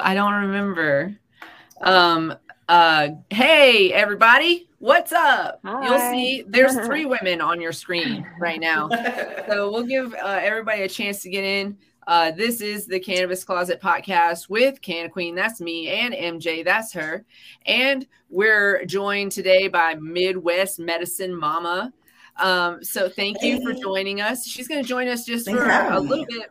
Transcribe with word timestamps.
I 0.00 0.14
don't 0.14 0.34
remember. 0.34 1.16
Um, 1.80 2.34
uh, 2.68 3.08
hey, 3.30 3.92
everybody, 3.92 4.68
what's 4.78 5.12
up? 5.12 5.60
Hi. 5.64 5.86
You'll 5.86 6.10
see 6.10 6.44
there's 6.46 6.74
three 6.86 7.06
women 7.06 7.40
on 7.40 7.60
your 7.60 7.72
screen 7.72 8.26
right 8.38 8.60
now. 8.60 8.88
So 9.48 9.70
we'll 9.70 9.86
give 9.86 10.14
uh, 10.14 10.40
everybody 10.42 10.82
a 10.82 10.88
chance 10.88 11.22
to 11.22 11.30
get 11.30 11.44
in. 11.44 11.78
Uh, 12.06 12.30
this 12.30 12.60
is 12.60 12.86
the 12.86 12.98
Cannabis 12.98 13.44
Closet 13.44 13.80
podcast 13.80 14.48
with 14.48 14.80
Canna 14.80 15.10
Queen, 15.10 15.34
that's 15.34 15.60
me, 15.60 15.88
and 15.88 16.14
MJ, 16.14 16.64
that's 16.64 16.92
her. 16.94 17.24
And 17.66 18.06
we're 18.30 18.84
joined 18.86 19.32
today 19.32 19.68
by 19.68 19.94
Midwest 19.94 20.78
Medicine 20.78 21.34
Mama. 21.34 21.92
Um, 22.36 22.82
so 22.82 23.08
thank 23.08 23.42
you 23.42 23.62
for 23.62 23.74
joining 23.74 24.20
us. 24.20 24.46
She's 24.46 24.68
going 24.68 24.82
to 24.82 24.88
join 24.88 25.08
us 25.08 25.26
just 25.26 25.46
Thanks 25.46 25.60
for 25.60 25.68
a 25.68 26.00
little 26.00 26.24
bit 26.26 26.50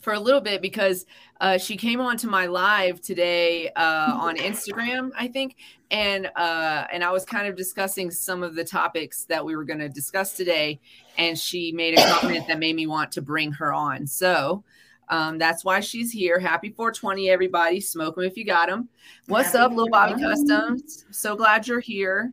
for 0.00 0.14
a 0.14 0.20
little 0.20 0.40
bit 0.40 0.62
because 0.62 1.06
uh, 1.40 1.58
she 1.58 1.76
came 1.76 2.00
onto 2.00 2.28
my 2.28 2.46
live 2.46 3.00
today 3.00 3.70
uh, 3.76 4.18
on 4.20 4.36
Instagram, 4.36 5.10
I 5.16 5.28
think, 5.28 5.56
and 5.90 6.30
uh, 6.36 6.86
and 6.92 7.04
I 7.04 7.10
was 7.10 7.24
kind 7.24 7.46
of 7.46 7.56
discussing 7.56 8.10
some 8.10 8.42
of 8.42 8.54
the 8.54 8.64
topics 8.64 9.24
that 9.26 9.44
we 9.44 9.56
were 9.56 9.64
going 9.64 9.78
to 9.78 9.88
discuss 9.88 10.34
today, 10.34 10.80
and 11.18 11.38
she 11.38 11.72
made 11.72 11.98
a 11.98 12.02
comment 12.10 12.48
that 12.48 12.58
made 12.58 12.76
me 12.76 12.86
want 12.86 13.12
to 13.12 13.22
bring 13.22 13.52
her 13.52 13.72
on. 13.72 14.06
So. 14.06 14.64
Um, 15.12 15.38
that's 15.38 15.64
why 15.64 15.80
she's 15.80 16.12
here. 16.12 16.38
Happy 16.38 16.68
420, 16.70 17.30
everybody. 17.30 17.80
Smoke 17.80 18.14
them 18.14 18.22
if 18.22 18.36
you 18.36 18.44
got 18.44 18.68
them. 18.68 18.88
What's 19.26 19.48
Happy 19.50 19.58
up, 19.58 19.70
Little 19.72 19.90
Bobby 19.90 20.22
Customs? 20.22 21.04
So 21.10 21.34
glad 21.34 21.66
you're 21.66 21.80
here. 21.80 22.32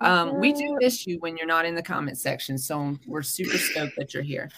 Um, 0.00 0.38
we 0.40 0.52
do 0.52 0.76
miss 0.78 1.06
you 1.06 1.18
when 1.20 1.36
you're 1.36 1.46
not 1.46 1.64
in 1.64 1.74
the 1.74 1.82
comment 1.82 2.18
section, 2.18 2.58
so 2.58 2.96
we're 3.06 3.22
super 3.22 3.56
stoked 3.56 3.96
that 3.96 4.12
you're 4.12 4.22
here. 4.22 4.50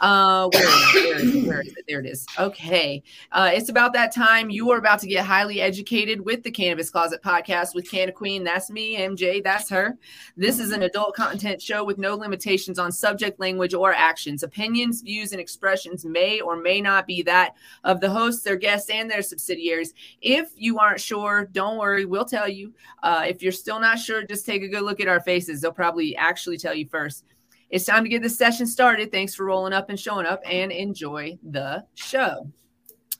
Uh, 0.00 0.48
where 0.52 0.62
is 0.62 0.94
it? 0.94 1.04
Where 1.04 1.20
is 1.20 1.34
it? 1.34 1.46
Where 1.46 1.60
is 1.62 1.68
it? 1.68 1.84
There 1.88 2.00
it 2.00 2.06
is. 2.06 2.26
Okay, 2.38 3.02
uh, 3.32 3.50
it's 3.54 3.70
about 3.70 3.94
that 3.94 4.14
time. 4.14 4.50
You 4.50 4.70
are 4.70 4.78
about 4.78 4.98
to 5.00 5.06
get 5.06 5.24
highly 5.24 5.60
educated 5.62 6.20
with 6.20 6.42
the 6.42 6.50
Cannabis 6.50 6.90
Closet 6.90 7.22
podcast 7.22 7.74
with 7.74 7.90
Canna 7.90 8.12
Queen. 8.12 8.44
That's 8.44 8.70
me, 8.70 8.98
MJ. 8.98 9.42
That's 9.42 9.70
her. 9.70 9.96
This 10.36 10.58
is 10.58 10.72
an 10.72 10.82
adult 10.82 11.14
content 11.14 11.62
show 11.62 11.84
with 11.84 11.96
no 11.96 12.14
limitations 12.14 12.78
on 12.78 12.92
subject, 12.92 13.40
language, 13.40 13.72
or 13.72 13.94
actions. 13.94 14.42
Opinions, 14.42 15.00
views, 15.00 15.32
and 15.32 15.40
expressions 15.40 16.04
may 16.04 16.40
or 16.40 16.56
may 16.56 16.82
not 16.82 17.06
be 17.06 17.22
that 17.22 17.54
of 17.84 18.00
the 18.00 18.10
hosts, 18.10 18.42
their 18.42 18.56
guests, 18.56 18.90
and 18.90 19.10
their 19.10 19.22
subsidiaries. 19.22 19.94
If 20.20 20.50
you 20.56 20.78
aren't 20.78 21.00
sure, 21.00 21.48
don't 21.52 21.78
worry. 21.78 22.04
We'll 22.04 22.26
tell 22.26 22.48
you. 22.48 22.74
Uh, 23.02 23.24
if 23.26 23.42
you're 23.42 23.52
still 23.52 23.80
not 23.80 23.98
sure, 23.98 24.22
just 24.22 24.44
take 24.44 24.62
a 24.62 24.68
good 24.68 24.81
look 24.82 25.00
at 25.00 25.08
our 25.08 25.20
faces. 25.20 25.60
They'll 25.60 25.72
probably 25.72 26.16
actually 26.16 26.58
tell 26.58 26.74
you 26.74 26.86
first. 26.88 27.24
It's 27.70 27.86
time 27.86 28.04
to 28.04 28.10
get 28.10 28.22
this 28.22 28.36
session 28.36 28.66
started. 28.66 29.10
Thanks 29.10 29.34
for 29.34 29.46
rolling 29.46 29.72
up 29.72 29.88
and 29.88 29.98
showing 29.98 30.26
up 30.26 30.42
and 30.44 30.70
enjoy 30.70 31.38
the 31.42 31.86
show. 31.94 32.50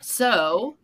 So, 0.00 0.77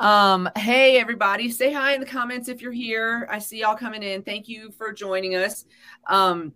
um, 0.00 0.50
hey 0.56 0.98
everybody, 0.98 1.50
say 1.50 1.72
hi 1.72 1.94
in 1.94 2.00
the 2.00 2.06
comments 2.06 2.48
if 2.48 2.60
you're 2.60 2.72
here. 2.72 3.28
I 3.30 3.38
see 3.38 3.60
y'all 3.60 3.76
coming 3.76 4.02
in. 4.02 4.22
Thank 4.22 4.48
you 4.48 4.70
for 4.72 4.92
joining 4.92 5.36
us. 5.36 5.66
Um, 6.08 6.52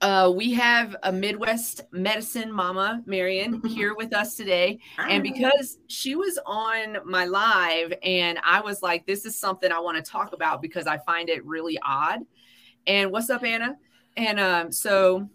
uh, 0.00 0.30
we 0.34 0.52
have 0.52 0.94
a 1.04 1.12
Midwest 1.12 1.82
medicine 1.90 2.52
mama, 2.52 3.02
Marion, 3.06 3.62
here 3.66 3.94
with 3.94 4.12
us 4.14 4.36
today. 4.36 4.78
And 4.98 5.22
because 5.22 5.78
she 5.86 6.14
was 6.14 6.38
on 6.44 6.98
my 7.04 7.24
live, 7.24 7.94
and 8.02 8.38
I 8.44 8.60
was 8.60 8.82
like, 8.82 9.06
this 9.06 9.24
is 9.24 9.38
something 9.38 9.72
I 9.72 9.80
want 9.80 10.02
to 10.02 10.10
talk 10.10 10.34
about 10.34 10.60
because 10.60 10.86
I 10.86 10.98
find 10.98 11.30
it 11.30 11.44
really 11.46 11.78
odd. 11.82 12.20
And 12.86 13.10
what's 13.10 13.30
up, 13.30 13.42
Anna? 13.42 13.76
And 14.16 14.38
um, 14.38 14.70
so, 14.70 15.28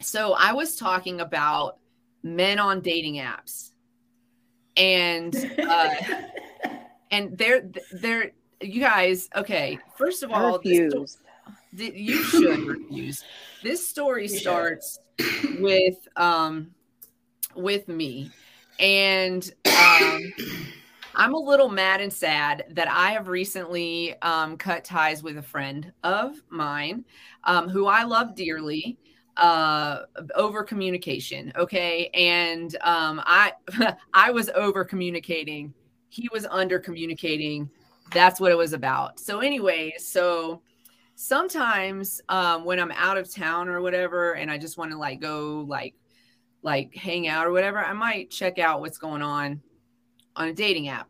so 0.00 0.34
I 0.38 0.52
was 0.52 0.76
talking 0.76 1.20
about 1.20 1.78
men 2.22 2.58
on 2.58 2.80
dating 2.80 3.16
apps, 3.16 3.70
and 4.76 5.34
uh, 5.66 5.94
and 7.10 7.36
they're 7.36 7.68
they're 7.92 8.32
you 8.60 8.80
guys. 8.80 9.28
Okay, 9.34 9.78
first 9.96 10.22
of 10.22 10.30
all, 10.30 10.58
this 10.58 11.18
sto- 11.74 11.84
refuse. 11.84 11.92
th- 11.92 11.94
you 11.94 12.22
should 12.22 12.66
refuse. 12.66 13.24
This 13.62 13.88
story 13.88 14.28
starts 14.28 14.98
with 15.58 15.96
um 16.16 16.72
with 17.54 17.88
me, 17.88 18.30
and 18.78 19.50
um, 19.76 20.32
I'm 21.14 21.34
a 21.34 21.38
little 21.38 21.68
mad 21.68 22.00
and 22.00 22.12
sad 22.12 22.66
that 22.70 22.88
I 22.88 23.12
have 23.12 23.28
recently 23.28 24.14
um, 24.22 24.56
cut 24.56 24.84
ties 24.84 25.22
with 25.22 25.38
a 25.38 25.42
friend 25.42 25.92
of 26.04 26.36
mine 26.48 27.04
um, 27.44 27.68
who 27.68 27.86
I 27.86 28.04
love 28.04 28.34
dearly 28.34 28.98
uh 29.36 30.00
over 30.34 30.64
communication 30.64 31.52
okay? 31.56 32.10
And 32.12 32.76
um 32.80 33.22
i 33.24 33.52
i 34.12 34.30
was 34.32 34.50
over 34.50 34.84
communicating. 34.84 35.72
He 36.08 36.28
was 36.32 36.44
under 36.46 36.80
communicating. 36.80 37.70
That's 38.12 38.40
what 38.40 38.50
it 38.50 38.56
was 38.56 38.72
about. 38.72 39.20
So 39.20 39.38
anyway 39.38 39.94
so 39.98 40.62
sometimes 41.20 42.20
um 42.28 42.64
when 42.64 42.78
i'm 42.78 42.92
out 42.92 43.18
of 43.18 43.28
town 43.28 43.68
or 43.68 43.80
whatever 43.80 44.34
and 44.34 44.52
i 44.52 44.56
just 44.56 44.78
want 44.78 44.92
to 44.92 44.96
like 44.96 45.20
go 45.20 45.64
like 45.66 45.96
like 46.62 46.94
hang 46.94 47.26
out 47.26 47.44
or 47.44 47.50
whatever 47.50 47.78
i 47.78 47.92
might 47.92 48.30
check 48.30 48.60
out 48.60 48.80
what's 48.80 48.98
going 48.98 49.20
on 49.20 49.60
on 50.36 50.46
a 50.46 50.52
dating 50.52 50.86
app. 50.86 51.08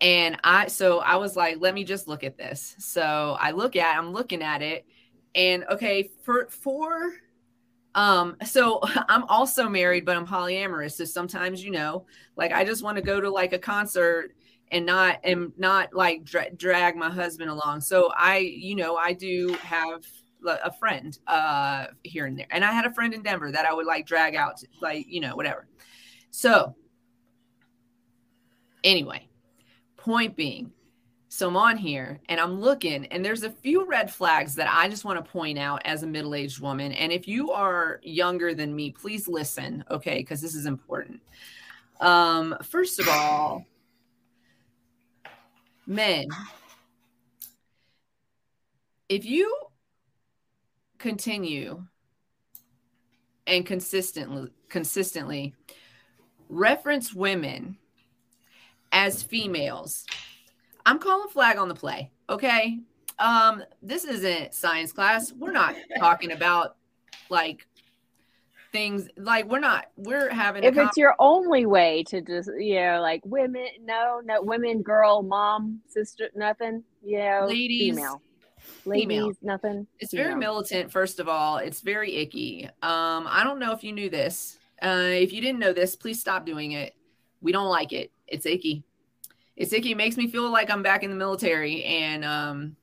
And 0.00 0.38
i 0.44 0.68
so 0.68 1.00
i 1.00 1.16
was 1.16 1.34
like 1.34 1.56
let 1.58 1.74
me 1.74 1.82
just 1.82 2.06
look 2.06 2.22
at 2.22 2.38
this. 2.38 2.76
So 2.78 3.36
i 3.40 3.50
look 3.50 3.74
at 3.74 3.98
i'm 3.98 4.12
looking 4.12 4.40
at 4.40 4.62
it 4.62 4.86
and 5.34 5.64
okay 5.68 6.08
for 6.22 6.46
for 6.48 7.12
um 7.96 8.36
so 8.44 8.80
i'm 9.08 9.24
also 9.24 9.68
married 9.68 10.04
but 10.04 10.16
i'm 10.16 10.28
polyamorous 10.28 10.92
so 10.92 11.04
sometimes 11.04 11.62
you 11.64 11.72
know 11.72 12.06
like 12.36 12.52
i 12.52 12.64
just 12.64 12.84
want 12.84 12.96
to 12.96 13.02
go 13.02 13.20
to 13.20 13.30
like 13.30 13.52
a 13.52 13.58
concert 13.58 14.32
and 14.70 14.86
not 14.86 15.18
and 15.24 15.52
not 15.56 15.92
like 15.94 16.24
dra- 16.24 16.50
drag 16.54 16.96
my 16.96 17.10
husband 17.10 17.50
along 17.50 17.80
so 17.80 18.10
i 18.16 18.38
you 18.38 18.74
know 18.74 18.96
i 18.96 19.12
do 19.12 19.56
have 19.60 20.04
a 20.46 20.72
friend 20.72 21.18
uh 21.26 21.86
here 22.02 22.26
and 22.26 22.38
there 22.38 22.46
and 22.50 22.64
i 22.64 22.72
had 22.72 22.86
a 22.86 22.92
friend 22.92 23.12
in 23.12 23.22
denver 23.22 23.52
that 23.52 23.66
i 23.66 23.72
would 23.72 23.86
like 23.86 24.06
drag 24.06 24.34
out 24.34 24.56
to, 24.56 24.66
like 24.80 25.06
you 25.08 25.20
know 25.20 25.36
whatever 25.36 25.66
so 26.30 26.74
anyway 28.84 29.26
point 29.96 30.36
being 30.36 30.72
so 31.32 31.46
I'm 31.46 31.56
on 31.56 31.76
here 31.76 32.20
and 32.28 32.40
I'm 32.40 32.60
looking, 32.60 33.06
and 33.06 33.24
there's 33.24 33.44
a 33.44 33.50
few 33.50 33.86
red 33.86 34.12
flags 34.12 34.56
that 34.56 34.68
I 34.68 34.88
just 34.88 35.04
want 35.04 35.24
to 35.24 35.30
point 35.30 35.60
out 35.60 35.80
as 35.84 36.02
a 36.02 36.06
middle 36.06 36.34
aged 36.34 36.58
woman. 36.60 36.90
And 36.90 37.12
if 37.12 37.28
you 37.28 37.52
are 37.52 38.00
younger 38.02 38.52
than 38.52 38.74
me, 38.74 38.90
please 38.90 39.28
listen, 39.28 39.84
okay? 39.92 40.18
Because 40.18 40.40
this 40.40 40.56
is 40.56 40.66
important. 40.66 41.20
Um, 42.00 42.56
first 42.64 42.98
of 42.98 43.08
all, 43.08 43.64
men, 45.90 46.26
if 49.08 49.24
you 49.24 49.54
continue 50.98 51.84
and 53.46 53.66
consistently 53.66 54.50
consistently 54.68 55.54
reference 56.48 57.12
women 57.12 57.76
as 58.92 59.22
females 59.22 60.04
I'm 60.86 60.98
calling 60.98 61.28
flag 61.28 61.58
on 61.58 61.68
the 61.68 61.74
play. 61.74 62.10
Okay. 62.28 62.78
Um, 63.18 63.62
this 63.82 64.04
isn't 64.04 64.54
science 64.54 64.92
class. 64.92 65.32
We're 65.32 65.52
not 65.52 65.74
talking 65.98 66.32
about 66.32 66.76
like 67.28 67.66
things 68.72 69.08
like 69.16 69.46
we're 69.46 69.60
not 69.60 69.86
we're 69.96 70.32
having 70.32 70.64
If 70.64 70.76
it's 70.76 70.96
your 70.96 71.14
only 71.18 71.66
way 71.66 72.04
to 72.08 72.20
just, 72.20 72.50
you 72.58 72.76
know, 72.76 73.00
like 73.00 73.22
women, 73.24 73.66
no, 73.82 74.20
no, 74.24 74.42
women, 74.42 74.82
girl, 74.82 75.22
mom, 75.22 75.80
sister, 75.88 76.28
nothing, 76.34 76.84
you 77.04 77.18
know, 77.18 77.46
Ladies, 77.48 77.96
female. 77.96 78.22
Ladies, 78.84 79.08
female. 79.08 79.32
nothing. 79.42 79.86
it's 79.98 80.12
very 80.12 80.34
militant 80.34 80.92
first 80.92 81.18
of 81.18 81.28
all. 81.28 81.58
It's 81.58 81.80
very 81.80 82.16
icky. 82.16 82.66
Um 82.82 83.26
i 83.28 83.42
don't 83.44 83.58
know 83.58 83.72
if 83.72 83.82
you 83.82 83.92
knew 83.92 84.10
this. 84.10 84.58
Uh 84.82 85.10
if 85.10 85.32
you 85.32 85.40
didn't 85.40 85.58
know 85.58 85.72
this 85.72 85.96
please 85.96 86.20
stop 86.20 86.46
doing 86.46 86.72
it. 86.72 86.94
We 87.40 87.52
don't 87.52 87.68
like 87.68 87.92
it. 87.92 88.12
It's 88.26 88.46
icky. 88.46 88.84
It's 89.56 89.72
icky. 89.72 89.92
It 89.92 89.96
makes 89.96 90.16
me 90.16 90.28
feel 90.28 90.50
like 90.50 90.70
i'm 90.70 90.82
back 90.82 91.02
in 91.02 91.10
the 91.10 91.16
military 91.16 91.84
and 91.84 92.24
um 92.24 92.76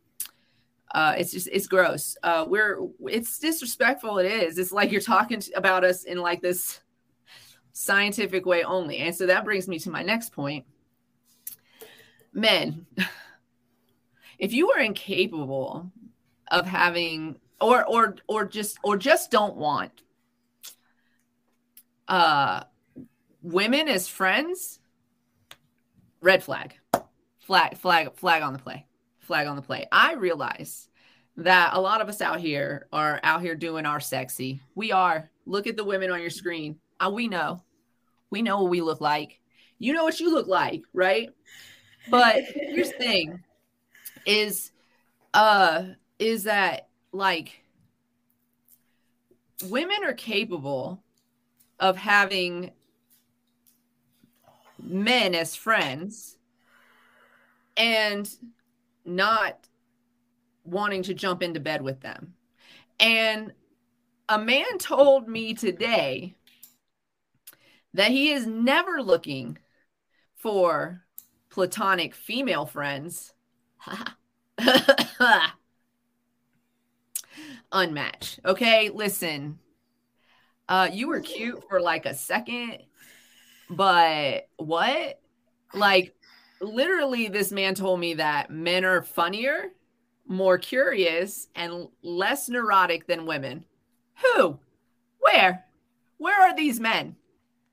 uh 0.91 1.15
it's 1.17 1.31
just 1.31 1.49
it's 1.51 1.67
gross. 1.67 2.17
Uh 2.23 2.45
we're 2.47 2.79
it's 3.01 3.39
disrespectful 3.39 4.19
it 4.19 4.31
is. 4.31 4.57
It's 4.57 4.71
like 4.71 4.91
you're 4.91 5.01
talking 5.01 5.41
about 5.55 5.83
us 5.83 6.03
in 6.03 6.17
like 6.17 6.41
this 6.41 6.79
scientific 7.73 8.45
way 8.45 8.63
only. 8.63 8.97
And 8.97 9.15
so 9.15 9.27
that 9.27 9.45
brings 9.45 9.67
me 9.67 9.79
to 9.79 9.91
my 9.91 10.01
next 10.01 10.31
point. 10.31 10.65
Men 12.33 12.87
if 14.39 14.53
you 14.53 14.71
are 14.71 14.79
incapable 14.79 15.91
of 16.49 16.65
having 16.65 17.37
or 17.59 17.85
or 17.85 18.15
or 18.27 18.45
just 18.45 18.79
or 18.83 18.97
just 18.97 19.31
don't 19.31 19.57
want 19.57 20.03
uh 22.07 22.63
women 23.41 23.87
as 23.87 24.07
friends 24.07 24.79
red 26.21 26.41
flag. 26.43 26.75
Flag 27.39 27.77
flag 27.77 28.13
flag 28.15 28.41
on 28.41 28.53
the 28.53 28.59
play 28.59 28.86
flag 29.27 29.47
on 29.47 29.56
the 29.56 29.62
play 29.62 29.85
i 29.91 30.13
realize 30.13 30.88
that 31.38 31.74
a 31.74 31.79
lot 31.79 32.01
of 32.01 32.09
us 32.09 32.19
out 32.19 32.39
here 32.39 32.88
are 32.91 33.19
out 33.24 33.41
here 33.41 33.56
doing 33.56 33.85
our 33.85 34.00
sexy. 34.00 34.59
We 34.74 34.91
are. 34.91 35.29
Look 35.45 35.68
at 35.68 35.77
the 35.77 35.83
women 35.83 36.12
on 36.12 36.19
your 36.19 36.31
screen. 36.31 36.79
Uh, 37.00 37.12
we 37.13 37.27
know. 37.27 37.62
We 38.31 38.41
know 38.41 38.62
what 38.62 38.71
we 38.71 38.81
look 38.81 39.00
like. 39.00 39.39
You 39.77 39.94
know 39.94 40.03
what 40.03 40.19
you 40.19 40.31
look 40.31 40.47
like, 40.47 40.81
right? 40.94 41.29
But 42.09 42.44
here's 42.44 42.91
the 42.91 42.97
thing 42.97 43.44
is 44.25 44.71
uh 45.33 45.83
is 46.19 46.44
that 46.44 46.89
like 47.12 47.62
women 49.69 49.97
are 50.03 50.13
capable 50.13 51.03
of 51.80 51.95
having 51.95 52.71
men 54.81 55.35
as 55.35 55.56
friends 55.56 56.38
and 57.77 58.30
not 59.07 59.68
wanting 60.63 61.04
to 61.04 61.13
jump 61.13 61.42
into 61.42 61.59
bed 61.59 61.81
with 61.81 62.01
them. 62.01 62.33
And 63.00 63.54
a 64.30 64.38
man 64.38 64.77
told 64.80 65.27
me 65.27 65.54
today 65.54 66.36
that 67.94 68.12
he 68.12 68.31
is 68.31 68.45
never 68.45 69.01
looking 69.01 69.57
for 70.36 71.04
platonic 71.50 72.13
female 72.13 72.65
friends. 72.65 73.33
Unmatched. 77.71 78.39
Okay, 78.45 78.89
listen. 78.89 79.59
Uh 80.68 80.89
you 80.92 81.07
were 81.07 81.21
cute 81.21 81.63
for 81.69 81.80
like 81.80 82.06
a 82.06 82.13
second, 82.13 82.80
but 83.69 84.50
what? 84.57 85.21
Like 85.74 86.16
literally 86.62 87.27
this 87.27 87.51
man 87.51 87.75
told 87.75 88.00
me 88.00 88.15
that 88.15 88.50
men 88.50 88.86
are 88.86 89.01
funnier, 89.01 89.71
more 90.27 90.57
curious, 90.57 91.48
and 91.56 91.88
less 92.01 92.50
neurotic 92.50 93.07
than 93.07 93.25
women. 93.25 93.65
Who? 94.24 94.59
Where? 95.19 95.65
Where 96.18 96.42
are 96.42 96.56
these 96.56 96.80
men 96.80 97.15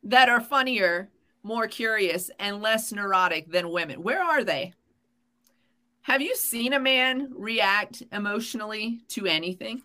that 0.02 0.28
are 0.28 0.40
funnier, 0.40 1.10
more 1.42 1.66
curious, 1.66 2.30
and 2.38 2.60
less 2.60 2.92
neurotic 2.92 3.50
than 3.50 3.70
women? 3.70 4.02
Where 4.02 4.22
are 4.22 4.44
they? 4.44 4.74
Have 6.02 6.20
you 6.20 6.36
seen 6.36 6.74
a 6.74 6.80
man 6.80 7.32
react 7.34 8.02
emotionally 8.12 9.00
to 9.08 9.26
anything? 9.26 9.82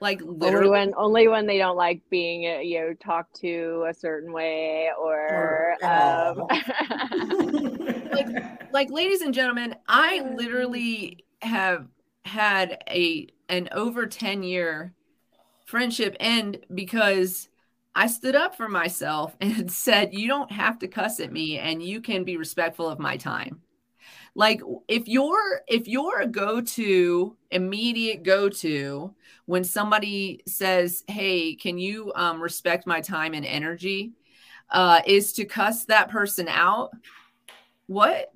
Like 0.00 0.20
literally, 0.22 0.66
only 0.66 0.70
when 0.70 0.94
only 0.96 1.28
when 1.28 1.46
they 1.46 1.58
don't 1.58 1.76
like 1.76 2.02
being 2.10 2.46
uh, 2.46 2.58
you 2.60 2.80
know 2.80 2.94
talked 2.94 3.34
to 3.40 3.86
a 3.88 3.94
certain 3.94 4.32
way 4.32 4.90
or, 4.98 5.76
or 5.80 5.84
um... 5.84 6.46
like 8.12 8.72
like 8.72 8.90
ladies 8.90 9.22
and 9.22 9.32
gentlemen, 9.32 9.74
I 9.88 10.20
literally 10.34 11.24
have 11.42 11.86
had 12.24 12.82
a 12.88 13.28
an 13.48 13.68
over 13.72 14.06
10 14.06 14.42
year 14.42 14.92
friendship 15.66 16.16
end 16.20 16.58
because 16.74 17.48
I 17.94 18.08
stood 18.08 18.34
up 18.34 18.56
for 18.56 18.68
myself 18.68 19.36
and 19.40 19.70
said, 19.70 20.14
You 20.14 20.28
don't 20.28 20.52
have 20.52 20.78
to 20.80 20.88
cuss 20.88 21.20
at 21.20 21.32
me 21.32 21.58
and 21.58 21.82
you 21.82 22.00
can 22.00 22.24
be 22.24 22.36
respectful 22.36 22.88
of 22.88 22.98
my 22.98 23.16
time. 23.16 23.62
Like 24.34 24.60
if 24.86 25.08
you're 25.08 25.62
if 25.66 25.88
you're 25.88 26.20
a 26.20 26.26
go-to 26.26 27.36
immediate 27.50 28.22
go-to 28.22 29.14
when 29.46 29.64
somebody 29.64 30.42
says, 30.46 31.02
Hey, 31.08 31.54
can 31.54 31.78
you 31.78 32.12
um, 32.14 32.40
respect 32.40 32.86
my 32.86 33.00
time 33.00 33.34
and 33.34 33.46
energy? 33.46 34.12
Uh, 34.70 35.00
is 35.06 35.32
to 35.34 35.44
cuss 35.44 35.84
that 35.86 36.10
person 36.10 36.48
out. 36.48 36.90
What? 37.86 38.32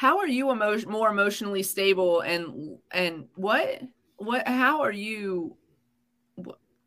how 0.00 0.16
are 0.16 0.26
you 0.26 0.50
emo- 0.50 0.86
more 0.86 1.10
emotionally 1.10 1.62
stable 1.62 2.22
and 2.22 2.78
and 2.90 3.26
what 3.34 3.82
what 4.16 4.48
how 4.48 4.80
are 4.80 4.90
you 4.90 5.54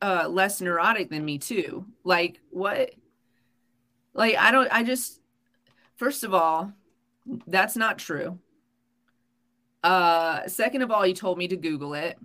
uh 0.01 0.27
less 0.27 0.61
neurotic 0.61 1.11
than 1.11 1.23
me 1.23 1.37
too 1.37 1.85
like 2.03 2.41
what 2.49 2.89
like 4.15 4.35
i 4.35 4.49
don't 4.49 4.67
i 4.71 4.81
just 4.81 5.21
first 5.95 6.23
of 6.23 6.33
all 6.33 6.73
that's 7.45 7.75
not 7.75 7.99
true 7.99 8.39
uh 9.83 10.47
second 10.47 10.81
of 10.81 10.89
all 10.89 11.05
you 11.05 11.13
told 11.13 11.37
me 11.37 11.47
to 11.47 11.55
google 11.55 11.93
it 11.93 12.17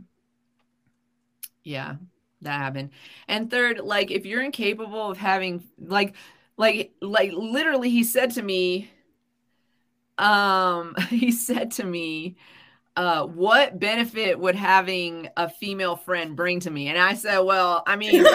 yeah 1.69 1.97
that 2.41 2.59
happened 2.59 2.91
and 3.27 3.51
third 3.51 3.81
like 3.81 4.11
if 4.11 4.25
you're 4.25 4.43
incapable 4.43 5.11
of 5.11 5.19
having 5.19 5.63
like 5.79 6.15
like 6.57 6.93
like 7.01 7.33
literally 7.33 7.91
he 7.91 8.05
said 8.05 8.31
to 8.31 8.43
me 8.43 8.91
um, 10.19 10.95
he 11.09 11.33
said 11.33 11.71
to 11.73 11.85
me, 11.85 12.37
uh, 12.97 13.25
what 13.25 13.79
benefit 13.79 14.39
would 14.39 14.57
having 14.57 15.29
a 15.37 15.49
female 15.49 15.97
friend 15.97 16.35
bring 16.35 16.61
to 16.61 16.71
me? 16.71 16.89
And 16.89 16.99
I 16.99 17.15
said, 17.15 17.39
well, 17.39 17.85
I 17.87 17.97
mean, 17.97 18.27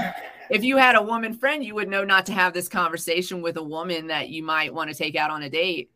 if 0.50 0.62
you 0.62 0.76
had 0.76 0.94
a 0.94 1.02
woman 1.02 1.34
friend, 1.34 1.64
you 1.64 1.74
would 1.74 1.88
know 1.88 2.04
not 2.04 2.26
to 2.26 2.32
have 2.32 2.54
this 2.54 2.68
conversation 2.68 3.42
with 3.42 3.56
a 3.56 3.62
woman 3.62 4.06
that 4.06 4.28
you 4.28 4.42
might 4.42 4.72
want 4.72 4.90
to 4.90 4.96
take 4.96 5.16
out 5.16 5.30
on 5.30 5.42
a 5.42 5.50
date. 5.50 5.90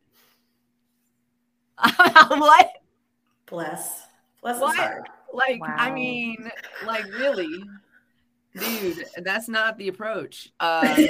what? 1.96 2.70
Bless. 3.46 4.06
Bless 4.42 4.60
what? 4.60 4.76
heart. 4.76 5.08
Like, 5.32 5.60
wow. 5.60 5.74
I 5.76 5.90
mean, 5.90 6.50
like 6.84 7.04
really, 7.06 7.62
dude, 8.58 9.04
that's 9.22 9.48
not 9.48 9.78
the 9.78 9.88
approach. 9.88 10.50
Uh, 10.60 11.02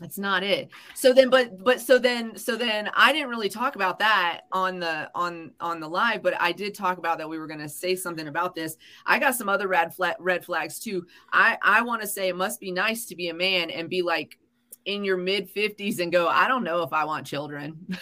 that's 0.00 0.18
not 0.18 0.42
it. 0.42 0.68
So 0.94 1.12
then 1.12 1.30
but 1.30 1.62
but 1.62 1.80
so 1.80 1.98
then 1.98 2.36
so 2.36 2.56
then 2.56 2.90
i 2.94 3.12
didn't 3.12 3.28
really 3.28 3.48
talk 3.48 3.76
about 3.76 3.98
that 4.00 4.42
on 4.52 4.78
the 4.78 5.10
on 5.14 5.52
on 5.60 5.80
the 5.80 5.88
live 5.88 6.22
but 6.22 6.40
i 6.40 6.52
did 6.52 6.74
talk 6.74 6.98
about 6.98 7.18
that 7.18 7.28
we 7.28 7.38
were 7.38 7.46
going 7.46 7.60
to 7.60 7.68
say 7.68 7.96
something 7.96 8.28
about 8.28 8.54
this. 8.54 8.76
I 9.04 9.18
got 9.18 9.34
some 9.34 9.48
other 9.48 9.68
red 9.68 9.94
flag 9.94 10.16
red 10.18 10.44
flags 10.44 10.78
too. 10.78 11.06
I 11.32 11.58
i 11.62 11.82
want 11.82 12.02
to 12.02 12.08
say 12.08 12.28
it 12.28 12.36
must 12.36 12.60
be 12.60 12.70
nice 12.70 13.06
to 13.06 13.16
be 13.16 13.28
a 13.28 13.34
man 13.34 13.70
and 13.70 13.88
be 13.88 14.02
like 14.02 14.38
in 14.84 15.04
your 15.04 15.16
mid 15.16 15.52
50s 15.52 15.98
and 15.98 16.12
go 16.12 16.28
i 16.28 16.46
don't 16.46 16.64
know 16.64 16.82
if 16.82 16.92
i 16.92 17.04
want 17.04 17.26
children. 17.26 17.86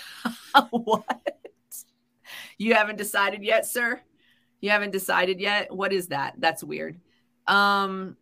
What? 0.71 1.41
You 2.59 2.75
haven't 2.75 2.97
decided 2.97 3.43
yet 3.43 3.67
sir 3.67 4.01
you 4.65 4.71
haven't 4.71 4.91
decided 4.91 5.41
yet 5.41 5.73
what 5.75 5.93
is 5.93 6.09
that 6.09 6.35
that's 6.39 6.65
weird 6.65 6.99
um 7.47 8.17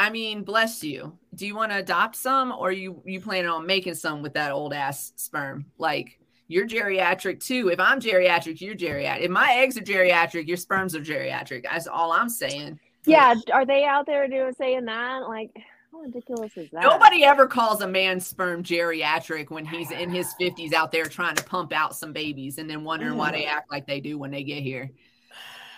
I 0.00 0.08
mean, 0.08 0.44
bless 0.44 0.82
you. 0.82 1.18
Do 1.34 1.46
you 1.46 1.54
want 1.54 1.72
to 1.72 1.76
adopt 1.76 2.16
some 2.16 2.52
or 2.52 2.72
you 2.72 3.02
you 3.04 3.20
planning 3.20 3.50
on 3.50 3.66
making 3.66 3.96
some 3.96 4.22
with 4.22 4.32
that 4.32 4.50
old 4.50 4.72
ass 4.72 5.12
sperm? 5.16 5.66
Like 5.76 6.18
you're 6.48 6.66
geriatric 6.66 7.44
too. 7.44 7.68
If 7.68 7.78
I'm 7.78 8.00
geriatric, 8.00 8.62
you're 8.62 8.74
geriatric. 8.74 9.20
If 9.20 9.30
my 9.30 9.52
eggs 9.52 9.76
are 9.76 9.82
geriatric, 9.82 10.48
your 10.48 10.56
sperms 10.56 10.96
are 10.96 11.00
geriatric. 11.00 11.64
That's 11.64 11.86
all 11.86 12.12
I'm 12.12 12.30
saying. 12.30 12.80
Yeah, 13.04 13.34
are 13.52 13.66
they 13.66 13.84
out 13.84 14.06
there 14.06 14.26
doing 14.26 14.54
saying 14.56 14.86
that? 14.86 15.28
Like 15.28 15.50
how 15.92 15.98
ridiculous 15.98 16.56
is 16.56 16.70
that? 16.72 16.82
Nobody 16.82 17.22
ever 17.24 17.46
calls 17.46 17.82
a 17.82 17.86
man's 17.86 18.26
sperm 18.26 18.62
geriatric 18.62 19.50
when 19.50 19.66
he's 19.66 19.90
in 19.90 20.08
his 20.08 20.34
50s 20.40 20.72
out 20.72 20.92
there 20.92 21.04
trying 21.04 21.36
to 21.36 21.44
pump 21.44 21.74
out 21.74 21.94
some 21.94 22.14
babies 22.14 22.56
and 22.56 22.70
then 22.70 22.84
wondering 22.84 23.18
why 23.18 23.32
they 23.32 23.44
act 23.44 23.70
like 23.70 23.86
they 23.86 24.00
do 24.00 24.18
when 24.18 24.30
they 24.30 24.44
get 24.44 24.62
here. 24.62 24.90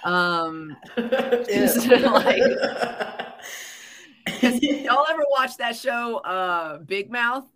Um 0.04 0.76
like 0.96 2.42
y'all 4.62 5.06
ever 5.10 5.24
watch 5.30 5.56
that 5.58 5.76
show, 5.76 6.18
uh, 6.18 6.78
Big 6.78 7.10
Mouth? 7.10 7.46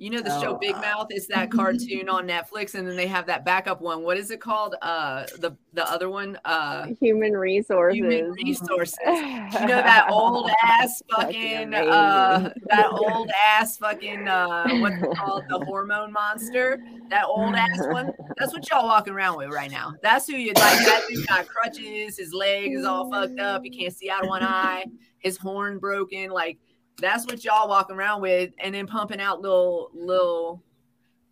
You 0.00 0.08
know 0.08 0.22
the 0.22 0.34
oh, 0.34 0.40
show 0.40 0.54
Big 0.54 0.74
Mouth 0.76 1.08
is 1.10 1.26
that 1.26 1.50
cartoon 1.50 2.08
on 2.08 2.26
Netflix, 2.26 2.74
and 2.74 2.88
then 2.88 2.96
they 2.96 3.06
have 3.06 3.26
that 3.26 3.44
backup 3.44 3.82
one. 3.82 4.02
What 4.02 4.16
is 4.16 4.30
it 4.30 4.40
called? 4.40 4.74
Uh, 4.80 5.26
the 5.40 5.54
the 5.74 5.86
other 5.92 6.08
one, 6.08 6.38
uh, 6.46 6.86
Human 7.02 7.34
Resources. 7.34 7.98
Human 7.98 8.32
Resources. 8.32 8.96
you 9.04 9.66
know 9.66 9.82
that 9.82 10.06
old 10.10 10.48
ass 10.64 11.02
fucking 11.10 11.74
uh, 11.74 12.50
that 12.70 12.86
old 12.90 13.30
ass 13.46 13.76
fucking 13.76 14.26
uh, 14.26 14.68
what's 14.78 15.02
it 15.02 15.18
called? 15.18 15.44
The 15.50 15.58
hormone 15.66 16.12
monster. 16.12 16.82
That 17.10 17.26
old 17.26 17.54
ass 17.54 17.80
one. 17.90 18.10
That's 18.38 18.54
what 18.54 18.70
y'all 18.70 18.86
walking 18.86 19.12
around 19.12 19.36
with 19.36 19.50
right 19.50 19.70
now. 19.70 19.92
That's 20.02 20.26
who 20.26 20.36
you 20.36 20.54
like. 20.54 20.78
That 20.78 21.02
dude 21.10 21.26
got 21.26 21.46
crutches. 21.46 22.16
His 22.16 22.32
leg 22.32 22.72
is 22.72 22.86
all 22.86 23.10
fucked 23.10 23.38
up. 23.38 23.64
He 23.64 23.68
can't 23.68 23.94
see 23.94 24.08
out 24.08 24.22
of 24.22 24.30
one 24.30 24.42
eye. 24.42 24.86
His 25.18 25.36
horn 25.36 25.78
broken. 25.78 26.30
Like 26.30 26.56
that's 26.98 27.26
what 27.26 27.44
y'all 27.44 27.68
walking 27.68 27.96
around 27.96 28.20
with, 28.20 28.52
and 28.58 28.74
then 28.74 28.86
pumping 28.86 29.20
out 29.20 29.40
little, 29.40 29.90
little, 29.94 30.62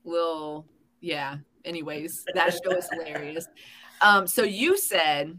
little. 0.05 0.67
Yeah. 1.01 1.39
Anyways, 1.65 2.25
that 2.35 2.53
show 2.53 2.71
is 2.71 2.89
hilarious. 2.91 3.47
Um, 4.01 4.27
so 4.27 4.43
you 4.43 4.79
said, 4.79 5.39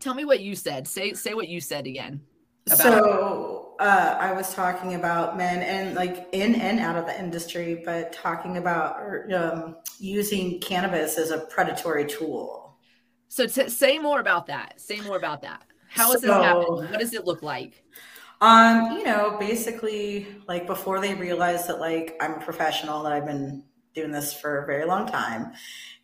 tell 0.00 0.14
me 0.14 0.24
what 0.24 0.40
you 0.40 0.54
said. 0.54 0.86
Say 0.86 1.14
say 1.14 1.34
what 1.34 1.48
you 1.48 1.60
said 1.60 1.86
again. 1.86 2.20
so 2.68 3.74
uh, 3.78 4.16
I 4.18 4.32
was 4.32 4.54
talking 4.54 4.94
about 4.94 5.36
men 5.36 5.62
and 5.62 5.94
like 5.94 6.28
in 6.32 6.54
and 6.56 6.78
out 6.78 6.96
of 6.96 7.06
the 7.06 7.18
industry, 7.18 7.82
but 7.84 8.12
talking 8.12 8.58
about 8.58 9.32
um, 9.32 9.76
using 9.98 10.60
cannabis 10.60 11.18
as 11.18 11.30
a 11.30 11.38
predatory 11.38 12.06
tool. 12.06 12.76
So 13.28 13.46
to 13.46 13.70
say 13.70 13.98
more 13.98 14.20
about 14.20 14.46
that. 14.46 14.80
Say 14.80 15.00
more 15.00 15.16
about 15.16 15.42
that. 15.42 15.64
How 15.88 16.12
is 16.12 16.22
so, 16.22 16.38
it 16.38 16.42
happening? 16.42 16.90
What 16.90 17.00
does 17.00 17.12
it 17.12 17.24
look 17.24 17.42
like? 17.42 17.82
Um, 18.40 18.92
you 18.92 19.04
know, 19.04 19.36
basically, 19.38 20.26
like 20.46 20.66
before 20.66 21.00
they 21.00 21.14
realize 21.14 21.66
that 21.66 21.80
like 21.80 22.16
I'm 22.20 22.34
a 22.34 22.40
professional, 22.40 23.02
that 23.02 23.12
I've 23.12 23.26
been 23.26 23.64
doing 23.94 24.10
this 24.10 24.34
for 24.34 24.62
a 24.62 24.66
very 24.66 24.84
long 24.84 25.06
time, 25.06 25.52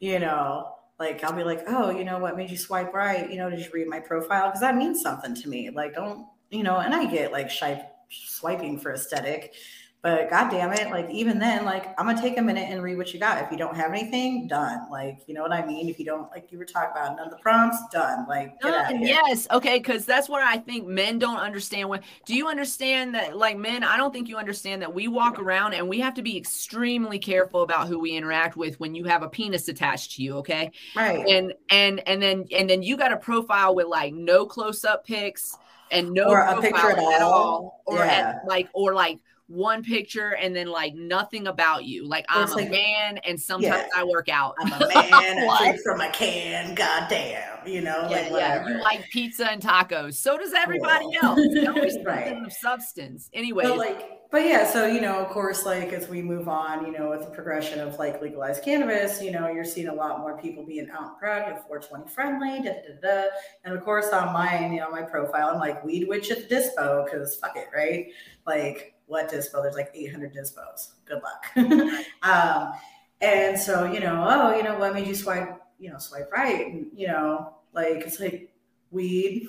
you 0.01 0.19
know, 0.19 0.73
like 0.99 1.23
I'll 1.25 1.35
be 1.37 1.45
like, 1.45 1.65
oh, 1.67 1.91
you 1.91 2.05
know, 2.05 2.19
what 2.19 2.37
made 2.37 2.51
you 2.51 2.57
swipe 2.57 2.95
right? 2.95 3.31
You 3.31 3.37
know, 3.37 3.51
did 3.51 3.61
you 3.61 3.71
read 3.73 3.89
my 3.89 4.01
profile? 4.01 4.47
Because 4.49 4.61
that 4.61 4.77
means 4.77 5.03
something 5.03 5.35
to 5.35 5.49
me. 5.49 5.71
Like, 5.71 5.95
don't 5.95 6.27
you 6.51 6.63
know? 6.63 6.79
And 6.79 6.95
I 6.95 7.05
get 7.05 7.33
like 7.33 7.51
shy 7.51 7.85
swiping 8.09 8.79
for 8.79 8.93
aesthetic, 8.93 9.55
But 10.03 10.31
god 10.31 10.51
damn 10.51 10.73
it, 10.73 10.91
like 10.91 11.09
even 11.11 11.39
then, 11.39 11.65
like 11.65 11.95
I'm 11.97 12.07
gonna 12.07 12.21
take 12.21 12.37
a 12.37 12.43
minute 12.43 12.69
and 12.69 12.83
read 12.83 12.97
what 12.97 13.15
you 13.15 13.21
got. 13.21 13.41
If 13.41 13.53
you 13.53 13.57
don't 13.57 13.77
have 13.77 13.93
anything, 13.93 14.49
done. 14.49 14.91
Like, 14.91 15.21
you 15.29 15.35
know 15.35 15.43
what 15.43 15.53
I 15.53 15.65
mean? 15.65 15.89
If 15.89 16.01
you 16.01 16.05
don't 16.05 16.29
like 16.33 16.51
you 16.51 16.59
were 16.59 16.65
talking 16.65 16.91
about 16.91 17.17
none 17.17 17.27
of 17.27 17.31
the 17.31 17.39
prompts, 17.39 17.79
done. 17.93 18.27
Like 18.29 18.59
done. 18.59 19.01
yes, 19.01 19.47
okay, 19.53 19.79
because 19.79 20.05
that's 20.05 20.29
what 20.29 20.43
I 20.43 20.57
think 20.57 20.89
men 20.89 21.21
don't 21.21 21.39
understand 21.39 21.89
when 21.89 22.01
do 22.27 22.35
you 22.35 22.49
understand 22.49 23.15
that 23.15 23.37
like 23.37 23.57
men, 23.57 23.85
I 23.85 23.97
don't 23.97 24.13
think 24.13 24.29
you 24.29 24.39
understand 24.39 24.83
that 24.83 24.93
we 24.93 25.07
walk 25.07 25.39
around 25.39 25.75
and 25.75 25.89
we 25.89 26.01
have 26.01 26.15
to 26.15 26.23
be 26.23 26.37
extremely 26.37 27.21
careful 27.21 27.63
about 27.63 27.87
who 27.87 28.01
we 28.01 28.17
interact 28.17 28.57
with 28.57 28.81
when 28.81 28.97
you 28.97 29.05
have 29.05 29.23
a 29.23 29.29
penis 29.29 29.69
attached 29.69 30.17
to 30.17 30.23
you, 30.25 30.39
okay? 30.39 30.73
Right. 30.97 31.25
And 31.29 31.55
and 31.71 32.01
and 32.09 32.21
then 32.21 32.47
and 32.51 32.69
then 32.69 32.83
you 32.83 32.97
got 32.97 33.13
a 33.13 33.17
profile 33.17 33.77
with 33.77 33.87
like 33.87 34.13
no 34.13 34.47
close-up 34.47 35.07
pics 35.07 35.57
and 35.93 36.11
no 36.11 36.25
or 36.25 36.41
a 36.41 36.61
picture 36.61 36.91
at 36.91 37.23
all, 37.23 37.33
all 37.33 37.83
or 37.87 37.99
yeah. 37.99 38.41
at, 38.41 38.49
like 38.49 38.69
or 38.73 38.95
like 38.95 39.21
one 39.53 39.83
picture 39.83 40.31
and 40.31 40.57
then 40.57 40.67
like 40.67 40.95
nothing 40.95 41.47
about 41.47 41.85
you. 41.85 42.07
Like 42.07 42.25
I'm 42.29 42.51
a 42.53 42.69
man 42.69 43.19
and 43.19 43.39
sometimes 43.39 43.85
yeah. 43.95 44.01
I 44.01 44.05
work 44.05 44.29
out. 44.29 44.55
I'm 44.59 44.73
a 44.73 44.79
man, 44.95 45.13
I 45.13 45.59
drink 45.59 45.81
from 45.83 46.01
a 46.01 46.11
can. 46.11 46.75
Goddamn, 46.75 47.67
you 47.67 47.83
know, 47.83 48.09
yeah, 48.11 48.29
like 48.31 48.41
yeah. 48.41 48.69
You 48.69 48.81
like 48.81 49.09
pizza 49.11 49.51
and 49.51 49.61
tacos. 49.61 50.15
So 50.15 50.39
does 50.39 50.55
everybody 50.55 51.07
else. 51.23 51.41
Always 51.69 51.99
right. 52.05 52.43
of 52.45 52.53
substance. 52.53 53.29
Anyway, 53.35 53.67
like 53.67 54.23
but 54.33 54.47
yeah, 54.47 54.67
so 54.67 54.87
you 54.87 55.03
know, 55.03 55.19
of 55.19 55.29
course, 55.29 55.67
like 55.67 55.93
as 55.93 56.09
we 56.09 56.23
move 56.23 56.49
on, 56.49 56.87
you 56.87 56.93
know, 56.93 57.11
with 57.11 57.21
the 57.21 57.31
progression 57.31 57.81
of 57.81 57.99
like 57.99 58.23
legalized 58.23 58.65
cannabis, 58.65 59.23
you 59.23 59.31
know, 59.31 59.49
you're 59.49 59.63
seeing 59.63 59.89
a 59.89 59.95
lot 59.95 60.21
more 60.21 60.39
people 60.39 60.65
being 60.65 60.89
out 60.91 61.03
and 61.03 61.19
proud, 61.19 61.51
know, 61.51 61.63
420 61.69 62.09
friendly, 62.09 62.63
da, 62.63 62.73
da, 62.73 63.01
da, 63.03 63.29
and 63.65 63.75
of 63.75 63.85
course 63.85 64.09
on 64.09 64.33
mine, 64.33 64.73
you 64.73 64.81
know, 64.81 64.91
my 64.91 65.03
profile, 65.03 65.51
I'm 65.51 65.61
like 65.61 65.85
weed 65.85 66.09
witch 66.09 66.31
at 66.31 66.49
the 66.49 66.55
dispo 66.55 67.05
because 67.05 67.37
fuck 67.37 67.57
it, 67.57 67.69
right? 67.75 68.07
Like 68.47 68.95
what 69.13 69.31
dispo? 69.31 69.63
There's 69.63 69.77
like 69.77 69.91
800 69.95 70.35
dispos. 70.35 70.93
Good 71.05 71.21
luck. 71.23 71.97
um, 72.23 72.73
and 73.21 73.59
so 73.59 73.85
you 73.85 74.01
know, 74.01 74.27
oh, 74.29 74.57
you 74.57 74.65
know, 74.65 74.79
what 74.79 74.95
made 74.95 75.07
you 75.07 75.15
swipe, 75.15 75.61
you 75.79 75.91
know, 75.91 75.99
swipe 75.99 76.33
right? 76.33 76.67
And 76.67 76.87
you 76.97 77.07
know, 77.07 77.55
like 77.73 77.99
it's 77.99 78.19
like 78.19 78.53
weed. 78.91 79.47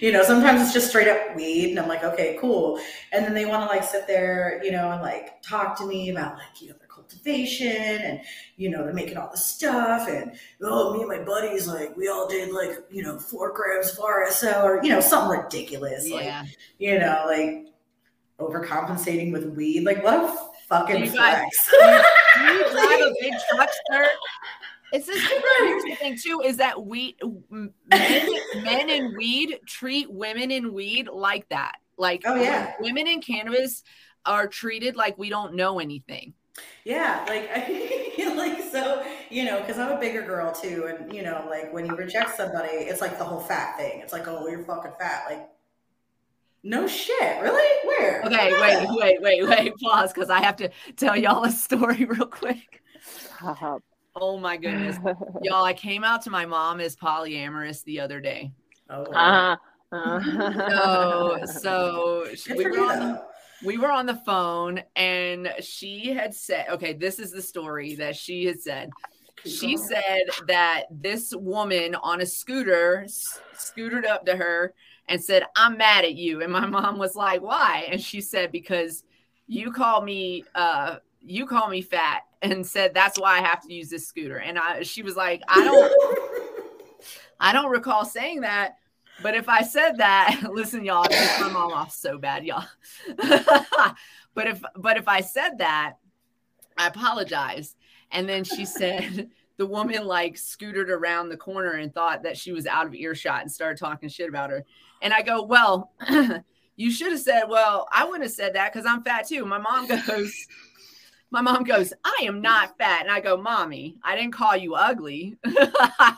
you 0.00 0.10
know, 0.12 0.22
sometimes 0.24 0.60
it's 0.60 0.72
just 0.72 0.88
straight 0.88 1.08
up 1.08 1.36
weed, 1.36 1.70
and 1.70 1.78
I'm 1.78 1.88
like, 1.88 2.02
okay, 2.02 2.36
cool. 2.40 2.80
And 3.12 3.24
then 3.24 3.32
they 3.32 3.44
want 3.44 3.62
to 3.62 3.74
like 3.74 3.84
sit 3.84 4.06
there, 4.06 4.60
you 4.64 4.72
know, 4.72 4.90
and 4.90 5.00
like 5.00 5.40
talk 5.42 5.78
to 5.78 5.86
me 5.86 6.10
about 6.10 6.34
like, 6.34 6.60
you 6.60 6.68
know, 6.68 6.74
their 6.78 6.88
cultivation 6.88 7.68
and 8.02 8.20
you 8.56 8.68
know, 8.68 8.84
they're 8.84 8.92
making 8.92 9.16
all 9.16 9.30
the 9.30 9.38
stuff 9.38 10.08
and 10.08 10.32
oh 10.62 10.92
me 10.92 11.00
and 11.00 11.08
my 11.08 11.22
buddies, 11.22 11.66
like 11.68 11.96
we 11.96 12.08
all 12.08 12.28
did 12.28 12.52
like, 12.52 12.84
you 12.90 13.02
know, 13.02 13.18
four 13.18 13.52
grams 13.52 13.92
of 13.92 13.98
RSO 13.98 14.64
or, 14.64 14.82
you 14.82 14.90
know, 14.90 15.00
something 15.00 15.38
ridiculous. 15.40 16.08
Yeah. 16.08 16.42
Like, 16.42 16.56
you 16.78 16.98
know, 16.98 17.24
like 17.26 17.69
overcompensating 18.40 19.32
with 19.32 19.46
weed. 19.56 19.84
Like 19.84 20.02
what 20.02 20.14
a 20.14 20.36
fucking 20.68 21.10
flex. 21.10 21.70
Guys, 21.70 22.06
do 22.36 22.42
you 22.42 22.70
drive 22.70 23.00
a 23.00 23.14
big 23.20 23.34
truck, 23.50 23.70
sir? 23.90 24.08
It's 24.92 25.06
this 25.06 25.22
here's 25.58 25.84
the 25.84 25.96
thing 25.96 26.18
too 26.20 26.42
is 26.44 26.56
that 26.56 26.84
we 26.84 27.16
men, 27.50 28.28
men 28.62 28.90
in 28.90 29.16
weed 29.16 29.58
treat 29.66 30.10
women 30.10 30.50
in 30.50 30.72
weed 30.72 31.08
like 31.08 31.48
that. 31.50 31.76
Like 31.96 32.22
oh 32.24 32.34
yeah, 32.34 32.74
women 32.80 33.06
in 33.06 33.20
cannabis 33.20 33.82
are 34.26 34.46
treated 34.46 34.96
like 34.96 35.18
we 35.18 35.28
don't 35.28 35.54
know 35.54 35.78
anything. 35.80 36.34
Yeah, 36.84 37.24
like 37.28 37.50
I 37.54 38.34
like 38.36 38.62
so 38.70 39.04
you 39.28 39.44
know 39.44 39.60
because 39.60 39.78
I'm 39.78 39.92
a 39.92 40.00
bigger 40.00 40.22
girl 40.22 40.52
too, 40.52 40.86
and 40.88 41.12
you 41.12 41.22
know 41.22 41.46
like 41.48 41.72
when 41.72 41.86
you 41.86 41.94
reject 41.94 42.36
somebody, 42.36 42.68
it's 42.68 43.00
like 43.00 43.18
the 43.18 43.24
whole 43.24 43.40
fat 43.40 43.76
thing. 43.76 44.00
It's 44.00 44.12
like 44.12 44.26
oh 44.28 44.48
you're 44.48 44.64
fucking 44.64 44.92
fat, 44.98 45.24
like. 45.28 45.48
No 46.62 46.86
shit, 46.86 47.40
really? 47.40 47.88
Where? 47.88 48.22
Okay, 48.24 48.52
wait, 48.60 48.86
wait, 48.90 49.22
wait, 49.22 49.48
wait. 49.48 49.72
Pause, 49.78 50.12
because 50.12 50.30
I 50.30 50.40
have 50.40 50.56
to 50.56 50.70
tell 50.96 51.16
y'all 51.16 51.44
a 51.44 51.50
story 51.50 52.04
real 52.08 52.26
quick. 52.26 52.82
Oh 54.16 54.38
my 54.38 54.56
goodness. 54.56 54.96
Y'all, 55.42 55.64
I 55.64 55.72
came 55.72 56.04
out 56.04 56.22
to 56.22 56.30
my 56.30 56.44
mom 56.44 56.80
as 56.80 56.96
polyamorous 56.96 57.84
the 57.84 58.00
other 58.00 58.20
day. 58.20 58.52
Oh. 58.90 59.04
Uh-huh. 59.04 59.56
Uh-huh. 59.92 61.46
so 61.46 62.28
so 62.36 62.54
we 62.54 62.64
were, 62.64 62.78
on 62.78 62.98
the, 62.98 63.22
we 63.64 63.78
were 63.78 63.90
on 63.90 64.06
the 64.06 64.20
phone 64.26 64.82
and 64.94 65.52
she 65.60 66.12
had 66.12 66.34
said, 66.34 66.66
okay, 66.70 66.92
this 66.92 67.18
is 67.18 67.32
the 67.32 67.42
story 67.42 67.94
that 67.96 68.16
she 68.16 68.44
had 68.44 68.60
said. 68.60 68.90
She 69.46 69.76
said 69.76 70.24
that 70.48 70.84
this 70.90 71.32
woman 71.34 71.94
on 71.94 72.20
a 72.20 72.26
scooter 72.26 73.06
scootered 73.54 74.06
up 74.06 74.26
to 74.26 74.36
her 74.36 74.74
and 75.10 75.22
said, 75.22 75.42
I'm 75.56 75.76
mad 75.76 76.04
at 76.04 76.14
you. 76.14 76.40
And 76.40 76.52
my 76.52 76.64
mom 76.66 76.96
was 76.96 77.14
like, 77.14 77.42
Why? 77.42 77.86
And 77.90 78.00
she 78.00 78.22
said, 78.22 78.50
Because 78.50 79.04
you 79.46 79.72
call 79.72 80.00
me 80.00 80.44
uh 80.54 80.96
you 81.20 81.44
call 81.44 81.68
me 81.68 81.82
fat 81.82 82.22
and 82.42 82.66
said 82.66 82.94
that's 82.94 83.20
why 83.20 83.38
I 83.38 83.42
have 83.42 83.60
to 83.66 83.74
use 83.74 83.90
this 83.90 84.06
scooter. 84.06 84.38
And 84.38 84.58
I 84.58 84.82
she 84.84 85.02
was 85.02 85.16
like, 85.16 85.42
I 85.48 85.64
don't 85.64 85.92
I 87.40 87.52
don't 87.52 87.70
recall 87.70 88.06
saying 88.06 88.40
that. 88.40 88.76
But 89.22 89.34
if 89.34 89.50
I 89.50 89.62
said 89.62 89.98
that, 89.98 90.44
listen, 90.50 90.82
y'all, 90.82 91.06
I 91.10 91.40
my 91.40 91.52
mom 91.52 91.72
off 91.72 91.92
so 91.92 92.16
bad, 92.16 92.46
y'all. 92.46 92.64
but 94.34 94.46
if 94.46 94.62
but 94.76 94.96
if 94.96 95.08
I 95.08 95.20
said 95.20 95.58
that, 95.58 95.94
I 96.78 96.86
apologize. 96.86 97.76
And 98.12 98.28
then 98.28 98.44
she 98.44 98.64
said 98.64 99.28
the 99.60 99.66
woman 99.66 100.06
like 100.06 100.38
scooted 100.38 100.88
around 100.88 101.28
the 101.28 101.36
corner 101.36 101.72
and 101.72 101.92
thought 101.92 102.22
that 102.22 102.38
she 102.38 102.50
was 102.50 102.66
out 102.66 102.86
of 102.86 102.94
earshot 102.94 103.42
and 103.42 103.52
started 103.52 103.78
talking 103.78 104.08
shit 104.08 104.26
about 104.26 104.48
her. 104.48 104.64
And 105.02 105.12
I 105.12 105.20
go, 105.20 105.42
Well, 105.42 105.92
you 106.76 106.90
should 106.90 107.12
have 107.12 107.20
said, 107.20 107.42
Well, 107.46 107.86
I 107.92 108.06
wouldn't 108.06 108.22
have 108.22 108.32
said 108.32 108.54
that 108.54 108.72
because 108.72 108.86
I'm 108.86 109.02
fat 109.02 109.28
too. 109.28 109.44
My 109.44 109.58
mom 109.58 109.86
goes, 109.86 110.32
my 111.30 111.42
mom 111.42 111.64
goes, 111.64 111.92
I 112.02 112.20
am 112.22 112.40
not 112.40 112.78
fat. 112.78 113.02
And 113.02 113.10
I 113.10 113.20
go, 113.20 113.36
Mommy, 113.36 113.98
I 114.02 114.16
didn't 114.16 114.32
call 114.32 114.56
you 114.56 114.76
ugly. 114.76 115.36
I 115.44 116.16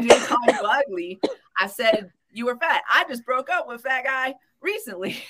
didn't 0.00 0.24
call 0.26 0.38
you 0.48 0.58
ugly. 0.58 1.20
I 1.60 1.66
said 1.66 2.10
you 2.32 2.46
were 2.46 2.56
fat. 2.56 2.82
I 2.90 3.04
just 3.10 3.26
broke 3.26 3.50
up 3.50 3.68
with 3.68 3.82
fat 3.82 4.04
guy 4.04 4.36
recently. 4.62 5.22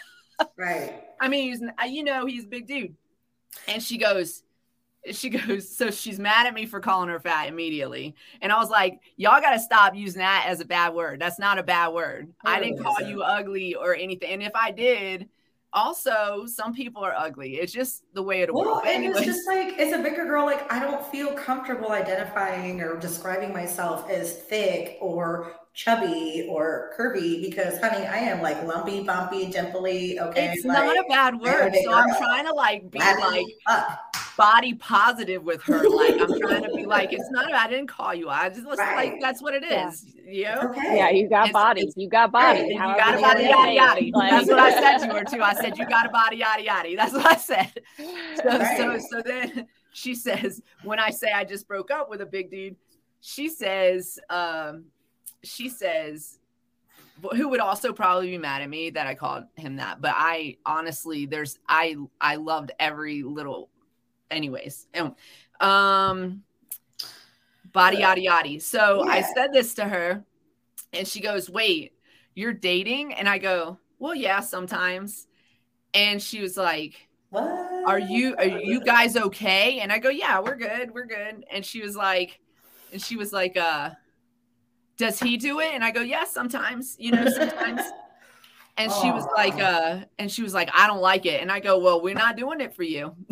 right. 0.58 1.02
I 1.18 1.28
mean, 1.28 1.50
he's, 1.50 1.62
you 1.88 2.04
know, 2.04 2.26
he's 2.26 2.44
a 2.44 2.48
big 2.48 2.66
dude. 2.66 2.94
And 3.66 3.82
she 3.82 3.96
goes, 3.96 4.42
she 5.12 5.30
goes, 5.30 5.68
so 5.68 5.90
she's 5.90 6.18
mad 6.18 6.46
at 6.46 6.54
me 6.54 6.66
for 6.66 6.80
calling 6.80 7.08
her 7.08 7.20
fat 7.20 7.48
immediately. 7.48 8.14
And 8.40 8.52
I 8.52 8.58
was 8.58 8.70
like, 8.70 9.00
y'all 9.16 9.40
got 9.40 9.52
to 9.52 9.60
stop 9.60 9.94
using 9.94 10.20
that 10.20 10.44
as 10.46 10.60
a 10.60 10.64
bad 10.64 10.94
word. 10.94 11.20
That's 11.20 11.38
not 11.38 11.58
a 11.58 11.62
bad 11.62 11.88
word. 11.88 12.32
I 12.44 12.60
didn't 12.60 12.82
call 12.82 13.00
you 13.00 13.22
ugly 13.22 13.74
or 13.74 13.94
anything. 13.94 14.30
And 14.30 14.42
if 14.42 14.54
I 14.54 14.70
did, 14.70 15.28
also 15.72 16.46
some 16.46 16.74
people 16.74 17.00
are 17.04 17.14
ugly 17.16 17.54
it's 17.54 17.72
just 17.72 18.02
the 18.14 18.22
way 18.22 18.42
it 18.42 18.52
works. 18.52 18.66
well, 18.66 18.82
and 18.84 19.04
it's 19.04 19.20
just 19.20 19.46
like 19.46 19.78
as 19.78 19.92
a 19.92 19.98
bigger 20.02 20.24
girl 20.24 20.44
like 20.44 20.70
i 20.72 20.80
don't 20.80 21.06
feel 21.06 21.32
comfortable 21.34 21.92
identifying 21.92 22.80
or 22.80 22.96
describing 22.98 23.52
myself 23.52 24.10
as 24.10 24.34
thick 24.34 24.98
or 25.00 25.52
chubby 25.72 26.46
or 26.48 26.92
curvy 26.98 27.40
because 27.42 27.78
honey 27.80 28.04
i 28.06 28.16
am 28.16 28.42
like 28.42 28.60
lumpy 28.64 29.02
bumpy 29.04 29.50
dimply 29.50 30.18
okay 30.18 30.52
it's 30.52 30.64
like, 30.64 30.84
not 30.84 30.96
a 30.96 31.04
bad 31.08 31.40
word 31.40 31.72
so 31.84 31.92
i'm 31.92 32.08
trying 32.16 32.44
to 32.44 32.52
like 32.52 32.90
be 32.90 32.98
like 32.98 33.46
up 33.66 34.10
body 34.40 34.72
positive 34.72 35.44
with 35.44 35.62
her. 35.64 35.86
Like 35.86 36.18
I'm 36.18 36.40
trying 36.40 36.62
to 36.62 36.70
be 36.74 36.86
like, 36.86 37.12
it's 37.12 37.28
not. 37.30 37.52
I 37.52 37.68
didn't 37.68 37.88
call 37.88 38.14
you. 38.14 38.30
I 38.30 38.48
just 38.48 38.64
right. 38.64 38.96
like 38.96 39.20
that's 39.20 39.42
what 39.42 39.52
it 39.52 39.64
is. 39.64 40.06
Yeah. 40.24 40.64
Okay. 40.64 40.96
Yeah, 40.96 41.10
you 41.10 41.28
got 41.28 41.52
bodies. 41.52 41.92
You 41.94 42.08
got 42.08 42.32
bodies. 42.32 42.62
Right. 42.62 42.70
You 42.70 42.78
got 42.78 43.18
a 43.18 43.20
body. 43.20 43.44
Yada 43.44 43.72
yada. 43.72 44.00
Like, 44.12 44.30
that's 44.30 44.48
what 44.48 44.58
I 44.58 44.70
said 44.98 44.98
to 45.06 45.14
her 45.14 45.24
too. 45.24 45.42
I 45.42 45.54
said 45.54 45.76
you 45.76 45.86
got 45.86 46.06
a 46.06 46.08
body. 46.08 46.38
Yada 46.38 46.62
yada. 46.62 46.96
That's 46.96 47.12
what 47.12 47.26
I 47.26 47.36
said. 47.36 47.72
So 47.98 48.58
right. 48.58 48.76
so 48.78 48.98
so 49.10 49.22
then 49.22 49.66
she 49.92 50.14
says 50.14 50.62
when 50.84 50.98
I 50.98 51.10
say 51.10 51.32
I 51.32 51.44
just 51.44 51.68
broke 51.68 51.90
up 51.90 52.08
with 52.08 52.22
a 52.22 52.26
big 52.26 52.50
dude, 52.50 52.76
she 53.20 53.50
says 53.50 54.18
um 54.30 54.84
she 55.42 55.68
says 55.68 56.40
who 57.32 57.48
would 57.48 57.60
also 57.60 57.92
probably 57.92 58.30
be 58.30 58.38
mad 58.38 58.62
at 58.62 58.70
me 58.70 58.90
that 58.90 59.06
I 59.06 59.14
called 59.14 59.44
him 59.56 59.76
that. 59.76 60.00
But 60.00 60.14
I 60.16 60.56
honestly, 60.64 61.26
there's 61.26 61.58
I 61.68 61.96
I 62.20 62.36
loved 62.36 62.72
every 62.78 63.22
little 63.22 63.68
anyways, 64.30 64.86
um, 65.60 66.42
body 67.72 67.98
yada 67.98 68.20
yada. 68.20 68.60
So 68.60 69.04
yeah. 69.04 69.12
I 69.12 69.22
said 69.34 69.52
this 69.52 69.74
to 69.74 69.84
her, 69.84 70.24
and 70.92 71.06
she 71.06 71.20
goes, 71.20 71.50
"Wait, 71.50 71.92
you're 72.34 72.52
dating?" 72.52 73.14
And 73.14 73.28
I 73.28 73.38
go, 73.38 73.78
"Well, 73.98 74.14
yeah, 74.14 74.40
sometimes." 74.40 75.26
And 75.92 76.22
she 76.22 76.40
was 76.40 76.56
like, 76.56 77.08
"What? 77.30 77.44
Are 77.86 77.98
you 77.98 78.36
are 78.36 78.46
you 78.46 78.80
guys 78.80 79.16
okay?" 79.16 79.80
And 79.80 79.92
I 79.92 79.98
go, 79.98 80.10
"Yeah, 80.10 80.40
we're 80.40 80.56
good, 80.56 80.92
we're 80.92 81.06
good." 81.06 81.44
And 81.50 81.64
she 81.64 81.82
was 81.82 81.96
like, 81.96 82.40
and 82.92 83.02
she 83.02 83.16
was 83.16 83.32
like, 83.32 83.56
"Uh." 83.56 83.90
Does 85.00 85.18
he 85.18 85.38
do 85.38 85.60
it? 85.60 85.70
And 85.72 85.82
I 85.82 85.92
go, 85.92 86.02
yes, 86.02 86.28
yeah, 86.28 86.32
sometimes, 86.34 86.94
you 86.98 87.12
know, 87.12 87.26
sometimes. 87.30 87.80
and 88.76 88.90
she 88.92 89.10
was 89.10 89.26
like 89.36 89.60
uh 89.60 90.00
and 90.18 90.30
she 90.30 90.42
was 90.42 90.54
like 90.54 90.70
i 90.74 90.86
don't 90.86 91.00
like 91.00 91.26
it. 91.26 91.40
And 91.42 91.50
i 91.52 91.60
go 91.60 91.78
well 91.78 92.00
we're 92.00 92.14
not 92.14 92.36
doing 92.36 92.60
it 92.60 92.74
for 92.74 92.82
you. 92.82 93.14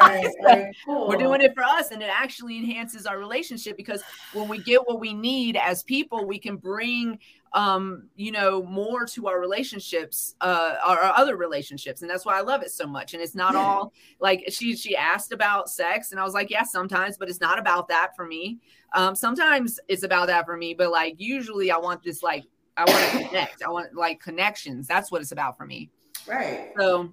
Right, 0.00 0.28
right, 0.44 0.74
cool. 0.84 1.08
we're 1.08 1.16
doing 1.16 1.40
it 1.40 1.52
for 1.54 1.62
us 1.62 1.90
and 1.90 2.02
it 2.02 2.10
actually 2.10 2.56
enhances 2.56 3.04
our 3.06 3.18
relationship 3.18 3.76
because 3.76 4.02
when 4.32 4.48
we 4.48 4.58
get 4.58 4.80
what 4.86 5.00
we 5.00 5.12
need 5.12 5.56
as 5.56 5.82
people 5.82 6.24
we 6.24 6.38
can 6.38 6.56
bring 6.56 7.18
um 7.54 8.08
you 8.14 8.30
know 8.30 8.62
more 8.62 9.04
to 9.06 9.26
our 9.26 9.40
relationships 9.40 10.34
uh 10.40 10.74
our, 10.84 10.98
our 10.98 11.14
other 11.16 11.36
relationships 11.36 12.02
and 12.02 12.10
that's 12.10 12.24
why 12.26 12.38
i 12.38 12.42
love 12.42 12.62
it 12.62 12.70
so 12.70 12.86
much. 12.86 13.14
And 13.14 13.22
it's 13.22 13.34
not 13.34 13.54
Yeah. 13.54 13.60
all 13.60 13.92
like 14.20 14.44
she 14.50 14.76
she 14.76 14.94
asked 14.96 15.32
about 15.32 15.68
sex 15.70 16.12
and 16.12 16.20
i 16.20 16.24
was 16.24 16.34
like 16.34 16.50
yeah 16.50 16.62
sometimes 16.62 17.16
but 17.18 17.28
it's 17.28 17.40
not 17.40 17.58
about 17.58 17.88
that 17.88 18.14
for 18.16 18.26
me. 18.26 18.58
Um 18.94 19.14
sometimes 19.14 19.80
it's 19.88 20.02
about 20.04 20.26
that 20.28 20.44
for 20.46 20.56
me 20.56 20.74
but 20.74 20.90
like 20.90 21.14
usually 21.18 21.70
i 21.70 21.76
want 21.78 22.02
this 22.02 22.22
like 22.22 22.44
i 22.78 22.84
want 22.84 23.12
to 23.12 23.28
connect 23.28 23.62
i 23.62 23.68
want 23.70 23.94
like 23.94 24.20
connections 24.20 24.86
that's 24.86 25.10
what 25.10 25.20
it's 25.20 25.32
about 25.32 25.58
for 25.58 25.66
me 25.66 25.90
Right. 26.26 26.72
so 26.78 27.12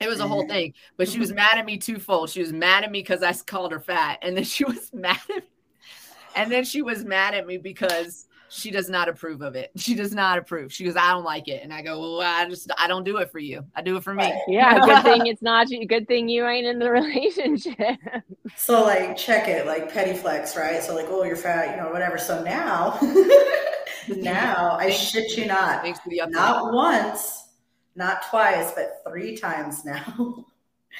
it 0.00 0.08
was 0.08 0.20
a 0.20 0.26
whole 0.26 0.46
thing. 0.46 0.74
But 0.96 1.08
she 1.08 1.18
was 1.20 1.32
mad 1.34 1.58
at 1.58 1.64
me 1.64 1.78
twofold. 1.78 2.30
She 2.30 2.40
was 2.40 2.52
mad 2.52 2.82
at 2.82 2.90
me 2.90 3.00
because 3.00 3.22
I 3.22 3.32
called 3.32 3.72
her 3.72 3.80
fat. 3.80 4.18
And 4.22 4.36
then 4.36 4.44
she 4.54 4.64
was 4.64 4.92
mad 4.92 5.20
at 5.30 5.36
me. 5.36 5.42
And 6.34 6.50
then 6.50 6.64
she 6.64 6.82
was 6.82 7.04
mad 7.04 7.34
at 7.34 7.46
me 7.46 7.58
because 7.58 8.26
she 8.48 8.70
does 8.70 8.90
not 8.90 9.08
approve 9.08 9.42
of 9.42 9.54
it. 9.54 9.70
She 9.76 9.94
does 9.94 10.12
not 10.12 10.38
approve. 10.38 10.72
She 10.72 10.84
goes, 10.84 10.96
I 10.96 11.12
don't 11.12 11.24
like 11.24 11.46
it. 11.48 11.62
And 11.62 11.72
I 11.72 11.82
go, 11.82 12.00
Well, 12.00 12.20
I 12.20 12.48
just 12.48 12.70
I 12.78 12.88
don't 12.88 13.04
do 13.04 13.18
it 13.18 13.30
for 13.30 13.38
you. 13.38 13.64
I 13.76 13.82
do 13.82 13.96
it 13.96 14.02
for 14.02 14.12
me. 14.14 14.32
Yeah, 14.48 14.78
good 14.84 15.02
thing 15.02 15.26
it's 15.26 15.42
not 15.42 15.70
you. 15.70 15.86
Good 15.86 16.08
thing 16.08 16.28
you 16.28 16.46
ain't 16.46 16.66
in 16.66 16.78
the 16.78 16.90
relationship. 16.90 17.98
So 18.56 18.82
like 18.82 19.16
check 19.16 19.46
it, 19.48 19.66
like 19.66 19.92
petty 19.92 20.14
flex, 20.14 20.56
right? 20.56 20.82
So 20.82 20.94
like, 20.94 21.06
oh, 21.08 21.22
you're 21.24 21.36
fat, 21.36 21.76
you 21.76 21.82
know, 21.82 21.90
whatever. 21.90 22.18
So 22.18 22.42
now, 22.42 22.98
now 24.08 24.76
I 24.78 24.90
shit 24.90 25.36
you 25.36 25.46
not, 25.46 25.82
Thanks 25.82 26.00
for 26.00 26.08
the 26.08 26.22
update. 26.24 26.30
not 26.30 26.72
once, 26.72 27.48
not 27.94 28.22
twice, 28.30 28.72
but 28.72 29.02
three 29.08 29.36
times 29.36 29.84
now. 29.84 30.44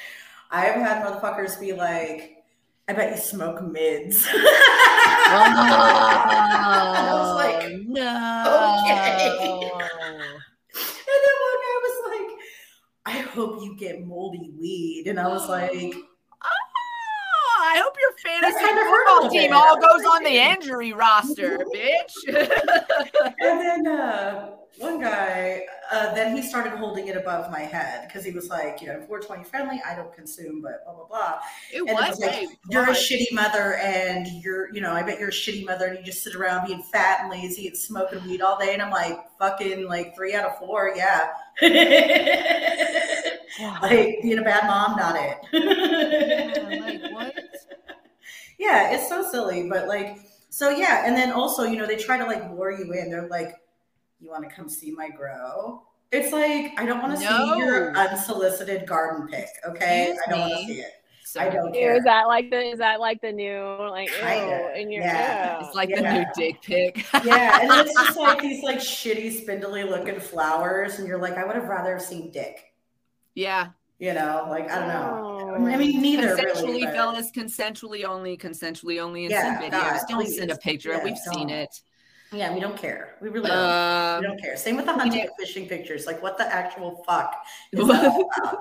I 0.51 0.67
have 0.67 0.75
had 0.77 1.05
motherfuckers 1.05 1.59
be 1.59 1.73
like, 1.73 2.45
I 2.89 2.93
bet 2.93 3.11
you 3.11 3.17
smoke 3.21 3.63
mids. 3.63 4.27
And 5.35 5.55
I 5.55 7.13
was 7.15 7.31
oh, 7.31 7.37
like, 7.37 7.63
Oh, 7.65 7.69
no. 7.87 8.85
okay. 8.85 9.71
And 10.75 11.21
then 11.25 11.37
one 11.49 11.59
guy 11.63 11.77
was 11.83 11.97
like, 12.11 12.31
I 13.07 13.19
hope 13.31 13.63
you 13.63 13.77
get 13.77 14.05
moldy 14.05 14.51
weed. 14.59 15.07
And 15.07 15.19
I 15.19 15.29
was 15.29 15.49
like, 15.49 15.95
Oh, 16.45 17.61
I 17.63 17.81
hope 17.83 17.97
your 17.99 18.12
fantasy 18.23 18.65
kind 18.65 18.79
of 18.79 18.87
football 18.87 19.31
team 19.31 19.51
bit. 19.51 19.53
all 19.53 19.81
goes 19.81 20.05
on 20.05 20.25
the 20.25 20.37
injury 20.37 20.93
roster, 20.93 21.59
bitch. 21.75 22.13
and 23.41 23.61
then 23.61 23.87
uh, 23.87 24.51
one 24.79 25.01
guy, 25.01 25.63
uh, 25.91 26.15
then 26.15 26.37
he 26.37 26.43
started 26.43 26.73
holding 26.73 27.09
it 27.09 27.17
above 27.17 27.51
my 27.51 27.61
head 27.61 28.07
because 28.07 28.25
he 28.25 28.33
was 28.33 28.49
like, 28.49 28.81
you 28.81 28.87
know, 28.87 28.95
420 29.07 29.45
friendly, 29.45 29.83
I 29.87 29.95
don't 29.95 30.13
consume, 30.15 30.63
but 30.63 30.85
blah, 30.85 30.95
blah, 30.95 31.07
blah. 31.07 31.39
it 31.73 31.81
And 31.81 31.89
it 31.89 31.93
was 31.93 32.09
was 32.11 32.21
like, 32.21 32.49
you're 32.71 32.85
a 32.85 32.95
shitty 32.95 33.33
mother 33.33 33.75
and 33.77 34.27
you're, 34.43 34.73
you 34.75 34.81
know, 34.81 34.93
I 34.93 35.03
bet 35.03 35.19
you're 35.19 35.29
a 35.29 35.33
shitty 35.33 35.67
mother 35.67 35.87
and 35.87 35.99
you 35.99 36.05
just 36.05 36.23
sit 36.23 36.35
around 36.35 36.67
being 36.67 36.83
fat 36.83 37.21
and 37.23 37.31
lazy 37.31 37.67
and 37.67 37.77
smoking 37.77 38.23
weed 38.25 38.41
all 38.41 38.59
day. 38.59 38.73
And 38.73 38.81
I'm 38.81 38.91
like, 38.91 39.19
fucking 39.39 39.87
like 39.87 40.15
three 40.15 40.35
out 40.35 40.47
of 40.47 40.59
four, 40.59 40.93
yeah. 40.97 41.33
like 43.83 44.23
being 44.23 44.39
a 44.39 44.43
bad 44.43 44.67
mom, 44.67 44.97
not 44.97 45.17
it. 45.17 45.39
Yeah, 45.53 46.81
like 46.81 47.13
what? 47.13 47.35
Yeah, 48.63 48.93
it's 48.95 49.09
so 49.09 49.23
silly, 49.31 49.69
but 49.69 49.89
like, 49.89 50.19
so 50.51 50.71
yeah, 50.71 51.05
and 51.07 51.17
then 51.17 51.33
also, 51.33 51.65
you 51.65 51.77
know, 51.77 51.87
they 51.87 51.97
try 51.97 52.19
to 52.19 52.25
like 52.25 52.43
lure 52.53 52.71
you 52.73 52.93
in. 52.93 53.11
They're 53.11 53.29
like, 53.29 53.57
"You 54.21 54.31
want 54.31 54.49
to 54.49 54.55
come 54.55 54.69
see 54.69 54.93
my 54.93 55.09
grow?" 55.11 55.83
It's 56.13 56.33
like 56.33 56.79
I 56.79 56.85
don't 56.87 57.03
want 57.03 57.19
to 57.19 57.25
No. 57.25 57.55
see 57.55 57.59
your 57.59 57.97
unsolicited 57.97 58.87
garden 58.87 59.29
pic. 59.29 59.49
Okay, 59.67 60.11
Excuse 60.11 60.19
I 60.27 60.31
don't 60.31 60.41
want 60.41 60.53
to 60.53 60.59
see 60.67 60.81
it. 60.81 60.93
So 61.25 61.41
I 61.41 61.49
don't 61.51 61.73
care. 61.73 61.97
is 61.97 62.05
that 62.05 62.29
like 62.29 62.51
the 62.51 62.61
is 62.73 62.79
that 62.79 63.01
like 63.01 63.21
the 63.23 63.33
new 63.33 63.61
like 63.91 64.09
Kinda, 64.21 64.73
in 64.77 64.91
your 64.91 65.03
yeah. 65.03 65.59
ew. 65.61 65.67
It's 65.67 65.75
like 65.75 65.95
the 65.95 66.03
new 66.03 66.25
dick 66.37 66.63
pic. 66.63 67.07
yeah, 67.25 67.59
and 67.63 67.73
it's 67.73 67.95
just 67.95 68.17
like 68.17 68.41
these 68.43 68.63
like 68.63 68.79
shitty, 68.79 69.33
spindly 69.43 69.85
looking 69.85 70.21
flowers, 70.21 70.99
and 70.99 71.09
you're 71.09 71.19
like, 71.19 71.35
I 71.39 71.45
would 71.47 71.57
have 71.57 71.69
rather 71.69 71.99
seen 71.99 72.31
dick. 72.31 72.75
yeah. 73.35 73.71
You 74.03 74.15
know, 74.15 74.47
like 74.51 74.69
I 74.69 74.81
don't 74.81 74.89
know. 74.89 75.55
Oh. 75.61 75.65
I 75.65 75.77
mean, 75.77 76.03
neither 76.03 76.35
Consensually, 76.37 76.63
really. 76.67 76.85
but- 76.87 76.95
fellas, 76.95 77.31
consensually 77.31 78.03
only, 78.05 78.37
consensually 78.37 79.01
only, 79.01 79.27
and 79.27 79.31
Yeah, 79.31 79.61
send 79.61 79.73
videos. 79.73 79.81
God, 79.99 80.01
don't 80.09 80.27
send 80.29 80.51
a 80.51 80.57
picture. 80.57 80.89
Yeah, 80.91 81.05
We've 81.05 81.17
seen 81.17 81.49
don't. 81.49 81.59
it. 81.59 81.81
Yeah, 82.33 82.53
we 82.53 82.59
don't 82.59 82.77
care. 82.77 83.15
We 83.21 83.29
really 83.29 83.49
don't. 83.49 83.59
we 83.59 83.63
Um, 83.65 84.23
don't 84.25 84.41
care. 84.43 84.57
Same 84.57 84.75
with 84.75 84.87
the 84.87 84.93
hunting 84.93 85.21
and 85.21 85.31
fishing 85.39 85.69
pictures. 85.69 86.05
Like, 86.05 86.21
what 86.21 86.37
the 86.37 86.53
actual 86.53 87.05
fuck 87.07 87.33
is 87.73 87.87
that 87.87 88.05
all 88.11 88.29
about? 88.39 88.59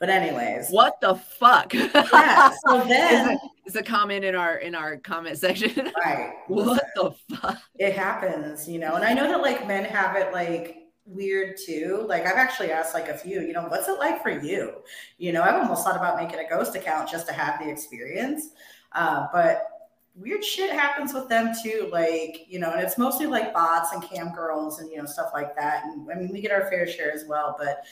But 0.00 0.08
anyways, 0.08 0.70
what 0.70 0.98
the 1.02 1.16
fuck? 1.16 1.74
yeah. 1.74 2.50
So 2.66 2.80
then, 2.88 3.38
It's 3.66 3.76
a 3.76 3.82
comment 3.82 4.24
in 4.24 4.34
our 4.34 4.56
in 4.56 4.74
our 4.74 4.96
comment 4.96 5.36
section. 5.36 5.92
right, 6.02 6.32
what 6.46 6.82
the 6.94 7.10
fuck? 7.36 7.58
it 7.78 7.92
happens, 7.94 8.66
you 8.66 8.78
know. 8.78 8.94
And 8.94 9.04
I 9.04 9.12
know 9.12 9.28
that 9.28 9.42
like 9.42 9.66
men 9.68 9.84
have 9.84 10.16
it 10.16 10.32
like 10.32 10.76
weird 11.08 11.56
too. 11.56 12.04
Like 12.08 12.26
I've 12.26 12.36
actually 12.36 12.70
asked 12.70 12.94
like 12.94 13.08
a 13.08 13.16
few, 13.16 13.40
you 13.40 13.52
know, 13.52 13.64
what's 13.64 13.88
it 13.88 13.98
like 13.98 14.22
for 14.22 14.30
you? 14.30 14.74
You 15.16 15.32
know, 15.32 15.42
I've 15.42 15.54
almost 15.54 15.84
thought 15.84 15.96
about 15.96 16.16
making 16.16 16.38
a 16.38 16.48
ghost 16.48 16.74
account 16.74 17.08
just 17.08 17.26
to 17.28 17.32
have 17.32 17.58
the 17.58 17.68
experience. 17.68 18.50
Uh, 18.92 19.26
but 19.32 19.68
weird 20.14 20.44
shit 20.44 20.70
happens 20.70 21.14
with 21.14 21.28
them 21.28 21.52
too. 21.62 21.88
Like, 21.92 22.46
you 22.48 22.58
know, 22.58 22.70
and 22.72 22.80
it's 22.80 22.98
mostly 22.98 23.26
like 23.26 23.54
bots 23.54 23.92
and 23.92 24.02
cam 24.02 24.32
girls 24.34 24.80
and 24.80 24.90
you 24.90 24.98
know, 24.98 25.06
stuff 25.06 25.30
like 25.32 25.56
that. 25.56 25.84
And 25.84 26.10
I 26.10 26.14
mean 26.14 26.30
we 26.32 26.40
get 26.40 26.52
our 26.52 26.68
fair 26.70 26.86
share 26.86 27.12
as 27.12 27.24
well. 27.26 27.56
But 27.58 27.84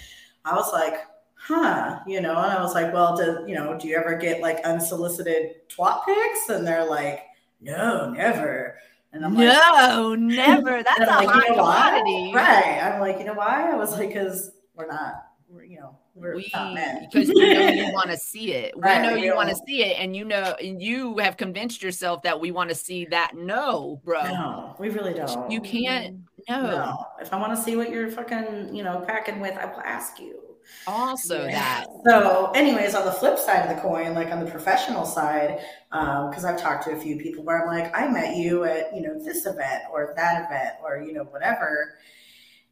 I 0.45 0.55
was 0.55 0.73
like, 0.73 1.01
huh, 1.35 2.01
you 2.07 2.21
know, 2.21 2.37
and 2.37 2.53
I 2.53 2.63
was 2.63 2.75
like, 2.75 2.93
well, 2.93 3.17
do 3.17 3.45
you 3.49 3.55
know, 3.55 3.79
do 3.79 3.89
you 3.89 3.97
ever 3.97 4.17
get 4.17 4.41
like 4.41 4.65
unsolicited 4.65 5.69
twat 5.69 6.05
pics? 6.05 6.49
And 6.49 6.67
they're 6.67 6.89
like, 6.89 7.23
no, 7.61 8.11
never. 8.11 8.79
And 9.17 9.25
I'm 9.25 9.35
like, 9.35 9.49
No, 9.49 10.15
never. 10.15 10.83
That's 10.85 11.01
a 11.01 11.05
like, 11.25 11.29
you 11.35 11.51
know 11.51 11.55
commodity. 11.57 12.33
Right. 12.35 12.81
I'm 12.83 13.01
like, 13.01 13.19
you 13.19 13.25
know 13.25 13.35
why? 13.35 13.71
I 13.71 13.75
was 13.75 13.93
like, 13.93 14.09
because 14.09 14.51
we're 14.75 14.87
not, 14.87 15.15
we're, 15.49 15.65
you 15.65 15.79
know, 15.81 15.99
we're 16.15 16.35
We 16.37 16.51
not 16.55 16.75
men. 16.75 17.09
because 17.11 17.29
we 17.29 17.55
know 17.55 17.69
you 17.69 17.93
want 17.93 18.11
to 18.11 18.17
see 18.33 18.53
it. 18.53 18.75
We 18.77 18.83
Right, 18.83 19.01
know 19.03 19.15
you 19.15 19.35
want 19.35 19.49
to 19.49 19.57
see 19.67 19.83
it, 19.85 19.99
and 19.99 20.15
you 20.15 20.25
know, 20.25 20.55
and 20.63 20.81
you 20.83 21.19
have 21.19 21.37
convinced 21.37 21.83
yourself 21.83 22.23
that 22.23 22.39
we 22.41 22.51
want 22.51 22.69
to 22.71 22.75
see 22.75 23.07
that. 23.07 23.33
No, 23.35 24.01
bro, 24.05 24.23
No, 24.25 24.77
we 24.79 24.89
really 24.91 25.15
don't. 25.15 25.51
you 25.51 25.61
can't. 25.61 26.19
No. 26.49 26.63
No. 26.63 27.07
If 27.21 27.33
I 27.33 27.39
want 27.41 27.57
to 27.57 27.63
see 27.63 27.77
what 27.77 27.91
you're 27.91 28.11
fucking, 28.11 28.75
you 28.75 28.83
know, 28.83 29.01
packing 29.07 29.41
with, 29.41 29.57
I 29.59 29.65
will 29.67 29.81
ask 29.81 30.19
you. 30.21 30.41
Also, 30.87 31.47
Yeah. 31.47 31.85
that 31.85 31.87
So, 32.07 32.51
anyways, 32.55 32.95
on 32.95 33.05
the 33.05 33.13
flip 33.13 33.39
side 33.39 33.69
of 33.69 33.75
the 33.75 33.83
coin, 33.83 34.15
like 34.15 34.31
on 34.31 34.45
the 34.45 34.51
professional 34.51 35.05
side, 35.05 35.61
because 35.91 36.45
I've 36.45 36.61
talked 36.61 36.85
to 36.85 36.93
a 36.93 36.97
few 36.97 37.17
people 37.17 37.43
where 37.43 37.63
I'm 37.63 37.67
like, 37.67 37.97
I 37.97 38.09
met 38.09 38.37
you 38.37 38.65
at, 38.65 38.95
you 38.95 39.03
know, 39.03 39.19
this 39.19 39.47
event 39.47 39.85
or 39.93 40.13
that 40.17 40.45
event 40.45 40.75
or, 40.85 40.99
you 40.99 41.13
know, 41.13 41.25
whatever. 41.25 41.99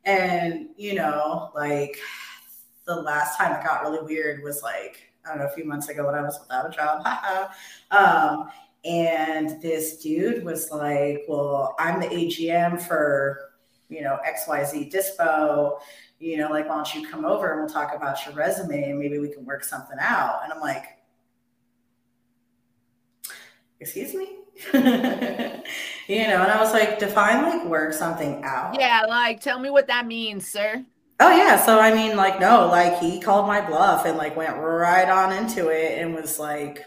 And, 0.04 0.68
you 0.76 0.94
know, 0.94 1.50
like 1.54 1.98
the 2.84 2.94
last 2.94 3.38
time 3.38 3.52
it 3.52 3.64
got 3.64 3.82
really 3.82 4.04
weird 4.04 4.42
was 4.42 4.62
like, 4.62 5.08
I 5.24 5.30
don't 5.30 5.38
know, 5.38 5.46
a 5.46 5.54
few 5.54 5.64
months 5.64 5.88
ago 5.88 6.06
when 6.06 6.14
I 6.14 6.22
was 6.22 6.38
without 6.40 6.66
a 6.66 6.70
job. 6.70 7.50
um, 7.90 8.50
and 8.84 9.62
this 9.62 10.02
dude 10.02 10.44
was 10.44 10.70
like, 10.70 11.24
Well, 11.26 11.74
I'm 11.78 12.00
the 12.00 12.06
AGM 12.06 12.82
for, 12.82 13.52
you 13.88 14.02
know, 14.02 14.18
XYZ 14.26 14.92
Dispo 14.92 15.78
you 16.24 16.38
know, 16.38 16.48
like, 16.48 16.66
why 16.66 16.76
don't 16.76 16.94
you 16.94 17.06
come 17.06 17.26
over 17.26 17.52
and 17.52 17.60
we'll 17.60 17.68
talk 17.68 17.94
about 17.94 18.24
your 18.24 18.34
resume 18.34 18.90
and 18.90 18.98
maybe 18.98 19.18
we 19.18 19.28
can 19.28 19.44
work 19.44 19.62
something 19.62 19.98
out. 20.00 20.40
And 20.42 20.52
I'm 20.52 20.60
like, 20.60 20.84
excuse 23.78 24.14
me? 24.14 24.28
you 24.72 24.80
know, 24.80 26.42
and 26.42 26.50
I 26.50 26.58
was 26.58 26.72
like, 26.72 26.98
define 26.98 27.42
like 27.42 27.66
work 27.66 27.92
something 27.92 28.42
out. 28.42 28.74
yeah, 28.80 29.02
like 29.06 29.40
tell 29.40 29.58
me 29.58 29.68
what 29.68 29.86
that 29.88 30.06
means, 30.06 30.48
sir. 30.48 30.82
Oh 31.20 31.36
yeah. 31.36 31.62
So 31.62 31.78
I 31.78 31.92
mean, 31.92 32.16
like, 32.16 32.40
no, 32.40 32.68
like 32.68 32.98
he 33.00 33.20
called 33.20 33.46
my 33.46 33.60
bluff 33.60 34.06
and 34.06 34.16
like 34.16 34.34
went 34.34 34.56
right 34.56 35.08
on 35.08 35.30
into 35.30 35.68
it 35.68 35.98
and 35.98 36.14
was 36.14 36.38
like, 36.38 36.84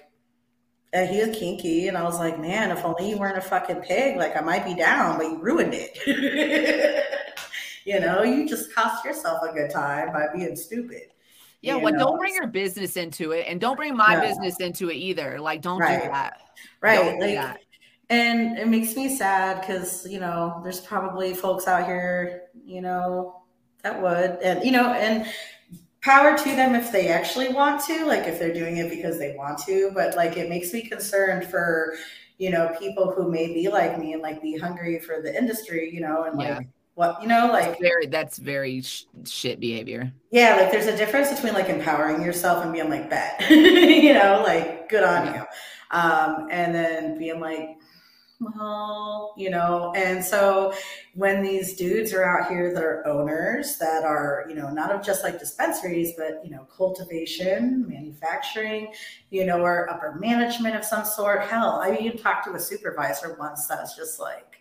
uh, 0.94 1.06
he 1.06 1.20
was 1.20 1.38
kinky, 1.38 1.90
and 1.90 1.98
I 1.98 2.04
was 2.04 2.18
like, 2.18 2.40
man, 2.40 2.72
if 2.72 2.84
only 2.86 3.10
you 3.10 3.18
weren't 3.18 3.38
a 3.38 3.42
fucking 3.42 3.82
pig, 3.82 4.16
like 4.18 4.36
I 4.38 4.42
might 4.42 4.66
be 4.66 4.74
down, 4.74 5.18
but 5.18 5.26
you 5.26 5.38
ruined 5.38 5.74
it. 5.76 7.04
you 7.88 8.02
know, 8.02 8.22
you 8.22 8.46
just 8.48 8.74
cost 8.76 9.06
yourself 9.06 9.42
a 9.50 9.54
good 9.54 9.72
time 9.72 10.12
by 10.12 10.26
being 10.36 10.58
stupid. 10.58 11.04
Yeah, 11.62 11.76
well, 11.76 11.94
know? 11.94 12.00
don't 12.00 12.18
bring 12.20 12.36
your 12.36 12.48
business 12.48 12.98
into 12.98 13.32
it, 13.32 13.46
and 13.48 13.62
don't 13.62 13.78
bring 13.78 13.96
my 13.96 14.16
No. 14.16 14.22
business 14.22 14.58
into 14.60 14.90
it 14.90 14.96
either. 14.96 15.40
Like, 15.40 15.62
don't 15.62 15.80
Right. 15.80 16.04
do 16.04 16.10
that. 16.10 16.42
right 16.82 17.20
do 17.20 17.26
like 17.26 17.36
that. 17.36 17.60
and 18.10 18.58
it 18.58 18.68
makes 18.68 18.96
me 18.96 19.16
sad 19.16 19.62
because 19.62 20.06
you 20.08 20.20
know 20.20 20.60
there's 20.64 20.82
probably 20.82 21.34
folks 21.34 21.68
out 21.68 21.86
here 21.86 22.44
you 22.66 22.82
know 22.82 23.42
that 23.84 24.02
would 24.02 24.32
and 24.42 24.64
you 24.66 24.72
know 24.72 24.92
and 24.94 25.26
power 26.02 26.38
to 26.38 26.56
them 26.56 26.74
if 26.76 26.92
they 26.92 27.08
actually 27.10 27.50
want 27.50 27.82
to 27.84 28.06
like 28.06 28.26
if 28.28 28.40
they're 28.40 28.54
doing 28.54 28.78
it 28.78 28.90
because 28.90 29.18
they 29.20 29.36
want 29.38 29.58
to 29.60 29.92
but 29.94 30.16
like 30.16 30.36
it 30.38 30.50
makes 30.50 30.74
me 30.74 30.82
concerned 30.82 31.46
for 31.46 31.96
you 32.38 32.50
know 32.50 32.76
people 32.80 33.12
who 33.12 33.30
may 33.32 33.48
be 33.54 33.68
like 33.70 34.00
me 34.00 34.14
and 34.14 34.22
like 34.22 34.42
be 34.42 34.58
hungry 34.58 35.00
for 35.00 35.22
the 35.22 35.36
industry 35.38 35.90
you 35.94 36.02
know 36.02 36.24
and 36.24 36.38
like 36.38 36.48
Yeah. 36.48 36.60
What 36.98 37.22
you 37.22 37.28
know, 37.28 37.52
like 37.52 37.66
That's 37.68 37.80
very 37.80 38.08
that's 38.08 38.38
very 38.40 38.82
sh- 38.82 39.06
shit 39.24 39.60
behavior. 39.60 40.12
yeah, 40.32 40.56
like 40.56 40.72
there's 40.72 40.88
a 40.88 40.98
difference 40.98 41.32
between 41.32 41.54
like 41.54 41.70
empowering 41.70 42.24
yourself 42.24 42.64
and 42.64 42.74
being 42.74 42.90
like 42.90 43.08
bet, 43.08 43.40
you 43.52 44.16
know, 44.16 44.44
like 44.44 44.90
good 44.90 45.04
on 45.04 45.32
you, 45.32 45.44
um, 45.92 46.48
and 46.50 46.74
then 46.74 47.20
being 47.20 47.40
like, 47.40 47.78
well, 48.40 49.36
you 49.38 49.52
know, 49.52 49.94
and 49.96 50.26
so 50.26 50.74
when 51.14 51.44
these 51.44 51.76
dudes 51.76 52.14
are 52.14 52.24
out 52.24 52.50
here 52.50 52.74
that 52.74 52.84
are 52.84 53.06
owners 53.08 53.78
that 53.78 54.04
are, 54.04 54.46
you 54.50 54.56
know, 54.56 54.72
not 54.72 54.92
of 54.92 55.06
just 55.06 55.24
like 55.24 55.38
dispensaries, 55.38 56.14
but 56.18 56.42
you 56.44 56.50
know, 56.50 56.66
cultivation, 56.76 57.88
manufacturing, 57.88 58.92
you 59.30 59.46
know, 59.46 59.62
or 59.62 59.88
upper 59.92 60.16
management 60.20 60.76
of 60.76 60.84
some 60.84 61.06
sort. 61.06 61.44
Hell, 61.44 61.80
I 61.80 61.96
even 62.02 62.18
talked 62.18 62.46
to 62.48 62.56
a 62.56 62.60
supervisor 62.60 63.36
once 63.40 63.68
that's 63.68 63.96
just 63.96 64.20
like. 64.20 64.57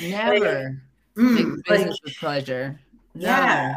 Never. 0.00 0.82
Mm, 1.16 1.56
like, 1.68 1.78
business 1.78 1.98
with 2.04 2.16
pleasure. 2.16 2.80
No. 3.14 3.28
yeah. 3.28 3.76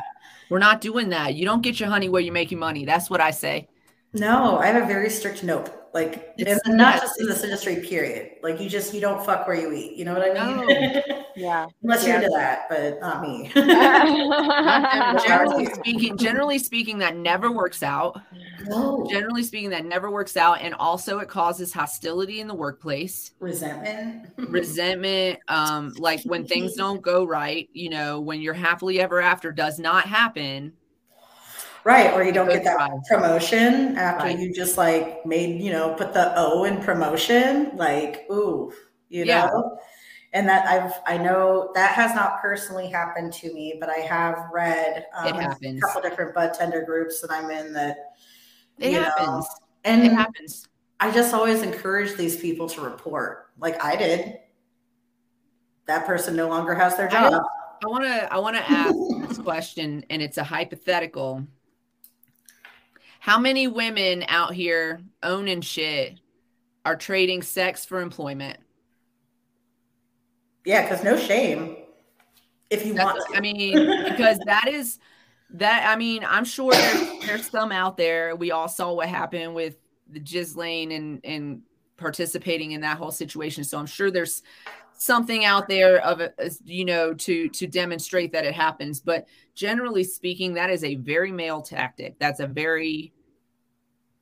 We're 0.49 0.59
not 0.59 0.81
doing 0.81 1.09
that. 1.09 1.35
You 1.35 1.45
don't 1.45 1.61
get 1.61 1.79
your 1.79 1.89
honey 1.89 2.09
where 2.09 2.21
you're 2.21 2.33
making 2.33 2.59
money. 2.59 2.85
That's 2.85 3.09
what 3.09 3.19
I 3.21 3.31
say. 3.31 3.67
No, 4.13 4.57
I 4.57 4.67
have 4.67 4.83
a 4.83 4.85
very 4.85 5.09
strict 5.09 5.43
nope. 5.43 5.84
Like, 5.95 6.33
It's 6.37 6.59
and 6.67 6.77
not 6.77 6.99
just 7.01 7.21
in 7.21 7.25
this 7.25 7.41
industry, 7.45 7.77
period. 7.77 8.33
Like, 8.43 8.59
you 8.59 8.69
just 8.69 8.93
you 8.93 8.99
don't 8.99 9.25
fuck 9.25 9.47
where 9.47 9.55
you 9.55 9.71
eat. 9.71 9.95
You 9.95 10.03
know 10.03 10.13
what 10.13 10.37
I 10.37 10.55
mean? 10.55 11.01
Yeah. 11.37 11.67
Unless 11.83 12.03
Yeah. 12.07 12.13
you're 12.13 12.23
into 12.23 12.37
that, 12.37 12.69
but 12.69 12.97
not 13.01 13.21
me. 13.21 13.51
Generally 15.27 15.65
speaking, 15.73 16.15
generally 16.17 16.57
speaking, 16.59 16.97
that 16.99 17.17
never 17.17 17.51
works 17.51 17.83
out. 17.83 18.21
no 18.67 19.05
Generally 19.11 19.43
speaking, 19.43 19.69
that 19.71 19.83
never 19.85 20.09
works 20.09 20.37
out. 20.37 20.61
And 20.61 20.73
also 20.75 21.19
it 21.19 21.27
causes 21.27 21.73
hostility 21.73 22.39
in 22.39 22.47
the 22.47 22.53
workplace, 22.55 23.31
resentment. 23.39 24.29
resentment, 24.37 25.39
um, 25.49 25.93
like 25.97 26.21
when 26.23 26.45
things 26.47 26.73
don't 26.75 27.01
go 27.01 27.25
right, 27.25 27.69
you 27.73 27.89
know, 27.89 28.21
when 28.21 28.39
your 28.41 28.53
happily 28.53 29.01
ever 29.01 29.19
after 29.21 29.51
does 29.51 29.77
not 29.77 30.05
happen. 30.05 30.71
Right, 31.85 32.11
or 32.13 32.23
you 32.23 32.33
don't 32.33 32.49
get 32.49 32.63
that 32.65 32.77
promotion 33.07 33.97
after 33.97 34.25
Right. 34.27 34.37
you 34.39 34.51
just 34.53 34.77
like 34.77 35.25
made 35.25 35.61
you 35.61 35.71
know 35.71 35.93
put 35.93 36.13
the 36.13 36.33
O 36.35 36.65
in 36.65 36.81
promotion. 36.81 37.71
Like, 37.77 38.25
ooh, 38.29 38.73
you 39.09 39.23
Yeah. 39.25 39.45
know. 39.45 39.77
And 40.33 40.49
that 40.49 40.67
I've 40.67 40.93
I 41.07 41.17
know 41.17 41.71
that 41.75 41.93
has 41.93 42.13
not 42.13 42.41
personally 42.41 42.87
happened 42.89 43.31
to 43.33 43.53
me, 43.53 43.77
but 43.79 43.89
I 43.89 43.99
have 43.99 44.49
read 44.51 45.05
um, 45.15 45.35
happens. 45.35 45.81
a 45.81 45.87
couple 45.87 46.01
different 46.09 46.35
bud 46.35 46.53
tender 46.53 46.81
groups 46.83 47.21
that 47.21 47.31
I'm 47.31 47.49
in 47.49 47.71
that 47.73 47.97
It 48.79 48.91
You 48.91 48.99
know, 48.99 49.05
happens. 49.17 49.47
and 49.85 50.03
It 50.05 50.11
happens. 50.11 50.67
I 50.99 51.11
just 51.11 51.33
always 51.33 51.61
encourage 51.61 52.15
these 52.15 52.35
people 52.37 52.67
to 52.69 52.81
report, 52.81 53.51
like 53.59 53.81
I 53.81 53.95
did. 53.95 54.39
That 55.87 56.05
person 56.05 56.35
no 56.35 56.49
longer 56.49 56.73
has 56.73 56.97
their 56.97 57.07
job. 57.07 57.43
I 57.83 57.87
want 57.87 58.03
to 58.05 58.33
I 58.33 58.39
want 58.39 58.55
to 58.57 58.61
ask 58.63 58.97
this 59.21 59.37
question 59.37 60.03
and 60.09 60.21
it's 60.21 60.37
a 60.37 60.43
hypothetical. 60.43 61.45
How 63.25 63.39
many 63.39 63.65
women 63.65 64.23
out 64.27 64.53
here 64.53 65.01
owning 65.23 65.61
shit 65.61 66.19
are 66.85 66.95
trading 66.95 67.41
sex 67.41 67.83
for 67.83 68.01
employment? 68.01 68.59
Yeah, 70.63 70.83
because 70.83 71.03
no 71.03 71.17
shame. 71.17 71.75
If 72.69 72.85
you 72.85 72.93
That's, 72.93 73.03
want 73.03 73.31
to. 73.31 73.35
I 73.35 73.41
mean, 73.41 73.73
because 74.11 74.37
that 74.45 74.67
is 74.67 74.99
that. 75.55 75.89
I 75.89 75.95
mean, 75.95 76.23
I'm 76.23 76.45
sure 76.45 76.71
there's, 76.71 77.25
there's 77.25 77.49
some 77.49 77.71
out 77.71 77.97
there. 77.97 78.35
We 78.35 78.51
all 78.51 78.67
saw 78.67 78.93
what 78.93 79.09
happened 79.09 79.55
with 79.55 79.77
the 80.07 80.19
Ghislaine 80.19 80.91
and 80.91 81.19
and 81.23 81.61
participating 81.97 82.73
in 82.73 82.81
that 82.81 82.99
whole 82.99 83.09
situation. 83.09 83.63
So 83.63 83.79
I'm 83.79 83.87
sure 83.87 84.11
there's 84.11 84.43
something 84.97 85.45
out 85.45 85.67
there 85.67 86.03
of 86.05 86.21
uh, 86.21 86.29
a, 86.39 86.51
you 86.65 86.85
know 86.85 87.13
to 87.13 87.49
to 87.49 87.67
demonstrate 87.67 88.31
that 88.33 88.45
it 88.45 88.53
happens. 88.53 88.99
But 88.99 89.27
generally 89.53 90.03
speaking, 90.03 90.53
that 90.55 90.69
is 90.69 90.83
a 90.83 90.95
very 90.95 91.31
male 91.31 91.61
tactic. 91.61 92.17
That's 92.19 92.39
a 92.39 92.47
very 92.47 93.13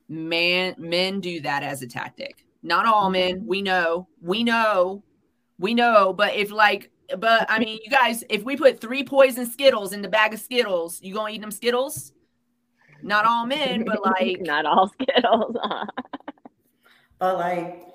man 0.10 0.76
men 0.78 1.20
do 1.20 1.42
that 1.42 1.64
as 1.64 1.82
a 1.82 1.88
tactic. 1.88 2.46
Not 2.62 2.86
all 2.86 3.10
men. 3.10 3.46
We 3.46 3.62
know. 3.62 4.08
We 4.22 4.44
know. 4.44 5.04
We 5.60 5.74
know. 5.74 6.14
But 6.14 6.36
if 6.36 6.52
like 6.52 6.92
but 7.18 7.46
I 7.50 7.60
mean, 7.60 7.80
you 7.84 7.92
guys, 7.92 8.24
if 8.30 8.44
we 8.44 8.56
put 8.56 8.80
three 8.80 9.04
poison 9.04 9.46
Skittles 9.46 9.94
in 9.94 10.02
the 10.02 10.08
bag 10.08 10.34
of 10.34 10.40
Skittles, 10.40 11.02
you 11.02 11.14
gonna 11.14 11.34
eat 11.34 11.42
them 11.42 11.52
Skittles? 11.52 12.14
Not 13.02 13.26
all 13.26 13.46
men, 13.46 13.84
but 13.84 14.00
like, 14.04 14.40
not 14.42 14.66
all 14.66 14.88
Skittles. 14.88 15.58
but 17.20 17.38
like 17.38 17.93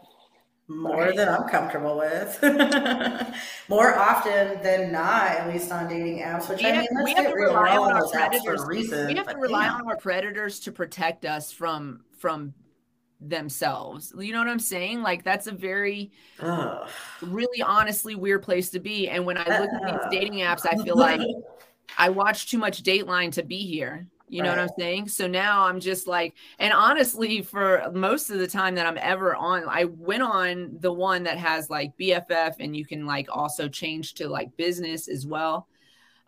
more 0.69 0.97
Right. 0.97 1.17
than 1.17 1.29
I'm 1.29 1.49
comfortable 1.49 1.97
with. 1.97 2.39
more 3.69 3.99
often 3.99 4.63
than 4.63 4.93
not, 4.93 5.31
at 5.31 5.49
least 5.49 5.73
on 5.73 5.89
dating 5.89 6.19
apps, 6.19 6.49
which 6.49 6.61
we 6.63 6.67
I 6.67 6.73
have, 6.73 6.83
mean, 6.83 6.89
let's 6.95 7.05
we 7.05 7.15
have 7.15 7.25
get 7.25 7.31
to 7.31 7.37
real, 7.37 7.49
rely 7.55 7.77
on 7.77 7.93
our 7.93 8.01
those 8.03 8.13
apps 8.13 8.39
for 8.39 8.57
predators. 8.57 8.67
reason. 8.67 9.07
We 9.07 9.15
have 9.15 9.29
to 9.29 9.37
rely 9.39 9.65
damn. 9.65 9.75
on 9.77 9.89
our 9.89 9.97
predators 9.97 10.61
to 10.61 10.73
protect 10.73 11.25
us 11.25 11.51
from 11.51 12.01
from 12.19 12.53
themselves. 13.21 14.13
You 14.19 14.33
know 14.33 14.39
what 14.39 14.49
I'm 14.49 14.59
saying? 14.59 15.03
Like 15.03 15.25
that's 15.25 15.47
a 15.47 15.53
very 15.53 16.13
Ugh. 16.41 16.89
really 17.23 17.63
honestly 17.63 18.15
weird 18.15 18.43
place 18.43 18.71
to 18.71 18.81
be. 18.81 19.09
And 19.09 19.25
when 19.25 19.39
I 19.39 19.61
look 19.61 19.71
at 19.73 19.83
these 19.83 19.95
uh-huh. 19.95 20.09
dating 20.11 20.35
apps, 20.41 20.67
I 20.71 20.83
feel 20.85 20.97
like 20.99 21.21
I 21.97 22.11
watch 22.11 22.51
too 22.51 22.59
much 22.59 22.83
Dateline 22.83 23.33
to 23.33 23.43
be 23.43 23.59
here. 23.65 24.07
You 24.29 24.43
know 24.43 24.51
what 24.51 24.59
I'm 24.59 24.69
saying? 24.79 25.09
So 25.09 25.27
now 25.27 25.65
I'm 25.65 25.81
just 25.81 26.07
like, 26.07 26.35
and 26.59 26.73
honestly, 26.73 27.43
for 27.43 27.91
most 27.95 28.31
of 28.31 28.39
the 28.39 28.47
time 28.47 28.75
that 28.75 28.87
I'm 28.87 28.99
ever 28.99 29.35
on, 29.35 29.65
I 29.69 29.85
went 29.85 30.23
on 30.23 30.77
the 30.81 30.93
one 30.93 31.23
that 31.25 31.39
has 31.39 31.71
like 31.71 31.97
BFF 31.99 32.57
and 32.61 32.77
you 32.77 32.85
can 32.85 33.07
like 33.07 33.29
also 33.31 33.69
change 33.69 34.15
to 34.15 34.29
like 34.29 34.57
business 34.57 35.09
as 35.09 35.27
well. 35.27 35.69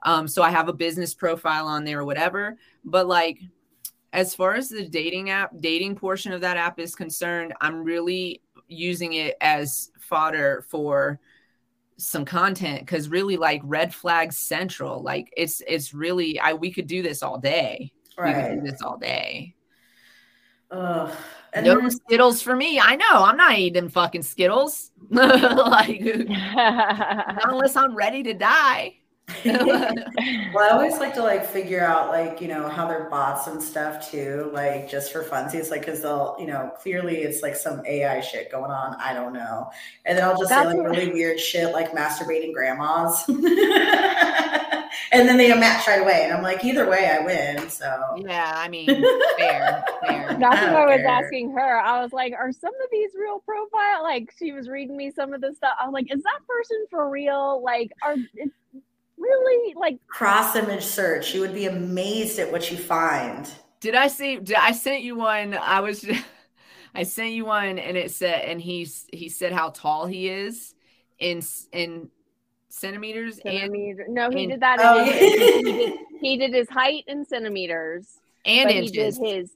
Um, 0.03 0.27
so 0.27 0.43
I 0.43 0.51
have 0.51 0.69
a 0.69 0.73
business 0.73 1.15
profile 1.15 1.67
on 1.67 1.85
there 1.85 2.01
or 2.01 2.05
whatever. 2.05 2.57
But 2.85 3.07
like, 3.07 3.39
as 4.13 4.35
far 4.35 4.55
as 4.55 4.69
the 4.69 4.89
dating 4.89 5.31
app, 5.31 5.53
dating 5.61 5.97
portion 5.97 6.33
of 6.33 6.41
that 6.41 6.57
app 6.57 6.81
is 6.81 6.95
concerned, 6.95 7.55
I'm 7.61 7.85
really 7.85 8.43
using 8.67 9.13
it 9.13 9.37
as 9.41 9.91
fodder 10.01 10.65
for 10.69 11.21
some 12.01 12.25
content 12.25 12.81
because 12.81 13.09
really 13.09 13.37
like 13.37 13.61
red 13.65 13.95
flag 13.95 14.33
central 14.33 15.03
like 15.03 15.33
it's 15.37 15.63
it's 15.67 15.93
really 15.93 16.39
i 16.41 16.53
we 16.53 16.73
could 16.73 16.87
do 16.87 17.03
this 17.03 17.23
all 17.23 17.39
day. 17.39 17.93
We 18.19 18.25
could 18.25 18.37
right. 18.37 18.55
do 18.55 18.71
this 18.71 18.83
all 18.83 18.99
day. 18.99 19.55
Ugh. 20.71 21.11
And 21.53 21.67
no 21.67 21.81
then- 21.81 21.91
skittles 21.91 22.43
for 22.43 22.55
me. 22.55 22.81
I 22.81 22.97
know 22.97 23.25
i'm 23.25 23.37
not 23.37 23.59
eating 23.59 23.89
fucking 23.89 24.23
skittles. 24.23 24.91
Like 25.11 26.01
not 26.29 27.51
unless 27.51 27.77
i'm 27.77 27.95
ready 27.95 28.23
to 28.25 28.35
die 28.35 28.97
Well, 30.53 30.65
I 30.65 30.71
always 30.75 30.99
like 30.99 31.15
to 31.15 31.23
like 31.23 31.47
figure 31.47 31.85
out 31.85 32.09
like 32.09 32.41
you 32.41 32.49
know 32.49 32.69
how 32.69 32.89
they're 32.89 33.09
bots 33.09 33.47
and 33.47 33.63
stuff 33.63 34.11
too, 34.11 34.51
like 34.53 34.91
just 34.91 35.13
for 35.13 35.23
funsies, 35.23 35.71
like 35.71 35.83
because 35.83 36.01
they'll 36.03 36.35
you 36.41 36.47
know 36.47 36.73
clearly 36.81 37.19
it's 37.19 37.41
like 37.43 37.55
some 37.55 37.85
AI 37.87 38.21
shit 38.21 38.51
going 38.51 38.71
on. 38.73 38.97
I 39.01 39.15
don't 39.15 39.33
know, 39.33 39.71
and 40.05 40.19
then 40.19 40.25
I'll 40.25 40.37
just 40.37 40.49
That's 40.51 40.69
say 40.71 40.77
like 40.77 40.89
what- 40.89 40.97
really 40.97 41.13
weird 41.13 41.39
shit 41.39 41.73
like 41.73 41.93
masturbating 41.93 42.53
grandmas, 42.53 43.23
and 43.29 43.45
then 45.29 45.37
they 45.37 45.55
match 45.55 45.87
right 45.87 46.03
away, 46.03 46.23
and 46.25 46.33
I'm 46.33 46.43
like 46.43 46.65
either 46.65 46.89
way 46.89 47.09
I 47.09 47.25
win. 47.25 47.69
So 47.71 47.87
yeah 48.19 48.53
i 48.57 48.69
mean 48.69 48.87
fair 49.39 49.85
fair 50.07 50.35
That's 50.41 50.57
I 50.57 50.73
what 50.73 50.83
I 50.83 50.87
was 50.97 51.03
care. 51.03 51.07
asking 51.07 51.53
her. 51.53 51.79
I 51.81 52.03
was 52.03 52.13
like, 52.13 52.33
are 52.33 52.53
some 52.53 52.73
of 52.75 52.89
these 52.91 53.11
real 53.19 53.41
profile? 53.41 54.03
Like 54.03 54.33
she 54.39 54.53
was 54.53 54.69
reading 54.69 54.97
me 54.97 55.11
some 55.11 55.33
of 55.35 55.41
the 55.41 55.53
stuff. 55.55 55.75
I 55.81 55.85
was 55.87 55.93
like, 55.93 56.13
is 56.13 56.23
that 56.23 56.39
person 56.49 56.87
for 56.91 57.11
real? 57.11 57.63
Like, 57.63 57.91
are 58.03 58.17
it's 58.35 58.53
really 59.21 59.75
like 59.75 59.99
cross 60.09 60.57
image 60.57 60.83
search, 60.83 61.35
you 61.35 61.41
would 61.41 61.55
be 61.55 61.67
amazed 61.67 62.39
at 62.39 62.51
what 62.51 62.71
you 62.71 62.77
find. 62.79 63.49
did 63.81 63.95
i 63.95 64.09
see 64.09 64.37
did 64.37 64.57
i 64.57 64.73
sent 64.73 65.03
you 65.03 65.15
one 65.17 65.55
i 65.55 65.81
was 65.81 66.05
i 66.95 67.03
sent 67.03 67.31
you 67.33 67.45
one 67.45 67.79
and 67.79 67.97
it 67.97 68.11
said 68.11 68.43
and 68.43 68.61
he's 68.61 69.07
he 69.13 69.29
said 69.29 69.53
how 69.53 69.71
tall 69.71 70.07
he 70.07 70.29
is 70.29 70.75
in 71.19 71.41
in 71.73 72.09
centimeters 72.69 73.39
and? 73.45 73.73
No, 74.09 74.31
he 74.31 74.45
and- 74.45 74.53
did 74.53 74.61
that. 74.61 74.79
Oh, 74.81 75.01
in 75.01 75.07
yeah. 75.07 75.13
he, 75.19 75.63
did, 75.63 75.99
he 76.21 76.37
did 76.39 76.55
his 76.55 76.69
height 76.69 77.05
in 77.09 77.25
centimeters, 77.25 78.07
and 78.45 78.71
inches 78.71 79.19
he 79.19 79.25
did 79.25 79.37
his 79.37 79.51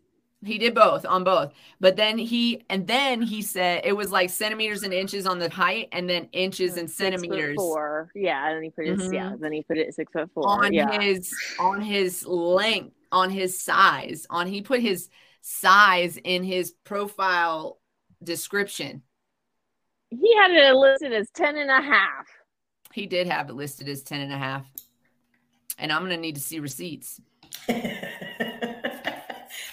He 0.45 0.59
did 0.59 0.75
both 0.75 1.07
on 1.07 1.25
both. 1.25 1.53
But 1.81 1.97
then 1.97 2.19
he 2.19 2.65
and 2.69 2.87
then 2.87 3.23
he 3.23 3.43
said 3.43 3.83
it 3.85 3.95
was 3.95 4.13
like 4.13 4.31
centimeters 4.31 4.83
and 4.83 4.93
inches 4.93 5.27
on 5.27 5.39
the 5.39 5.51
height 5.51 5.89
and 5.93 6.09
then 6.09 6.29
inches 6.33 6.77
and 6.77 6.89
six 6.89 6.99
foot 6.99 7.21
centimeters 7.21 7.57
four. 7.57 8.11
Yeah, 8.15 8.47
and 8.49 8.57
then 8.57 8.63
he 8.63 8.71
put 8.71 8.87
his 8.87 9.03
mm-hmm. 9.03 9.15
yeah. 9.15 9.33
Then 9.39 9.53
he 9.53 9.63
put 9.63 9.79
it 9.79 9.95
six 9.95 10.13
foot 10.13 10.31
four. 10.35 10.49
on 10.49 10.73
yeah. 10.73 11.01
his 11.01 11.35
on 11.59 11.81
his 11.81 12.27
length, 12.27 12.95
on 13.11 13.31
his 13.31 13.61
size. 13.61 14.27
On 14.31 14.47
he 14.47 14.63
put 14.63 14.81
his 14.81 15.09
size 15.41 16.17
in 16.25 16.43
his 16.43 16.73
profile 16.85 17.79
description. 18.23 19.03
he 20.11 20.35
had 20.37 20.51
it 20.51 20.75
listed 20.75 21.13
as 21.13 21.29
10 21.31 21.57
and 21.59 21.71
a 21.71 21.83
half. 21.83 22.27
He 22.93 23.07
did 23.07 23.27
have 23.27 23.51
it 23.51 23.55
listed 23.55 23.89
as 23.89 24.03
10 24.03 24.21
and 24.21 24.33
a 24.33 24.39
half. 24.39 24.67
And 25.79 25.93
I'm 25.93 26.03
gonna 26.03 26.17
need 26.17 26.37
to 26.37 26.41
see 26.41 26.61
receipts. 26.61 27.21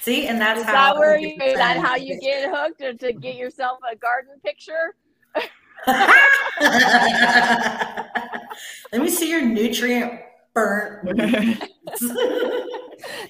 See, 0.02 0.28
and 0.28 0.42
that's 0.42 0.62
Is 0.62 0.66
how 0.66 0.94
that 0.94 1.00
where 1.00 1.18
you 1.18 1.38
get 1.38 1.58
that 1.58 1.78
how 1.78 1.96
you 1.96 2.20
get 2.20 2.50
hooked 2.52 2.82
or 2.82 2.94
to 2.94 3.14
get 3.14 3.36
yourself 3.36 3.78
a 3.90 3.96
garden 3.96 4.34
picture? 4.44 4.96
Let 8.92 9.02
me 9.02 9.10
see 9.10 9.30
your 9.30 9.44
nutrient 9.44 10.20
burnt. 10.56 11.18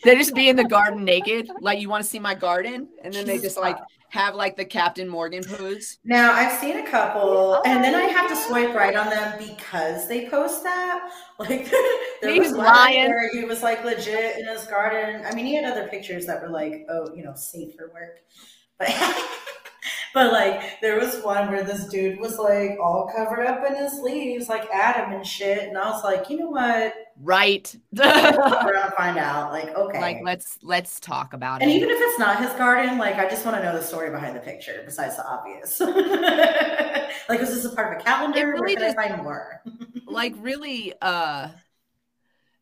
they 0.04 0.16
just 0.16 0.34
be 0.34 0.48
in 0.48 0.56
the 0.56 0.64
garden 0.64 1.04
naked. 1.04 1.50
Like, 1.60 1.82
you 1.82 1.90
want 1.90 2.04
to 2.06 2.10
see 2.10 2.20
my 2.20 2.36
garden? 2.36 2.88
And 3.04 3.14
then 3.14 3.26
they 3.26 3.38
just 3.38 3.58
like 3.58 3.78
have 4.12 4.36
like 4.36 4.58
the 4.58 4.66
Captain 4.66 5.08
Morgan 5.08 5.42
pose. 5.44 5.98
Now 6.04 6.34
I've 6.34 6.60
seen 6.60 6.78
a 6.78 6.86
couple, 6.90 7.22
oh, 7.22 7.62
and 7.66 7.84
then 7.84 7.96
I 7.96 8.04
have 8.04 8.30
to 8.30 8.36
swipe 8.36 8.76
right 8.76 8.96
on 8.96 9.10
them 9.10 9.38
because 9.40 10.08
they 10.08 10.30
post 10.30 10.64
that. 10.64 11.10
Like 11.40 11.72
there 12.22 12.34
He's 12.34 12.50
was 12.50 12.52
lying. 12.52 13.08
where 13.10 13.28
he 13.32 13.46
was 13.46 13.64
like 13.64 13.84
legit 13.84 14.38
in 14.38 14.46
his 14.46 14.66
garden. 14.68 15.24
I 15.26 15.34
mean, 15.34 15.48
he 15.48 15.56
had 15.56 15.66
other 15.66 15.88
pictures 15.88 16.28
that 16.28 16.40
were 16.40 16.50
like, 16.50 16.86
oh, 16.88 17.12
you 17.16 17.24
know, 17.24 17.34
safe 17.36 17.74
for 17.76 17.90
work, 17.92 18.20
but. 18.78 18.90
But 20.14 20.32
like 20.32 20.82
there 20.82 21.00
was 21.00 21.22
one 21.24 21.50
where 21.52 21.64
this 21.64 21.86
dude 21.86 22.20
was 22.20 22.38
like 22.38 22.78
all 22.82 23.10
covered 23.16 23.46
up 23.46 23.66
in 23.66 23.76
his 23.76 24.00
leaves, 24.00 24.50
like 24.50 24.70
Adam 24.72 25.14
and 25.14 25.26
shit. 25.26 25.68
And 25.68 25.78
I 25.78 25.90
was 25.90 26.04
like, 26.04 26.30
you 26.30 26.38
know 26.38 26.50
what? 26.50 26.94
Right. 27.24 27.74
We're 27.92 28.04
gonna 28.04 28.94
find 28.98 29.18
out. 29.18 29.52
Like, 29.52 29.76
okay. 29.76 30.02
like 30.02 30.18
let's 30.24 30.58
let's 30.64 31.00
talk 31.00 31.34
about 31.34 31.62
and 31.62 31.70
it. 31.70 31.74
And 31.76 31.84
even 31.84 31.96
if 31.96 31.98
it's 32.00 32.20
not 32.20 32.40
his 32.42 32.52
garden, 32.54 32.98
like 32.98 33.16
I 33.16 33.30
just 33.30 33.46
want 33.46 33.58
to 33.58 33.64
know 33.64 33.74
the 33.74 33.84
story 33.84 34.10
behind 34.10 34.36
the 34.36 34.40
picture, 34.42 34.82
besides 34.86 35.18
the 35.18 35.28
obvious. 35.28 35.80
like, 37.30 37.40
was 37.40 37.50
this 37.50 37.66
a 37.66 37.76
part 37.76 37.96
of 37.96 38.02
a 38.02 38.04
calendar? 38.04 38.40
It 38.40 38.44
really 38.44 38.76
Where 38.76 38.94
can 38.94 38.96
just- 38.96 38.98
I 38.98 39.10
find 39.10 39.24
more? 39.24 39.62
like 40.08 40.34
really 40.40 40.94
uh 41.02 41.50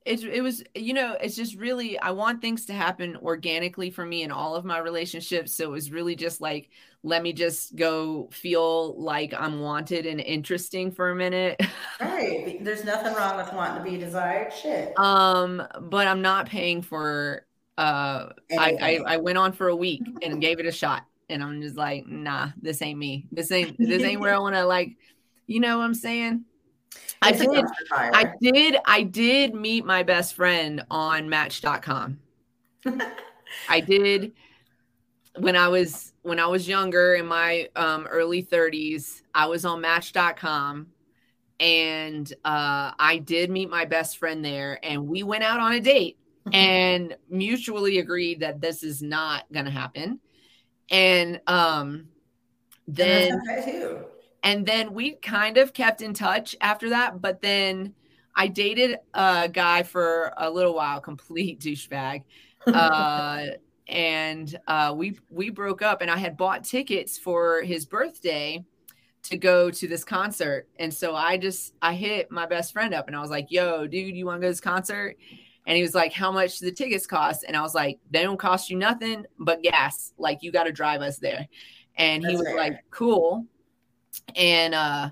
it, 0.05 0.23
it 0.23 0.41
was 0.41 0.63
you 0.75 0.93
know 0.93 1.15
it's 1.21 1.35
just 1.35 1.55
really 1.55 1.99
i 1.99 2.09
want 2.09 2.41
things 2.41 2.65
to 2.65 2.73
happen 2.73 3.17
organically 3.17 3.89
for 3.89 4.05
me 4.05 4.23
in 4.23 4.31
all 4.31 4.55
of 4.55 4.63
my 4.65 4.77
relationships 4.79 5.53
so 5.53 5.65
it 5.65 5.71
was 5.71 5.91
really 5.91 6.15
just 6.15 6.41
like 6.41 6.69
let 7.03 7.21
me 7.21 7.33
just 7.33 7.75
go 7.75 8.29
feel 8.31 8.99
like 8.99 9.33
i'm 9.37 9.59
wanted 9.59 10.05
and 10.05 10.21
interesting 10.21 10.91
for 10.91 11.11
a 11.11 11.15
minute 11.15 11.59
right. 12.01 12.57
There's 12.63 12.83
nothing 12.83 13.13
wrong 13.13 13.37
with 13.37 13.53
wanting 13.53 13.83
to 13.83 13.89
be 13.89 13.97
desired. 13.97 14.51
Shit. 14.53 14.97
um 14.97 15.61
but 15.81 16.07
i'm 16.07 16.21
not 16.21 16.47
paying 16.47 16.81
for 16.81 17.45
uh 17.77 18.29
I, 18.57 18.77
I 18.81 18.99
i 19.05 19.17
went 19.17 19.37
on 19.37 19.51
for 19.53 19.67
a 19.67 19.75
week 19.75 20.01
and 20.21 20.41
gave 20.41 20.59
it 20.59 20.65
a 20.65 20.71
shot 20.71 21.05
and 21.29 21.43
i'm 21.43 21.61
just 21.61 21.75
like 21.75 22.07
nah 22.07 22.49
this 22.61 22.81
ain't 22.81 22.99
me 22.99 23.27
this 23.31 23.51
ain't 23.51 23.77
this 23.77 24.03
ain't 24.03 24.19
where 24.19 24.33
i 24.33 24.39
want 24.39 24.55
to 24.55 24.65
like 24.65 24.97
you 25.47 25.59
know 25.59 25.77
what 25.77 25.85
i'm 25.85 25.93
saying 25.93 26.45
i 27.21 27.31
did. 27.31 27.65
I 27.91 28.33
did 28.41 28.77
I 28.85 29.03
did 29.03 29.53
meet 29.53 29.85
my 29.85 30.03
best 30.03 30.35
friend 30.35 30.83
on 30.89 31.29
match.com. 31.29 32.19
I 33.69 33.79
did 33.79 34.31
when 35.37 35.55
I 35.55 35.67
was 35.67 36.13
when 36.21 36.39
I 36.39 36.47
was 36.47 36.67
younger 36.67 37.15
in 37.15 37.25
my 37.25 37.69
um, 37.75 38.07
early 38.07 38.43
30s, 38.43 39.21
I 39.33 39.47
was 39.47 39.65
on 39.65 39.81
match.com 39.81 40.87
and 41.59 42.31
uh, 42.45 42.91
I 42.97 43.21
did 43.23 43.49
meet 43.49 43.69
my 43.69 43.85
best 43.85 44.17
friend 44.17 44.43
there 44.43 44.79
and 44.83 45.07
we 45.07 45.23
went 45.23 45.43
out 45.43 45.59
on 45.59 45.73
a 45.73 45.79
date 45.79 46.17
and 46.53 47.15
mutually 47.29 47.99
agreed 47.99 48.39
that 48.41 48.61
this 48.61 48.83
is 48.83 49.01
not 49.01 49.45
going 49.51 49.65
to 49.65 49.71
happen. 49.71 50.19
And 50.89 51.41
um 51.47 52.07
And 52.87 52.95
then 52.95 53.41
too. 53.63 54.05
And 54.43 54.65
then 54.65 54.93
we 54.93 55.11
kind 55.15 55.57
of 55.57 55.73
kept 55.73 56.01
in 56.01 56.13
touch 56.13 56.55
after 56.61 56.89
that 56.89 57.21
but 57.21 57.41
then 57.41 57.93
i 58.35 58.47
dated 58.47 58.97
a 59.13 59.49
guy 59.51 59.83
for 59.83 60.33
a 60.37 60.49
little 60.49 60.73
while 60.73 60.99
complete 61.11 61.59
douchebag. 61.59 62.23
Uh 62.67 63.47
and 63.87 64.59
uh 64.67 64.93
we 64.95 65.17
we 65.29 65.49
broke 65.49 65.81
up 65.81 66.01
and 66.01 66.11
i 66.11 66.17
had 66.17 66.37
bought 66.37 66.63
tickets 66.63 67.17
for 67.17 67.61
his 67.63 67.85
birthday 67.85 68.63
to 69.21 69.37
go 69.37 69.69
to 69.69 69.87
this 69.87 70.03
concert. 70.03 70.67
And 70.77 70.93
so 70.93 71.15
i 71.15 71.37
just 71.37 71.73
i 71.81 71.93
hit 71.93 72.31
my 72.31 72.45
best 72.45 72.71
friend 72.71 72.93
up 72.93 73.07
and 73.07 73.15
i 73.15 73.21
was 73.21 73.31
like 73.31 73.47
yo 73.49 73.87
dude 73.87 74.15
you 74.15 74.25
want 74.25 74.37
to 74.37 74.41
go 74.41 74.47
to 74.47 74.51
this 74.51 74.61
concert? 74.61 75.17
And 75.65 75.75
he 75.75 75.81
was 75.81 75.95
like 75.95 76.13
how 76.13 76.31
much 76.31 76.59
do 76.59 76.65
the 76.65 76.71
tickets 76.71 77.07
cost? 77.07 77.43
And 77.47 77.57
i 77.57 77.61
was 77.61 77.73
like 77.73 77.99
they 78.11 78.23
don't 78.23 78.37
cost 78.37 78.69
you 78.69 78.77
nothing 78.77 79.25
but 79.39 79.61
gas. 79.63 80.13
Like 80.17 80.43
you 80.43 80.51
got 80.51 80.65
to 80.65 80.71
drive 80.71 81.01
us 81.01 81.17
there. 81.17 81.47
And 81.95 82.25
he 82.25 82.35
was 82.35 82.47
like 82.55 82.79
cool 82.91 83.45
and 84.35 84.73
uh 84.73 85.09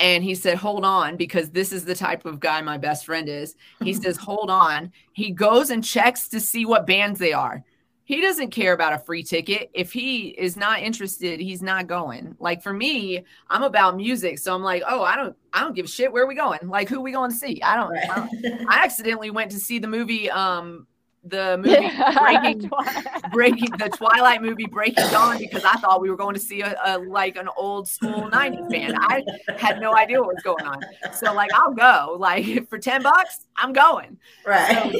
and 0.00 0.24
he 0.24 0.34
said 0.34 0.56
hold 0.56 0.84
on 0.84 1.16
because 1.16 1.50
this 1.50 1.72
is 1.72 1.84
the 1.84 1.94
type 1.94 2.24
of 2.24 2.40
guy 2.40 2.60
my 2.60 2.78
best 2.78 3.06
friend 3.06 3.28
is. 3.28 3.54
He 3.82 3.92
says 3.94 4.16
hold 4.16 4.50
on. 4.50 4.92
He 5.12 5.30
goes 5.30 5.70
and 5.70 5.84
checks 5.84 6.28
to 6.30 6.40
see 6.40 6.66
what 6.66 6.86
bands 6.86 7.20
they 7.20 7.32
are. 7.32 7.62
He 8.06 8.20
doesn't 8.20 8.50
care 8.50 8.74
about 8.74 8.92
a 8.92 8.98
free 8.98 9.22
ticket. 9.22 9.70
If 9.72 9.92
he 9.92 10.28
is 10.28 10.56
not 10.56 10.82
interested 10.82 11.40
he's 11.40 11.62
not 11.62 11.86
going. 11.86 12.36
Like 12.38 12.62
for 12.62 12.72
me 12.72 13.24
i'm 13.50 13.62
about 13.62 13.96
music 13.96 14.38
so 14.38 14.54
i'm 14.54 14.62
like 14.62 14.82
oh 14.88 15.02
i 15.02 15.16
don't 15.16 15.36
i 15.52 15.60
don't 15.60 15.76
give 15.76 15.86
a 15.86 15.88
shit 15.88 16.12
where 16.12 16.24
are 16.24 16.28
we 16.28 16.34
going. 16.34 16.60
Like 16.64 16.88
who 16.88 17.00
we 17.00 17.12
going 17.12 17.30
to 17.30 17.36
see? 17.36 17.62
I 17.62 17.76
don't, 17.76 17.96
I, 17.96 18.16
don't. 18.16 18.68
I 18.68 18.84
accidentally 18.84 19.30
went 19.30 19.52
to 19.52 19.58
see 19.58 19.78
the 19.78 19.88
movie 19.88 20.28
um 20.30 20.86
the 21.24 21.56
movie 21.64 21.90
breaking 22.18 22.70
breaking 23.32 23.70
the 23.78 23.88
Twilight 23.88 24.42
movie 24.42 24.66
Breaking 24.66 25.08
Dawn 25.10 25.38
because 25.38 25.64
I 25.64 25.74
thought 25.74 26.00
we 26.00 26.10
were 26.10 26.16
going 26.16 26.34
to 26.34 26.40
see 26.40 26.60
a, 26.60 26.76
a 26.84 26.98
like 26.98 27.36
an 27.36 27.48
old 27.56 27.88
school 27.88 28.30
90s 28.30 28.70
band. 28.70 28.96
I 28.98 29.22
had 29.56 29.80
no 29.80 29.96
idea 29.96 30.20
what 30.20 30.34
was 30.34 30.42
going 30.42 30.64
on. 30.64 30.80
So 31.12 31.32
like 31.32 31.52
I'll 31.54 31.72
go. 31.72 32.16
Like 32.18 32.68
for 32.68 32.78
10 32.78 33.02
bucks, 33.02 33.46
I'm 33.56 33.72
going. 33.72 34.18
right. 34.46 34.94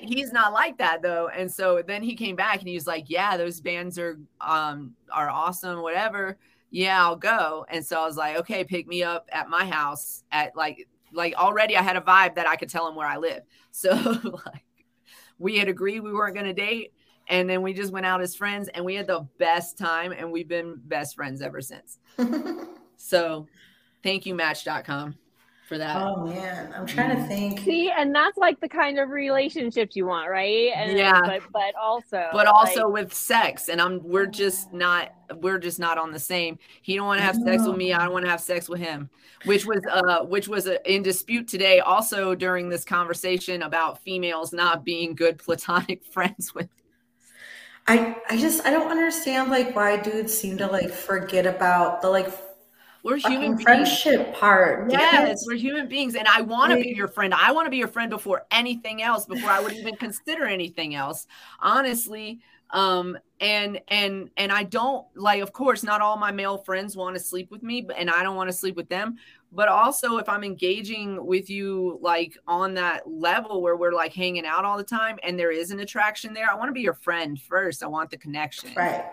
He's 0.00 0.32
not 0.32 0.52
like 0.52 0.78
that 0.78 1.02
though. 1.02 1.28
And 1.28 1.50
so 1.50 1.82
then 1.86 2.02
he 2.02 2.16
came 2.16 2.34
back 2.34 2.58
and 2.58 2.68
he 2.68 2.74
was 2.74 2.86
like, 2.86 3.04
Yeah, 3.08 3.36
those 3.36 3.60
bands 3.60 3.98
are 3.98 4.18
um 4.40 4.94
are 5.12 5.30
awesome, 5.30 5.82
whatever. 5.82 6.38
Yeah, 6.70 7.02
I'll 7.04 7.16
go. 7.16 7.66
And 7.68 7.84
so 7.84 8.00
I 8.00 8.06
was 8.06 8.16
like, 8.16 8.36
okay, 8.38 8.62
pick 8.62 8.86
me 8.86 9.02
up 9.02 9.28
at 9.32 9.48
my 9.48 9.64
house 9.64 10.22
at 10.30 10.56
like 10.56 10.88
like 11.12 11.34
already 11.34 11.76
I 11.76 11.82
had 11.82 11.96
a 11.96 12.00
vibe 12.00 12.36
that 12.36 12.48
I 12.48 12.56
could 12.56 12.68
tell 12.68 12.88
him 12.88 12.94
where 12.94 13.06
I 13.06 13.16
live. 13.16 13.42
So 13.72 13.90
like 14.46 14.64
we 15.40 15.58
had 15.58 15.68
agreed 15.68 16.00
we 16.00 16.12
weren't 16.12 16.36
gonna 16.36 16.54
date. 16.54 16.92
And 17.28 17.48
then 17.48 17.62
we 17.62 17.72
just 17.72 17.92
went 17.92 18.06
out 18.06 18.20
as 18.20 18.34
friends 18.34 18.68
and 18.68 18.84
we 18.84 18.94
had 18.96 19.06
the 19.06 19.26
best 19.38 19.78
time 19.78 20.12
and 20.12 20.32
we've 20.32 20.48
been 20.48 20.80
best 20.84 21.14
friends 21.14 21.42
ever 21.42 21.60
since. 21.60 21.98
So 23.00 23.46
thank 24.02 24.26
you, 24.26 24.34
match.com, 24.34 25.16
for 25.70 25.78
that. 25.78 25.96
oh 25.96 26.26
man, 26.26 26.74
I'm 26.76 26.84
trying 26.84 27.16
to 27.16 27.22
think. 27.28 27.60
See, 27.60 27.92
and 27.96 28.12
that's 28.12 28.36
like 28.36 28.58
the 28.60 28.68
kind 28.68 28.98
of 28.98 29.10
relationships 29.10 29.94
you 29.94 30.04
want, 30.04 30.28
right? 30.28 30.72
And 30.76 30.98
Yeah. 30.98 31.20
but 31.24 31.42
but 31.52 31.74
also 31.80 32.24
but 32.32 32.48
also 32.48 32.86
like, 32.86 32.92
with 32.92 33.14
sex 33.14 33.68
and 33.68 33.80
i'm 33.80 34.00
we're 34.02 34.26
just 34.26 34.72
not 34.72 35.10
we're 35.38 35.58
just 35.58 35.78
not 35.78 35.98
on 35.98 36.12
the 36.12 36.18
same 36.18 36.58
he 36.82 36.96
don't 36.96 37.06
want 37.06 37.18
to 37.18 37.24
have 37.24 37.36
sex 37.36 37.66
with 37.66 37.76
me 37.76 37.92
i 37.92 38.04
don't 38.04 38.12
want 38.12 38.24
to 38.24 38.30
have 38.30 38.40
sex 38.40 38.68
with 38.68 38.80
him 38.80 39.10
which 39.44 39.66
was 39.66 39.80
uh 39.90 40.24
which 40.24 40.46
was 40.48 40.66
uh 40.68 40.76
in 40.86 41.02
dispute 41.02 41.48
today 41.48 41.80
also 41.80 42.34
during 42.34 42.68
this 42.68 42.84
conversation 42.84 43.62
about 43.62 44.02
females 44.02 44.52
not 44.52 44.84
being 44.84 45.14
good 45.14 45.38
platonic 45.38 46.04
friends 46.12 46.54
with 46.54 46.68
I 47.86 48.16
I 48.28 48.36
just 48.36 48.64
I 48.64 48.70
don't 48.70 48.90
understand 48.90 49.50
like 49.50 49.74
why 49.74 49.96
dudes 49.96 50.36
seem 50.36 50.58
to 50.58 50.66
like 50.66 50.90
forget 50.90 51.46
about 51.46 52.02
the 52.02 52.08
like 52.08 52.30
we're 53.02 53.16
human 53.16 53.52
beings 53.52 53.62
friendship 53.62 54.34
part. 54.34 54.90
Yes, 54.90 55.44
we're 55.46 55.56
human 55.56 55.88
beings, 55.88 56.14
and 56.14 56.28
I 56.28 56.40
want 56.42 56.72
to 56.72 56.76
be 56.76 56.90
your 56.90 57.08
friend. 57.08 57.32
I 57.34 57.52
want 57.52 57.66
to 57.66 57.70
be 57.70 57.78
your 57.78 57.88
friend 57.88 58.10
before 58.10 58.46
anything 58.50 59.02
else, 59.02 59.26
before 59.26 59.50
I 59.50 59.60
would 59.60 59.72
even 59.72 59.96
consider 59.96 60.44
anything 60.44 60.94
else. 60.94 61.26
Honestly, 61.60 62.40
um, 62.72 63.18
and 63.40 63.80
and 63.88 64.30
and 64.36 64.52
I 64.52 64.64
don't 64.64 65.06
like. 65.16 65.42
Of 65.42 65.52
course, 65.52 65.82
not 65.82 66.00
all 66.00 66.16
my 66.16 66.30
male 66.30 66.58
friends 66.58 66.96
want 66.96 67.16
to 67.16 67.20
sleep 67.20 67.50
with 67.50 67.62
me, 67.62 67.80
but 67.80 67.96
and 67.96 68.10
I 68.10 68.22
don't 68.22 68.36
want 68.36 68.50
to 68.50 68.56
sleep 68.56 68.76
with 68.76 68.88
them. 68.88 69.16
But 69.52 69.68
also, 69.68 70.18
if 70.18 70.28
I'm 70.28 70.44
engaging 70.44 71.24
with 71.24 71.50
you 71.50 71.98
like 72.00 72.36
on 72.46 72.74
that 72.74 73.10
level 73.10 73.62
where 73.62 73.76
we're 73.76 73.92
like 73.92 74.12
hanging 74.12 74.46
out 74.46 74.64
all 74.64 74.76
the 74.76 74.84
time, 74.84 75.18
and 75.22 75.38
there 75.38 75.50
is 75.50 75.70
an 75.70 75.80
attraction 75.80 76.34
there, 76.34 76.50
I 76.50 76.54
want 76.54 76.68
to 76.68 76.72
be 76.72 76.82
your 76.82 76.94
friend 76.94 77.40
first. 77.40 77.82
I 77.82 77.86
want 77.86 78.10
the 78.10 78.18
connection. 78.18 78.72
Right. 78.76 79.04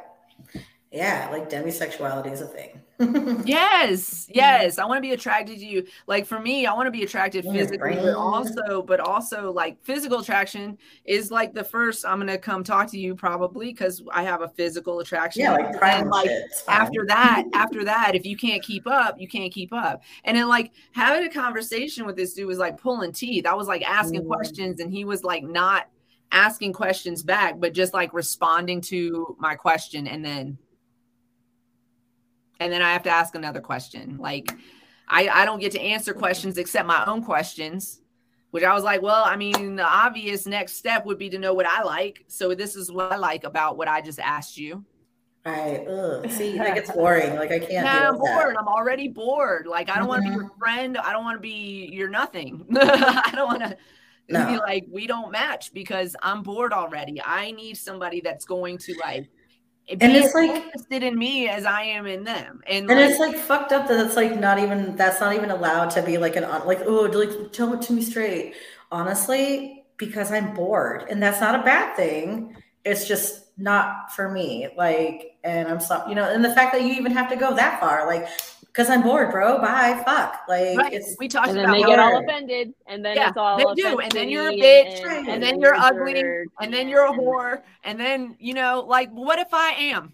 Yeah, 0.92 1.28
like 1.32 1.50
demisexuality 1.50 2.32
is 2.32 2.42
a 2.42 2.48
thing. 2.48 2.82
Yes, 3.46 4.28
yes. 4.34 4.80
I 4.80 4.86
want 4.86 4.98
to 4.98 5.02
be 5.02 5.12
attracted 5.14 5.60
to 5.60 5.66
you. 5.66 5.86
Like 6.08 6.26
for 6.26 6.40
me, 6.40 6.66
I 6.66 6.74
want 6.74 6.88
to 6.88 6.92
be 6.92 7.04
attracted 7.04 7.46
Yeah, 7.46 7.52
physically, 7.54 7.96
but 7.96 8.16
also, 8.16 8.82
but 8.82 9.00
also 9.00 9.52
like 9.52 9.78
physical 9.84 10.20
attraction 10.20 10.78
is 11.06 11.30
like 11.30 11.54
the 11.54 11.64
first 11.64 12.06
I'm 12.06 12.20
gonna 12.20 12.38
come 12.38 12.64
talk 12.64 12.90
to 12.92 12.98
you 13.00 13.16
probably 13.16 13.68
because 13.68 14.02
I 14.12 14.24
have 14.24 14.42
a 14.42 14.48
physical 14.50 15.00
attraction. 15.00 15.44
Yeah, 15.44 15.52
like 15.54 15.76
And 15.84 16.10
like 16.10 16.30
shit. 16.30 16.46
it's 16.46 16.62
fine. 16.62 16.82
after 16.82 17.06
that, 17.08 17.44
after 17.54 17.84
that, 17.86 18.16
if 18.16 18.26
you 18.26 18.36
can't 18.36 18.64
keep 18.64 18.88
up, 18.88 19.20
you 19.20 19.28
can't 19.28 19.54
keep 19.54 19.72
up. 19.74 20.02
And 20.24 20.36
then 20.36 20.48
like 20.48 20.72
having 20.94 21.28
a 21.28 21.32
conversation 21.32 22.06
with 22.06 22.16
this 22.16 22.34
dude 22.34 22.48
was 22.48 22.58
like 22.58 22.78
pulling 22.82 23.12
teeth. 23.12 23.46
I 23.46 23.54
was 23.54 23.68
like 23.68 23.84
asking 23.88 24.24
Mm. 24.24 24.28
questions 24.28 24.80
and 24.80 24.92
he 24.92 25.06
was 25.06 25.24
like 25.24 25.44
not 25.44 25.88
asking 26.32 26.74
questions 26.74 27.22
back, 27.24 27.60
but 27.60 27.74
just 27.74 27.94
like 27.94 28.14
responding 28.14 28.82
to 28.82 29.36
my 29.40 29.54
question 29.56 30.08
and 30.08 30.26
then 30.26 30.58
and 32.60 32.72
then 32.72 32.82
I 32.82 32.94
have 32.94 33.04
to 33.04 33.10
ask 33.10 33.36
another 33.36 33.62
question. 33.62 34.18
Like 34.18 34.52
I, 35.08 35.28
I 35.28 35.46
don't 35.46 35.60
get 35.60 35.72
to 35.74 35.82
answer 35.82 36.14
questions 36.14 36.58
except 36.58 36.88
my 36.88 37.06
own 37.06 37.24
questions, 37.24 38.02
which 38.52 38.64
I 38.64 38.74
was 38.74 38.84
like, 38.84 39.02
well, 39.02 39.24
I 39.26 39.36
mean, 39.36 39.76
the 39.76 39.86
obvious 39.86 40.46
next 40.46 40.74
step 40.74 41.06
would 41.06 41.18
be 41.18 41.30
to 41.30 41.40
know 41.40 41.54
what 41.54 41.66
I 41.66 41.84
like. 41.84 42.26
So 42.28 42.54
this 42.54 42.76
is 42.76 42.92
what 42.92 43.12
I 43.12 43.18
like 43.18 43.44
about 43.44 43.78
what 43.78 43.88
I 43.88 44.02
just 44.02 44.20
asked 44.20 44.58
you. 44.58 44.86
Right. 45.46 45.88
Ugh. 45.88 46.30
See, 46.30 46.58
that 46.58 46.76
gets 46.76 46.92
boring. 46.92 47.36
Like 47.36 47.52
I 47.52 47.60
can't. 47.60 47.72
Yeah, 47.72 48.10
I'm 48.10 48.16
with 48.16 48.24
that. 48.26 48.42
bored. 48.42 48.56
I'm 48.58 48.68
already 48.68 49.08
bored. 49.08 49.66
Like 49.66 49.90
I 49.90 49.98
don't 49.98 50.08
want 50.08 50.24
to 50.24 50.30
be 50.30 50.36
your 50.36 50.46
mm-hmm. 50.46 50.60
friend. 50.60 50.98
I 50.98 51.14
don't 51.14 51.24
want 51.24 51.38
to 51.38 51.42
be 51.42 51.90
your 51.92 52.10
nothing. 52.10 52.66
I 52.76 53.32
don't 53.34 53.48
want 53.48 53.64
to 53.64 53.78
be 54.28 54.58
like 54.58 54.86
we 54.92 55.08
don't 55.08 55.32
match 55.32 55.74
because 55.74 56.16
I'm 56.22 56.44
bored 56.44 56.74
already. 56.74 57.22
I 57.24 57.52
need 57.52 57.78
somebody 57.78 58.20
that's 58.20 58.44
going 58.44 58.78
to 58.80 58.96
like 59.00 59.30
And 59.90 60.02
it's 60.04 60.34
like- 60.34 60.52
interested 60.52 61.04
in 61.04 61.18
me 61.18 61.48
as 61.48 61.66
I 61.66 61.82
am 61.84 62.06
in 62.06 62.24
them. 62.24 62.62
And, 62.68 62.90
And 62.90 63.00
like, 63.00 63.10
it's 63.10 63.20
like 63.20 63.38
fucked 63.38 63.72
up 63.72 63.88
that 63.88 64.06
it's 64.06 64.16
like 64.16 64.38
not 64.38 64.60
even 64.60 64.96
that's 64.96 65.22
not 65.22 65.34
even 65.34 65.50
allowed 65.50 65.90
to 65.92 66.02
be 66.02 66.18
like 66.18 66.36
an 66.36 66.44
like 66.66 66.82
oh 66.86 67.04
like 67.14 67.52
tell 67.54 67.74
it 67.74 67.82
to 67.84 67.94
me 67.94 68.02
straight. 68.02 68.56
Honestly, 68.92 69.84
because 69.98 70.32
I'm 70.32 70.54
bored, 70.54 71.06
and 71.10 71.22
that's 71.22 71.42
not 71.42 71.60
a 71.60 71.64
bad 71.64 71.96
thing. 71.96 72.56
It's 72.86 73.08
just 73.08 73.46
not 73.58 74.14
for 74.14 74.30
me. 74.30 74.68
Like, 74.78 75.38
and 75.44 75.68
I'm 75.68 75.80
so 75.80 76.04
you 76.08 76.16
know, 76.16 76.30
and 76.30 76.44
the 76.44 76.54
fact 76.54 76.74
that 76.74 76.82
you 76.84 76.94
even 76.94 77.12
have 77.12 77.30
to 77.30 77.36
go 77.36 77.56
that 77.56 77.80
far, 77.80 78.06
like, 78.08 78.28
because 78.78 78.92
I'm 78.92 79.02
bored, 79.02 79.32
bro. 79.32 79.60
Bye, 79.60 80.04
fuck. 80.06 80.42
Like, 80.48 80.78
right, 80.78 80.94
it's 80.94 81.16
we 81.18 81.28
talked 81.28 81.48
And 81.48 81.58
then 81.58 81.66
about 81.66 81.78
they 81.78 81.84
get 81.84 81.98
all 81.98 82.20
offended, 82.20 82.76
and 82.86 83.04
then 83.04 83.16
Yeah, 83.16 83.30
it's 83.30 83.38
all 83.38 83.58
they 83.58 83.82
do, 83.82 83.98
and 84.00 84.12
then 84.12 84.30
you're 84.30 84.50
a 84.50 84.54
bitch, 84.54 85.04
and 85.04 85.28
and 85.28 85.42
then 85.42 85.60
you're 85.60 85.74
you're 85.74 85.84
ugly, 85.84 86.14
jerk, 86.14 86.48
and 86.62 86.72
then 86.72 86.88
you're 86.88 87.06
a 87.06 87.12
whore, 87.12 87.64
and 87.84 88.00
then 88.00 88.36
you 88.40 88.54
know, 88.54 88.86
like, 88.88 89.10
what 89.10 89.40
if 89.40 89.52
I 89.52 89.72
am? 89.72 90.14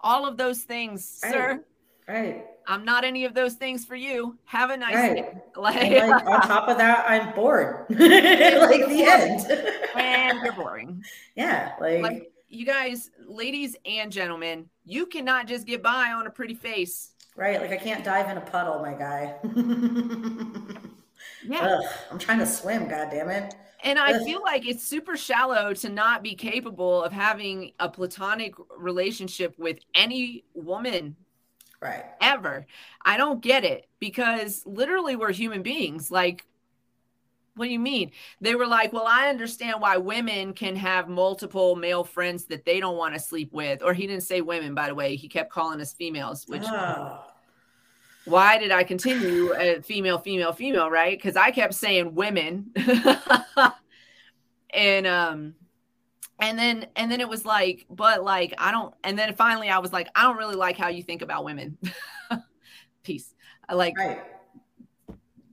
All 0.00 0.24
of 0.24 0.36
those 0.36 0.60
things, 0.60 1.04
sir. 1.04 1.64
right, 2.06 2.44
I'm 2.68 2.84
not 2.84 3.04
any 3.04 3.24
of 3.24 3.34
those 3.34 3.54
things 3.54 3.84
for 3.84 3.96
you. 3.96 4.38
Have 4.44 4.70
a 4.70 4.76
nice 4.76 4.94
right. 4.94 5.16
day. 5.16 5.34
Like, 5.56 5.92
like 5.92 6.26
on 6.26 6.40
top 6.46 6.68
of 6.68 6.78
that, 6.78 7.04
I'm 7.08 7.34
bored. 7.34 7.86
like 7.90 7.98
the 7.98 9.04
end. 9.04 9.96
and 9.96 10.38
you're 10.42 10.52
boring. 10.52 11.02
yeah, 11.36 11.72
like, 11.80 12.02
Like 12.02 12.32
you 12.48 12.66
guys, 12.66 13.10
ladies 13.26 13.76
and 13.84 14.12
gentlemen, 14.12 14.68
you 14.84 15.06
cannot 15.06 15.46
just 15.46 15.66
get 15.66 15.82
by 15.82 16.12
on 16.12 16.26
a 16.26 16.30
pretty 16.30 16.54
face. 16.54 17.13
Right. 17.36 17.60
Like 17.60 17.70
I 17.70 17.76
can't 17.76 18.04
dive 18.04 18.30
in 18.30 18.36
a 18.36 18.40
puddle, 18.40 18.80
my 18.80 18.94
guy. 18.94 19.36
Yeah. 21.46 21.78
Ugh, 21.80 21.84
I'm 22.10 22.18
trying 22.18 22.38
to 22.38 22.46
swim. 22.46 22.88
God 22.88 23.08
damn 23.10 23.28
it. 23.30 23.54
And 23.82 23.98
I 23.98 24.14
Ugh. 24.14 24.24
feel 24.24 24.42
like 24.42 24.66
it's 24.66 24.82
super 24.82 25.16
shallow 25.16 25.74
to 25.74 25.88
not 25.88 26.22
be 26.22 26.34
capable 26.34 27.02
of 27.02 27.12
having 27.12 27.72
a 27.78 27.88
platonic 27.88 28.54
relationship 28.76 29.54
with 29.58 29.78
any 29.94 30.44
woman 30.54 31.16
Right. 31.80 32.04
ever. 32.20 32.66
I 33.04 33.16
don't 33.18 33.42
get 33.42 33.64
it 33.64 33.88
because 34.00 34.62
literally 34.64 35.16
we're 35.16 35.32
human 35.32 35.62
beings. 35.62 36.10
Like, 36.10 36.46
what 37.56 37.66
do 37.66 37.72
you 37.72 37.78
mean? 37.78 38.10
They 38.40 38.54
were 38.54 38.66
like, 38.66 38.92
well, 38.92 39.06
I 39.06 39.28
understand 39.28 39.80
why 39.80 39.96
women 39.96 40.54
can 40.54 40.74
have 40.76 41.08
multiple 41.08 41.76
male 41.76 42.02
friends 42.02 42.46
that 42.46 42.64
they 42.64 42.80
don't 42.80 42.96
want 42.96 43.14
to 43.14 43.20
sleep 43.20 43.52
with. 43.52 43.82
Or 43.82 43.94
he 43.94 44.06
didn't 44.06 44.24
say 44.24 44.40
women, 44.40 44.74
by 44.74 44.88
the 44.88 44.94
way. 44.94 45.14
He 45.14 45.28
kept 45.28 45.50
calling 45.50 45.80
us 45.80 45.92
females, 45.92 46.46
which 46.48 46.64
Oh, 46.64 47.20
why 48.24 48.58
did 48.58 48.72
I 48.72 48.84
continue 48.84 49.52
uh, 49.52 49.82
female, 49.82 50.18
female, 50.18 50.52
female, 50.52 50.90
right? 50.90 51.16
Because 51.16 51.36
I 51.36 51.50
kept 51.50 51.74
saying 51.74 52.14
women. 52.14 52.72
and 54.70 55.06
um 55.06 55.54
and 56.40 56.58
then 56.58 56.86
and 56.96 57.12
then 57.12 57.20
it 57.20 57.28
was 57.28 57.44
like, 57.44 57.86
but 57.88 58.24
like 58.24 58.54
I 58.58 58.70
don't 58.72 58.94
and 59.04 59.18
then 59.18 59.34
finally 59.34 59.68
I 59.68 59.78
was 59.78 59.92
like, 59.92 60.08
I 60.16 60.22
don't 60.22 60.38
really 60.38 60.56
like 60.56 60.76
how 60.76 60.88
you 60.88 61.02
think 61.02 61.22
about 61.22 61.44
women. 61.44 61.78
Peace. 63.04 63.32
I 63.68 63.74
like 63.74 63.96
right. 63.96 64.33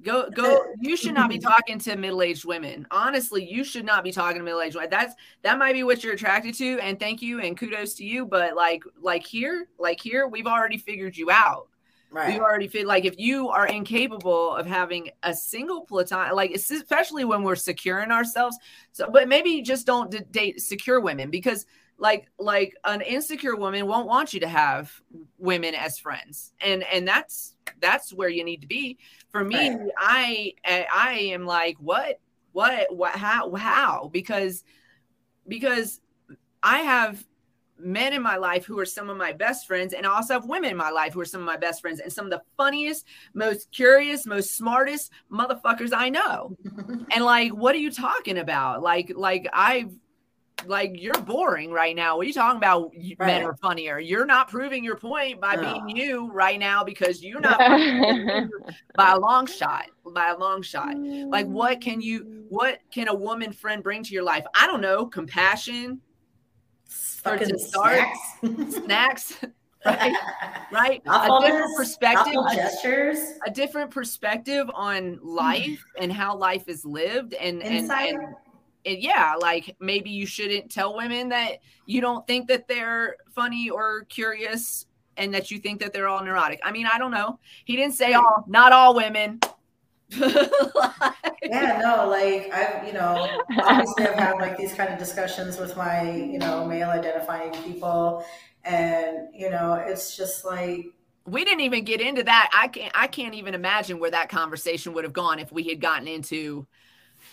Go 0.04 0.30
go 0.36 0.66
you 0.80 0.98
should 0.98 1.14
not 1.14 1.30
be 1.30 1.40
talking 1.40 1.80
to 1.80 1.96
middle-aged 1.96 2.46
women. 2.46 2.88
Honestly, 2.92 3.44
you 3.50 3.64
should 3.64 3.86
not 3.86 4.04
be 4.04 4.12
talking 4.12 4.38
to 4.38 4.44
middle-aged 4.44 4.76
women. 4.76 4.90
That's 4.90 5.16
that 5.44 5.58
might 5.58 5.74
be 5.74 5.84
what 5.84 6.04
you're 6.04 6.14
attracted 6.14 6.54
to, 6.56 6.80
and 6.80 7.00
thank 7.00 7.22
you 7.22 7.40
and 7.42 7.58
kudos 7.58 7.94
to 7.96 8.06
you. 8.06 8.26
But 8.26 8.56
like 8.56 8.84
like 9.02 9.26
here, 9.26 9.68
like 9.78 10.00
here, 10.00 10.28
we've 10.28 10.48
already 10.48 10.78
figured 10.78 11.18
you 11.18 11.32
out. 11.32 11.68
Right. 12.12 12.34
We 12.34 12.42
already 12.42 12.68
feel 12.68 12.88
like 12.88 13.06
if 13.06 13.18
you 13.18 13.48
are 13.50 13.66
incapable 13.68 14.54
of 14.54 14.66
having 14.66 15.12
a 15.24 15.34
single 15.34 15.86
platonic, 15.86 16.34
like 16.34 16.52
especially 16.52 17.24
when 17.24 17.42
we're 17.42 17.56
securing 17.56 18.12
ourselves. 18.12 18.58
So, 18.92 19.10
but 19.10 19.30
maybe 19.30 19.52
you 19.52 19.64
just 19.64 19.88
don't 19.88 20.30
date 20.30 20.62
secure 20.62 21.00
women 21.00 21.30
because, 21.32 21.66
like, 22.02 22.32
like 22.40 22.76
an 22.84 23.02
insecure 23.02 23.56
woman 23.56 23.86
won't 23.86 24.08
want 24.08 24.34
you 24.34 24.40
to 24.40 24.48
have 24.48 24.92
women 25.38 25.76
as 25.76 26.00
friends, 26.00 26.52
and 26.60 26.84
and 26.92 27.08
that's 27.08 27.56
that's 27.80 28.12
where 28.12 28.28
you 28.28 28.44
need 28.44 28.62
to 28.62 28.68
be. 28.68 28.98
For 29.30 29.44
me, 29.44 29.70
Right. 29.70 29.92
I 29.98 30.54
I 30.66 31.12
am 31.32 31.46
like 31.46 31.78
what 31.80 32.20
what 32.54 32.94
what 32.94 33.12
how 33.14 33.54
how 33.54 34.10
because 34.12 34.64
because 35.48 36.02
I 36.64 36.80
have 36.80 37.24
men 37.78 38.14
in 38.14 38.22
my 38.24 38.38
life 38.38 38.66
who 38.66 38.80
are 38.80 38.86
some 38.86 39.08
of 39.12 39.18
my 39.18 39.32
best 39.32 39.68
friends, 39.68 39.94
and 39.94 40.04
I 40.04 40.10
also 40.10 40.34
have 40.34 40.46
women 40.46 40.72
in 40.72 40.78
my 40.78 40.90
life 40.90 41.14
who 41.14 41.22
are 41.22 41.26
some 41.26 41.42
of 41.42 41.46
my 41.46 41.58
best 41.58 41.82
friends, 41.82 42.00
and 42.00 42.12
some 42.12 42.26
of 42.26 42.32
the 42.32 42.42
funniest, 42.58 43.06
most 43.36 43.72
curious, 43.72 44.26
most 44.26 44.56
smartest 44.56 45.12
motherfuckers 45.32 45.92
I 45.96 46.10
know. 46.10 46.58
And 47.14 47.26
like, 47.26 47.52
what 47.52 47.76
are 47.76 47.80
you 47.80 47.92
talking 47.92 48.38
about? 48.40 48.82
Like, 48.82 49.12
like 49.16 49.48
I've 49.54 49.94
like 50.66 50.92
you're 50.96 51.14
boring 51.14 51.72
right 51.72 51.96
now. 51.96 52.16
What 52.18 52.24
are 52.24 52.28
you 52.28 52.34
talking 52.34 52.58
about? 52.58 52.92
You- 52.94 53.16
Men 53.20 53.44
are 53.44 53.56
funnier. 53.58 54.00
You're 54.00 54.26
not 54.26 54.48
proving 54.50 54.84
your 54.84 54.96
point 54.96 55.40
by 55.42 55.56
No. 55.56 55.62
being 55.86 55.96
you 55.96 56.32
right 56.32 56.60
now 56.60 56.84
because 56.84 57.24
you're 57.24 57.40
not 57.42 57.60
by 58.96 59.12
a 59.12 59.20
long 59.20 59.46
shot. 59.48 59.86
By 60.14 60.30
a 60.30 60.38
long 60.38 60.62
shot. 60.62 60.96
Like, 60.98 61.48
what 61.48 61.82
can 61.82 62.02
you? 62.02 62.46
What 62.50 62.80
can 62.92 63.08
a 63.08 63.14
woman 63.14 63.54
friend 63.54 63.82
bring 63.84 64.04
to 64.04 64.14
your 64.14 64.24
life? 64.24 64.46
I 64.56 64.68
don't 64.68 64.82
know. 64.82 65.06
Compassion, 65.06 66.02
to 67.24 67.60
start, 67.60 68.00
snacks. 68.42 68.76
snacks, 68.76 69.34
right? 69.86 70.14
Right? 70.72 71.02
A 71.06 71.10
Thoughtfulness, 71.10 71.52
different 71.52 71.78
perspective, 71.78 72.34
a, 72.52 72.56
gestures. 72.56 73.18
a 73.46 73.52
different 73.52 73.92
perspective 73.92 74.70
on 74.74 75.20
life 75.24 75.84
and 75.98 76.12
how 76.12 76.36
life 76.36 76.68
is 76.68 76.84
lived, 76.84 77.34
and 77.36 77.62
and, 77.64 77.74
Insight. 77.76 78.14
and 78.16 78.36
and 78.86 78.98
yeah, 79.00 79.36
like 79.40 79.76
maybe 79.80 80.10
you 80.10 80.26
shouldn't 80.26 80.72
tell 80.72 80.96
women 80.96 81.30
that 81.30 81.60
you 81.86 82.02
don't 82.02 82.26
think 82.28 82.48
that 82.48 82.68
they're 82.68 83.18
funny 83.34 83.70
or 83.70 84.06
curious 84.06 84.86
and 85.18 85.34
that 85.34 85.52
you 85.52 85.60
think 85.60 85.80
that 85.82 85.94
they're 85.94 86.08
all 86.08 86.24
neurotic. 86.24 86.60
I 86.64 86.72
mean, 86.72 86.88
I 86.92 86.98
don't 86.98 87.12
know. 87.12 87.40
He 87.66 87.76
didn't 87.76 87.94
say 87.94 88.14
all, 88.14 88.46
not 88.48 88.72
all 88.72 88.96
women. 88.96 89.40
yeah, 90.12 91.80
no, 91.82 92.08
like 92.10 92.52
I've, 92.54 92.86
you 92.86 92.94
know, 92.94 93.42
obviously 93.62 94.08
I've 94.08 94.16
had 94.16 94.36
like 94.36 94.58
these 94.58 94.74
kind 94.74 94.92
of 94.92 95.00
discussions 95.00 95.58
with 95.58 95.78
my, 95.78 96.12
you 96.12 96.38
know, 96.38 96.66
male 96.66 96.90
identifying 96.90 97.54
people, 97.64 98.26
and 98.66 99.30
you 99.34 99.50
know, 99.50 99.74
it's 99.74 100.18
just 100.18 100.44
like, 100.44 100.88
we 101.26 101.46
didn't 101.46 101.62
even 101.62 101.86
get 101.86 102.02
into 102.02 102.24
that. 102.24 102.50
I 102.54 102.68
can't 102.68 102.92
I 102.94 103.08
can't 103.08 103.36
even 103.36 103.54
imagine 103.54 104.00
where 104.00 104.12
that 104.12 104.28
conversation 104.28 104.92
would 104.94 105.06
have 105.06 105.14
gone 105.14 105.40
if 105.40 105.52
we 105.52 105.64
had 105.64 105.80
gotten 105.80 106.10
into 106.10 106.68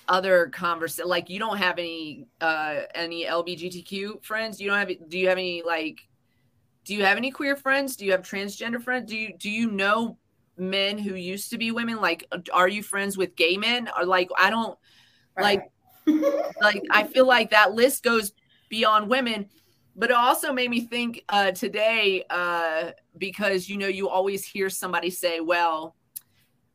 other 0.09 0.49
convers 0.49 0.99
like 1.05 1.29
you 1.29 1.39
don't 1.39 1.59
have 1.59 1.79
any 1.79 2.27
uh 2.41 2.81
any 2.95 3.25
LGBTQ 3.25 4.25
friends? 4.25 4.61
You 4.61 4.71
don't 4.71 4.79
have 4.79 5.09
do 5.09 5.19
you 5.19 5.29
have 5.29 5.39
any 5.39 5.63
like 5.63 6.01
do 6.85 6.95
you 6.95 7.05
have 7.05 7.17
any 7.17 7.31
queer 7.31 7.57
friends? 7.57 7.97
Do 7.97 8.05
you 8.07 8.13
have 8.13 8.23
transgender 8.23 8.83
friends? 8.83 9.11
Do 9.11 9.17
you 9.17 9.35
do 9.37 9.51
you 9.51 9.71
know 9.71 10.19
men 10.57 10.99
who 10.99 11.15
used 11.15 11.51
to 11.51 11.59
be 11.59 11.71
women? 11.71 12.01
Like 12.01 12.27
are 12.53 12.69
you 12.69 12.83
friends 12.83 13.17
with 13.17 13.37
gay 13.37 13.57
men? 13.57 13.89
Or 13.97 14.05
like 14.05 14.31
I 14.39 14.51
don't 14.51 14.79
like 15.39 15.71
like 16.61 16.83
I 16.91 17.05
feel 17.05 17.27
like 17.27 17.51
that 17.51 17.73
list 17.75 18.03
goes 18.03 18.33
beyond 18.69 19.09
women. 19.09 19.49
But 19.95 20.11
it 20.11 20.17
also 20.17 20.53
made 20.53 20.71
me 20.71 20.83
think 20.83 21.25
uh, 21.29 21.51
today 21.51 22.25
uh, 22.31 22.93
because 23.17 23.69
you 23.69 23.77
know 23.77 23.89
you 23.89 24.09
always 24.09 24.45
hear 24.45 24.71
somebody 24.71 25.11
say, 25.11 25.41
"Well, 25.41 25.97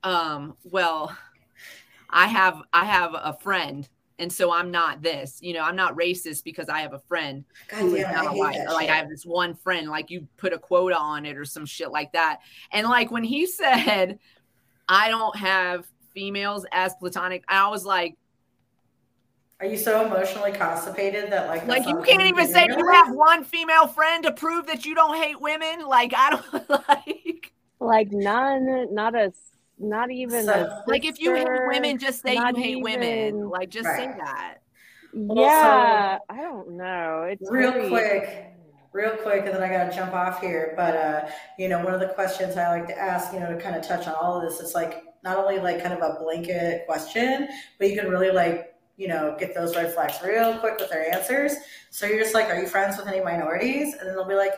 um, 0.04 0.58
well, 0.66 1.18
I 2.14 2.28
have 2.28 2.62
I 2.72 2.86
have 2.86 3.14
a 3.16 3.34
friend, 3.42 3.90
and 4.20 4.32
so 4.32 4.54
I'm 4.54 4.72
not 4.72 5.02
this. 5.02 5.40
You 5.42 5.54
know, 5.54 5.62
I'm 5.62 5.76
not 5.76 5.98
racist 5.98 6.44
because 6.44 6.70
I 6.70 6.80
have 6.80 6.94
a 6.94 7.00
friend 7.00 7.44
God 7.68 7.80
who 7.80 7.96
is 7.96 8.04
damn 8.04 8.12
it, 8.12 8.18
I 8.18 8.24
not 8.24 8.34
hate 8.34 8.40
white. 8.40 8.68
like 8.68 8.82
shit. 8.84 8.92
I 8.92 8.96
have 8.98 9.10
this 9.10 9.26
one 9.26 9.56
friend, 9.56 9.90
like 9.90 10.12
you 10.12 10.28
put 10.38 10.54
a 10.54 10.60
quota 10.60 10.96
on 10.96 11.26
it 11.26 11.36
or 11.38 11.44
some 11.44 11.66
shit 11.66 11.92
like 11.92 12.14
that. 12.14 12.40
And 12.72 12.88
like 12.88 13.12
when 13.12 13.24
he 13.24 13.46
said, 13.48 14.20
"I 14.88 15.10
don't 15.10 15.36
have 15.36 15.88
females 16.14 16.66
as 16.72 16.94
platonic," 16.96 17.44
I 17.48 17.68
was 17.70 17.84
like. 17.84 18.16
Are 19.60 19.68
you 19.68 19.78
so 19.78 20.06
emotionally 20.06 20.52
constipated 20.52 21.32
that 21.32 21.48
like, 21.48 21.66
Like 21.68 21.88
you 21.88 22.02
can't 22.02 22.24
even 22.24 22.48
say 22.52 22.68
you 22.68 22.86
have 22.92 23.14
one 23.16 23.46
female 23.46 23.88
friend 23.88 24.22
to 24.26 24.34
prove 24.34 24.66
that 24.68 24.86
you 24.86 24.94
don't 24.94 25.16
hate 25.16 25.40
women. 25.40 25.86
Like 25.88 26.14
I 26.14 26.32
don't 26.32 26.70
like 26.90 27.54
like 27.80 28.12
none, 28.12 28.94
not 28.94 29.16
a, 29.16 29.32
not 29.84 30.12
even 30.12 30.46
So- 30.46 30.54
a 30.54 30.84
like 30.88 31.06
if 31.06 31.20
you 31.20 31.36
hate 31.36 31.48
women, 31.68 31.98
just 31.98 32.22
say 32.22 32.34
you 32.34 32.40
not 32.42 32.58
hate 32.58 32.82
women. 32.82 33.50
Like 33.50 33.70
just 33.70 33.88
say 33.90 34.08
that. 34.08 34.56
Yeah, 35.14 36.18
I 36.30 36.36
don't 36.38 36.72
know. 36.78 37.28
It's 37.30 37.50
Real 37.52 37.72
very- 37.72 37.90
quick, 37.90 38.54
real 38.94 39.16
quick, 39.18 39.46
and 39.46 39.54
then 39.56 39.62
I 39.62 39.70
got 39.70 39.92
to 39.92 39.96
jump 39.96 40.14
off 40.14 40.42
here. 40.42 40.74
But 40.76 40.96
uh, 40.96 41.30
you 41.60 41.70
know, 41.70 41.84
one 41.84 41.94
of 41.94 42.00
the 42.00 42.08
questions 42.08 42.58
I 42.58 42.70
like 42.70 42.88
to 42.88 42.98
ask, 42.98 43.32
you 43.34 43.40
know, 43.40 43.54
to 43.54 43.60
kind 43.62 43.76
of 43.76 43.86
touch 43.88 44.08
on 44.08 44.16
all 44.16 44.42
of 44.42 44.50
this, 44.50 44.60
it's 44.60 44.74
like 44.74 45.04
not 45.24 45.38
only 45.38 45.60
like 45.60 45.82
kind 45.82 45.94
of 45.94 46.02
a 46.02 46.20
blanket 46.20 46.86
question, 46.88 47.48
but 47.80 47.90
you 47.90 47.96
can 48.00 48.10
really 48.10 48.32
like, 48.32 48.74
you 48.98 49.08
know, 49.08 49.36
get 49.40 49.54
those 49.54 49.76
red 49.76 49.94
flags 49.94 50.20
real 50.24 50.58
quick 50.58 50.80
with 50.80 50.90
their 50.90 51.14
answers. 51.14 51.54
So 51.92 52.06
you're 52.06 52.20
just 52.20 52.34
like, 52.34 52.48
are 52.48 52.60
you 52.60 52.68
friends 52.68 52.98
with 52.98 53.08
any 53.08 53.22
minorities? 53.24 53.94
And 53.94 54.08
then 54.08 54.16
they'll 54.16 54.28
be 54.28 54.34
like, 54.36 54.54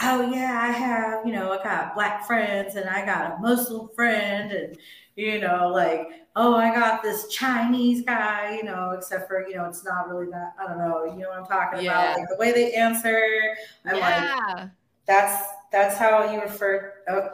oh 0.00 0.30
yeah, 0.30 0.60
I 0.62 0.70
have, 0.70 1.26
you 1.26 1.32
know, 1.32 1.52
I 1.52 1.62
got 1.62 1.94
black 1.94 2.26
friends 2.26 2.76
and 2.76 2.88
I 2.88 3.04
got 3.04 3.32
a 3.32 3.38
Muslim 3.40 3.88
friend 3.94 4.52
and 4.52 4.76
you 5.16 5.40
know, 5.40 5.70
like, 5.72 6.08
oh, 6.36 6.54
I 6.54 6.74
got 6.74 7.02
this 7.02 7.28
Chinese 7.28 8.02
guy, 8.02 8.56
you 8.56 8.64
know, 8.64 8.90
except 8.90 9.26
for, 9.26 9.48
you 9.48 9.56
know, 9.56 9.64
it's 9.64 9.82
not 9.82 10.08
really 10.08 10.30
that, 10.30 10.52
I 10.60 10.66
don't 10.66 10.78
know, 10.78 11.04
you 11.06 11.22
know 11.22 11.30
what 11.30 11.38
I'm 11.38 11.46
talking 11.46 11.82
yeah. 11.82 12.12
about? 12.12 12.18
Like 12.18 12.28
the 12.28 12.36
way 12.36 12.52
they 12.52 12.74
answer, 12.74 13.56
I'm 13.86 13.96
yeah. 13.96 14.52
like, 14.54 14.68
that's, 15.06 15.48
that's 15.72 15.96
how 15.96 16.30
you 16.30 16.42
refer. 16.42 16.92
Oh. 17.08 17.28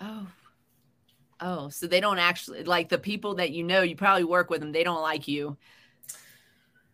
oh. 0.00 0.26
Oh, 1.40 1.68
so 1.68 1.86
they 1.86 2.00
don't 2.00 2.18
actually 2.18 2.64
like 2.64 2.88
the 2.88 2.98
people 2.98 3.34
that 3.36 3.50
you 3.50 3.64
know, 3.64 3.82
you 3.82 3.96
probably 3.96 4.24
work 4.24 4.50
with 4.50 4.60
them, 4.60 4.72
they 4.72 4.84
don't 4.84 5.02
like 5.02 5.26
you. 5.26 5.56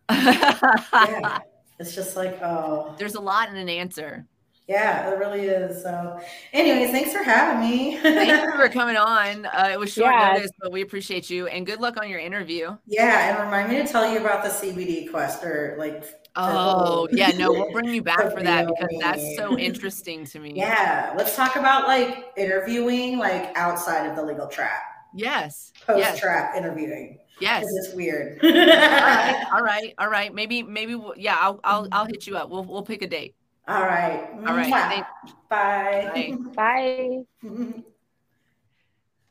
yeah. 0.09 1.39
It's 1.79 1.95
just 1.95 2.15
like, 2.15 2.39
oh. 2.43 2.93
There's 2.99 3.15
a 3.15 3.19
lot 3.19 3.49
in 3.49 3.55
an 3.55 3.67
answer. 3.67 4.27
Yeah, 4.71 5.11
it 5.11 5.17
really 5.17 5.47
is. 5.47 5.83
So, 5.83 6.17
anyways, 6.53 6.91
thanks 6.91 7.11
for 7.11 7.21
having 7.23 7.59
me. 7.59 7.97
Thank 7.97 8.31
you 8.31 8.55
for 8.55 8.69
coming 8.73 8.95
on. 8.95 9.45
Uh, 9.45 9.69
it 9.73 9.77
was 9.77 9.91
short 9.91 10.13
yeah. 10.13 10.31
notice, 10.31 10.51
but 10.61 10.71
we 10.71 10.81
appreciate 10.81 11.29
you 11.29 11.47
and 11.47 11.65
good 11.65 11.81
luck 11.81 11.97
on 11.97 12.09
your 12.09 12.19
interview. 12.19 12.77
Yeah, 12.85 13.35
and 13.35 13.43
remind 13.43 13.69
me 13.69 13.85
to 13.85 13.85
tell 13.85 14.09
you 14.09 14.21
about 14.21 14.43
the 14.45 14.49
CBD 14.49 15.11
quest 15.11 15.43
or 15.43 15.75
like. 15.77 16.05
Oh 16.37 17.09
yeah, 17.11 17.31
no, 17.31 17.51
we'll 17.51 17.73
bring 17.73 17.93
you 17.93 18.01
back 18.13 18.31
for 18.31 18.41
that 18.41 18.65
because 18.65 18.97
that's 19.01 19.35
so 19.35 19.57
interesting 19.57 20.23
to 20.27 20.39
me. 20.39 20.53
Yeah, 20.55 21.13
let's 21.17 21.35
talk 21.35 21.57
about 21.57 21.89
like 21.89 22.27
interviewing 22.37 23.17
like 23.17 23.51
outside 23.57 24.09
of 24.09 24.15
the 24.15 24.23
legal 24.23 24.47
trap. 24.47 24.83
Yes. 25.13 25.73
Post 25.85 26.17
trap 26.17 26.51
yes. 26.53 26.63
interviewing. 26.63 27.19
Yes, 27.41 27.65
it's 27.67 27.93
weird. 27.93 28.39
all 28.41 28.49
right, 28.51 29.45
all 29.51 29.61
right, 29.63 29.93
all 29.97 30.09
right. 30.09 30.33
Maybe, 30.33 30.63
maybe, 30.63 30.97
yeah. 31.17 31.35
I'll, 31.37 31.59
I'll, 31.63 31.87
I'll 31.91 32.05
hit 32.05 32.27
you 32.27 32.37
up. 32.37 32.49
We'll, 32.49 32.63
we'll 32.63 32.83
pick 32.83 33.01
a 33.01 33.07
date. 33.07 33.35
All 33.67 33.81
right. 33.81 34.29
All 34.47 34.55
right. 34.55 35.05
Bye. 35.49 36.35
Bye. 36.35 36.37
Bye. 36.55 37.23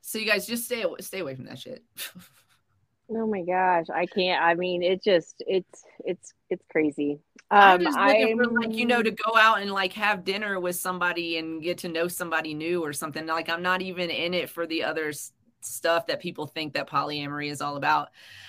So 0.01 0.19
you 0.19 0.27
guys 0.27 0.47
just 0.47 0.65
stay 0.65 0.85
stay 1.01 1.21
away 1.21 1.35
from 1.35 1.47
that 1.47 1.59
shit. 1.59 1.85
oh 3.11 3.27
my 3.27 3.43
gosh, 3.43 3.87
I 3.95 4.07
can't. 4.07 4.43
I 4.43 4.55
mean, 4.55 4.83
it 4.83 5.03
just 5.03 5.43
it's 5.47 5.85
it's 6.05 6.33
it's 6.49 6.65
crazy. 6.71 7.21
Um, 7.53 7.61
I'm 7.61 7.81
just 7.83 7.99
looking 7.99 8.41
I'm, 8.41 8.45
for 8.45 8.61
like 8.61 8.77
you 8.77 8.87
know 8.87 9.03
to 9.03 9.11
go 9.11 9.37
out 9.37 9.61
and 9.61 9.71
like 9.71 9.93
have 9.95 10.25
dinner 10.25 10.59
with 10.61 10.77
somebody 10.77 11.39
and 11.39 11.63
get 11.63 11.79
to 11.79 11.89
know 11.89 12.09
somebody 12.09 12.55
new 12.55 12.85
or 12.85 12.93
something. 12.93 13.27
Like 13.27 13.49
I'm 13.49 13.63
not 13.63 13.83
even 13.83 14.11
in 14.11 14.35
it 14.35 14.51
for 14.51 14.67
the 14.67 14.85
others 14.85 15.33
stuff 15.63 16.07
that 16.07 16.21
people 16.21 16.47
think 16.47 16.75
that 16.75 16.89
polyamory 16.89 17.51
is 17.51 17.61
all 17.61 17.77
about. 17.77 18.09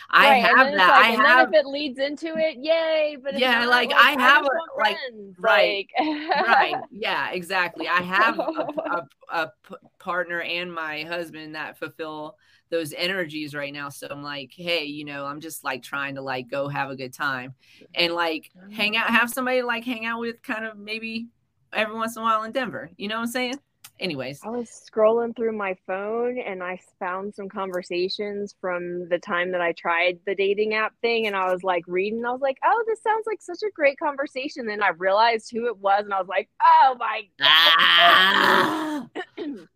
I 0.09 0.29
right, 0.29 0.43
have 0.43 0.71
that. 0.73 0.87
Like, 0.89 1.19
I 1.19 1.27
have. 1.27 1.49
if 1.49 1.53
it 1.53 1.65
leads 1.65 1.99
into 1.99 2.35
it, 2.37 2.57
yay! 2.59 3.17
But 3.21 3.39
yeah, 3.39 3.65
like, 3.65 3.91
I 3.93 4.11
have 4.11 4.43
a, 4.43 4.79
like 4.79 4.97
right, 5.37 5.87
right, 5.99 6.75
yeah, 6.91 7.31
exactly. 7.31 7.87
I 7.87 8.01
have 8.01 8.39
a, 8.39 8.41
a, 8.41 9.07
a 9.31 9.51
p- 9.67 9.75
partner 9.99 10.41
and 10.41 10.73
my 10.73 11.03
husband 11.03 11.55
that 11.55 11.77
fulfill 11.77 12.37
those 12.69 12.93
energies 12.93 13.53
right 13.53 13.73
now. 13.73 13.89
So 13.89 14.07
I'm 14.09 14.23
like, 14.23 14.51
hey, 14.55 14.85
you 14.85 15.05
know, 15.05 15.25
I'm 15.25 15.41
just 15.41 15.63
like 15.63 15.83
trying 15.83 16.15
to 16.15 16.21
like 16.21 16.49
go 16.49 16.67
have 16.67 16.89
a 16.89 16.95
good 16.95 17.13
time 17.13 17.53
and 17.93 18.13
like 18.13 18.49
hang 18.71 18.97
out, 18.97 19.09
have 19.09 19.29
somebody 19.29 19.61
like 19.61 19.83
hang 19.83 20.05
out 20.05 20.19
with, 20.19 20.41
kind 20.41 20.65
of 20.65 20.77
maybe 20.77 21.27
every 21.73 21.95
once 21.95 22.15
in 22.15 22.21
a 22.21 22.25
while 22.25 22.43
in 22.43 22.51
Denver. 22.51 22.89
You 22.97 23.09
know 23.09 23.15
what 23.15 23.23
I'm 23.23 23.31
saying? 23.31 23.59
Anyways. 24.01 24.41
I 24.43 24.49
was 24.49 24.69
scrolling 24.69 25.35
through 25.35 25.57
my 25.57 25.75
phone 25.87 26.39
and 26.39 26.63
i 26.63 26.79
found 26.99 27.33
some 27.33 27.49
conversations 27.49 28.55
from 28.59 29.07
the 29.09 29.19
time 29.19 29.51
that 29.51 29.61
i 29.61 29.71
tried 29.73 30.19
the 30.25 30.35
dating 30.35 30.73
app 30.73 30.93
thing 31.01 31.27
and 31.27 31.35
i 31.35 31.51
was 31.51 31.63
like 31.63 31.83
reading 31.87 32.25
i 32.25 32.31
was 32.31 32.41
like 32.41 32.57
oh 32.65 32.83
this 32.87 33.01
sounds 33.01 33.25
like 33.27 33.41
such 33.41 33.61
a 33.67 33.71
great 33.73 33.97
conversation. 33.97 34.65
Then 34.65 34.83
i 34.83 34.89
realized 34.89 35.49
who 35.51 35.67
it 35.67 35.77
was 35.77 36.03
and 36.03 36.13
i 36.13 36.19
was 36.19 36.27
like 36.27 36.49
oh 36.61 36.95
my 36.99 37.21
god. 37.39 39.09
delete, 39.37 39.67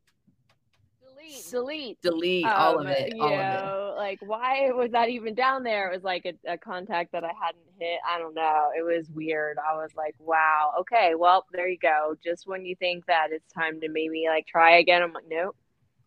delete, 1.49 2.01
delete 2.01 2.45
um, 2.45 2.53
all 2.55 2.79
of 2.79 2.87
it. 2.87 3.13
All 3.19 3.29
you 3.29 3.35
know, 3.37 3.93
it. 3.93 3.97
like 3.97 4.19
why 4.21 4.71
was 4.71 4.91
that 4.91 5.09
even 5.09 5.33
down 5.33 5.63
there? 5.63 5.89
It 5.89 5.95
was 5.95 6.03
like 6.03 6.25
a, 6.25 6.53
a, 6.53 6.57
contact 6.57 7.11
that 7.11 7.23
I 7.23 7.31
hadn't 7.39 7.63
hit. 7.79 7.99
I 8.07 8.19
don't 8.19 8.35
know. 8.35 8.69
It 8.77 8.83
was 8.83 9.09
weird. 9.09 9.57
I 9.57 9.75
was 9.75 9.91
like, 9.95 10.15
wow, 10.19 10.73
okay, 10.81 11.13
well, 11.15 11.45
there 11.51 11.67
you 11.67 11.77
go. 11.77 12.15
Just 12.23 12.47
when 12.47 12.65
you 12.65 12.75
think 12.75 13.05
that 13.07 13.27
it's 13.31 13.51
time 13.53 13.79
to 13.81 13.89
maybe 13.89 14.25
like 14.27 14.47
try 14.47 14.77
again, 14.77 15.01
I'm 15.01 15.13
like, 15.13 15.25
nope. 15.29 15.55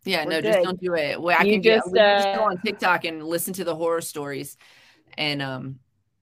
Yeah, 0.05 0.23
no, 0.23 0.41
good. 0.41 0.53
just 0.53 0.63
don't 0.63 0.79
do 0.79 0.95
it. 0.95 1.21
Well, 1.21 1.37
I 1.37 1.43
you 1.43 1.53
can 1.53 1.63
just, 1.63 1.93
get, 1.93 2.03
uh, 2.03 2.23
just 2.23 2.37
go 2.39 2.45
on 2.45 2.57
TikTok 2.61 3.05
and 3.05 3.23
listen 3.23 3.53
to 3.55 3.63
the 3.63 3.75
horror 3.75 4.01
stories, 4.01 4.57
and 5.17 5.41
um, 5.41 5.79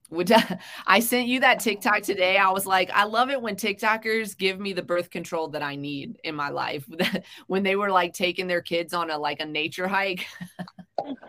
which 0.10 0.32
I 0.88 1.00
sent 1.00 1.28
you 1.28 1.40
that 1.42 1.60
TikTok 1.60 2.02
today. 2.02 2.38
I 2.38 2.50
was 2.50 2.66
like, 2.66 2.90
I 2.92 3.04
love 3.04 3.30
it 3.30 3.42
when 3.42 3.56
TikTokers 3.56 4.38
give 4.38 4.60
me 4.60 4.74
the 4.74 4.82
birth 4.82 5.10
control 5.10 5.50
that 5.50 5.62
I 5.62 5.76
need 5.76 6.20
in 6.24 6.36
my 6.36 6.50
life. 6.50 6.86
when 7.48 7.64
they 7.64 7.76
were 7.76 7.92
like 7.92 8.14
taking 8.14 8.48
their 8.48 8.62
kids 8.62 8.94
on 8.94 9.10
a 9.10 9.18
like 9.18 9.40
a 9.42 9.46
nature 9.46 9.88
hike. 9.88 10.26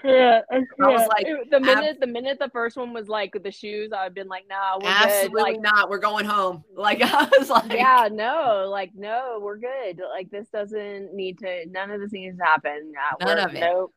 yeah, 0.04 0.40
I 0.52 0.60
was 0.80 1.08
like, 1.08 1.26
the 1.50 1.60
minute 1.60 1.98
the 2.00 2.06
minute 2.06 2.38
the 2.38 2.50
first 2.50 2.76
one 2.76 2.92
was 2.92 3.08
like 3.08 3.36
the 3.42 3.50
shoes, 3.50 3.90
I've 3.92 4.14
been 4.14 4.28
like, 4.28 4.44
no, 4.48 4.78
nah, 4.80 4.88
absolutely 4.88 5.42
like, 5.42 5.60
not. 5.60 5.90
We're 5.90 5.98
going 5.98 6.24
home. 6.24 6.64
Like 6.74 7.00
I 7.02 7.28
was 7.38 7.50
like, 7.50 7.72
yeah, 7.72 8.08
no, 8.10 8.68
like 8.70 8.92
no, 8.94 9.40
we're 9.42 9.58
good. 9.58 10.00
Like 10.12 10.30
this 10.30 10.48
doesn't 10.48 11.14
need 11.14 11.38
to. 11.40 11.66
None 11.66 11.90
of 11.90 12.00
this 12.00 12.12
needs 12.12 12.38
to 12.38 12.44
happen. 12.44 12.92
None 13.20 13.38
of 13.38 13.54
it. 13.54 13.60
Nope. 13.60 13.92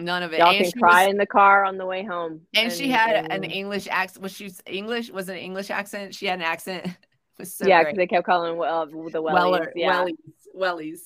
None 0.00 0.22
of 0.22 0.32
it. 0.32 0.38
Y'all 0.38 0.50
and 0.50 0.64
can 0.64 0.80
cry 0.80 1.04
was, 1.04 1.12
in 1.12 1.18
the 1.18 1.26
car 1.26 1.64
on 1.64 1.76
the 1.76 1.86
way 1.86 2.04
home. 2.04 2.40
And, 2.54 2.66
and 2.66 2.72
she 2.72 2.88
had 2.88 3.14
and, 3.14 3.44
an 3.44 3.44
English 3.44 3.86
accent. 3.90 4.22
Was 4.22 4.32
she 4.32 4.50
English? 4.66 5.10
Was 5.10 5.28
it 5.28 5.32
an 5.32 5.38
English 5.38 5.70
accent? 5.70 6.14
She 6.14 6.26
had 6.26 6.38
an 6.38 6.44
accent. 6.44 6.86
Was 7.38 7.54
So 7.54 7.66
yeah, 7.66 7.82
because 7.82 7.96
they 7.96 8.06
kept 8.06 8.26
calling 8.26 8.56
well 8.56 8.86
the 8.86 8.92
wellies. 8.92 9.32
Weller, 9.32 9.72
yeah. 9.74 10.04
wellies, 10.04 10.14
wellies. 10.56 11.00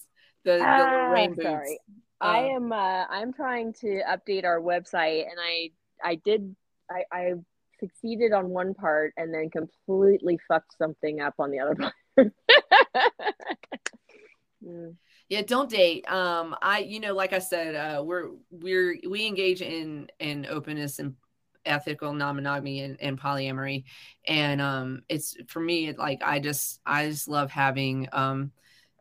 The, 0.45 0.59
the 0.59 0.64
uh, 0.64 1.11
rain 1.12 1.30
boots. 1.34 1.42
Sorry, 1.42 1.78
uh, 2.20 2.24
I 2.24 2.38
am. 2.55 2.72
Uh, 2.72 3.05
I'm 3.09 3.32
trying 3.32 3.72
to 3.74 4.03
update 4.09 4.45
our 4.45 4.61
website, 4.61 5.22
and 5.22 5.38
I 5.40 5.70
I 6.03 6.16
did. 6.16 6.55
I, 6.90 7.05
I 7.12 7.32
succeeded 7.78 8.32
on 8.32 8.49
one 8.49 8.74
part, 8.74 9.14
and 9.16 9.32
then 9.32 9.49
completely 9.49 10.38
fucked 10.49 10.76
something 10.76 11.20
up 11.20 11.34
on 11.38 11.51
the 11.51 11.61
other 11.61 11.74
part. 12.16 12.32
mm 14.64 14.95
yeah 15.28 15.42
don't 15.42 15.70
date. 15.70 16.10
Um 16.10 16.54
i 16.62 16.80
you 16.80 17.00
know 17.00 17.14
like 17.14 17.32
i 17.32 17.38
said 17.38 17.74
uh 17.74 18.02
we're 18.02 18.30
we're 18.50 18.98
we 19.08 19.26
engage 19.26 19.62
in 19.62 20.08
in 20.18 20.46
openness 20.46 20.98
and 20.98 21.14
ethical 21.66 22.12
non-monogamy 22.12 22.80
and, 22.80 23.00
and 23.00 23.20
polyamory. 23.20 23.84
And 24.26 24.60
um 24.60 25.02
it's 25.08 25.36
for 25.48 25.60
me 25.60 25.88
it, 25.88 25.98
like 25.98 26.22
i 26.24 26.38
just 26.38 26.80
i 26.84 27.08
just 27.08 27.28
love 27.28 27.50
having 27.50 28.08
um 28.12 28.52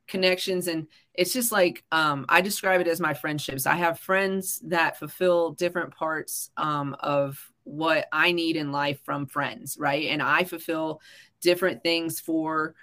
connections. 0.07 0.67
And 0.67 0.87
it's 1.13 1.33
just 1.33 1.51
like 1.51 1.83
um 1.91 2.25
i 2.29 2.41
describe 2.41 2.81
it 2.81 2.87
as 2.87 2.99
my 2.99 3.13
friendships. 3.13 3.65
I 3.65 3.75
have 3.75 3.99
friends 3.99 4.61
that 4.65 4.97
fulfill 4.99 5.51
different 5.51 5.93
parts 5.95 6.51
um 6.57 6.95
of 6.99 7.39
what 7.65 8.07
i 8.11 8.33
need 8.33 8.57
in 8.57 8.73
life 8.73 8.99
from 9.05 9.25
friends 9.25 9.77
right? 9.79 10.07
And 10.07 10.21
i 10.21 10.43
fulfill 10.43 11.01
different 11.41 11.83
things 11.83 12.19
for 12.19 12.75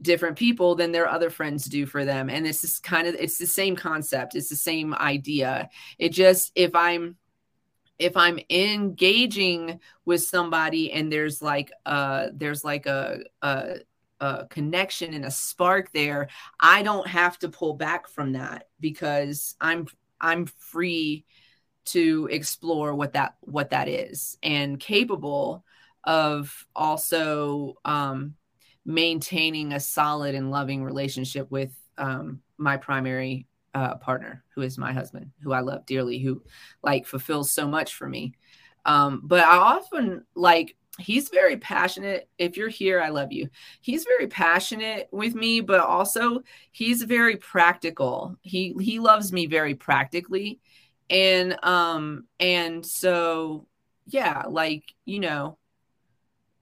different 0.00 0.36
people 0.36 0.74
than 0.74 0.92
their 0.92 1.08
other 1.08 1.30
friends 1.30 1.64
do 1.64 1.86
for 1.86 2.04
them. 2.04 2.28
And 2.28 2.44
this 2.44 2.64
is 2.64 2.78
kind 2.78 3.06
of 3.06 3.14
it's 3.14 3.38
the 3.38 3.46
same 3.46 3.76
concept. 3.76 4.34
It's 4.34 4.48
the 4.48 4.56
same 4.56 4.94
idea. 4.94 5.70
It 5.98 6.10
just 6.10 6.52
if 6.54 6.74
i'm 6.74 7.16
if 7.98 8.16
i'm 8.16 8.38
engaging 8.50 9.80
with 10.04 10.22
somebody 10.22 10.92
and 10.92 11.10
there's 11.10 11.40
like 11.40 11.72
uh 11.86 12.28
there's 12.34 12.64
like 12.64 12.86
a, 12.86 13.20
a 13.42 13.76
a 14.20 14.46
connection 14.46 15.14
and 15.14 15.24
a 15.24 15.30
spark 15.30 15.92
there 15.92 16.28
i 16.60 16.82
don't 16.82 17.06
have 17.06 17.38
to 17.38 17.48
pull 17.48 17.74
back 17.74 18.08
from 18.08 18.32
that 18.32 18.68
because 18.80 19.54
i'm 19.60 19.86
i'm 20.20 20.46
free 20.46 21.24
to 21.84 22.28
explore 22.30 22.94
what 22.94 23.12
that 23.12 23.36
what 23.40 23.70
that 23.70 23.88
is 23.88 24.38
and 24.42 24.80
capable 24.80 25.64
of 26.04 26.66
also 26.74 27.74
um 27.84 28.34
maintaining 28.86 29.72
a 29.72 29.80
solid 29.80 30.34
and 30.34 30.50
loving 30.50 30.82
relationship 30.84 31.50
with 31.50 31.74
um, 31.98 32.40
my 32.56 32.76
primary 32.76 33.46
uh, 33.74 33.96
partner, 33.96 34.44
who 34.54 34.62
is 34.62 34.78
my 34.78 34.92
husband, 34.92 35.32
who 35.42 35.52
I 35.52 35.60
love 35.60 35.84
dearly, 35.84 36.18
who 36.18 36.42
like 36.82 37.04
fulfills 37.04 37.50
so 37.50 37.66
much 37.66 37.94
for 37.94 38.08
me. 38.08 38.32
Um, 38.86 39.20
but 39.24 39.44
I 39.44 39.56
often 39.56 40.24
like 40.34 40.76
he's 40.98 41.28
very 41.28 41.56
passionate. 41.56 42.28
If 42.38 42.56
you're 42.56 42.68
here, 42.68 43.02
I 43.02 43.10
love 43.10 43.32
you. 43.32 43.50
He's 43.80 44.04
very 44.04 44.28
passionate 44.28 45.08
with 45.10 45.34
me, 45.34 45.60
but 45.60 45.80
also 45.80 46.42
he's 46.70 47.02
very 47.02 47.36
practical. 47.36 48.36
He 48.40 48.74
he 48.80 49.00
loves 49.00 49.32
me 49.32 49.46
very 49.46 49.74
practically, 49.74 50.60
and 51.10 51.58
um 51.64 52.26
and 52.38 52.86
so 52.86 53.66
yeah, 54.06 54.44
like 54.48 54.84
you 55.04 55.18
know, 55.18 55.58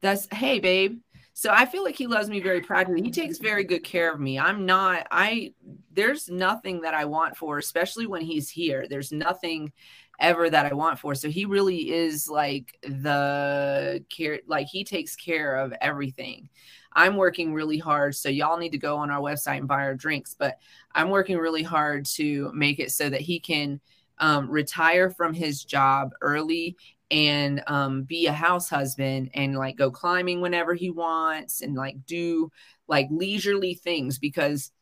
that's 0.01 0.27
hey 0.33 0.59
babe 0.59 1.01
so 1.37 1.51
I 1.53 1.67
feel 1.67 1.83
like 1.83 1.97
he 1.97 2.07
loves 2.07 2.29
me 2.31 2.41
very 2.41 2.61
practically. 2.61 3.03
He 3.03 3.11
takes 3.11 3.39
very 3.39 3.65
good 3.65 3.83
care 3.83 4.13
of 4.13 4.21
me. 4.21 4.39
I'm 4.39 4.65
not, 4.65 5.09
I, 5.11 5.53
there's 5.93 6.29
nothing 6.29 6.83
that 6.83 6.95
I 6.95 7.07
want 7.07 7.37
for, 7.37 7.59
especially 7.59 8.07
when 8.07 8.23
he's 8.23 8.49
here. 8.49 8.87
There's 8.89 9.11
nothing 9.11 9.73
ever 10.21 10.49
that 10.49 10.65
I 10.65 10.75
want 10.75 11.01
for. 11.01 11.17
So 11.17 11.29
he 11.29 11.45
really 11.45 11.93
is 11.93 12.29
like 12.29 12.79
the 12.83 14.05
care, 14.11 14.39
like 14.47 14.69
he 14.69 14.85
takes 14.85 15.17
care 15.17 15.57
of 15.57 15.75
everything. 15.81 16.49
I'm 16.93 17.17
working 17.17 17.53
really 17.53 17.79
hard. 17.79 18.15
So 18.15 18.29
y'all 18.29 18.57
need 18.57 18.71
to 18.71 18.79
go 18.79 18.97
on 18.99 19.11
our 19.11 19.21
website 19.21 19.59
and 19.59 19.67
buy 19.67 19.83
our 19.83 19.97
drinks, 19.97 20.37
but 20.39 20.59
I'm 20.93 21.11
working 21.11 21.37
really 21.37 21.65
hard 21.65 22.07
to 22.15 22.53
make 22.55 22.79
it 22.79 22.93
so 22.93 23.11
that 23.11 23.21
he 23.21 23.41
can 23.41 23.81
um, 24.19 24.49
retire 24.49 25.11
from 25.11 25.35
his 25.35 25.65
job 25.65 26.13
early 26.21 26.77
and 27.15 27.63
um, 27.69 28.03
be 28.03 28.27
a 28.27 28.33
house 28.33 28.69
husband 28.69 29.31
and 29.35 29.57
like 29.57 29.77
go 29.77 29.89
climbing 29.89 30.41
whenever 30.41 30.75
he 30.75 30.91
wants 30.91 31.63
and 31.63 31.77
like 31.77 32.05
do 32.07 32.51
like 32.89 33.07
leisurely 33.09 33.75
things 33.75 34.19
because 34.19 34.73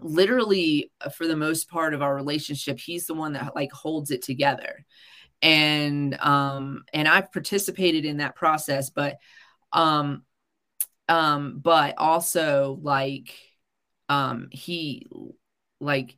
literally 0.00 0.90
uh, 1.00 1.08
for 1.08 1.28
the 1.28 1.36
most 1.36 1.70
part 1.70 1.94
of 1.94 2.02
our 2.02 2.16
relationship 2.16 2.80
he's 2.80 3.06
the 3.06 3.14
one 3.14 3.34
that 3.34 3.54
like 3.54 3.70
holds 3.70 4.10
it 4.10 4.22
together. 4.22 4.84
And 5.40 6.16
um 6.20 6.84
and 6.92 7.08
i've 7.08 7.32
participated 7.32 8.04
in 8.04 8.18
that 8.18 8.36
process 8.36 8.90
but 8.90 9.18
um 9.72 10.22
um 11.08 11.58
but 11.60 11.94
also 11.98 12.78
like 12.80 13.34
um 14.08 14.48
he 14.50 15.06
like 15.80 16.16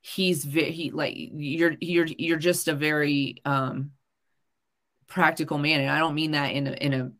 he's 0.00 0.44
very 0.44 0.70
he 0.70 0.90
like 0.90 1.14
you're 1.16 1.76
you're 1.80 2.06
you're 2.06 2.38
just 2.38 2.68
a 2.68 2.74
very 2.74 3.36
um 3.44 3.90
practical 5.08 5.58
man 5.58 5.80
and 5.80 5.90
i 5.90 5.98
don't 5.98 6.14
mean 6.14 6.32
that 6.32 6.52
in 6.52 6.66
a, 6.66 6.72
in 6.72 6.92
a 6.92 7.10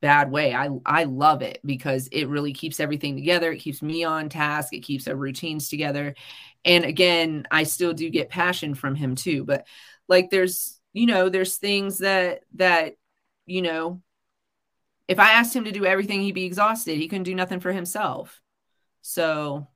bad 0.00 0.30
way. 0.30 0.54
I 0.54 0.68
i 0.84 1.04
love 1.04 1.42
it 1.42 1.60
because 1.64 2.08
it 2.08 2.28
really 2.28 2.52
keeps 2.52 2.80
everything 2.80 3.14
together. 3.16 3.52
It 3.52 3.58
keeps 3.58 3.82
me 3.82 4.04
on 4.04 4.28
task. 4.28 4.72
It 4.72 4.80
keeps 4.80 5.06
our 5.08 5.16
routines 5.16 5.68
together. 5.68 6.14
And 6.64 6.84
again 6.84 7.46
i 7.50 7.64
still 7.64 7.92
do 7.92 8.08
get 8.10 8.30
passion 8.30 8.74
from 8.74 8.94
him 8.94 9.16
too 9.16 9.44
but 9.44 9.66
like 10.08 10.30
there's 10.30 10.80
you 10.94 11.06
know 11.06 11.28
there's 11.28 11.56
things 11.56 11.98
that 11.98 12.40
that 12.54 12.96
you 13.46 13.60
know 13.60 14.00
if 15.08 15.18
i 15.18 15.32
asked 15.32 15.54
him 15.54 15.64
to 15.64 15.72
do 15.72 15.84
everything 15.84 16.22
he'd 16.22 16.32
be 16.32 16.44
exhausted. 16.44 16.96
He 16.96 17.08
couldn't 17.08 17.24
do 17.24 17.34
nothing 17.34 17.60
for 17.60 17.72
himself. 17.72 18.40
So 19.02 19.68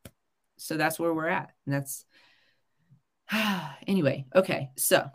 so 0.56 0.76
that's 0.76 0.98
where 0.98 1.12
we're 1.14 1.28
at. 1.28 1.52
And 1.66 1.74
that's 1.74 2.04
anyway 3.86 4.24
okay 4.34 4.70
so 4.76 5.10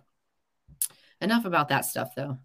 enough 1.24 1.46
about 1.46 1.70
that 1.70 1.86
stuff 1.86 2.16
though. 2.16 2.38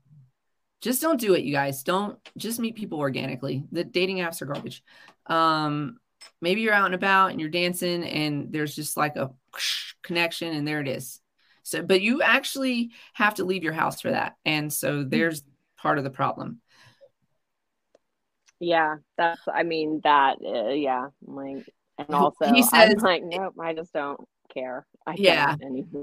Just 0.81 1.03
don't 1.03 1.21
do 1.21 1.35
it 1.35 1.45
you 1.45 1.53
guys. 1.53 1.83
Don't 1.83 2.19
just 2.37 2.61
meet 2.61 2.77
people 2.77 2.99
organically. 2.99 3.65
The 3.73 3.85
dating 3.85 4.19
apps 4.19 4.41
are 4.43 4.47
garbage. 4.47 4.83
Um 5.27 5.99
maybe 6.41 6.61
you're 6.61 6.75
out 6.75 6.87
and 6.87 6.95
about 6.95 7.31
and 7.31 7.41
you're 7.41 7.51
dancing 7.51 8.05
and 8.05 8.53
there's 8.53 8.75
just 8.75 8.97
like 8.97 9.17
a 9.17 9.31
connection 10.03 10.55
and 10.55 10.67
there 10.67 10.81
it 10.81 10.89
is. 10.89 11.21
So 11.63 11.83
but 11.83 12.01
you 12.01 12.23
actually 12.23 12.93
have 13.15 13.35
to 13.35 13.45
leave 13.45 13.65
your 13.65 13.73
house 13.73 14.01
for 14.01 14.11
that. 14.11 14.37
And 14.45 14.73
so 14.73 15.05
there's 15.05 15.43
part 15.77 15.99
of 15.99 16.05
the 16.05 16.11
problem. 16.11 16.61
Yeah 18.61 18.97
that's 19.17 19.41
i 19.53 19.63
mean 19.63 20.01
that 20.03 20.39
uh, 20.45 20.71
yeah 20.71 21.09
like 21.25 21.65
and 21.97 22.11
also 22.11 22.53
he 22.53 22.63
says, 22.63 22.95
I'm 22.97 23.03
like 23.03 23.23
nope 23.25 23.55
i 23.61 23.73
just 23.73 23.93
don't 23.93 24.21
care. 24.59 24.87
I 25.07 25.15
yeah. 25.17 25.57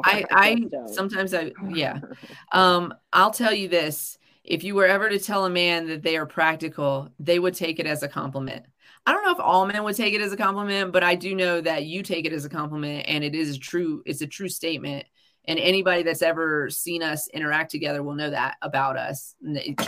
I, 0.04 0.26
I, 0.32 0.66
I 0.84 0.88
sometimes 0.88 1.34
I, 1.34 1.52
yeah. 1.70 2.00
um, 2.52 2.94
I'll 3.14 3.32
tell 3.32 3.54
you 3.54 3.68
this. 3.68 4.18
If 4.44 4.64
you 4.64 4.76
were 4.76 4.86
ever 4.86 5.10
to 5.10 5.18
tell 5.18 5.46
a 5.46 5.50
man 5.50 5.88
that 5.88 6.04
they 6.04 6.18
are 6.18 6.28
practical, 6.28 7.10
they 7.20 7.40
would 7.40 7.56
take 7.56 7.80
it 7.80 7.88
as 7.88 8.04
a 8.04 8.08
compliment. 8.08 8.66
I 9.06 9.12
don't 9.12 9.24
know 9.24 9.32
if 9.32 9.40
all 9.40 9.66
men 9.66 9.84
would 9.84 9.96
take 9.96 10.14
it 10.14 10.22
as 10.22 10.34
a 10.34 10.38
compliment, 10.38 10.92
but 10.92 11.04
I 11.04 11.16
do 11.16 11.36
know 11.36 11.62
that 11.62 11.86
you 11.86 12.04
take 12.04 12.26
it 12.26 12.34
as 12.34 12.46
a 12.46 12.50
compliment 12.50 13.06
and 13.08 13.24
it 13.24 13.36
is 13.36 13.58
true. 13.58 14.02
It's 14.06 14.22
a 14.22 14.28
true 14.28 14.50
statement. 14.50 15.06
And 15.48 15.60
anybody 15.60 16.02
that's 16.02 16.24
ever 16.24 16.72
seen 16.72 17.04
us 17.04 17.28
interact 17.28 17.70
together 17.70 18.02
will 18.02 18.16
know 18.16 18.32
that 18.32 18.58
about 18.64 18.98
us. 18.98 19.36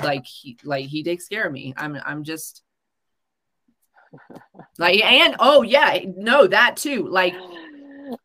Like 0.03 0.25
he, 0.25 0.57
like 0.63 0.85
he 0.85 1.03
takes 1.03 1.27
care 1.27 1.45
of 1.45 1.51
me. 1.51 1.73
I'm, 1.75 1.99
I'm 2.05 2.23
just 2.23 2.63
like, 4.77 5.03
and 5.03 5.35
oh 5.39 5.63
yeah, 5.63 5.99
no, 6.15 6.47
that 6.47 6.77
too. 6.77 7.07
Like 7.07 7.33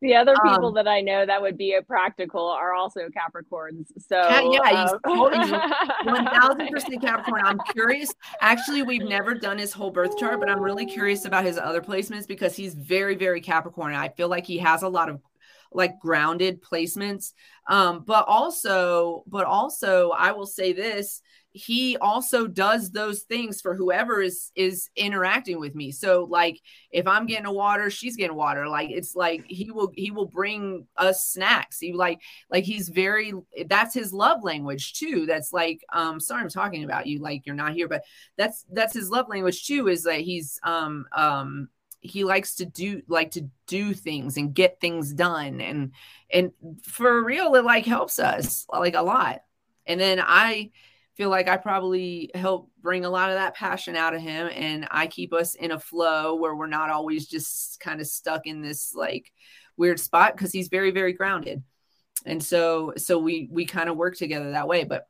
the 0.01 0.15
other 0.15 0.35
people 0.43 0.67
um, 0.67 0.73
that 0.75 0.87
I 0.87 1.01
know 1.01 1.25
that 1.25 1.41
would 1.41 1.57
be 1.57 1.73
a 1.73 1.81
practical 1.81 2.45
are 2.45 2.73
also 2.73 3.01
Capricorns. 3.09 3.87
So 3.97 4.17
yeah, 4.17 4.83
he's 4.83 4.91
um, 4.91 5.01
one 6.05 6.25
thousand 6.25 6.67
percent 6.71 7.01
Capricorn. 7.01 7.41
I'm 7.43 7.59
curious. 7.71 8.13
Actually, 8.41 8.83
we've 8.83 9.03
never 9.03 9.33
done 9.33 9.57
his 9.57 9.73
whole 9.73 9.91
birth 9.91 10.17
chart, 10.17 10.39
but 10.39 10.49
I'm 10.49 10.61
really 10.61 10.85
curious 10.85 11.25
about 11.25 11.45
his 11.45 11.57
other 11.57 11.81
placements 11.81 12.27
because 12.27 12.55
he's 12.55 12.73
very, 12.73 13.15
very 13.15 13.41
Capricorn. 13.41 13.93
I 13.93 14.09
feel 14.09 14.27
like 14.27 14.45
he 14.45 14.57
has 14.59 14.83
a 14.83 14.89
lot 14.89 15.09
of 15.09 15.21
like 15.71 15.99
grounded 15.99 16.61
placements. 16.61 17.33
Um, 17.67 18.03
but 18.05 18.25
also, 18.27 19.23
but 19.27 19.45
also, 19.45 20.11
I 20.11 20.31
will 20.33 20.45
say 20.45 20.73
this: 20.73 21.21
he 21.53 21.97
also 21.97 22.47
does 22.47 22.91
those 22.91 23.21
things 23.21 23.61
for 23.61 23.75
whoever 23.75 24.21
is 24.21 24.51
is 24.55 24.89
interacting 24.95 25.59
with 25.59 25.75
me. 25.75 25.91
So 25.91 26.27
like 26.29 26.59
if 26.91 27.07
i'm 27.07 27.27
getting 27.27 27.45
a 27.45 27.53
water 27.53 27.89
she's 27.89 28.15
getting 28.15 28.35
water. 28.35 28.67
Like 28.67 28.89
it's 28.89 29.15
like 29.15 29.45
he 29.47 29.69
will 29.71 29.91
he 29.95 30.09
will 30.09 30.25
bring 30.25 30.87
us 30.97 31.27
snacks. 31.27 31.79
He 31.79 31.93
like 31.93 32.19
like 32.49 32.63
he's 32.63 32.89
very 32.89 33.33
that's 33.67 33.93
his 33.93 34.11
love 34.11 34.43
language 34.43 34.93
too. 34.93 35.27
That's 35.27 35.53
like 35.53 35.83
um 35.93 36.19
sorry 36.19 36.41
i'm 36.41 36.49
talking 36.49 36.83
about 36.83 37.05
you 37.05 37.19
like 37.19 37.45
you're 37.45 37.55
not 37.55 37.73
here 37.73 37.87
but 37.87 38.03
that's 38.35 38.65
that's 38.71 38.93
his 38.93 39.09
love 39.11 39.29
language 39.29 39.65
too 39.67 39.87
is 39.87 40.03
that 40.03 40.21
he's 40.21 40.59
um 40.63 41.05
um 41.15 41.69
he 42.03 42.23
likes 42.23 42.55
to 42.55 42.65
do 42.65 43.01
like 43.07 43.31
to 43.31 43.47
do 43.65 43.93
things 43.93 44.37
and 44.37 44.53
get 44.53 44.81
things 44.81 45.13
done. 45.13 45.61
And 45.61 45.91
and 46.31 46.51
for 46.83 47.23
real 47.23 47.55
it 47.55 47.63
like 47.63 47.85
helps 47.85 48.19
us 48.19 48.65
like 48.71 48.95
a 48.95 49.01
lot. 49.01 49.41
And 49.85 49.99
then 49.99 50.19
i 50.21 50.71
feel 51.15 51.29
like 51.29 51.47
I 51.47 51.57
probably 51.57 52.31
help 52.33 52.71
bring 52.81 53.05
a 53.05 53.09
lot 53.09 53.29
of 53.29 53.35
that 53.35 53.55
passion 53.55 53.95
out 53.95 54.15
of 54.15 54.21
him 54.21 54.49
and 54.53 54.87
I 54.89 55.07
keep 55.07 55.33
us 55.33 55.55
in 55.55 55.71
a 55.71 55.79
flow 55.79 56.35
where 56.35 56.55
we're 56.55 56.67
not 56.67 56.89
always 56.89 57.27
just 57.27 57.79
kind 57.79 58.01
of 58.01 58.07
stuck 58.07 58.47
in 58.47 58.61
this 58.61 58.93
like 58.95 59.31
weird 59.77 59.99
spot 59.99 60.35
because 60.35 60.51
he's 60.51 60.69
very 60.69 60.91
very 60.91 61.13
grounded. 61.13 61.63
And 62.25 62.43
so 62.43 62.93
so 62.97 63.19
we 63.19 63.47
we 63.51 63.65
kind 63.65 63.89
of 63.89 63.97
work 63.97 64.15
together 64.17 64.51
that 64.51 64.67
way 64.67 64.83
but 64.85 65.07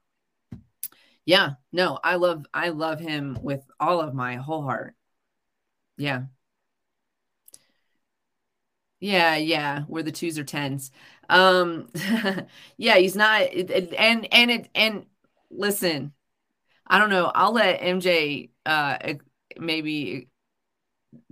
yeah, 1.26 1.52
no, 1.72 2.00
I 2.04 2.16
love 2.16 2.46
I 2.54 2.70
love 2.70 3.00
him 3.00 3.38
with 3.42 3.62
all 3.80 4.02
of 4.02 4.14
my 4.14 4.36
whole 4.36 4.64
heart. 4.64 4.96
Yeah. 5.98 6.24
Yeah, 9.00 9.36
yeah, 9.36 9.82
where 9.84 10.04
the 10.04 10.12
twos 10.12 10.38
are 10.40 10.44
tens. 10.44 10.92
Um 11.30 11.90
yeah, 12.78 12.96
he's 12.98 13.16
not 13.16 13.42
and 13.54 14.28
and 14.34 14.52
it 14.52 14.70
and 14.76 15.06
listen, 15.56 16.14
I 16.88 17.00
don't 17.00 17.10
know. 17.10 17.32
I'll 17.34 17.54
let 17.54 17.82
MJ 17.82 18.50
uh 18.66 18.98
maybe 19.58 20.28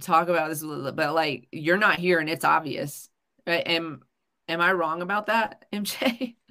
talk 0.02 0.30
about 0.30 0.50
this 0.50 0.62
a 0.62 0.68
little, 0.68 0.92
but 0.92 1.14
like 1.14 1.48
you're 1.52 1.78
not 1.78 2.00
here 2.00 2.20
and 2.20 2.30
it's 2.30 2.46
obvious. 2.46 3.10
Right? 3.46 3.68
Am 3.68 4.02
am 4.48 4.62
I 4.62 4.74
wrong 4.74 5.02
about 5.02 5.28
that, 5.28 5.66
MJ? 5.74 6.36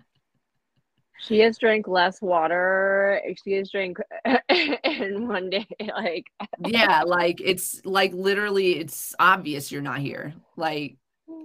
She 1.22 1.40
has 1.40 1.58
drank 1.58 1.86
less 1.86 2.22
water. 2.22 3.20
She 3.44 3.52
has 3.52 3.70
drank 3.70 3.98
in 4.48 5.28
one 5.28 5.50
day. 5.50 5.66
Like 5.94 6.24
yeah, 6.66 7.02
like 7.02 7.42
it's 7.44 7.84
like 7.84 8.14
literally 8.14 8.78
it's 8.78 9.14
obvious 9.18 9.70
you're 9.70 9.82
not 9.82 9.98
here. 9.98 10.32
Like 10.56 10.96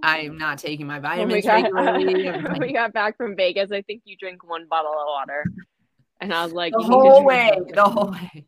I'm 0.02 0.38
not 0.38 0.58
taking 0.58 0.86
my 0.86 0.98
vitamins 0.98 1.44
when 1.44 1.64
we 1.64 1.70
got, 1.70 2.52
when 2.52 2.60
we 2.60 2.72
got 2.72 2.92
back 2.92 3.16
from 3.16 3.36
Vegas, 3.36 3.70
I 3.70 3.82
think 3.82 4.02
you 4.04 4.16
drink 4.16 4.48
one 4.48 4.66
bottle 4.66 4.92
of 4.92 5.06
water. 5.06 5.44
And 6.20 6.32
I 6.32 6.44
was 6.44 6.52
like, 6.52 6.72
the 6.72 6.82
whole 6.82 7.24
way, 7.24 7.50
the 7.74 7.84
whole 7.84 8.10
way, 8.10 8.46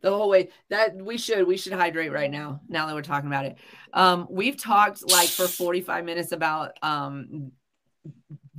the 0.00 0.10
whole 0.10 0.28
way. 0.28 0.50
That 0.70 0.96
we 0.96 1.18
should, 1.18 1.46
we 1.46 1.56
should 1.56 1.72
hydrate 1.72 2.12
right 2.12 2.30
now. 2.30 2.60
Now 2.68 2.86
that 2.86 2.94
we're 2.94 3.02
talking 3.02 3.28
about 3.28 3.46
it, 3.46 3.56
um, 3.92 4.26
we've 4.30 4.56
talked 4.56 5.10
like 5.10 5.28
for 5.28 5.48
45 5.48 6.04
minutes 6.04 6.32
about 6.32 6.78
um, 6.82 7.52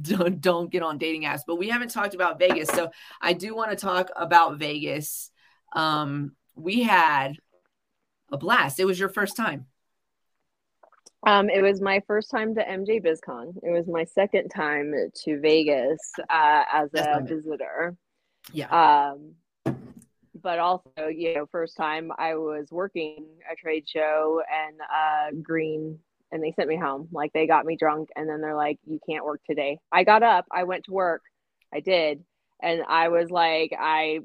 don't 0.02 0.42
don't 0.42 0.72
get 0.72 0.84
on 0.84 0.98
dating 0.98 1.24
apps, 1.24 1.42
but 1.48 1.56
we 1.56 1.70
haven't 1.70 1.92
talked 1.92 2.14
about 2.14 2.40
Vegas. 2.40 2.70
So 2.70 2.92
I 3.22 3.34
do 3.34 3.56
want 3.56 3.72
to 3.72 3.78
talk 3.78 4.10
about 4.16 4.58
Vegas. 4.58 5.32
Um, 5.74 6.36
we 6.56 6.84
had 6.84 7.38
a 8.32 8.38
blast. 8.38 8.80
It 8.80 8.86
was 8.86 9.00
your 9.00 9.10
first 9.10 9.36
time. 9.36 9.68
Um, 11.26 11.50
it 11.50 11.62
was 11.62 11.82
my 11.82 12.02
first 12.06 12.30
time 12.30 12.54
to 12.56 12.64
MJ 12.64 13.04
BizCon. 13.04 13.56
It 13.64 13.72
was 13.72 13.88
my 13.88 14.04
second 14.04 14.50
time 14.50 14.94
to 15.24 15.40
Vegas 15.40 16.00
uh, 16.30 16.64
as 16.72 16.90
a 16.94 17.22
visitor. 17.24 17.96
Yeah. 18.54 18.68
Um, 18.70 19.34
but 20.42 20.60
also, 20.60 21.08
you 21.12 21.34
know, 21.34 21.48
first 21.52 21.76
time 21.76 22.12
I 22.20 22.36
was 22.36 22.68
working 22.70 23.26
a 23.52 23.56
trade 23.56 23.86
show 23.88 24.42
and 24.52 24.80
uh, 24.82 25.42
green, 25.42 25.98
and 26.32 26.44
they 26.44 26.52
sent 26.52 26.70
me 26.70 26.78
home. 26.78 27.08
Like 27.12 27.34
they 27.34 27.48
got 27.48 27.66
me 27.66 27.76
drunk, 27.76 28.10
and 28.16 28.30
then 28.30 28.42
they're 28.42 28.56
like, 28.56 28.78
"You 28.86 29.00
can't 29.10 29.26
work 29.26 29.42
today." 29.50 29.80
I 29.92 30.04
got 30.04 30.22
up, 30.22 30.46
I 30.52 30.66
went 30.66 30.84
to 30.86 30.92
work, 30.92 31.24
I 31.74 31.80
did, 31.80 32.24
and 32.62 32.84
I 32.88 33.10
was 33.10 33.32
like, 33.32 33.74
I 33.78 34.20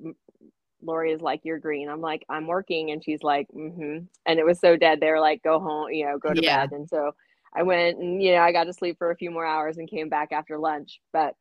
Lori 0.82 1.12
is 1.12 1.20
like, 1.20 1.40
"You're 1.44 1.58
green." 1.58 1.88
I'm 1.88 2.00
like, 2.00 2.24
"I'm 2.28 2.46
working," 2.46 2.90
and 2.90 3.02
she's 3.02 3.22
like, 3.22 3.48
"Mm-hmm." 3.48 4.04
And 4.26 4.38
it 4.38 4.46
was 4.46 4.60
so 4.60 4.76
dead. 4.76 5.00
They 5.00 5.10
were 5.10 5.20
like, 5.20 5.42
"Go 5.42 5.60
home, 5.60 5.90
you 5.90 6.06
know, 6.06 6.18
go 6.18 6.32
to 6.32 6.42
yeah. 6.42 6.66
bed." 6.66 6.72
And 6.72 6.88
so 6.88 7.12
I 7.54 7.62
went 7.62 7.98
and 7.98 8.22
you 8.22 8.32
know 8.32 8.40
I 8.40 8.52
got 8.52 8.64
to 8.64 8.72
sleep 8.72 8.98
for 8.98 9.10
a 9.10 9.16
few 9.16 9.30
more 9.30 9.46
hours 9.46 9.78
and 9.78 9.90
came 9.90 10.08
back 10.08 10.32
after 10.32 10.58
lunch. 10.58 11.00
But 11.12 11.34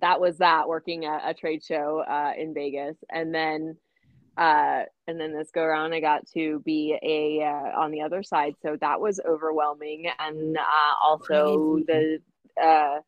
that 0.00 0.20
was 0.20 0.38
that 0.38 0.68
working 0.68 1.04
at 1.04 1.28
a 1.28 1.34
trade 1.34 1.62
show 1.64 2.04
uh, 2.08 2.32
in 2.36 2.54
Vegas, 2.54 2.96
and 3.10 3.34
then 3.34 3.76
uh, 4.36 4.84
and 5.06 5.20
then 5.20 5.32
this 5.32 5.50
go 5.52 5.62
around 5.62 5.92
I 5.92 6.00
got 6.00 6.26
to 6.34 6.60
be 6.64 6.96
a 7.02 7.44
uh, 7.44 7.80
on 7.80 7.90
the 7.90 8.02
other 8.02 8.22
side, 8.22 8.54
so 8.62 8.76
that 8.80 9.00
was 9.00 9.20
overwhelming, 9.26 10.10
and 10.18 10.56
uh, 10.56 10.94
also 11.02 11.80
Crazy. 11.84 12.20
the 12.56 12.62
uh, 12.62 13.00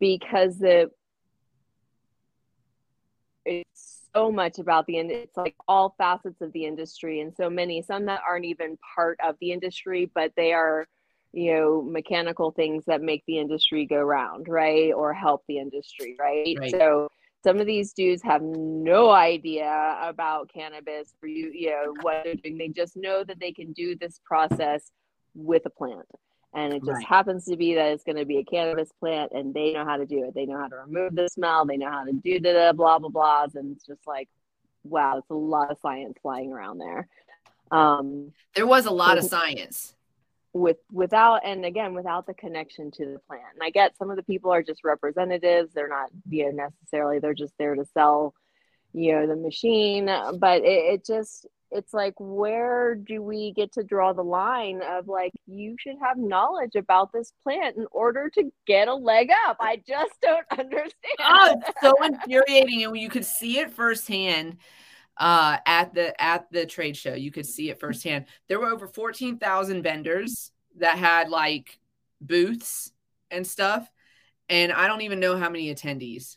because 0.00 0.58
the 0.58 0.90
it's 3.44 3.95
so 4.16 4.32
much 4.32 4.58
about 4.58 4.86
the 4.86 4.98
end 4.98 5.10
it's 5.10 5.36
like 5.36 5.54
all 5.68 5.94
facets 5.98 6.40
of 6.40 6.52
the 6.52 6.64
industry 6.64 7.20
and 7.20 7.34
so 7.36 7.50
many 7.50 7.82
some 7.82 8.06
that 8.06 8.20
aren't 8.28 8.44
even 8.44 8.78
part 8.94 9.18
of 9.22 9.36
the 9.40 9.52
industry 9.52 10.10
but 10.14 10.32
they 10.36 10.52
are 10.52 10.86
you 11.32 11.54
know 11.54 11.82
mechanical 11.82 12.50
things 12.50 12.84
that 12.86 13.02
make 13.02 13.22
the 13.26 13.38
industry 13.38 13.84
go 13.84 14.00
round 14.00 14.48
right 14.48 14.92
or 14.94 15.12
help 15.12 15.42
the 15.48 15.58
industry 15.58 16.16
right, 16.18 16.56
right. 16.58 16.70
so 16.70 17.08
some 17.44 17.60
of 17.60 17.66
these 17.66 17.92
dudes 17.92 18.22
have 18.22 18.42
no 18.42 19.10
idea 19.10 19.96
about 20.02 20.50
cannabis 20.52 21.14
or 21.22 21.28
you 21.28 21.52
you 21.54 21.70
know 21.70 21.94
what 22.02 22.22
they're 22.24 22.34
doing. 22.34 22.58
They 22.58 22.68
just 22.68 22.96
know 22.96 23.22
that 23.22 23.38
they 23.38 23.52
can 23.52 23.72
do 23.72 23.94
this 23.94 24.20
process 24.24 24.90
with 25.36 25.62
a 25.66 25.70
plant 25.70 26.06
and 26.56 26.72
it 26.72 26.78
just 26.78 26.96
right. 26.96 27.06
happens 27.06 27.44
to 27.44 27.56
be 27.56 27.74
that 27.74 27.92
it's 27.92 28.02
going 28.02 28.16
to 28.16 28.24
be 28.24 28.38
a 28.38 28.44
cannabis 28.44 28.90
plant 28.98 29.30
and 29.32 29.52
they 29.52 29.74
know 29.74 29.84
how 29.84 29.98
to 29.98 30.06
do 30.06 30.24
it. 30.24 30.34
They 30.34 30.46
know 30.46 30.58
how 30.58 30.68
to 30.68 30.76
remove 30.76 31.14
the 31.14 31.28
smell. 31.28 31.66
They 31.66 31.76
know 31.76 31.90
how 31.90 32.04
to 32.04 32.12
do 32.12 32.40
the 32.40 32.72
blah 32.74 32.98
blah 32.98 33.10
blahs 33.10 33.54
and 33.54 33.76
it's 33.76 33.86
just 33.86 34.06
like 34.06 34.28
wow 34.82 35.18
it's 35.18 35.30
a 35.30 35.34
lot 35.34 35.70
of 35.70 35.78
science 35.80 36.16
flying 36.22 36.52
around 36.52 36.78
there. 36.78 37.08
Um 37.70 38.32
there 38.54 38.66
was 38.66 38.86
a 38.86 38.90
lot 38.90 39.18
of 39.18 39.24
science. 39.24 39.94
with 40.54 40.78
without 40.90 41.44
and 41.44 41.66
again 41.66 41.92
without 41.92 42.26
the 42.26 42.34
connection 42.34 42.90
to 42.92 43.04
the 43.04 43.18
plant. 43.28 43.44
And 43.52 43.62
i 43.62 43.68
get 43.68 43.96
some 43.98 44.10
of 44.10 44.16
the 44.16 44.22
people 44.22 44.50
are 44.50 44.62
just 44.62 44.82
representatives. 44.82 45.74
They're 45.74 45.88
not 45.88 46.08
you 46.30 46.52
know 46.52 46.68
necessarily 46.70 47.18
they're 47.18 47.34
just 47.34 47.54
there 47.58 47.74
to 47.74 47.84
sell 47.84 48.32
you 48.96 49.12
know 49.12 49.26
the 49.26 49.36
machine 49.36 50.06
but 50.38 50.62
it, 50.62 50.94
it 50.94 51.06
just 51.06 51.46
it's 51.70 51.92
like 51.92 52.14
where 52.18 52.94
do 52.94 53.20
we 53.20 53.52
get 53.52 53.72
to 53.72 53.82
draw 53.82 54.12
the 54.12 54.22
line 54.22 54.80
of 54.82 55.06
like 55.06 55.32
you 55.46 55.76
should 55.78 55.96
have 56.00 56.16
knowledge 56.16 56.76
about 56.76 57.12
this 57.12 57.32
plant 57.42 57.76
in 57.76 57.86
order 57.90 58.30
to 58.30 58.50
get 58.66 58.88
a 58.88 58.94
leg 58.94 59.28
up 59.46 59.56
i 59.60 59.76
just 59.86 60.14
don't 60.22 60.46
understand 60.58 60.92
oh 61.20 61.60
it's 61.68 61.80
so 61.82 61.92
infuriating 62.02 62.84
and 62.84 62.96
you 62.96 63.10
could 63.10 63.24
see 63.24 63.58
it 63.58 63.70
firsthand 63.70 64.56
uh, 65.18 65.56
at 65.64 65.94
the 65.94 66.20
at 66.22 66.50
the 66.50 66.66
trade 66.66 66.96
show. 66.96 67.14
You 67.14 67.30
could 67.30 67.46
see 67.46 67.70
it 67.70 67.80
firsthand. 67.80 68.26
There 68.48 68.60
were 68.60 68.66
over 68.66 68.86
fourteen 68.86 69.38
thousand 69.38 69.82
vendors 69.82 70.52
that 70.78 70.98
had 70.98 71.28
like 71.28 71.78
booths 72.20 72.92
and 73.30 73.46
stuff, 73.46 73.88
and 74.48 74.72
I 74.72 74.88
don't 74.88 75.02
even 75.02 75.20
know 75.20 75.36
how 75.36 75.48
many 75.48 75.74
attendees. 75.74 76.36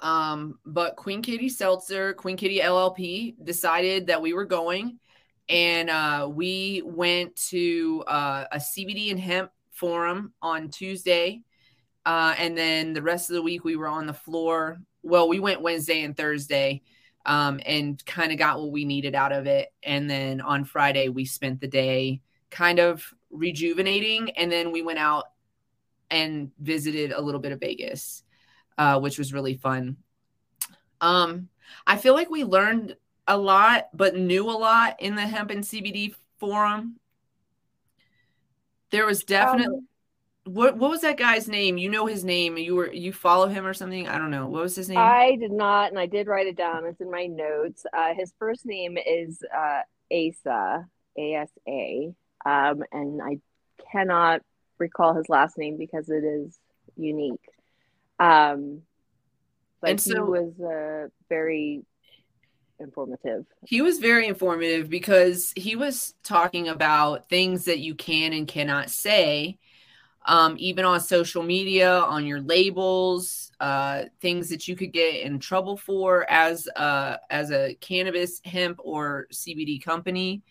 Um, 0.00 0.58
but 0.64 0.96
Queen 0.96 1.22
Kitty 1.22 1.48
Seltzer, 1.48 2.12
Queen 2.14 2.36
Kitty 2.36 2.60
LLP 2.60 3.36
decided 3.44 4.08
that 4.08 4.20
we 4.20 4.32
were 4.34 4.44
going, 4.44 4.98
and 5.48 5.88
uh, 5.88 6.28
we 6.30 6.82
went 6.84 7.36
to 7.48 8.04
uh, 8.06 8.44
a 8.52 8.58
CBD 8.58 9.10
and 9.10 9.20
hemp 9.20 9.50
forum 9.70 10.32
on 10.42 10.68
Tuesday. 10.68 11.42
Uh, 12.04 12.34
and 12.38 12.56
then 12.56 12.92
the 12.92 13.02
rest 13.02 13.30
of 13.30 13.34
the 13.34 13.42
week 13.42 13.64
we 13.64 13.76
were 13.76 13.88
on 13.88 14.06
the 14.06 14.14
floor. 14.14 14.80
Well, 15.02 15.28
we 15.28 15.40
went 15.40 15.60
Wednesday 15.60 16.02
and 16.02 16.16
Thursday 16.16 16.82
um, 17.26 17.60
and 17.66 18.04
kind 18.06 18.32
of 18.32 18.38
got 18.38 18.60
what 18.60 18.70
we 18.70 18.84
needed 18.84 19.14
out 19.14 19.32
of 19.32 19.46
it. 19.46 19.72
And 19.82 20.08
then 20.08 20.40
on 20.40 20.64
Friday, 20.64 21.08
we 21.08 21.24
spent 21.24 21.60
the 21.60 21.68
day 21.68 22.22
kind 22.50 22.78
of 22.78 23.12
rejuvenating. 23.30 24.30
And 24.30 24.50
then 24.50 24.70
we 24.70 24.82
went 24.82 25.00
out 25.00 25.24
and 26.10 26.52
visited 26.60 27.10
a 27.10 27.20
little 27.20 27.40
bit 27.40 27.52
of 27.52 27.60
Vegas, 27.60 28.22
uh, 28.78 29.00
which 29.00 29.18
was 29.18 29.32
really 29.32 29.54
fun. 29.54 29.96
Um, 31.00 31.48
I 31.86 31.96
feel 31.96 32.14
like 32.14 32.30
we 32.30 32.44
learned 32.44 32.96
a 33.26 33.36
lot, 33.36 33.88
but 33.92 34.16
knew 34.16 34.48
a 34.48 34.52
lot 34.52 35.00
in 35.00 35.14
the 35.14 35.26
hemp 35.26 35.50
and 35.50 35.64
CBD 35.64 36.14
forum. 36.38 36.96
There 38.90 39.06
was 39.06 39.24
definitely. 39.24 39.78
Um, 39.78 39.88
what 40.44 40.76
what 40.76 40.90
was 40.90 41.00
that 41.00 41.16
guy's 41.16 41.48
name? 41.48 41.76
You 41.76 41.90
know 41.90 42.06
his 42.06 42.24
name. 42.24 42.56
You 42.56 42.76
were 42.76 42.92
you 42.92 43.12
follow 43.12 43.48
him 43.48 43.66
or 43.66 43.74
something? 43.74 44.06
I 44.06 44.16
don't 44.16 44.30
know. 44.30 44.46
What 44.46 44.62
was 44.62 44.76
his 44.76 44.88
name? 44.88 44.98
I 44.98 45.36
did 45.40 45.50
not, 45.50 45.90
and 45.90 45.98
I 45.98 46.06
did 46.06 46.28
write 46.28 46.46
it 46.46 46.56
down. 46.56 46.86
It's 46.86 47.00
in 47.00 47.10
my 47.10 47.26
notes. 47.26 47.84
Uh, 47.92 48.14
his 48.14 48.32
first 48.38 48.64
name 48.64 48.96
is 48.96 49.42
uh, 49.52 49.80
Asa, 50.12 50.86
A 51.18 51.34
S 51.34 51.50
A, 51.68 52.14
um, 52.44 52.84
and 52.92 53.20
I 53.20 53.38
cannot 53.90 54.42
recall 54.78 55.14
his 55.14 55.28
last 55.28 55.58
name 55.58 55.76
because 55.76 56.08
it 56.08 56.22
is 56.22 56.56
unique. 56.96 57.40
Um, 58.18 58.82
but 59.80 59.90
and 59.90 60.00
so, 60.00 60.14
he 60.14 60.20
was 60.20 60.60
uh, 60.60 61.08
very 61.28 61.84
informative. 62.78 63.46
He 63.66 63.82
was 63.82 63.98
very 63.98 64.26
informative 64.26 64.88
because 64.88 65.52
he 65.56 65.76
was 65.76 66.14
talking 66.22 66.68
about 66.68 67.28
things 67.28 67.66
that 67.66 67.78
you 67.78 67.94
can 67.94 68.32
and 68.32 68.48
cannot 68.48 68.90
say 68.90 69.58
um, 70.26 70.56
even 70.58 70.84
on 70.84 71.00
social 71.00 71.42
media, 71.42 72.00
on 72.00 72.26
your 72.26 72.40
labels, 72.40 73.52
uh, 73.60 74.04
things 74.20 74.48
that 74.48 74.66
you 74.66 74.74
could 74.74 74.92
get 74.92 75.22
in 75.22 75.38
trouble 75.38 75.76
for 75.76 76.28
as 76.28 76.66
a, 76.76 77.18
as 77.30 77.52
a 77.52 77.76
cannabis, 77.80 78.40
hemp, 78.44 78.80
or 78.82 79.28
CBD 79.32 79.82
company. 79.82 80.42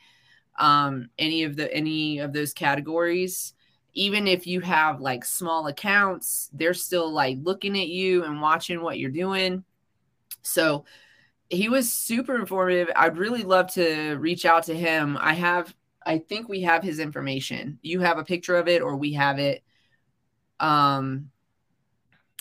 Um, 0.58 1.10
any 1.20 1.44
of 1.44 1.58
the 1.58 1.72
any 1.74 2.20
of 2.20 2.32
those 2.32 2.54
categories. 2.54 3.54
Even 3.96 4.28
if 4.28 4.46
you 4.46 4.60
have 4.62 5.02
like 5.02 5.26
small 5.26 5.68
accounts, 5.68 6.50
they're 6.54 6.74
still 6.74 7.12
like 7.12 7.38
looking 7.42 7.80
at 7.80 7.88
you 7.88 8.24
and 8.24 8.42
watching 8.42 8.82
what 8.82 9.00
you're 9.00 9.10
doing. 9.10 9.64
So 10.42 10.86
he 11.50 11.70
was 11.70 11.92
super 11.92 12.36
informative. 12.36 12.90
I'd 12.96 13.18
really 13.18 13.44
love 13.44 13.72
to 13.74 14.16
reach 14.16 14.46
out 14.46 14.64
to 14.64 14.76
him. 14.76 15.18
I 15.20 15.34
have 15.34 15.74
I 16.06 16.20
think 16.20 16.48
we 16.48 16.62
have 16.62 16.84
his 16.84 17.00
information. 17.00 17.80
You 17.82 18.02
have 18.02 18.20
a 18.20 18.24
picture 18.24 18.58
of 18.58 18.68
it 18.68 18.82
or 18.82 18.96
we 18.96 19.14
have 19.14 19.40
it. 19.40 19.64
Um, 20.60 21.32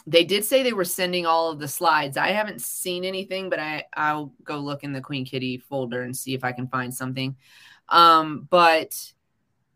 they 0.06 0.24
did 0.24 0.44
say 0.44 0.62
they 0.62 0.74
were 0.74 0.84
sending 0.84 1.24
all 1.24 1.50
of 1.50 1.58
the 1.58 1.68
slides. 1.68 2.18
I 2.18 2.28
haven't 2.28 2.60
seen 2.60 3.04
anything, 3.04 3.48
but 3.48 3.58
I 3.58 3.84
I'll 3.94 4.34
go 4.42 4.58
look 4.58 4.84
in 4.84 4.92
the 4.92 5.00
Queen 5.00 5.24
Kitty 5.24 5.58
folder 5.58 6.02
and 6.02 6.14
see 6.14 6.34
if 6.34 6.44
I 6.44 6.52
can 6.52 6.68
find 6.68 6.92
something. 6.92 7.36
Um, 7.88 8.46
but 8.50 9.12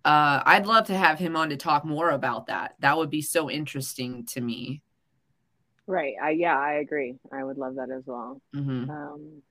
uh, 0.04 0.42
I'd 0.44 0.66
love 0.66 0.86
to 0.86 0.96
have 0.96 1.18
him 1.18 1.36
on 1.36 1.50
to 1.50 1.56
talk 1.56 1.84
more 1.84 2.10
about 2.10 2.46
that. 2.46 2.74
That 2.80 2.96
would 2.96 3.10
be 3.10 3.22
so 3.22 3.50
interesting 3.50 4.26
to 4.26 4.40
me. 4.40 4.82
Right. 5.86 6.14
I, 6.22 6.30
yeah, 6.30 6.58
I 6.58 6.74
agree. 6.74 7.16
I 7.32 7.42
would 7.44 7.58
love 7.58 7.76
that 7.76 7.90
as 7.90 8.04
well. 8.06 8.40
Mm-hmm. 8.54 8.90
Um, 8.90 9.42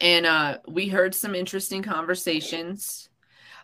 and 0.00 0.26
uh, 0.26 0.58
we 0.66 0.88
heard 0.88 1.14
some 1.14 1.34
interesting 1.34 1.82
conversations. 1.82 3.08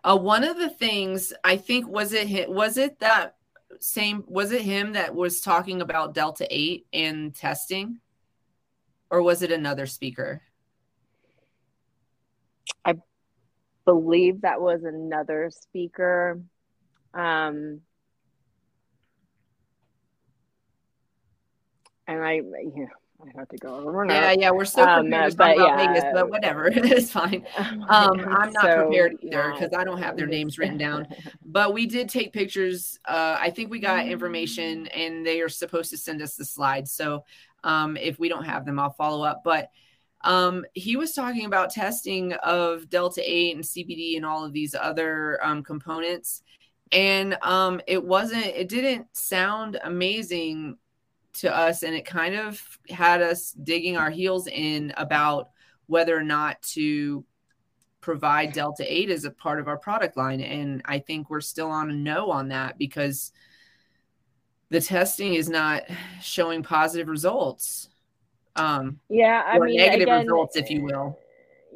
Uh, 0.05 0.17
one 0.17 0.45
of 0.45 0.57
the 0.57 0.71
things 0.71 1.33
I 1.45 1.57
think 1.57 1.89
was 1.89 2.13
it 2.13 2.51
was 2.51 2.77
it 2.77 3.01
that 3.01 3.37
same 3.81 4.25
was 4.27 4.53
it 4.53 4.63
him 4.63 4.93
that 4.93 5.15
was 5.15 5.41
talking 5.41 5.81
about 5.81 6.15
delta 6.15 6.47
8 6.51 6.87
and 6.93 7.35
testing 7.35 8.01
or 9.11 9.23
was 9.23 9.43
it 9.43 9.53
another 9.53 9.87
speaker 9.87 10.43
i 12.85 12.95
believe 13.91 14.43
that 14.43 14.61
was 14.61 14.85
another 14.85 15.51
speaker 15.51 16.41
um 17.15 17.81
and 22.07 22.23
i 22.23 22.41
yeah 22.77 22.87
I 23.23 23.39
have 23.39 23.49
to 23.49 23.57
go 23.59 23.75
over. 23.75 24.07
Yeah, 24.07 24.33
yeah, 24.33 24.51
we're 24.51 24.65
so 24.65 24.83
um, 24.83 25.03
prepared 25.05 25.37
talk 25.37 25.55
about 25.55 25.79
yeah. 25.79 25.87
Vegas, 25.87 26.05
but 26.13 26.31
whatever, 26.31 26.69
it's 26.75 27.11
fine. 27.11 27.47
Um, 27.91 28.21
I'm 28.21 28.53
not 28.53 28.63
so 28.63 28.85
prepared 28.85 29.17
either 29.21 29.53
because 29.53 29.73
I 29.73 29.85
don't 29.85 30.01
have 30.01 30.17
their 30.17 30.27
names 30.27 30.59
written 30.59 30.79
down. 30.79 31.09
But 31.45 31.75
we 31.75 31.87
did 31.87 32.09
take 32.09 32.33
pictures. 32.33 32.99
Uh, 33.05 33.37
I 33.39 33.51
think 33.51 33.71
we 33.71 33.81
got 33.81 34.07
information, 34.07 34.87
and 34.89 35.27
they 35.27 35.41
are 35.41 35.49
supposed 35.49 35.91
to 35.91 35.99
send 35.99 36.23
us 36.23 36.37
the 36.37 36.45
slides. 36.45 36.93
So 36.93 37.25
um, 37.65 37.97
if 37.97 38.19
we 38.19 38.29
don't 38.29 38.45
have 38.45 38.65
them, 38.65 38.79
I'll 38.79 38.93
follow 38.93 39.25
up. 39.25 39.43
But 39.45 39.71
um, 40.23 40.65
he 40.75 40.97
was 40.97 41.13
talking 41.13 41.47
about 41.47 41.71
testing 41.71 42.33
of 42.35 42.91
Delta 42.91 43.23
8 43.25 43.57
and 43.57 43.65
CBD 43.65 44.17
and 44.17 44.27
all 44.27 44.45
of 44.45 44.53
these 44.53 44.75
other 44.75 45.39
um, 45.45 45.63
components. 45.63 46.43
And 46.93 47.39
um, 47.43 47.81
it 47.87 48.05
wasn't, 48.05 48.47
it 48.47 48.69
didn't 48.69 49.07
sound 49.13 49.79
amazing 49.83 50.77
to 51.33 51.55
us 51.55 51.83
and 51.83 51.95
it 51.95 52.05
kind 52.05 52.35
of 52.35 52.61
had 52.89 53.23
us 53.23 53.53
digging 53.53 53.97
our 53.97 54.11
heels 54.11 54.47
in 54.49 54.93
about 54.97 55.51
whether 55.87 56.17
or 56.17 56.23
not 56.23 56.61
to 56.63 57.25
provide 58.01 58.53
delta 58.53 58.85
8 58.87 59.11
as 59.11 59.25
a 59.25 59.31
part 59.31 59.61
of 59.61 59.69
our 59.69 59.77
product 59.77 60.17
line 60.17 60.41
and 60.41 60.83
i 60.87 60.99
think 60.99 61.29
we're 61.29 61.41
still 61.41 61.71
on 61.71 61.91
a 61.91 61.95
no 61.95 62.31
on 62.31 62.49
that 62.49 62.79
because 62.79 63.33
the 64.71 64.81
testing 64.81 65.35
is 65.35 65.49
not 65.49 65.83
showing 66.21 66.63
positive 66.63 67.09
results 67.09 67.90
Um, 68.57 69.01
yeah, 69.09 69.43
I 69.47 69.59
mean, 69.59 69.77
negative 69.77 70.03
again, 70.03 70.27
results, 70.27 70.57
if 70.57 70.71
you 70.71 70.83
will. 70.83 71.19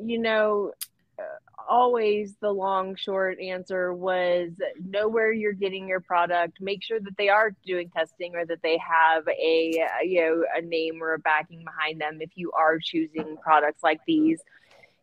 you 0.02 0.18
know, 0.18 0.72
uh, 1.18 1.22
always 1.68 2.34
the 2.40 2.50
long 2.50 2.96
short 2.96 3.38
answer 3.40 3.94
was 3.94 4.50
know 4.84 5.08
where 5.08 5.32
you're 5.32 5.52
getting 5.52 5.88
your 5.88 6.00
product. 6.00 6.60
Make 6.60 6.82
sure 6.82 7.00
that 7.00 7.16
they 7.16 7.28
are 7.28 7.54
doing 7.64 7.90
testing 7.90 8.34
or 8.34 8.44
that 8.46 8.62
they 8.62 8.78
have 8.78 9.26
a 9.28 9.80
uh, 9.80 10.02
you 10.02 10.20
know 10.20 10.44
a 10.56 10.60
name 10.60 11.02
or 11.02 11.14
a 11.14 11.18
backing 11.18 11.64
behind 11.64 12.00
them. 12.00 12.18
If 12.20 12.30
you 12.34 12.52
are 12.52 12.78
choosing 12.82 13.36
products 13.42 13.82
like 13.82 14.00
these, 14.06 14.40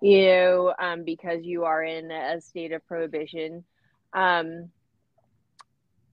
you 0.01 0.25
know, 0.25 0.73
um, 0.77 1.03
because 1.03 1.43
you 1.43 1.63
are 1.63 1.83
in 1.83 2.11
a 2.11 2.41
state 2.41 2.73
of 2.73 2.85
prohibition. 2.87 3.63
Um, 4.13 4.69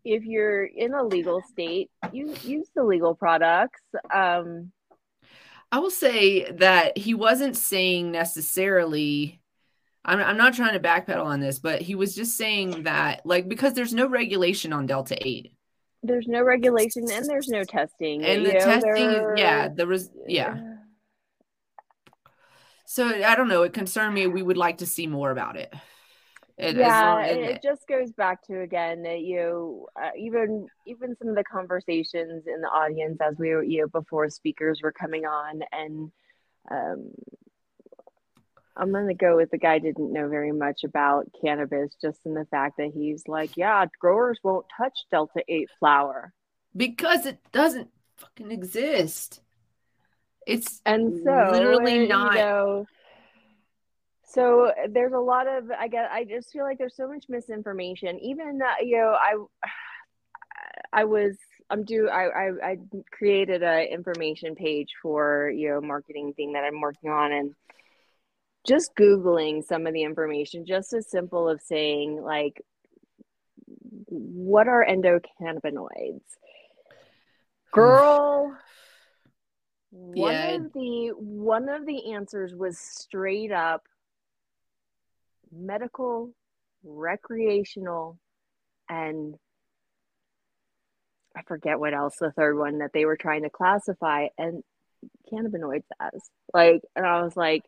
if 0.05 0.25
you're 0.25 0.65
in 0.65 0.95
a 0.95 1.03
legal 1.03 1.43
state, 1.51 1.91
you 2.13 2.35
use 2.43 2.69
the 2.75 2.85
legal 2.85 3.15
products. 3.15 3.83
Um, 4.15 4.73
I 5.71 5.79
will 5.81 5.91
say 5.91 6.51
that 6.53 6.97
he 6.97 7.15
wasn't 7.15 7.57
saying 7.57 8.11
necessarily. 8.11 9.41
I'm, 10.05 10.21
I'm 10.21 10.37
not 10.39 10.55
trying 10.55 10.73
to 10.73 10.81
backpedal 10.81 11.25
on 11.25 11.41
this, 11.41 11.59
but 11.59 11.83
he 11.83 11.95
was 11.95 12.15
just 12.15 12.37
saying 12.37 12.85
that, 12.85 13.27
like, 13.27 13.49
because 13.49 13.75
there's 13.75 13.93
no 13.93 14.09
regulation 14.09 14.73
on 14.73 14.87
Delta 14.87 15.17
8. 15.21 15.53
there's 16.03 16.27
no 16.27 16.43
regulation 16.43 17.05
and 17.11 17.27
there's 17.27 17.49
no 17.49 17.65
testing. 17.65 18.25
And 18.25 18.47
the 18.47 18.55
know, 18.55 18.59
testing, 18.61 19.11
there- 19.11 19.37
yeah, 19.37 19.69
there 19.69 19.87
was, 19.87 20.11
yeah. 20.27 20.59
So 22.87 23.07
I 23.07 23.35
don't 23.37 23.49
know. 23.49 23.65
It 23.65 23.75
concerned 23.75 24.15
me. 24.15 24.27
We 24.27 24.43
would 24.43 24.57
like 24.57 24.79
to 24.79 24.87
see 24.87 25.07
more 25.07 25.31
about 25.31 25.57
it. 25.57 25.75
It- 26.59 26.77
yeah, 26.77 27.25
it, 27.25 27.39
it 27.39 27.63
just 27.63 27.87
goes 27.87 28.11
back 28.13 28.45
to 28.49 28.61
again 28.61 29.03
that 29.03 29.21
you 29.21 29.87
uh, 29.97 30.11
even 30.19 30.67
even 30.87 31.17
some 31.17 31.29
of 31.29 31.37
the 31.37 31.45
conversations 31.45 32.47
in 32.47 32.61
the 32.61 32.69
audience 32.69 33.19
as 33.21 33.39
we 33.39 33.51
were 33.51 33.63
you 33.63 33.83
know 33.83 33.89
before 33.89 34.29
speakers 34.29 34.81
were 34.83 34.93
coming 34.93 35.25
on 35.25 35.63
and 35.71 36.11
um, 36.71 37.11
I'm 38.77 38.93
gonna 38.93 39.15
go 39.15 39.37
with 39.37 39.51
the 39.53 39.59
guy 39.59 39.79
didn't 39.79 40.13
know 40.13 40.29
very 40.29 40.53
much 40.53 40.83
about 40.85 41.29
cannabis 41.41 41.95
just 42.03 42.19
in 42.25 42.35
the 42.35 42.47
fact 42.47 42.79
that 42.79 42.91
he's 42.93 43.23
like 43.29 43.57
yeah 43.57 43.87
growers 44.01 44.41
won't 44.43 44.67
touch 44.77 44.99
delta 45.13 45.43
eight 45.49 45.69
flower 45.79 46.33
because 46.77 47.27
it 47.27 47.39
doesn't 47.53 47.91
fucking 48.17 48.51
exist. 48.51 49.41
It's 50.47 50.81
and 50.87 51.21
so 51.25 51.51
literally 51.53 52.03
you 52.03 52.09
not. 52.09 52.35
know, 52.35 52.87
so 54.29 54.71
there's 54.91 55.13
a 55.13 55.19
lot 55.19 55.47
of 55.47 55.71
i 55.79 55.89
get 55.89 56.11
i 56.11 56.25
just 56.25 56.51
feel 56.51 56.65
like 56.65 56.79
there's 56.79 56.97
so 56.97 57.09
much 57.09 57.25
misinformation 57.29 58.19
even 58.21 58.61
uh, 58.63 58.75
you 58.83 58.97
know 58.97 59.17
i 59.21 59.35
i 60.93 61.05
was 61.05 61.37
i'm 61.71 61.85
do 61.85 62.09
I, 62.09 62.27
I 62.27 62.51
i 62.63 62.77
created 63.11 63.63
a 63.63 63.91
information 63.93 64.55
page 64.55 64.89
for 65.03 65.51
you 65.51 65.71
know 65.71 65.81
marketing 65.81 66.33
thing 66.35 66.53
that 66.53 66.65
i'm 66.65 66.81
working 66.81 67.11
on 67.11 67.33
and 67.33 67.55
just 68.67 68.95
googling 68.97 69.65
some 69.65 69.87
of 69.87 69.95
the 69.95 70.03
information 70.03 70.67
just 70.67 70.93
as 70.93 71.11
simple 71.11 71.49
of 71.49 71.61
saying 71.63 72.21
like 72.23 72.63
what 74.09 74.69
are 74.69 74.85
endocannabinoids 74.85 76.21
girl 77.73 78.53
one 79.91 80.35
Yeah. 80.35 80.57
of 80.57 80.73
the 80.75 81.13
one 81.17 81.69
of 81.69 81.87
the 81.87 82.13
answers 82.13 82.55
was 82.55 82.79
straight 82.79 83.53
up 83.53 83.87
medical 85.53 86.31
recreational 86.85 88.19
and 88.89 89.35
i 91.37 91.43
forget 91.43 91.79
what 91.79 91.95
else 91.95 92.17
the 92.21 92.33
third 92.33 92.57
one 92.57 92.79
that 92.79 92.91
they 92.93 93.05
were 93.05 93.17
trying 93.17 93.43
to 93.43 93.51
classify 93.51 94.27
and 94.39 94.63
cannabinoids 95.33 95.85
as 96.01 96.23
like 96.55 96.81
and 96.97 97.07
i 97.07 97.23
was 97.23 97.37
like 97.37 97.63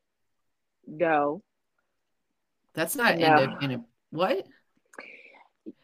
no 0.86 1.42
That's 2.74 2.96
not 2.96 3.18
No. 3.18 3.26
endocrine. 3.26 3.84
What? 4.10 4.46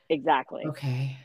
exactly 0.09 0.62
Okay. 0.66 1.16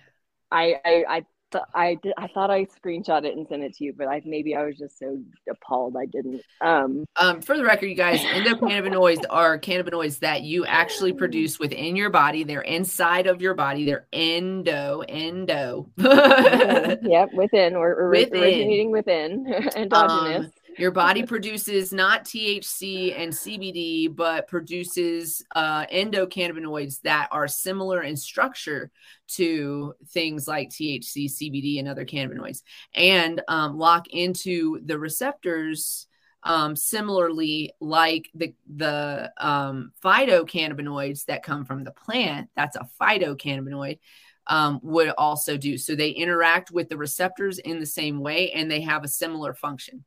I 0.52 0.76
I 0.84 1.04
I, 1.08 1.26
I 1.74 1.96
did 1.96 2.14
I 2.18 2.28
thought 2.28 2.50
I 2.50 2.66
screenshot 2.66 3.26
it 3.26 3.36
and 3.36 3.48
sent 3.48 3.64
it 3.64 3.76
to 3.78 3.84
you, 3.84 3.94
but 3.98 4.08
I 4.08 4.22
maybe 4.26 4.56
I 4.56 4.64
was 4.66 4.78
just 4.78 5.00
so 5.00 5.20
appalled 5.50 5.96
I 5.98 6.06
didn't. 6.06 6.42
Um, 6.62 7.06
Um, 7.20 7.42
for 7.42 7.58
the 7.58 7.64
record, 7.64 7.88
you 7.88 7.96
guys, 7.96 8.20
endocannabinoids 8.20 9.24
are 9.30 9.60
cannabinoids 9.60 10.20
that 10.20 10.44
you 10.44 10.66
actually 10.66 11.14
produce 11.14 11.60
within 11.60 11.96
your 11.96 12.10
body. 12.10 12.44
They're 12.44 12.62
inside 12.62 13.28
of 13.28 13.42
your 13.42 13.54
body. 13.54 13.86
They're 13.86 14.08
endo, 14.14 15.02
endo. 15.08 15.90
yep, 15.98 17.34
within 17.34 17.76
or, 17.76 17.96
or 17.96 18.10
Within. 18.10 18.36
Um, 18.36 18.44
originating 18.44 18.92
within 18.92 19.48
endogenous. 19.76 20.52
Your 20.78 20.92
body 20.92 21.24
produces 21.24 21.92
not 21.92 22.26
THC 22.26 23.18
and 23.18 23.34
CBD, 23.34 24.14
but 24.14 24.48
produces 24.48 25.44
uh, 25.56 25.86
endocannabinoids 25.88 27.02
that 27.02 27.28
are 27.32 27.48
similar 27.48 28.02
in 28.02 28.16
structure 28.16 28.92
to 29.30 29.94
things 30.10 30.48
like 30.48 30.70
THC, 30.70 31.26
CBD, 31.26 31.80
and 31.80 31.88
other 31.88 32.06
cannabinoids, 32.06 32.62
and 32.94 33.42
um, 33.48 33.78
lock 33.78 34.08
into 34.10 34.80
the 34.86 34.98
receptors 34.98 36.08
um, 36.44 36.76
similarly 36.76 37.74
like 37.80 38.30
the 38.34 38.54
the 38.74 39.32
um, 39.38 39.92
phytocannabinoids 40.04 41.26
that 41.26 41.44
come 41.44 41.66
from 41.66 41.84
the 41.84 41.92
plant. 41.92 42.50
That's 42.56 42.76
a 42.76 42.88
phytocannabinoid. 43.00 44.00
Um, 44.48 44.80
would 44.82 45.10
also 45.10 45.56
do 45.56 45.78
so. 45.78 45.96
They 45.96 46.10
interact 46.10 46.72
with 46.72 46.90
the 46.90 46.98
receptors 46.98 47.60
in 47.60 47.80
the 47.80 47.86
same 47.86 48.20
way, 48.20 48.52
and 48.52 48.70
they 48.70 48.82
have 48.82 49.04
a 49.04 49.08
similar 49.08 49.54
function 49.54 50.04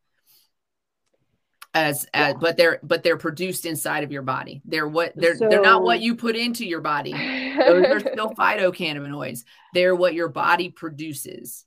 as, 1.75 2.07
as 2.15 2.37
but 2.41 2.57
they're 2.57 2.79
but 2.83 3.03
they're 3.03 3.17
produced 3.17 3.67
inside 3.67 4.05
of 4.05 4.13
your 4.13 4.23
body. 4.23 4.63
They're 4.65 4.87
what 4.87 5.13
they're 5.17 5.37
they're 5.37 5.61
not 5.61 5.83
what 5.83 6.01
you 6.01 6.15
put 6.15 6.37
into 6.37 6.65
your 6.65 6.81
body. 6.81 7.13
Those 7.13 7.87
are 7.87 8.01
still 8.01 8.31
phytocannabinoids. 8.39 9.45
They're 9.75 9.97
what 9.97 10.15
your 10.15 10.29
body 10.29 10.71
produces. 10.71 11.65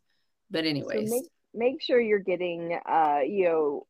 But 0.49 0.65
anyways, 0.65 1.09
So 1.09 1.15
make 1.15 1.25
make 1.53 1.81
sure 1.81 1.99
you're 1.99 2.19
getting 2.19 2.79
uh 2.89 3.19
you 3.27 3.45
know 3.45 3.87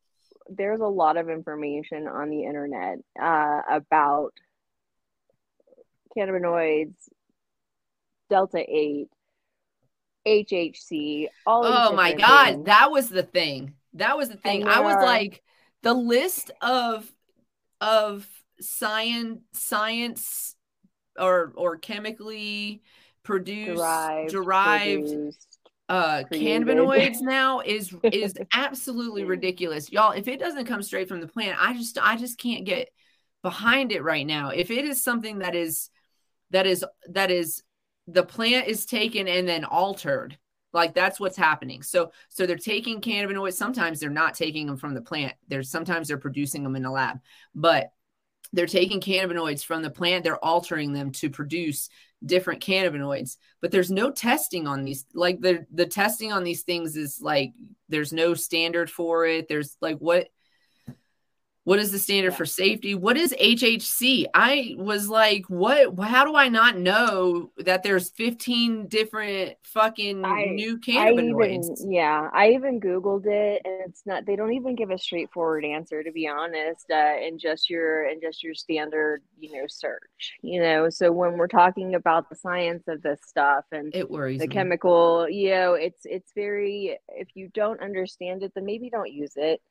there's 0.49 0.82
a 0.82 0.88
lot 0.88 1.18
of 1.18 1.30
information 1.30 2.07
on 2.07 2.30
the 2.30 2.43
internet 2.43 2.97
uh 3.22 3.61
about 3.70 4.34
cannabinoids, 6.18 6.95
delta 8.32 8.57
8, 8.68 9.07
HHC, 10.28 11.28
all 11.45 11.63
oh 11.63 11.93
my 11.93 12.13
god, 12.13 12.65
that 12.65 12.89
was 12.89 13.09
the 13.09 13.22
thing. 13.22 13.74
That 13.93 14.18
was 14.18 14.30
the 14.30 14.38
thing. 14.38 14.68
I 14.68 14.80
was 14.80 14.95
like 14.95 15.43
the 15.84 15.93
list 15.93 16.51
of 16.61 17.11
of 17.82 18.28
science 18.59 19.41
science 19.53 20.55
or 21.17 21.53
or 21.55 21.78
chemically 21.78 22.82
produced 23.23 23.78
derived, 23.78 24.32
derived 24.32 25.07
produced. 25.07 25.59
uh 25.89 26.23
cannabinoids 26.32 27.21
now 27.21 27.59
is 27.59 27.93
is 28.11 28.36
absolutely 28.53 29.23
ridiculous. 29.23 29.91
Y'all 29.91 30.11
if 30.11 30.28
it 30.28 30.39
doesn't 30.39 30.65
come 30.65 30.82
straight 30.82 31.07
from 31.07 31.21
the 31.21 31.28
plant 31.28 31.57
i 31.61 31.73
just 31.73 31.97
i 32.01 32.15
just 32.15 32.38
can't 32.38 32.65
get 32.65 32.89
behind 33.43 33.91
it 33.91 34.03
right 34.03 34.25
now. 34.25 34.49
If 34.49 34.71
it 34.71 34.86
is 34.86 35.03
something 35.03 35.39
that 35.39 35.55
is 35.55 35.89
that 36.51 36.65
is 36.65 36.86
that 37.09 37.32
is 37.32 37.63
the 38.07 38.23
plant 38.23 38.67
is 38.67 38.86
taken 38.86 39.28
and 39.28 39.47
then 39.47 39.65
altered 39.65 40.38
like 40.74 40.93
that's 40.93 41.20
what's 41.20 41.38
happening. 41.38 41.82
So 41.82 42.11
so 42.30 42.45
they're 42.45 42.57
taking 42.57 43.01
cannabinoids. 43.01 43.53
Sometimes 43.53 43.99
they're 43.99 44.09
not 44.09 44.34
taking 44.34 44.68
them 44.68 44.78
from 44.78 44.93
the 44.93 45.01
plant. 45.01 45.34
There's 45.47 45.70
sometimes 45.70 46.07
they're 46.07 46.18
producing 46.18 46.63
them 46.63 46.76
in 46.76 46.86
a 46.86 46.91
lab 46.91 47.20
but 47.55 47.91
they're 48.53 48.65
taking 48.65 49.01
cannabinoids 49.01 49.63
from 49.63 49.82
the 49.82 49.89
plant. 49.89 50.24
They're 50.24 50.43
altering 50.43 50.93
them 50.93 51.11
to 51.13 51.30
produce 51.30 51.89
different 52.26 52.63
cannabinoids 52.63 53.38
but 53.61 53.70
there's 53.70 53.91
no 53.91 54.09
testing 54.09 54.65
on 54.68 54.84
these 54.84 55.05
like 55.13 55.39
the 55.39 55.65
the 55.72 55.86
testing 55.86 56.32
on 56.32 56.43
these 56.43 56.63
things 56.63 56.97
is 56.97 57.22
like 57.22 57.53
there's 57.89 58.11
no 58.13 58.34
standard 58.34 58.89
for 58.89 59.26
it. 59.26 59.47
There's 59.47 59.78
like 59.82 59.97
what 59.97 60.28
what 61.68 61.80
is 61.80 61.91
the 61.91 61.99
standard 61.99 62.32
Yeah. 62.32 62.38
for 62.38 62.45
safety 62.45 62.95
what 62.95 63.18
is 63.18 63.34
hhc 63.39 64.26
i 64.34 64.74
was 64.78 65.09
like 65.09 65.43
what 65.49 65.99
how 65.99 66.24
do 66.24 66.34
i 66.36 66.47
not 66.47 66.78
know 66.78 67.51
that 67.57 67.84
there's 67.84 68.09
15 68.09 68.88
different 68.88 69.57
fucking 69.63 70.24
I- 70.24 70.45
new 70.45 70.76
I 70.76 70.86
cannabinoids 70.86 71.82
even 71.82 71.91
yeah, 71.91 72.30
I 72.34 72.51
even 72.51 72.80
googled 72.80 73.26
it, 73.26 73.61
and 73.65 73.82
it's 73.89 74.03
not. 74.05 74.26
They 74.26 74.36
don't 74.36 74.53
even 74.53 74.76
give 74.76 74.91
a 74.91 74.97
straightforward 74.97 75.65
answer, 75.65 76.03
to 76.03 76.11
be 76.11 76.28
honest. 76.28 76.86
Uh, 76.91 77.15
in 77.22 77.38
just 77.38 77.70
your 77.70 78.05
in 78.05 78.22
just 78.22 78.43
your 78.43 78.53
standard, 78.53 79.22
you 79.39 79.51
know, 79.53 79.65
search. 79.68 80.38
You 80.41 80.61
know, 80.61 80.89
so 80.89 81.11
when 81.11 81.38
we're 81.38 81.47
talking 81.47 81.95
about 81.95 82.30
the 82.30 82.36
science 82.36 82.84
of 82.88 83.01
this 83.01 83.20
stuff 83.26 83.65
and 83.72 83.93
it 83.95 84.09
worries 84.09 84.39
the 84.39 84.47
me. 84.47 84.53
chemical, 84.53 85.28
you 85.30 85.49
know, 85.51 85.74
it's 85.74 86.01
it's 86.05 86.32
very. 86.36 86.97
If 87.09 87.30
you 87.36 87.49
don't 87.53 87.82
understand 87.82 88.43
it, 88.43 88.51
then 88.55 88.65
maybe 88.65 88.89
don't 88.89 89.11
use 89.11 89.34
it. 89.36 89.61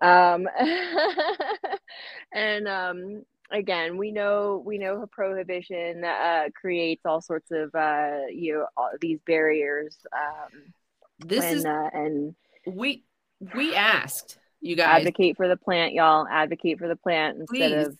Um, 0.00 0.48
and 2.34 2.68
um, 2.68 3.22
again, 3.50 3.96
we 3.96 4.12
know 4.12 4.62
we 4.64 4.78
know 4.78 5.06
prohibition 5.10 6.04
uh, 6.04 6.44
creates 6.54 7.02
all 7.04 7.20
sorts 7.20 7.50
of 7.50 7.74
uh, 7.74 8.26
you 8.32 8.54
know 8.54 8.66
all 8.76 8.90
these 9.00 9.18
barriers. 9.26 9.96
Um, 10.12 10.72
this 11.18 11.44
and 11.44 11.56
is 11.56 11.64
uh, 11.64 11.88
and 11.92 12.34
we 12.66 13.04
we 13.54 13.74
asked 13.74 14.38
you 14.60 14.76
guys 14.76 15.00
advocate 15.00 15.36
for 15.36 15.48
the 15.48 15.56
plant, 15.56 15.94
y'all. 15.94 16.26
Advocate 16.30 16.78
for 16.78 16.88
the 16.88 16.96
plant 16.96 17.38
instead 17.38 17.72
Please. 17.72 17.86
of, 17.86 17.98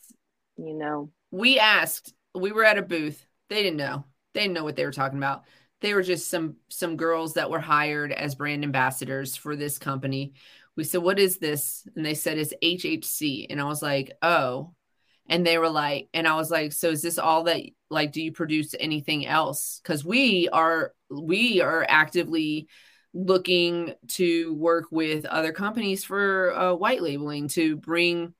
you 0.56 0.74
know, 0.74 1.10
we 1.30 1.58
asked 1.58 2.12
we 2.34 2.52
were 2.52 2.64
at 2.64 2.78
a 2.78 2.82
booth 2.82 3.24
they 3.48 3.62
didn't 3.62 3.76
know 3.76 4.04
they 4.34 4.40
didn't 4.42 4.54
know 4.54 4.64
what 4.64 4.76
they 4.76 4.84
were 4.84 4.92
talking 4.92 5.18
about 5.18 5.44
they 5.80 5.94
were 5.94 6.02
just 6.02 6.30
some 6.30 6.56
some 6.68 6.96
girls 6.96 7.34
that 7.34 7.50
were 7.50 7.60
hired 7.60 8.12
as 8.12 8.34
brand 8.34 8.62
ambassadors 8.62 9.36
for 9.36 9.56
this 9.56 9.78
company 9.78 10.32
we 10.76 10.84
said 10.84 11.02
what 11.02 11.18
is 11.18 11.38
this? 11.38 11.86
And 11.96 12.04
they 12.04 12.14
said 12.14 12.38
it's 12.38 12.54
hhc 12.62 13.46
and 13.50 13.60
i 13.60 13.64
was 13.64 13.82
like 13.82 14.12
oh. 14.22 14.74
And 15.28 15.46
they 15.46 15.58
were 15.58 15.70
like 15.70 16.08
and 16.12 16.26
i 16.26 16.34
was 16.34 16.50
like 16.50 16.72
so 16.72 16.90
is 16.90 17.02
this 17.02 17.18
all 17.18 17.44
that 17.44 17.62
like 17.90 18.12
do 18.12 18.22
you 18.22 18.32
produce 18.32 18.74
anything 18.78 19.26
else? 19.26 19.80
Because 19.82 20.04
we 20.04 20.48
are 20.48 20.94
we 21.10 21.60
are 21.60 21.84
actively 21.88 22.68
looking 23.12 23.92
to 24.06 24.54
work 24.54 24.86
with 24.90 25.24
other 25.26 25.52
companies 25.52 26.04
for 26.04 26.54
uh, 26.54 26.74
white 26.74 27.02
labeling 27.02 27.48
to 27.48 27.76
bring 27.76 28.32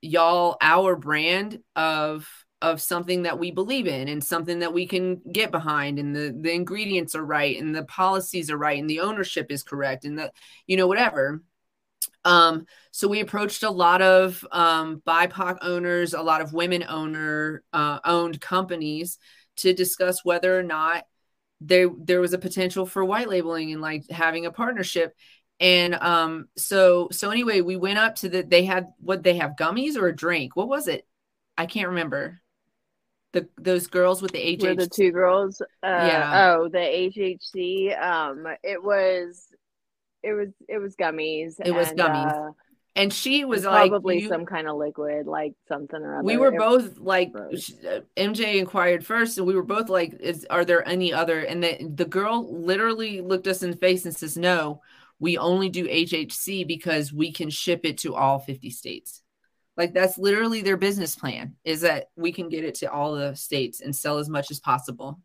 y'all 0.00 0.56
our 0.60 0.94
brand 0.94 1.60
of 1.74 2.28
of 2.62 2.80
something 2.80 3.22
that 3.22 3.38
we 3.38 3.50
believe 3.50 3.86
in 3.86 4.08
and 4.08 4.22
something 4.22 4.58
that 4.58 4.72
we 4.72 4.86
can 4.86 5.20
get 5.32 5.50
behind 5.50 5.98
and 5.98 6.14
the 6.14 6.36
the 6.40 6.52
ingredients 6.52 7.14
are 7.14 7.24
right 7.24 7.58
and 7.58 7.74
the 7.74 7.84
policies 7.84 8.50
are 8.50 8.58
right 8.58 8.78
and 8.78 8.90
the 8.90 9.00
ownership 9.00 9.50
is 9.50 9.62
correct 9.62 10.04
and 10.04 10.18
the 10.18 10.30
you 10.66 10.76
know 10.76 10.86
whatever. 10.86 11.42
Um 12.24 12.66
so 12.90 13.08
we 13.08 13.20
approached 13.20 13.62
a 13.62 13.70
lot 13.70 14.02
of 14.02 14.46
um 14.52 15.02
bipoc 15.06 15.58
owners 15.62 16.12
a 16.12 16.22
lot 16.22 16.42
of 16.42 16.52
women 16.52 16.84
owner 16.86 17.62
uh, 17.72 17.98
owned 18.04 18.40
companies 18.40 19.18
to 19.56 19.72
discuss 19.72 20.24
whether 20.24 20.58
or 20.58 20.62
not 20.62 21.04
there 21.62 21.88
there 21.98 22.20
was 22.20 22.34
a 22.34 22.38
potential 22.38 22.84
for 22.86 23.04
white 23.04 23.28
labeling 23.28 23.72
and 23.72 23.80
like 23.80 24.08
having 24.10 24.44
a 24.46 24.52
partnership. 24.52 25.14
And 25.60 25.94
um 25.94 26.48
so 26.58 27.08
so 27.10 27.30
anyway 27.30 27.62
we 27.62 27.76
went 27.76 27.98
up 27.98 28.16
to 28.16 28.28
the 28.28 28.42
they 28.42 28.64
had 28.64 28.88
what 28.98 29.22
they 29.22 29.36
have 29.36 29.56
gummies 29.58 29.96
or 29.96 30.08
a 30.08 30.16
drink? 30.16 30.56
What 30.56 30.68
was 30.68 30.88
it? 30.88 31.06
I 31.56 31.66
can't 31.66 31.88
remember 31.88 32.40
the 33.32 33.48
those 33.58 33.86
girls 33.86 34.22
with 34.22 34.32
the 34.32 34.58
were 34.60 34.74
the 34.74 34.88
two 34.88 35.12
girls. 35.12 35.60
Uh, 35.60 35.66
Yeah. 35.86 36.56
Oh, 36.58 36.68
the 36.68 36.78
HHC. 36.78 38.00
Um, 38.00 38.46
it 38.62 38.82
was, 38.82 39.46
it 40.22 40.32
was, 40.32 40.48
it 40.68 40.78
was 40.78 40.96
gummies. 40.96 41.54
It 41.64 41.72
was 41.72 41.90
and, 41.90 41.98
gummies. 41.98 42.48
uh, 42.48 42.52
and 42.96 43.12
she 43.12 43.44
was 43.44 43.64
and 43.64 43.72
like 43.72 43.90
probably 43.90 44.26
some 44.26 44.44
kind 44.44 44.68
of 44.68 44.76
liquid, 44.76 45.26
like 45.26 45.54
something 45.68 46.00
or 46.02 46.16
other. 46.16 46.24
we 46.24 46.36
were 46.36 46.52
It- 46.52 46.58
both 46.58 46.98
like 46.98 47.32
gross. 47.32 47.72
uh, 47.84 48.00
MJ 48.16 48.56
inquired 48.58 49.06
first 49.06 49.38
and 49.38 49.46
we 49.46 49.54
were 49.54 49.62
both 49.62 49.88
like 49.88 50.14
is 50.20 50.44
are 50.50 50.64
there 50.64 50.86
any 50.86 51.12
other 51.12 51.40
and 51.40 51.62
the 51.62 51.78
the 51.94 52.04
girl 52.04 52.52
literally 52.52 53.20
looked 53.20 53.46
us 53.46 53.62
in 53.62 53.70
the 53.70 53.76
face 53.76 54.04
and 54.04 54.14
says 54.16 54.36
no 54.36 54.80
we 55.20 55.38
only 55.38 55.68
do 55.68 55.86
HHC 55.86 56.66
because 56.66 57.12
we 57.12 57.30
can 57.32 57.48
ship 57.48 57.82
it 57.84 57.98
to 57.98 58.14
all 58.16 58.40
50 58.40 58.70
states 58.70 59.22
like 59.76 59.94
that's 59.94 60.18
literally 60.18 60.62
their 60.62 60.76
business 60.76 61.16
plan 61.16 61.54
is 61.64 61.82
that 61.82 62.08
we 62.16 62.32
can 62.32 62.48
get 62.48 62.64
it 62.64 62.76
to 62.76 62.90
all 62.90 63.14
the 63.14 63.34
states 63.34 63.80
and 63.80 63.94
sell 63.94 64.18
as 64.18 64.28
much 64.28 64.50
as 64.50 64.60
possible 64.60 65.20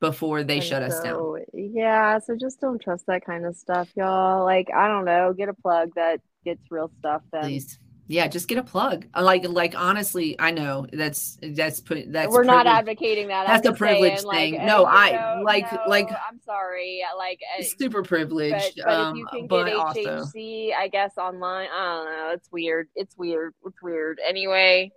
before 0.00 0.44
they 0.44 0.56
and 0.56 0.64
shut 0.64 0.82
us 0.82 1.00
down 1.00 1.38
Yeah, 1.54 2.18
so 2.18 2.36
just 2.36 2.60
don't 2.60 2.80
trust 2.80 3.06
that 3.06 3.24
kind 3.24 3.44
of 3.46 3.56
stuff, 3.56 3.88
y'all. 3.96 4.44
Like, 4.44 4.68
I 4.74 4.86
don't 4.86 5.04
know, 5.04 5.32
get 5.32 5.48
a 5.48 5.54
plug 5.54 5.90
that 5.96 6.20
gets 6.44 6.62
real 6.70 6.90
stuff. 6.98 7.22
Then 7.32 7.42
please 7.42 7.78
yeah 8.10 8.26
just 8.26 8.48
get 8.48 8.56
a 8.58 8.62
plug 8.62 9.06
Uh, 9.14 9.22
like 9.22 9.46
like 9.46 9.74
honestly 9.78 10.34
i 10.38 10.50
know 10.50 10.86
that's 10.92 11.38
that's 11.42 11.78
put 11.80 12.10
that's 12.10 12.32
we're 12.32 12.42
not 12.42 12.66
advocating 12.66 13.28
that. 13.28 13.46
That's 13.46 13.66
I'm 13.66 13.72
a 13.74 13.76
just 13.76 13.78
saying, 13.80 14.00
privilege 14.02 14.24
like, 14.24 14.36
thing. 14.54 14.60
uh, 14.60 14.64
No, 14.64 14.86
I- 14.86 15.10
know, 15.36 15.42
like- 15.44 15.70
no, 15.72 15.82
like- 15.86 16.10
I'm 16.10 16.40
sorry, 16.40 17.02
like, 17.16 17.40
uh, 17.58 17.62
super 17.62 18.02
privileged 18.02 18.80
but 18.84 18.92
um 18.92 19.12
if 19.12 19.18
you 19.18 19.26
can 19.26 19.46
but 19.46 19.64
get 19.66 19.76
also 19.76 20.00
HHC, 20.00 20.72
I 20.74 20.88
guess 20.88 21.18
online. 21.18 21.68
I 21.72 21.84
don't 21.96 22.04
know. 22.06 22.30
It's 22.32 22.50
weird. 22.50 22.88
It's 22.96 23.16
weird. 23.16 23.54
It's 23.66 23.80
weird. 23.82 24.18
Anyway, 24.26 24.90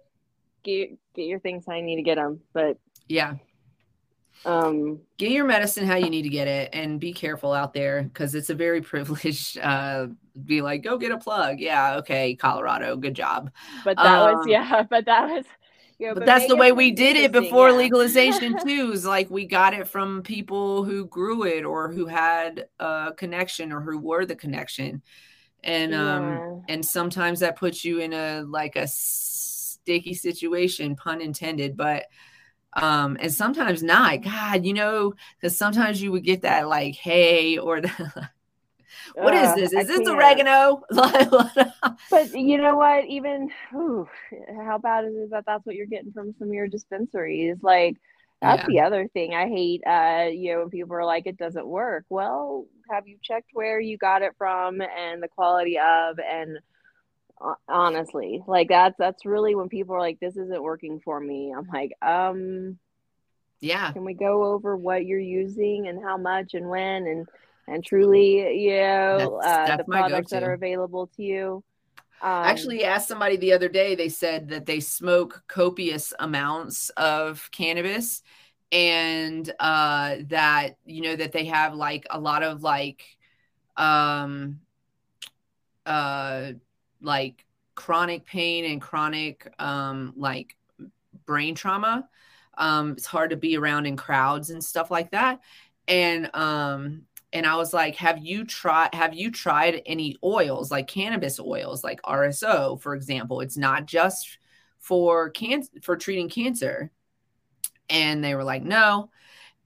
get 0.64 0.92
get 1.14 1.24
your 1.24 1.40
things 1.40 1.66
how 1.68 1.76
you 1.76 1.82
need 1.84 1.98
to 1.98 2.02
get 2.04 2.16
them. 2.16 2.40
But 2.54 2.78
yeah 3.10 3.36
um, 4.46 5.00
get 5.18 5.30
your 5.32 5.46
medicine 5.46 5.86
how 5.86 5.96
you 5.98 6.10
need 6.10 6.24
to 6.24 6.30
get 6.30 6.48
it 6.48 6.70
and 6.74 7.00
be 7.00 7.14
careful 7.14 7.54
out 7.54 7.74
there 7.74 8.02
because 8.04 8.34
it's 8.34 8.50
a 8.50 8.56
very 8.56 8.82
privileged 8.92 9.58
uh 9.60 10.08
be 10.46 10.62
like 10.62 10.84
go 10.84 10.98
get 10.98 11.12
a 11.12 11.18
plug 11.18 11.60
yeah 11.60 11.98
okay 11.98 12.36
colorado 12.36 12.96
good 12.96 13.14
job 13.14 13.52
but 13.84 13.98
that 13.98 14.34
was 14.34 14.46
Um, 14.46 14.48
yeah. 14.48 14.84
But 14.90 15.06
that 15.06 15.30
was. 15.30 15.46
You 16.00 16.08
know, 16.08 16.14
but 16.16 16.26
that's 16.26 16.48
the 16.48 16.56
way 16.56 16.72
we 16.72 16.90
did 16.90 17.16
it 17.16 17.32
before 17.32 17.70
yeah. 17.70 17.76
legalization 17.76 18.58
too 18.66 18.92
is 18.92 19.06
like 19.06 19.30
we 19.30 19.46
got 19.46 19.76
it 19.76 19.88
from 19.88 20.24
people 20.24 20.84
who 20.84 21.06
grew 21.06 21.44
it 21.44 21.64
or 21.64 21.92
who 21.92 22.08
had 22.08 22.68
a 22.80 23.14
connection 23.16 23.72
or 23.72 23.82
who 23.82 24.00
were 24.00 24.26
the 24.26 24.36
connection 24.36 25.04
and 25.64 25.94
um 25.94 26.64
and 26.68 26.84
sometimes 26.84 27.42
that 27.42 27.56
puts 27.56 27.86
you 27.86 28.00
in 28.00 28.14
a 28.14 28.42
like 28.42 28.76
a 28.76 28.88
sticky 28.88 30.16
situation 30.16 30.96
pun 30.96 31.22
intended 31.22 31.78
but 31.78 32.06
um 32.74 33.16
and 33.20 33.32
sometimes 33.32 33.84
not 33.84 34.24
god 34.24 34.66
you 34.66 34.74
know 34.74 35.14
because 35.40 35.56
sometimes 35.56 36.02
you 36.02 36.12
would 36.12 36.24
get 36.24 36.42
that 36.42 36.68
like 36.68 36.96
hey 36.96 37.60
or 37.60 37.80
the, 37.80 38.30
what 39.18 39.34
is 39.34 39.54
Ugh, 39.54 39.56
this 39.56 39.74
I 39.76 39.84
is 39.84 39.88
this 39.88 40.08
can't. 40.08 40.08
oregano 40.08 40.84
But 42.10 42.34
you 42.34 42.58
know 42.58 42.76
what? 42.76 43.06
Even 43.06 43.50
ooh, 43.74 44.08
how 44.66 44.78
bad 44.78 45.06
is 45.06 45.16
it 45.16 45.30
that 45.32 45.46
that's 45.46 45.66
what 45.66 45.76
you're 45.76 45.86
getting 45.86 46.12
from 46.12 46.34
some 46.38 46.50
of 46.50 46.54
your 46.54 46.68
dispensaries? 46.68 47.58
Like 47.62 47.98
that's 48.42 48.64
Yeah. 48.64 48.68
the 48.68 48.82
other 48.82 49.08
thing 49.08 49.34
I 49.34 49.48
hate. 49.48 49.82
Uh, 49.88 50.28
you 50.32 50.54
know, 50.54 50.60
when 50.62 50.70
people 50.70 50.96
are 50.96 51.06
like, 51.06 51.26
"It 51.26 51.38
doesn't 51.38 51.66
work." 51.66 52.06
Well, 52.10 52.66
have 52.90 53.08
you 53.08 53.18
checked 53.24 53.52
where 53.54 53.80
you 53.80 53.98
got 53.98 54.24
it 54.24 54.34
from 54.38 54.82
and 54.82 55.24
the 55.24 55.30
quality 55.30 55.80
of? 55.80 56.20
And 56.20 56.60
uh, 57.42 57.56
honestly, 57.70 58.44
like 58.48 58.70
that's 58.70 58.98
that's 58.98 59.26
really 59.26 59.56
when 59.56 59.70
people 59.70 59.96
are 59.96 60.00
like, 60.02 60.20
"This 60.20 60.38
isn't 60.38 60.64
working 60.64 61.02
for 61.04 61.20
me." 61.20 61.54
I'm 61.58 61.68
like, 61.68 61.94
um, 62.02 62.80
yeah 63.62 63.94
can 63.94 64.06
we 64.06 64.14
go 64.14 64.46
over 64.46 64.76
what 64.78 65.06
you're 65.06 65.20
using 65.20 65.88
and 65.88 66.02
how 66.04 66.18
much 66.18 66.54
and 66.54 66.70
when 66.70 67.08
and 67.08 67.28
and 67.72 67.84
truly, 67.84 68.64
you 68.64 68.78
know, 68.78 69.40
That's- 69.42 69.72
uh, 69.72 69.78
the 69.78 69.84
products 69.84 70.32
that 70.32 70.40
go-to. 70.40 70.46
are 70.46 70.54
available 70.54 71.08
to 71.16 71.24
you. 71.24 71.64
Um, 72.22 72.30
I 72.30 72.50
actually 72.52 72.84
asked 72.84 73.08
somebody 73.08 73.36
the 73.38 73.54
other 73.54 73.70
day 73.70 73.96
they 73.96 74.10
said 74.10 74.50
that 74.50 74.66
they 74.66 74.80
smoke 74.80 75.44
copious 75.48 76.14
amounts 76.20 76.90
of 76.92 77.50
cannabis 77.52 78.22
and 78.72 79.52
uh 79.60 80.16
that 80.28 80.78
you 80.86 81.02
know 81.02 81.16
that 81.16 81.32
they 81.34 81.46
have 81.46 81.74
like 81.74 82.06
a 82.10 82.20
lot 82.20 82.42
of 82.44 82.64
like 82.64 83.04
um 83.76 84.60
uh 85.86 86.52
like 87.02 87.46
chronic 87.76 88.26
pain 88.26 88.66
and 88.66 88.82
chronic 88.82 89.52
um 89.60 90.14
like 90.16 90.56
brain 91.26 91.56
trauma 91.56 92.08
um 92.58 92.92
it's 92.92 93.06
hard 93.06 93.32
to 93.32 93.36
be 93.36 93.58
around 93.58 93.86
in 93.88 93.98
crowds 93.98 94.52
and 94.52 94.64
stuff 94.64 94.92
like 94.92 95.12
that 95.12 95.40
and 95.88 96.30
um 96.36 97.02
and 97.34 97.46
I 97.46 97.56
was 97.56 97.74
like, 97.74 97.96
"Have 97.96 98.20
you 98.20 98.46
tried? 98.46 98.94
Have 98.94 99.14
you 99.14 99.32
tried 99.32 99.82
any 99.86 100.18
oils 100.24 100.72
like 100.72 100.88
cannabis 100.88 101.40
oils, 101.40 101.84
like 101.84 102.02
RSO, 102.04 102.82
for 102.82 102.96
example? 102.96 103.42
It's 103.42 103.58
not 103.58 103.86
just 103.86 104.38
for 104.80 105.30
cancer 105.30 105.72
for 105.82 105.98
treating 105.98 106.30
cancer." 106.30 106.92
And 107.90 108.24
they 108.24 108.36
were 108.36 108.44
like, 108.44 108.64
"No." 108.64 109.10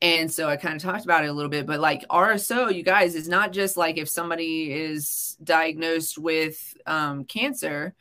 And 0.01 0.31
so 0.31 0.49
I 0.49 0.57
kind 0.57 0.75
of 0.75 0.81
talked 0.81 1.05
about 1.05 1.23
it 1.23 1.29
a 1.29 1.33
little 1.33 1.49
bit, 1.49 1.65
but 1.65 1.79
like 1.79 2.05
RSO, 2.09 2.73
you 2.73 2.83
guys, 2.83 3.15
is 3.15 3.29
not 3.29 3.53
just 3.53 3.77
like 3.77 3.97
if 3.97 4.09
somebody 4.09 4.71
is 4.71 5.37
diagnosed 5.43 6.17
with 6.17 6.77
um, 6.85 7.23
cancer, 7.25 7.95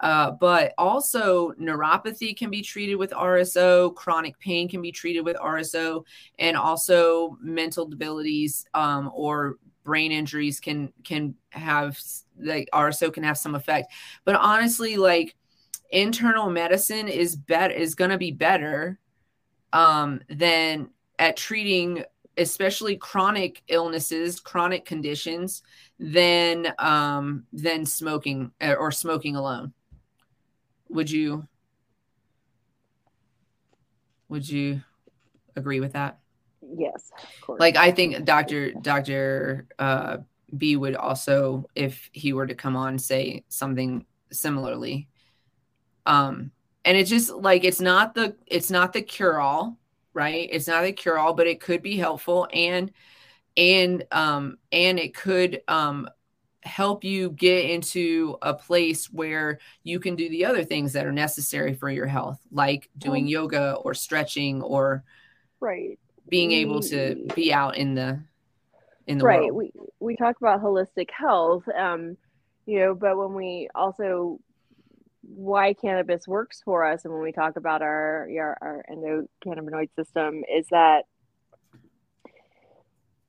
uh, 0.00 0.32
but 0.32 0.72
also 0.78 1.52
neuropathy 1.52 2.36
can 2.36 2.50
be 2.50 2.62
treated 2.62 2.96
with 2.96 3.10
RSO, 3.10 3.94
chronic 3.94 4.38
pain 4.38 4.68
can 4.68 4.80
be 4.80 4.92
treated 4.92 5.24
with 5.24 5.36
RSO, 5.36 6.04
and 6.38 6.56
also 6.56 7.36
mental 7.40 7.86
debilities 7.86 8.64
um, 8.74 9.10
or 9.14 9.56
brain 9.84 10.12
injuries 10.12 10.60
can 10.60 10.92
can 11.02 11.34
have 11.50 11.98
like 12.38 12.68
RSO 12.72 13.12
can 13.12 13.24
have 13.24 13.38
some 13.38 13.54
effect. 13.54 13.92
But 14.24 14.36
honestly, 14.36 14.96
like 14.96 15.34
internal 15.90 16.50
medicine 16.50 17.08
is 17.08 17.34
better 17.34 17.74
is 17.74 17.94
going 17.94 18.10
to 18.10 18.18
be 18.18 18.30
better 18.30 18.98
um, 19.72 20.20
than 20.28 20.90
at 21.18 21.36
treating 21.36 22.04
especially 22.36 22.96
chronic 22.96 23.62
illnesses, 23.68 24.38
chronic 24.38 24.84
conditions, 24.84 25.62
than 25.98 26.72
um, 26.78 27.44
than 27.52 27.84
smoking 27.84 28.52
or 28.60 28.92
smoking 28.92 29.36
alone. 29.36 29.72
Would 30.90 31.10
you 31.10 31.46
would 34.28 34.48
you 34.48 34.82
agree 35.56 35.80
with 35.80 35.94
that? 35.94 36.18
Yes, 36.76 37.10
of 37.22 37.40
course. 37.40 37.60
Like 37.60 37.76
I 37.76 37.90
think 37.92 38.24
Dr. 38.24 38.72
Dr. 38.72 39.66
Uh, 39.78 40.18
B 40.56 40.76
would 40.76 40.96
also, 40.96 41.68
if 41.74 42.10
he 42.12 42.32
were 42.32 42.46
to 42.46 42.54
come 42.54 42.76
on, 42.76 42.98
say 42.98 43.44
something 43.48 44.06
similarly. 44.32 45.08
Um, 46.06 46.52
and 46.84 46.96
it's 46.96 47.10
just 47.10 47.30
like 47.30 47.64
it's 47.64 47.80
not 47.80 48.14
the 48.14 48.36
it's 48.46 48.70
not 48.70 48.92
the 48.92 49.02
cure 49.02 49.40
all, 49.40 49.78
right? 50.14 50.48
It's 50.50 50.68
not 50.68 50.84
a 50.84 50.92
cure 50.92 51.18
all, 51.18 51.34
but 51.34 51.46
it 51.46 51.60
could 51.60 51.82
be 51.82 51.96
helpful 51.96 52.48
and 52.52 52.90
and 53.56 54.04
um 54.12 54.58
and 54.72 54.98
it 54.98 55.14
could 55.14 55.60
um 55.68 56.08
help 56.68 57.02
you 57.04 57.30
get 57.30 57.70
into 57.70 58.36
a 58.42 58.54
place 58.54 59.06
where 59.06 59.58
you 59.82 59.98
can 59.98 60.14
do 60.14 60.28
the 60.28 60.44
other 60.44 60.64
things 60.64 60.92
that 60.92 61.06
are 61.06 61.12
necessary 61.12 61.74
for 61.74 61.90
your 61.90 62.06
health, 62.06 62.38
like 62.52 62.88
doing 62.98 63.24
Well- 63.24 63.30
yoga 63.30 63.74
or 63.84 63.94
stretching 63.94 64.62
or 64.62 65.02
right. 65.60 65.98
being 66.28 66.52
able 66.52 66.80
to 66.82 67.26
be 67.34 67.52
out 67.52 67.76
in 67.76 67.94
the 67.94 68.20
in 69.06 69.18
the 69.18 69.24
right. 69.24 69.40
world. 69.52 69.56
we 69.56 69.72
we 70.00 70.16
talk 70.16 70.36
about 70.38 70.62
holistic 70.62 71.10
health 71.10 71.64
um 71.74 72.14
you 72.66 72.78
know 72.78 72.94
but 72.94 73.16
when 73.16 73.32
we 73.32 73.66
also 73.74 74.38
why 75.22 75.72
cannabis 75.72 76.28
works 76.28 76.60
for 76.62 76.84
us 76.84 77.04
and 77.04 77.14
when 77.14 77.22
we 77.22 77.32
talk 77.32 77.56
about 77.56 77.80
our 77.80 78.28
our, 78.38 78.58
our 78.60 78.84
endocannabinoid 78.90 79.88
system 79.96 80.44
is 80.54 80.66
that 80.70 81.04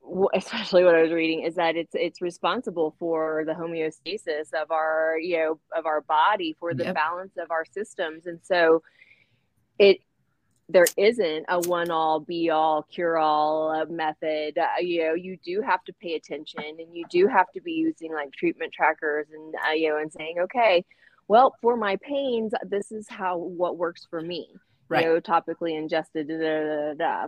especially 0.33 0.83
what 0.83 0.95
I 0.95 1.01
was 1.03 1.11
reading 1.11 1.43
is 1.43 1.55
that 1.55 1.75
it's 1.75 1.93
it's 1.93 2.21
responsible 2.21 2.95
for 2.99 3.43
the 3.45 3.53
homeostasis 3.53 4.53
of 4.53 4.71
our 4.71 5.17
you 5.21 5.37
know 5.37 5.59
of 5.75 5.85
our 5.85 6.01
body 6.01 6.55
for 6.59 6.73
the 6.73 6.85
Yep. 6.85 6.95
balance 6.95 7.37
of 7.37 7.51
our 7.51 7.65
systems 7.65 8.25
and 8.25 8.39
so 8.43 8.81
it 9.77 9.99
there 10.71 10.85
isn't 10.97 11.45
a 11.49 11.59
one 11.61 11.89
all 11.89 12.19
be 12.19 12.49
all 12.49 12.83
cure 12.83 13.17
all 13.17 13.71
uh, 13.71 13.85
method 13.85 14.57
uh, 14.57 14.67
you 14.79 15.03
know 15.03 15.13
you 15.13 15.37
do 15.43 15.61
have 15.61 15.83
to 15.83 15.93
pay 15.93 16.13
attention 16.15 16.63
and 16.63 16.95
you 16.95 17.05
do 17.09 17.27
have 17.27 17.51
to 17.53 17.61
be 17.61 17.71
using 17.71 18.13
like 18.13 18.31
treatment 18.33 18.71
trackers 18.73 19.27
and 19.33 19.55
uh, 19.67 19.71
you 19.73 19.89
know 19.89 19.97
and 19.97 20.11
saying 20.13 20.35
okay 20.39 20.83
well 21.27 21.55
for 21.61 21.75
my 21.75 21.95
pains 21.97 22.51
this 22.67 22.91
is 22.91 23.07
how 23.09 23.37
what 23.37 23.77
works 23.77 24.05
for 24.09 24.21
me 24.21 24.47
Right. 24.89 25.05
you 25.05 25.13
know 25.13 25.19
topically 25.21 25.77
ingested 25.77 26.27
da, 26.27 26.37
da, 26.37 26.63
da, 26.63 26.93
da, 26.93 26.93
da. 27.25 27.27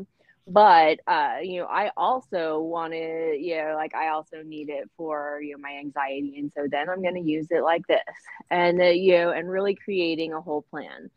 But 0.51 0.99
uh 1.07 1.35
you 1.41 1.59
know 1.61 1.67
i 1.67 1.91
also 1.95 2.59
want 2.59 2.91
to 2.93 3.37
you 3.39 3.55
know 3.57 3.73
like 3.75 3.95
i 3.95 4.09
also 4.09 4.41
need 4.43 4.69
it 4.69 4.89
for 4.97 5.39
you 5.41 5.53
know 5.53 5.61
my 5.61 5.77
anxiety 5.77 6.35
and 6.39 6.51
so 6.51 6.67
then 6.69 6.89
i'm 6.89 7.01
going 7.01 7.13
to 7.15 7.21
use 7.21 7.47
it 7.51 7.63
like 7.63 7.85
this 7.87 8.01
and 8.49 8.81
uh, 8.81 8.85
you 8.85 9.13
know 9.13 9.31
and 9.31 9.49
really 9.49 9.75
creating 9.75 10.33
a 10.33 10.41
whole 10.41 10.63
plan 10.63 11.09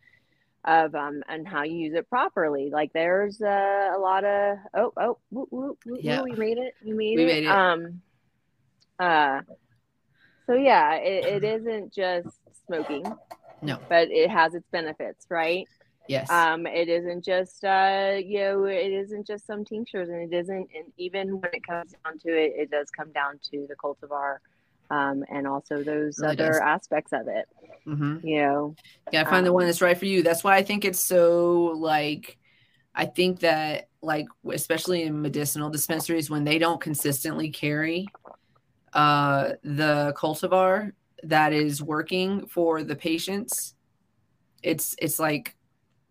of 0.65 0.95
um 0.95 1.23
and 1.29 1.47
how 1.49 1.63
you 1.63 1.77
use 1.77 1.95
it 1.95 2.09
properly 2.09 2.71
like 2.71 2.93
there's 2.93 3.41
uh, 3.43 3.93
a 3.95 3.99
lot 3.99 4.25
of 4.25 4.59
oh 4.75 4.93
oh 4.99 5.19
woo, 5.31 5.49
woo, 5.51 5.77
woo, 5.85 5.99
Yeah. 6.01 6.23
you 6.25 6.37
made 6.37 6.59
it 6.59 6.75
you 6.85 6.95
made 6.95 7.19
We 7.19 7.25
it 7.25 7.27
made 7.27 7.45
it. 7.45 7.51
um 7.51 8.03
uh 8.99 9.41
so 10.47 10.55
yeah 10.55 10.95
it, 10.95 11.43
it 11.43 11.45
isn't 11.45 11.93
just 11.93 12.29
smoking 12.67 13.05
No. 13.63 13.79
but 13.89 14.11
it 14.11 14.31
has 14.31 14.55
its 14.55 14.67
benefits 14.71 15.27
right 15.31 15.67
Yes. 16.07 16.31
um 16.31 16.67
it 16.67 16.89
isn't 16.89 17.25
just 17.25 17.65
uh 17.65 18.13
you 18.25 18.39
know 18.39 18.65
it 18.65 18.93
isn't 18.93 19.27
just 19.27 19.47
some 19.47 19.65
tinctures 19.65 20.09
and 20.09 20.33
it 20.33 20.37
isn't 20.37 20.69
and 20.75 20.93
even 20.97 21.29
when 21.41 21.51
it 21.53 21.67
comes 21.67 21.95
down 22.05 22.19
to 22.19 22.31
it 22.31 22.53
it 22.57 22.71
does 22.71 22.91
come 22.91 23.13
down 23.13 23.39
to 23.43 23.67
the 23.69 23.75
cultivar 23.77 24.37
um 24.91 25.25
and 25.29 25.47
also 25.47 25.83
those 25.85 26.19
Really 26.19 26.37
other 26.37 26.37
does. 26.37 26.63
aspects 26.63 27.13
of 27.13 27.29
it 27.29 27.47
hmm 27.87 28.17
you 28.23 28.41
know 28.41 28.77
gotta 29.13 29.29
find 29.29 29.47
the 29.47 29.53
one 29.53 29.67
Um, 29.67 29.67
that's 29.67 29.83
right 29.83 29.99
for 29.99 30.07
you. 30.07 30.23
That's 30.23 30.45
why 30.45 30.57
I 30.57 30.63
think 30.63 30.85
it's 30.85 31.01
so 31.01 31.75
like 31.77 32.39
I 32.95 33.07
think 33.07 33.41
that 33.41 33.89
like 34.03 34.27
especially 34.53 35.05
in 35.05 35.23
medicinal 35.23 35.71
dispensaries 35.71 36.31
when 36.31 36.45
they 36.45 36.59
don't 36.59 36.81
consistently 36.81 37.51
carry 37.51 38.15
uh 38.95 39.53
the 39.65 40.15
cultivar 40.17 40.93
that 41.25 41.53
is 41.53 41.83
working 41.83 42.47
for 42.49 42.83
the 42.85 42.97
patients, 42.97 43.75
it's 44.63 44.97
it's 45.01 45.19
like 45.19 45.57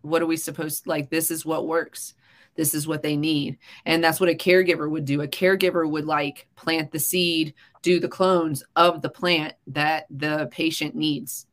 what 0.03 0.21
are 0.21 0.27
we 0.27 0.37
supposed 0.37 0.87
like 0.87 1.09
this 1.09 1.31
is 1.31 1.45
what 1.45 1.67
works. 1.67 2.13
This 2.55 2.75
is 2.75 2.87
what 2.87 3.01
they 3.01 3.17
need. 3.17 3.57
And 3.85 4.03
that's 4.03 4.19
what 4.19 4.29
a 4.29 4.35
caregiver 4.35 4.87
would 4.87 5.05
do. 5.05 5.21
A 5.21 5.27
caregiver 5.27 5.89
would 5.89 6.05
like 6.05 6.47
plant 6.55 6.91
the 6.91 6.99
seed, 6.99 7.55
do 7.81 7.99
the 7.99 8.07
clones 8.07 8.63
of 8.75 9.01
the 9.01 9.09
plant 9.09 9.53
that 9.67 10.05
the 10.11 10.47
patient 10.51 10.93
needs 10.95 11.47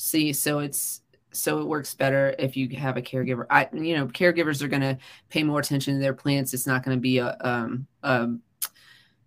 see 0.00 0.32
so 0.32 0.60
it's 0.60 1.02
so 1.30 1.60
it 1.60 1.66
works 1.66 1.92
better 1.92 2.34
if 2.38 2.56
you 2.56 2.70
have 2.70 2.96
a 2.96 3.02
caregiver 3.02 3.44
i 3.50 3.68
you 3.74 3.94
know 3.94 4.06
caregivers 4.06 4.62
are 4.62 4.68
going 4.68 4.80
to 4.80 4.96
pay 5.28 5.42
more 5.42 5.60
attention 5.60 5.94
to 5.94 6.00
their 6.00 6.14
plants 6.14 6.54
it's 6.54 6.66
not 6.66 6.82
going 6.82 6.96
to 6.96 7.00
be 7.00 7.18
a 7.18 7.36
um 7.42 7.86
um 8.02 8.40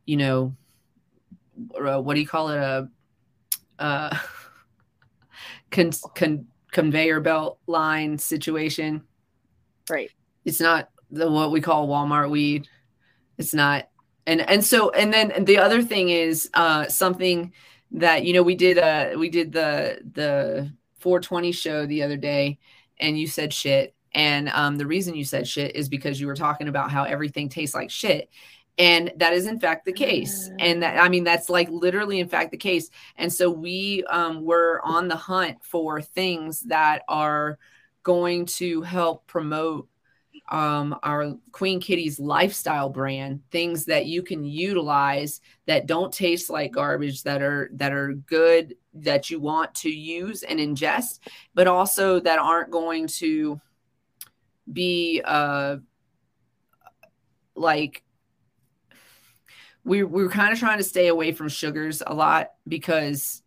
you 0.08 0.18
know 0.18 0.56
uh, 1.80 2.02
what 2.02 2.16
do 2.16 2.20
you 2.20 2.28
call 2.28 2.50
it 2.50 2.58
a 2.58 2.90
uh 3.78 4.18
con, 5.72 5.92
con, 6.16 6.48
conveyor 6.74 7.22
belt 7.22 7.60
line 7.68 8.18
situation 8.18 9.04
right 9.90 10.12
it's 10.46 10.60
not 10.60 10.90
the 11.14 11.30
what 11.30 11.52
we 11.52 11.62
call 11.62 11.88
Walmart 11.88 12.30
weed. 12.30 12.68
It's 13.38 13.54
not. 13.54 13.88
And 14.26 14.42
and 14.50 14.64
so 14.64 14.90
and 14.92 15.14
then 15.14 15.46
the 15.46 15.58
other 15.58 15.82
thing 15.84 16.10
is 16.10 16.50
uh 16.54 16.88
something 16.88 17.54
that 17.92 18.26
you 18.26 18.34
know 18.34 18.44
we 18.44 18.56
did 18.56 18.78
uh 18.78 19.12
we 19.18 19.30
did 19.30 19.52
the 19.52 20.00
the 20.14 20.72
420 21.00 21.52
show 21.52 21.86
the 21.86 22.04
other 22.04 22.18
day 22.18 22.58
and 23.00 23.20
you 23.20 23.28
said 23.28 23.54
shit 23.54 23.94
and 24.14 24.48
um 24.50 24.78
the 24.78 24.86
reason 24.88 25.14
you 25.14 25.26
said 25.26 25.46
shit 25.48 25.76
is 25.76 25.90
because 25.90 26.22
you 26.22 26.28
were 26.28 26.36
talking 26.36 26.70
about 26.70 26.90
how 26.90 27.04
everything 27.04 27.50
tastes 27.50 27.76
like 27.76 27.92
shit 27.92 28.30
and 28.78 29.12
that 29.18 29.34
is 29.34 29.46
in 29.46 29.60
fact 29.60 29.86
the 29.86 29.94
case. 29.94 30.50
And 30.60 30.82
that 30.84 31.02
i 31.02 31.10
mean 31.10 31.24
that's 31.24 31.50
like 31.50 31.70
literally 31.70 32.20
in 32.20 32.28
fact 32.28 32.52
the 32.52 32.58
case. 32.58 32.90
And 33.18 33.32
so 33.32 33.50
we 33.50 34.04
um 34.06 34.44
were 34.44 34.82
on 34.84 35.08
the 35.08 35.16
hunt 35.16 35.58
for 35.64 36.02
things 36.02 36.62
that 36.62 37.04
are 37.08 37.60
going 38.04 38.46
to 38.46 38.82
help 38.82 39.26
promote 39.28 39.88
um, 40.50 40.98
our 41.04 41.36
Queen 41.52 41.80
Kitty's 41.80 42.20
lifestyle 42.20 42.90
brand, 42.90 43.42
things 43.50 43.86
that 43.86 44.06
you 44.06 44.22
can 44.22 44.44
utilize 44.44 45.42
that 45.68 45.88
don't 45.88 46.14
taste 46.14 46.50
like 46.50 46.74
garbage, 46.74 47.24
that 47.24 47.42
are 47.42 47.70
that 47.74 47.94
are 47.94 48.14
good, 48.14 48.76
that 48.96 49.30
you 49.30 49.40
want 49.40 49.74
to 49.76 49.90
use 49.90 50.44
and 50.44 50.60
ingest, 50.60 51.20
but 51.54 51.68
also 51.68 52.20
that 52.20 52.40
aren't 52.40 52.72
going 52.72 53.08
to 53.08 53.60
be 54.72 55.22
uh, 55.24 55.78
like 57.56 58.04
we 59.84 60.04
we're 60.04 60.30
kind 60.30 60.54
of 60.54 60.60
trying 60.60 60.78
to 60.78 60.84
stay 60.84 61.08
away 61.08 61.32
from 61.32 61.50
sugars 61.50 62.02
a 62.06 62.14
lot 62.14 62.52
because 62.68 63.42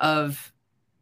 of 0.00 0.52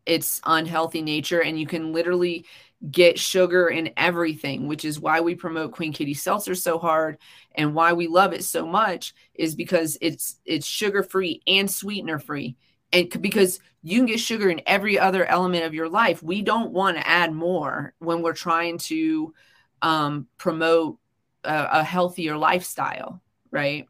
its 0.07 0.41
unhealthy 0.45 1.03
nature 1.03 1.43
and 1.43 1.59
you 1.59 1.67
can 1.67 1.93
literally 1.93 2.47
get 2.91 3.19
sugar 3.19 3.69
in 3.69 3.93
everything, 3.97 4.67
which 4.67 4.85
is 4.85 4.99
why 4.99 5.21
we 5.21 5.35
promote 5.35 5.73
Queen 5.73 5.93
Kitty 5.93 6.15
Seltzer 6.15 6.55
so 6.55 6.79
hard 6.79 7.19
and 7.55 7.75
why 7.75 7.93
we 7.93 8.07
love 8.07 8.33
it 8.33 8.43
so 8.43 8.67
much 8.67 9.15
is 9.35 9.55
because 9.55 9.99
it's 10.01 10.37
it's 10.47 10.67
sugar 10.67 11.03
free 11.03 11.43
and 11.47 11.71
sweetener 11.71 12.19
free. 12.19 12.57
And 12.93 13.23
because 13.23 13.61
you 13.83 13.99
can 13.99 14.07
get 14.07 14.21
sugar 14.21 14.49
in 14.51 14.63
every 14.67 14.99
other 14.99 15.25
element 15.27 15.65
of 15.65 15.75
your 15.75 15.89
life, 15.89 16.23
we 16.23 16.43
don't 16.43 16.73
want 16.73 16.97
to 16.97 17.07
add 17.07 17.33
more 17.33 17.95
when 17.99 18.23
we're 18.23 18.33
trying 18.33 18.79
to 18.79 19.35
um, 19.83 20.27
promote 20.39 20.99
a, 21.45 21.69
a 21.73 21.85
healthier 21.85 22.37
lifestyle, 22.37 23.23
right? 23.51 23.87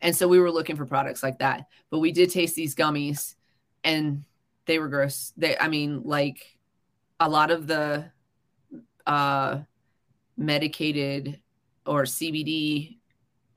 And 0.00 0.14
so 0.14 0.28
we 0.28 0.38
were 0.38 0.50
looking 0.50 0.76
for 0.76 0.86
products 0.86 1.22
like 1.22 1.38
that, 1.38 1.66
but 1.90 1.98
we 2.00 2.12
did 2.12 2.30
taste 2.30 2.54
these 2.54 2.74
gummies, 2.74 3.34
and 3.82 4.24
they 4.66 4.78
were 4.78 4.88
gross. 4.88 5.32
They, 5.36 5.56
I 5.56 5.68
mean, 5.68 6.02
like 6.04 6.58
a 7.18 7.28
lot 7.28 7.50
of 7.50 7.66
the 7.66 8.10
uh, 9.06 9.60
medicated 10.36 11.40
or 11.86 12.02
CBD 12.02 12.98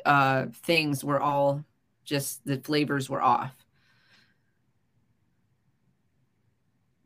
uh, 0.06 0.48
things 0.64 1.04
were 1.04 1.20
all 1.20 1.66
just 2.06 2.46
the 2.46 2.58
flavors 2.58 3.10
were 3.10 3.22
off. 3.22 3.54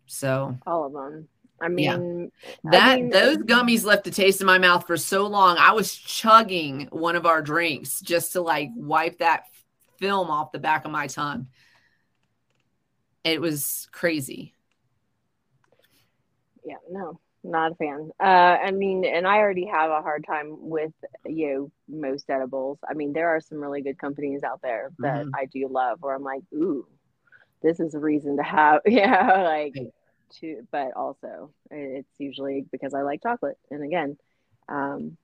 So 0.06 0.58
all 0.68 0.86
of 0.86 0.94
them 0.94 1.28
i 1.62 1.68
Yeah. 1.68 1.98
mean 1.98 2.32
I 2.66 2.72
that 2.72 2.96
mean- 3.00 3.10
those 3.10 3.38
gummies 3.38 3.86
left 3.86 4.08
a 4.08 4.12
taste 4.12 4.42
in 4.42 4.48
my 4.48 4.58
mouth 4.58 4.86
for 4.88 4.98
so 4.98 5.28
long. 5.28 5.58
I 5.58 5.72
was 5.74 5.94
chugging 5.96 6.88
one 6.92 7.16
of 7.16 7.26
our 7.26 7.42
drinks 7.42 8.00
just 8.02 8.34
to 8.34 8.42
like 8.42 8.70
wipe 8.76 9.20
that 9.20 9.46
film 10.00 10.30
off 10.30 10.52
the 10.52 10.60
back 10.60 10.84
of 10.86 10.92
my 10.92 11.08
tongue. 11.08 11.48
It 13.24 13.40
was 13.40 13.88
crazy. 13.92 14.54
yeah 16.66 16.76
no 16.90 17.20
not 17.44 17.74
a 17.74 17.76
fan 17.76 18.10
uh 18.22 18.24
i 18.24 18.72
mean 18.72 19.04
and 19.04 19.28
i 19.28 19.38
already 19.38 19.66
have 19.66 19.92
a 19.92 20.02
hard 20.02 20.24
time 20.26 20.56
with 20.60 20.94
you 21.26 21.48
know 21.90 22.00
most 22.00 22.30
edibles 22.30 22.80
i 22.90 22.94
mean 22.94 23.12
there 23.12 23.28
are 23.28 23.42
some 23.42 23.58
really 23.58 23.82
good 23.82 23.98
companies 23.98 24.44
out 24.44 24.62
there 24.62 24.92
that 25.00 25.26
Mhm. 25.26 25.32
i 25.36 25.44
do 25.46 25.68
love 25.68 25.98
where 26.02 26.16
i'm 26.16 26.24
like 26.24 26.42
ooh 26.54 26.88
this 27.62 27.82
is 27.82 27.96
a 27.96 28.00
reason 28.00 28.38
to 28.38 28.44
have 28.44 28.80
yeah 28.86 29.44
like 29.44 29.74
Right. 29.76 29.94
To 30.40 30.68
but 30.72 30.94
also 30.96 31.52
it's 31.70 32.10
usually 32.18 32.66
because 32.72 32.94
i 32.94 33.02
like 33.02 33.22
chocolate. 33.22 33.58
And 33.72 33.84
again 33.84 34.18
um 34.70 35.18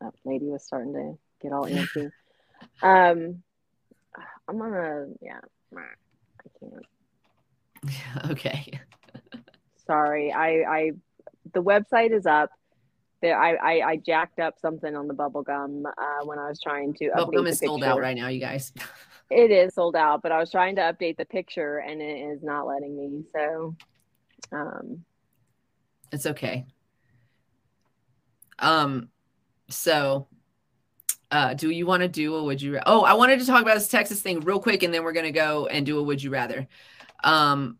that 0.00 0.12
lady 0.24 0.46
was 0.46 0.64
starting 0.64 0.92
to 0.94 1.18
get 1.40 1.52
all 1.52 1.64
antsy. 1.68 2.10
Um 2.82 3.42
i'm 4.48 4.58
gonna 4.58 5.06
yeah 5.20 5.40
i 5.74 6.48
can't. 6.60 6.86
Okay. 8.30 8.70
sorry 9.86 10.32
i 10.32 10.62
i 10.62 10.90
the 11.52 11.62
website 11.62 12.10
is 12.10 12.24
up. 12.26 12.50
There 13.20 13.38
I, 13.38 13.54
I 13.54 13.88
i 13.90 13.96
jacked 13.96 14.38
up 14.40 14.58
something 14.58 14.96
on 14.96 15.08
the 15.08 15.14
bubble 15.14 15.42
gum 15.42 15.84
uh 15.86 16.24
when 16.24 16.38
i 16.38 16.48
was 16.48 16.60
trying 16.60 16.94
to 16.94 17.04
update 17.06 17.26
Bubblegum 17.26 17.44
the 17.44 17.50
is 17.50 17.58
sold 17.60 17.84
out 17.84 18.00
right 18.00 18.16
now, 18.16 18.28
you 18.28 18.40
guys. 18.40 18.72
It 19.30 19.50
is 19.50 19.74
sold 19.74 19.96
out, 19.96 20.22
but 20.22 20.32
I 20.32 20.38
was 20.38 20.50
trying 20.50 20.76
to 20.76 20.82
update 20.82 21.16
the 21.16 21.24
picture 21.24 21.78
and 21.78 22.00
it 22.00 22.18
is 22.18 22.42
not 22.42 22.66
letting 22.66 22.96
me. 22.96 23.24
So, 23.34 23.74
um, 24.52 25.04
it's 26.12 26.26
okay. 26.26 26.66
Um, 28.58 29.08
so 29.68 30.28
uh, 31.30 31.54
do 31.54 31.70
you 31.70 31.86
want 31.86 32.02
to 32.02 32.08
do 32.08 32.36
a 32.36 32.44
would 32.44 32.62
you? 32.62 32.76
Ra- 32.76 32.82
oh, 32.86 33.02
I 33.02 33.14
wanted 33.14 33.40
to 33.40 33.46
talk 33.46 33.62
about 33.62 33.74
this 33.74 33.88
Texas 33.88 34.22
thing 34.22 34.40
real 34.40 34.60
quick, 34.60 34.82
and 34.82 34.94
then 34.94 35.02
we're 35.02 35.12
gonna 35.12 35.32
go 35.32 35.66
and 35.66 35.84
do 35.84 35.98
a 35.98 36.02
would 36.02 36.22
you 36.22 36.30
rather. 36.30 36.68
Um, 37.24 37.78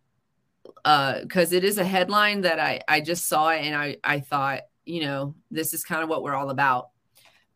uh, 0.84 1.20
because 1.20 1.52
it 1.52 1.62
is 1.62 1.78
a 1.78 1.84
headline 1.84 2.40
that 2.42 2.58
I 2.58 2.80
I 2.88 3.00
just 3.00 3.28
saw 3.28 3.50
it 3.50 3.60
and 3.60 3.74
I 3.76 3.98
I 4.02 4.20
thought 4.20 4.62
you 4.84 5.02
know 5.02 5.34
this 5.50 5.72
is 5.72 5.84
kind 5.84 6.02
of 6.02 6.08
what 6.08 6.22
we're 6.22 6.34
all 6.34 6.50
about. 6.50 6.90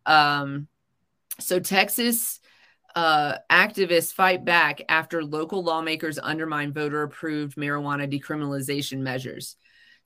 Um, 0.06 0.68
so 1.40 1.58
Texas 1.58 2.40
uh, 2.98 3.38
activists 3.48 4.12
fight 4.12 4.44
back 4.44 4.82
after 4.88 5.22
local 5.22 5.62
lawmakers 5.62 6.18
undermine 6.18 6.72
voter 6.72 7.04
approved 7.04 7.56
marijuana 7.56 8.12
decriminalization 8.12 8.98
measures. 8.98 9.54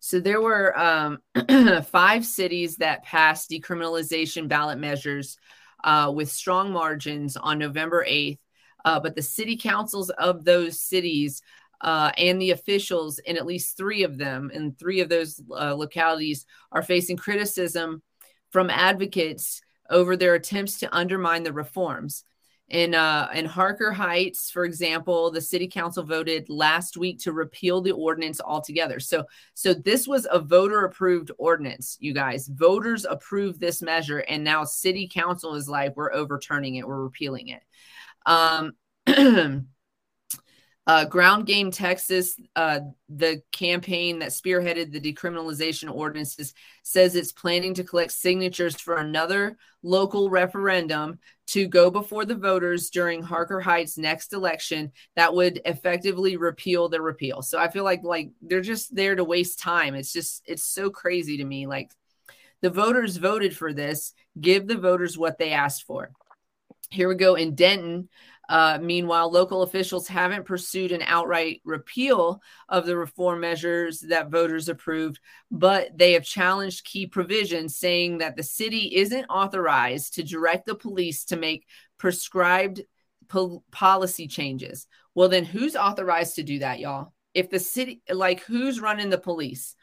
So 0.01 0.20
there 0.20 0.43
were 0.43 0.78
um, 0.78 1.22
five 1.84 2.26
cities 2.26 2.76
that 2.76 3.03
passed 3.03 3.49
decriminalization 3.49 4.47
ballot 4.47 4.78
measures 4.78 5.38
uh, 5.82 6.12
with 6.14 6.30
strong 6.30 6.70
margins 6.70 7.38
on 7.38 7.59
November 7.59 8.05
8th. 8.07 8.38
Uh, 8.84 9.01
but 9.01 9.14
the 9.14 9.22
city 9.22 9.57
councils 9.57 10.11
of 10.11 10.45
those 10.45 10.78
cities 10.78 11.40
uh, 11.80 12.12
and 12.18 12.43
the 12.43 12.51
officials 12.51 13.18
in 13.20 13.38
at 13.38 13.47
least 13.47 13.74
three 13.74 14.03
of 14.03 14.18
them, 14.18 14.51
in 14.53 14.74
three 14.74 15.01
of 15.01 15.09
those 15.09 15.40
uh, 15.51 15.74
localities, 15.74 16.45
are 16.70 16.82
facing 16.82 17.16
criticism 17.16 18.03
from 18.51 18.68
advocates 18.68 19.62
over 19.88 20.14
their 20.14 20.34
attempts 20.34 20.80
to 20.80 20.95
undermine 20.95 21.43
the 21.43 21.55
reforms. 21.55 22.24
In 22.73 22.95
uh, 22.95 23.29
in 23.35 23.45
Harker 23.45 23.93
Heights, 23.93 24.51
for 24.51 24.64
example, 24.64 25.31
the 25.31 25.43
city 25.43 25.68
council 25.68 26.03
voted 26.03 26.49
last 26.49 26.97
week 26.97 27.18
to 27.20 27.33
repeal 27.33 27.83
the 27.83 27.93
ordinance 27.93 28.41
altogether. 28.41 28.99
So, 28.99 29.25
so 29.53 29.75
this 29.75 30.09
was 30.09 30.27
a 30.31 30.39
voter 30.39 30.87
approved 30.87 31.31
ordinance, 31.37 31.99
you 32.01 32.14
guys. 32.14 32.49
Voters 32.49 33.05
approved 33.05 33.61
this 33.61 33.83
measure, 33.83 34.20
and 34.20 34.43
now 34.43 34.64
city 34.64 35.07
council 35.07 35.55
is 35.55 35.68
like, 35.68 35.95
we're 35.99 36.14
overturning 36.14 36.77
it, 36.77 36.89
we're 36.89 37.03
repealing 37.03 37.49
it. 37.49 37.62
Um, 38.25 38.73
Uh, 40.85 41.05
Ground 41.05 41.47
Game 41.47 41.70
Texas, 41.70 42.35
uh, 42.57 42.80
the 43.09 43.41
campaign 43.53 44.18
that 44.18 44.30
spearheaded 44.30 44.91
the 44.91 45.01
decriminalization 45.01 45.93
ordinances, 45.93 46.55
says 46.83 47.14
it's 47.14 47.30
planning 47.30 47.74
to 47.74 47.85
collect 47.85 48.11
signatures 48.11 48.80
for 48.80 48.97
another 48.97 49.57
local 49.85 50.28
referendum 50.28 51.20
to 51.47 51.68
go 51.68 51.91
before 51.91 52.24
the 52.24 52.35
voters 52.35 52.91
during 52.91 53.22
Harker 53.22 53.61
Heights' 53.61 53.97
next 53.97 54.33
election 54.33 54.91
that 55.14 55.35
would 55.35 55.61
effectively 55.64 56.37
repeal 56.37 56.89
the 56.89 57.01
repeal. 57.01 57.43
So 57.43 57.59
I 57.59 57.68
feel 57.68 57.85
like 57.85 58.03
like 58.03 58.30
they're 58.41 58.61
just 58.61 58.95
there 58.95 59.14
to 59.14 59.24
waste 59.24 59.61
time. 59.61 59.95
It's 59.95 60.12
just 60.12 60.43
it's 60.47 60.64
so 60.64 60.91
crazy 60.91 61.37
to 61.37 61.45
me. 61.45 61.66
Like 61.68 61.93
the 62.61 62.70
voters 62.70 63.16
voted 63.18 63.57
for 63.57 63.72
this. 63.72 64.14
Give 64.41 64.66
the 64.66 64.78
voters 64.78 65.18
what 65.18 65.39
they 65.39 65.53
asked 65.53 65.85
for. 65.85 66.11
Here 66.91 67.09
we 67.09 67.14
go 67.14 67.35
in 67.37 67.55
Denton. 67.55 68.09
Uh, 68.53 68.79
meanwhile, 68.83 69.31
local 69.31 69.63
officials 69.63 70.07
haven't 70.07 70.45
pursued 70.45 70.93
an 70.93 71.01
outright 71.07 71.63
repeal 71.65 72.43
of 72.69 72.85
the 72.85 72.95
reform 72.95 73.41
measures 73.41 74.01
that 74.01 74.31
voters 74.31 74.69
approved, 74.69 75.19
but 75.51 75.89
they 75.97 76.13
have 76.13 76.23
challenged 76.23 76.85
key 76.85 77.07
provisions, 77.07 77.75
saying 77.77 78.19
that 78.19 78.37
the 78.37 78.43
city 78.43 78.95
isn't 78.95 79.25
authorized 79.31 80.13
to 80.13 80.23
direct 80.23 80.67
the 80.67 80.75
police 80.75 81.25
to 81.25 81.37
make 81.37 81.65
prescribed 81.97 82.83
po- 83.27 83.65
policy 83.71 84.29
changes. 84.29 84.87
Well, 85.15 85.31
then 85.31 85.47
who's 85.47 85.75
authorized 85.75 86.35
to 86.35 86.43
do 86.43 86.59
that, 86.59 86.79
y'all? 86.79 87.15
If 87.33 87.49
the 87.49 87.59
city, 87.59 88.03
like, 88.11 88.41
who's 88.41 88.83
running 88.83 89.09
the 89.09 89.17
police? 89.17 89.75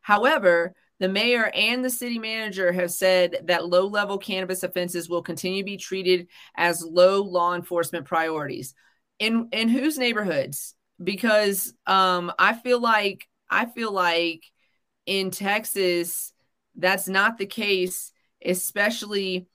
However, 0.00 0.74
the 1.04 1.08
mayor 1.10 1.50
and 1.54 1.84
the 1.84 1.90
city 1.90 2.18
manager 2.18 2.72
have 2.72 2.90
said 2.90 3.36
that 3.44 3.68
low 3.68 3.86
level 3.86 4.16
cannabis 4.16 4.62
offenses 4.62 5.06
will 5.06 5.20
continue 5.20 5.60
to 5.60 5.66
be 5.66 5.76
treated 5.76 6.28
as 6.56 6.82
low 6.82 7.22
law 7.22 7.54
enforcement 7.54 8.06
priorities. 8.06 8.74
In 9.18 9.50
in 9.52 9.68
whose 9.68 9.98
neighborhoods? 9.98 10.74
Because 11.02 11.74
um, 11.86 12.32
I 12.38 12.54
feel 12.54 12.80
like 12.80 13.28
I 13.50 13.66
feel 13.66 13.92
like 13.92 14.44
in 15.04 15.30
Texas 15.30 16.32
that's 16.74 17.06
not 17.06 17.36
the 17.36 17.44
case, 17.44 18.10
especially 18.42 19.46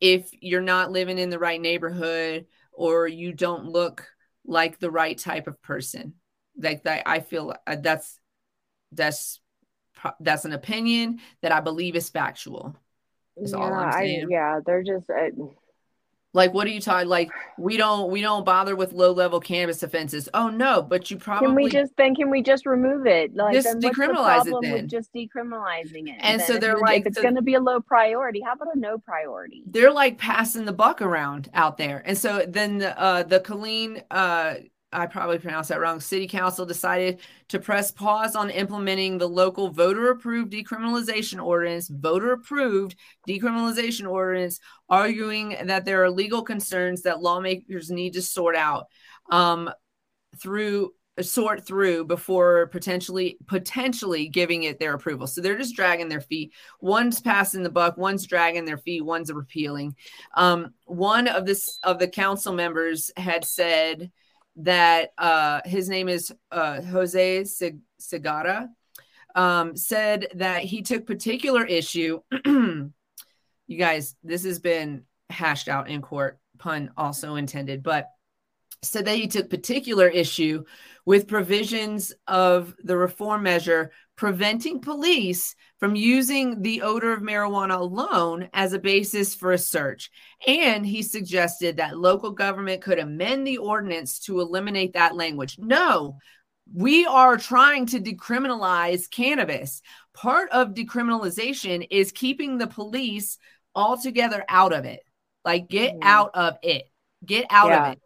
if 0.00 0.30
you're 0.40 0.62
not 0.62 0.90
living 0.90 1.18
in 1.18 1.28
the 1.28 1.38
right 1.38 1.60
neighborhood 1.60 2.46
or 2.72 3.06
you 3.06 3.34
don't 3.34 3.66
look 3.66 4.06
like 4.46 4.78
the 4.78 4.90
right 4.90 5.18
type 5.18 5.48
of 5.48 5.60
person. 5.60 6.14
Like 6.56 6.84
that, 6.84 7.02
I 7.04 7.20
feel 7.20 7.54
uh, 7.66 7.76
that's 7.78 8.18
that's 8.90 9.38
that's 10.20 10.44
an 10.44 10.52
opinion 10.52 11.20
that 11.42 11.52
I 11.52 11.60
believe 11.60 11.96
is 11.96 12.08
factual. 12.08 12.76
Is 13.36 13.52
yeah, 13.52 13.58
all 13.58 13.72
I'm 13.72 13.92
saying. 13.92 14.26
I, 14.26 14.28
yeah, 14.30 14.60
they're 14.64 14.82
just 14.82 15.10
uh, 15.10 15.30
like, 16.34 16.52
what 16.52 16.66
are 16.66 16.70
you 16.70 16.80
talking? 16.80 17.08
Like, 17.08 17.30
we 17.58 17.76
don't 17.76 18.10
we 18.10 18.20
don't 18.20 18.44
bother 18.44 18.74
with 18.74 18.92
low 18.92 19.12
level 19.12 19.38
cannabis 19.38 19.84
offenses. 19.84 20.28
Oh 20.34 20.48
no, 20.48 20.82
but 20.82 21.08
you 21.10 21.16
probably 21.16 21.46
can 21.46 21.54
we 21.54 21.68
just 21.68 21.96
then 21.96 22.14
can 22.14 22.28
we 22.28 22.42
just 22.42 22.66
remove 22.66 23.06
it? 23.06 23.34
Like, 23.36 23.54
just 23.54 23.78
decriminalize 23.78 24.44
the 24.44 24.58
it. 24.58 24.62
Then 24.62 24.88
just 24.88 25.14
decriminalizing 25.14 26.08
it. 26.08 26.16
And 26.18 26.40
then? 26.40 26.46
so 26.46 26.58
they're 26.58 26.74
if 26.74 26.82
like, 26.82 27.00
if 27.02 27.06
it's 27.06 27.16
so, 27.16 27.22
going 27.22 27.36
to 27.36 27.42
be 27.42 27.54
a 27.54 27.60
low 27.60 27.80
priority, 27.80 28.40
how 28.40 28.54
about 28.54 28.74
a 28.74 28.78
no 28.78 28.98
priority? 28.98 29.62
They're 29.66 29.92
like 29.92 30.18
passing 30.18 30.64
the 30.64 30.72
buck 30.72 31.00
around 31.00 31.50
out 31.54 31.76
there, 31.76 32.02
and 32.04 32.18
so 32.18 32.44
then 32.48 32.78
the 32.78 33.00
uh, 33.00 33.22
the 33.22 33.38
Killeen 33.38 34.02
uh 34.10 34.56
I 34.94 35.06
probably 35.06 35.38
pronounced 35.38 35.68
that 35.70 35.80
wrong. 35.80 36.00
City 36.00 36.28
Council 36.28 36.64
decided 36.64 37.20
to 37.48 37.58
press 37.58 37.90
pause 37.90 38.36
on 38.36 38.48
implementing 38.48 39.18
the 39.18 39.28
local 39.28 39.70
voter 39.70 40.10
approved 40.10 40.52
decriminalization 40.52 41.44
ordinance, 41.44 41.88
voter 41.88 42.32
approved 42.32 42.96
decriminalization 43.28 44.08
ordinance, 44.08 44.60
arguing 44.88 45.56
that 45.66 45.84
there 45.84 46.02
are 46.04 46.10
legal 46.10 46.42
concerns 46.42 47.02
that 47.02 47.20
lawmakers 47.20 47.90
need 47.90 48.12
to 48.14 48.22
sort 48.22 48.56
out 48.56 48.86
um, 49.30 49.68
through 50.40 50.92
sort 51.22 51.64
through 51.64 52.04
before 52.04 52.66
potentially 52.68 53.38
potentially 53.46 54.28
giving 54.28 54.64
it 54.64 54.80
their 54.80 54.94
approval. 54.94 55.26
So 55.26 55.40
they're 55.40 55.56
just 55.56 55.76
dragging 55.76 56.08
their 56.08 56.20
feet. 56.20 56.52
One's 56.80 57.20
passing 57.20 57.62
the 57.62 57.70
buck, 57.70 57.96
one's 57.96 58.26
dragging 58.26 58.64
their 58.64 58.78
feet, 58.78 59.04
one's 59.04 59.32
repealing. 59.32 59.94
Um, 60.34 60.74
one 60.86 61.28
of 61.28 61.46
this 61.46 61.78
of 61.82 61.98
the 61.98 62.08
council 62.08 62.52
members 62.52 63.12
had 63.16 63.44
said 63.44 64.10
that 64.56 65.12
uh, 65.18 65.60
his 65.64 65.88
name 65.88 66.08
is 66.08 66.32
uh, 66.50 66.80
Jose 66.82 67.42
Segarra, 68.00 68.68
um, 69.34 69.76
said 69.76 70.28
that 70.34 70.62
he 70.62 70.82
took 70.82 71.06
particular 71.06 71.64
issue. 71.64 72.20
you 72.44 72.92
guys, 73.78 74.14
this 74.22 74.44
has 74.44 74.58
been 74.58 75.04
hashed 75.30 75.68
out 75.68 75.88
in 75.88 76.02
court, 76.02 76.38
pun 76.58 76.90
also 76.96 77.36
intended, 77.36 77.82
but 77.82 78.10
said 78.84 79.04
that 79.06 79.16
he 79.16 79.26
took 79.26 79.50
particular 79.50 80.08
issue 80.08 80.64
with 81.06 81.28
provisions 81.28 82.12
of 82.26 82.74
the 82.82 82.96
reform 82.96 83.42
measure 83.42 83.92
preventing 84.16 84.80
police 84.80 85.56
from 85.78 85.96
using 85.96 86.62
the 86.62 86.82
odor 86.82 87.12
of 87.12 87.20
marijuana 87.20 87.78
alone 87.78 88.48
as 88.52 88.72
a 88.72 88.78
basis 88.78 89.34
for 89.34 89.52
a 89.52 89.58
search. 89.58 90.10
And 90.46 90.86
he 90.86 91.02
suggested 91.02 91.76
that 91.76 91.98
local 91.98 92.30
government 92.30 92.82
could 92.82 92.98
amend 92.98 93.46
the 93.46 93.58
ordinance 93.58 94.20
to 94.20 94.40
eliminate 94.40 94.92
that 94.92 95.16
language. 95.16 95.58
No, 95.58 96.18
we 96.72 97.04
are 97.06 97.36
trying 97.36 97.86
to 97.86 98.00
decriminalize 98.00 99.10
cannabis. 99.10 99.82
Part 100.14 100.48
of 100.50 100.74
decriminalization 100.74 101.86
is 101.90 102.12
keeping 102.12 102.56
the 102.56 102.68
police 102.68 103.36
altogether 103.74 104.44
out 104.48 104.72
of 104.72 104.84
it. 104.84 105.00
Like, 105.44 105.68
get 105.68 105.96
mm. 105.96 106.00
out 106.02 106.30
of 106.34 106.56
it. 106.62 106.84
Get 107.26 107.46
out 107.50 107.68
yeah. 107.68 107.86
of 107.86 107.92
it. 107.94 108.00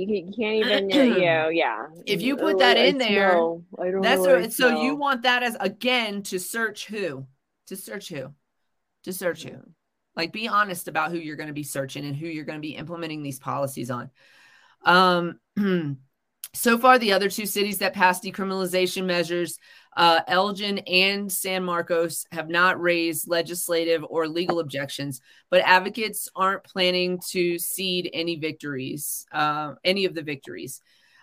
You, 0.00 0.06
can, 0.06 0.32
you 0.32 0.32
can't 0.36 0.66
even, 0.66 0.90
you 0.90 1.20
know, 1.24 1.48
yeah. 1.48 1.86
If 2.06 2.22
you 2.22 2.36
put 2.36 2.58
that 2.58 2.76
in 2.76 2.98
there, 2.98 3.38
that's 4.00 4.20
what, 4.20 4.52
so 4.52 4.82
you 4.82 4.96
want 4.96 5.22
that 5.22 5.42
as 5.42 5.56
again 5.60 6.22
to 6.24 6.38
search 6.38 6.86
who, 6.86 7.26
to 7.66 7.76
search 7.76 8.08
who, 8.08 8.34
to 9.04 9.12
search 9.12 9.44
who. 9.44 9.56
Like, 10.16 10.32
be 10.32 10.48
honest 10.48 10.88
about 10.88 11.10
who 11.10 11.18
you're 11.18 11.36
going 11.36 11.48
to 11.48 11.52
be 11.54 11.62
searching 11.62 12.04
and 12.04 12.16
who 12.16 12.26
you're 12.26 12.44
going 12.44 12.58
to 12.58 12.66
be 12.66 12.76
implementing 12.76 13.22
these 13.22 13.38
policies 13.38 13.90
on. 13.90 14.10
Um, 14.84 15.38
so 16.54 16.78
far, 16.78 16.98
the 16.98 17.12
other 17.12 17.28
two 17.28 17.46
cities 17.46 17.78
that 17.78 17.94
passed 17.94 18.24
decriminalization 18.24 19.04
measures 19.04 19.58
uh, 19.96 20.20
Elgin 20.28 20.78
and 20.78 21.30
San 21.30 21.64
Marcos 21.64 22.26
have 22.32 22.48
not 22.48 22.80
raised 22.80 23.28
legislative 23.28 24.04
or 24.08 24.28
legal 24.28 24.60
objections, 24.60 25.20
but 25.50 25.62
advocates 25.62 26.28
aren't 26.36 26.64
planning 26.64 27.20
to 27.30 27.58
cede 27.58 28.08
any 28.12 28.36
victories, 28.36 29.26
uh, 29.32 29.74
any 29.84 30.04
of 30.04 30.14
the 30.14 30.22
victories. 30.22 30.80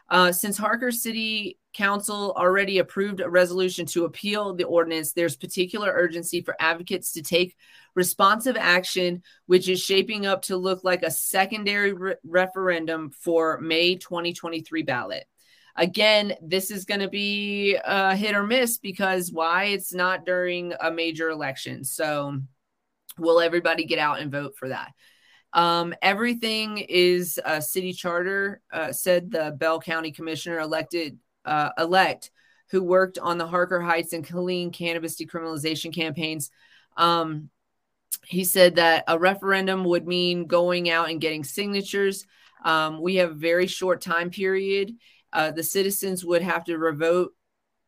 Uh, 0.09 0.31
since 0.31 0.57
Harker 0.57 0.91
City 0.91 1.57
Council 1.73 2.33
already 2.37 2.79
approved 2.79 3.19
a 3.19 3.29
resolution 3.29 3.85
to 3.87 4.05
appeal 4.05 4.53
the 4.53 4.63
ordinance, 4.63 5.11
there's 5.11 5.35
particular 5.35 5.91
urgency 5.93 6.41
for 6.41 6.55
advocates 6.59 7.11
to 7.13 7.21
take 7.21 7.55
responsive 7.93 8.55
action, 8.57 9.21
which 9.47 9.67
is 9.67 9.81
shaping 9.81 10.25
up 10.25 10.43
to 10.43 10.55
look 10.55 10.83
like 10.83 11.03
a 11.03 11.11
secondary 11.11 11.93
re- 11.93 12.15
referendum 12.23 13.11
for 13.11 13.59
May 13.59 13.95
2023 13.95 14.83
ballot. 14.83 15.25
Again, 15.77 16.33
this 16.41 16.71
is 16.71 16.85
going 16.85 17.01
to 17.01 17.09
be 17.09 17.77
a 17.85 18.15
hit 18.15 18.35
or 18.35 18.43
miss 18.43 18.79
because 18.79 19.31
why? 19.31 19.65
It's 19.65 19.93
not 19.93 20.25
during 20.25 20.73
a 20.79 20.91
major 20.91 21.29
election. 21.29 21.83
So, 21.83 22.39
will 23.19 23.39
everybody 23.39 23.85
get 23.85 23.99
out 23.99 24.19
and 24.19 24.31
vote 24.31 24.55
for 24.57 24.69
that? 24.69 24.91
Um, 25.53 25.93
everything 26.01 26.79
is 26.79 27.39
a 27.45 27.61
city 27.61 27.93
charter, 27.93 28.61
uh, 28.71 28.91
said 28.91 29.31
the 29.31 29.55
Bell 29.57 29.79
County 29.79 30.11
Commissioner 30.11 30.59
elected 30.59 31.19
uh, 31.45 31.69
elect 31.77 32.31
who 32.69 32.83
worked 32.83 33.17
on 33.17 33.37
the 33.37 33.47
Harker 33.47 33.81
Heights 33.81 34.13
and 34.13 34.27
Killeen 34.27 34.73
cannabis 34.73 35.19
decriminalization 35.19 35.93
campaigns. 35.93 36.51
Um, 36.97 37.49
he 38.25 38.43
said 38.43 38.75
that 38.75 39.05
a 39.07 39.17
referendum 39.17 39.85
would 39.85 40.07
mean 40.07 40.47
going 40.47 40.89
out 40.89 41.09
and 41.09 41.21
getting 41.21 41.43
signatures. 41.43 42.25
Um, 42.65 43.01
we 43.01 43.15
have 43.15 43.31
a 43.31 43.35
very 43.35 43.67
short 43.67 44.01
time 44.01 44.29
period. 44.29 44.93
Uh, 45.33 45.51
the 45.51 45.63
citizens 45.63 46.23
would 46.25 46.41
have 46.41 46.63
to 46.65 46.77
revote 46.77 47.33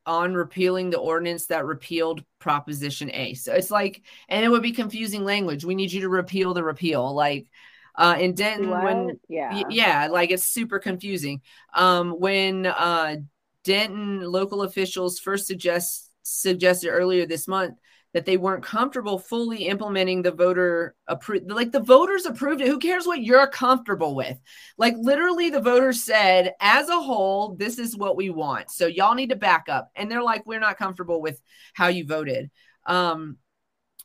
on 0.05 0.33
repealing 0.33 0.89
the 0.89 0.97
ordinance 0.97 1.47
that 1.47 1.65
repealed 1.65 2.23
Proposition 2.39 3.11
A. 3.13 3.33
So 3.35 3.53
it's 3.53 3.69
like, 3.69 4.01
and 4.27 4.43
it 4.43 4.49
would 4.49 4.63
be 4.63 4.71
confusing 4.71 5.23
language. 5.23 5.63
We 5.65 5.75
need 5.75 5.91
you 5.91 6.01
to 6.01 6.09
repeal 6.09 6.53
the 6.53 6.63
repeal. 6.63 7.13
Like 7.13 7.47
uh, 7.95 8.17
in 8.19 8.33
Denton, 8.33 8.69
What? 8.69 8.83
when 8.83 9.19
Yeah. 9.27 9.63
Yeah 9.69 10.07
like 10.07 10.31
it's 10.31 10.45
super 10.45 10.79
confusing 10.79 11.41
um 11.73 12.11
when 12.11 12.65
uh 12.65 13.15
denton 13.63 14.21
local 14.21 14.61
officials 14.61 15.19
first 15.19 15.47
suggest 15.47 16.08
suggested 16.29 16.89
earlier 16.89 17.25
this 17.25 17.47
month 17.47 17.75
that 18.13 18.25
they 18.25 18.37
weren't 18.37 18.63
comfortable 18.63 19.19
fully 19.19 19.67
implementing 19.67 20.21
the 20.21 20.31
voter 20.31 20.95
approved 21.07 21.51
like 21.51 21.71
the 21.71 21.79
voters 21.79 22.25
approved 22.25 22.61
it. 22.61 22.67
Who 22.67 22.79
cares 22.79 23.05
what 23.05 23.21
you're 23.21 23.47
comfortable 23.47 24.15
with? 24.15 24.37
Like 24.77 24.95
literally 24.97 25.49
the 25.49 25.61
voters 25.61 26.03
said 26.03 26.53
as 26.59 26.89
a 26.89 26.99
whole 26.99 27.55
this 27.55 27.77
is 27.77 27.95
what 27.95 28.15
we 28.15 28.29
want. 28.29 28.71
So 28.71 28.87
y'all 28.87 29.13
need 29.13 29.29
to 29.29 29.35
back 29.35 29.65
up. 29.69 29.91
And 29.95 30.09
they're 30.09 30.23
like 30.23 30.45
we're 30.45 30.59
not 30.59 30.77
comfortable 30.77 31.21
with 31.21 31.39
how 31.73 31.87
you 31.87 32.05
voted. 32.05 32.49
Um 32.85 33.37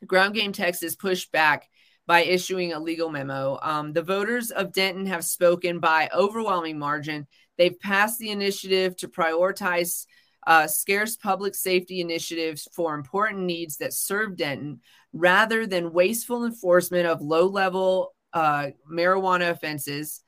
ground 0.06 0.34
game 0.34 0.52
texas 0.52 0.96
pushed 0.96 1.32
back 1.32 1.68
by 2.06 2.24
issuing 2.24 2.72
a 2.72 2.78
legal 2.78 3.08
memo. 3.08 3.58
Um, 3.62 3.92
the 3.92 4.02
voters 4.02 4.50
of 4.50 4.72
Denton 4.72 5.06
have 5.06 5.24
spoken 5.24 5.78
by 5.78 6.10
overwhelming 6.14 6.78
margin. 6.78 7.26
They've 7.56 7.78
passed 7.78 8.18
the 8.18 8.30
initiative 8.30 8.96
to 8.98 9.08
prioritize 9.08 10.06
uh, 10.46 10.66
scarce 10.66 11.16
public 11.16 11.54
safety 11.54 12.00
initiatives 12.00 12.68
for 12.72 12.94
important 12.94 13.40
needs 13.40 13.78
that 13.78 13.92
serve 13.92 14.36
Denton 14.36 14.80
rather 15.12 15.66
than 15.66 15.92
wasteful 15.92 16.44
enforcement 16.44 17.06
of 17.06 17.22
low 17.22 17.46
level 17.46 18.14
uh, 18.32 18.70
marijuana 18.90 19.50
offenses. 19.50 20.20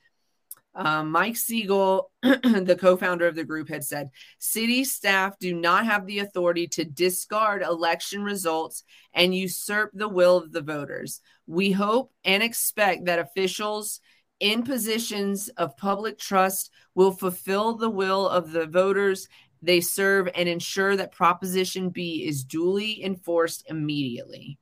Um, 0.74 1.10
Mike 1.10 1.36
Siegel, 1.36 2.10
the 2.22 2.76
co 2.78 2.96
founder 2.96 3.26
of 3.26 3.34
the 3.34 3.44
group, 3.44 3.68
had 3.68 3.82
said 3.82 4.10
city 4.38 4.84
staff 4.84 5.38
do 5.38 5.54
not 5.54 5.86
have 5.86 6.06
the 6.06 6.18
authority 6.18 6.66
to 6.68 6.84
discard 6.84 7.62
election 7.62 8.22
results 8.22 8.84
and 9.14 9.34
usurp 9.34 9.90
the 9.94 10.08
will 10.08 10.36
of 10.36 10.52
the 10.52 10.60
voters. 10.60 11.22
We 11.46 11.72
hope 11.72 12.12
and 12.24 12.42
expect 12.42 13.06
that 13.06 13.18
officials 13.18 14.00
in 14.38 14.64
positions 14.64 15.48
of 15.48 15.76
public 15.78 16.18
trust 16.18 16.70
will 16.94 17.12
fulfill 17.12 17.76
the 17.76 17.90
will 17.90 18.28
of 18.28 18.52
the 18.52 18.66
voters 18.66 19.28
they 19.66 19.80
serve 19.80 20.28
and 20.34 20.48
ensure 20.48 20.96
that 20.96 21.12
Proposition 21.12 21.90
B 21.90 22.24
is 22.26 22.44
duly 22.44 23.04
enforced 23.04 23.64
immediately. 23.68 24.58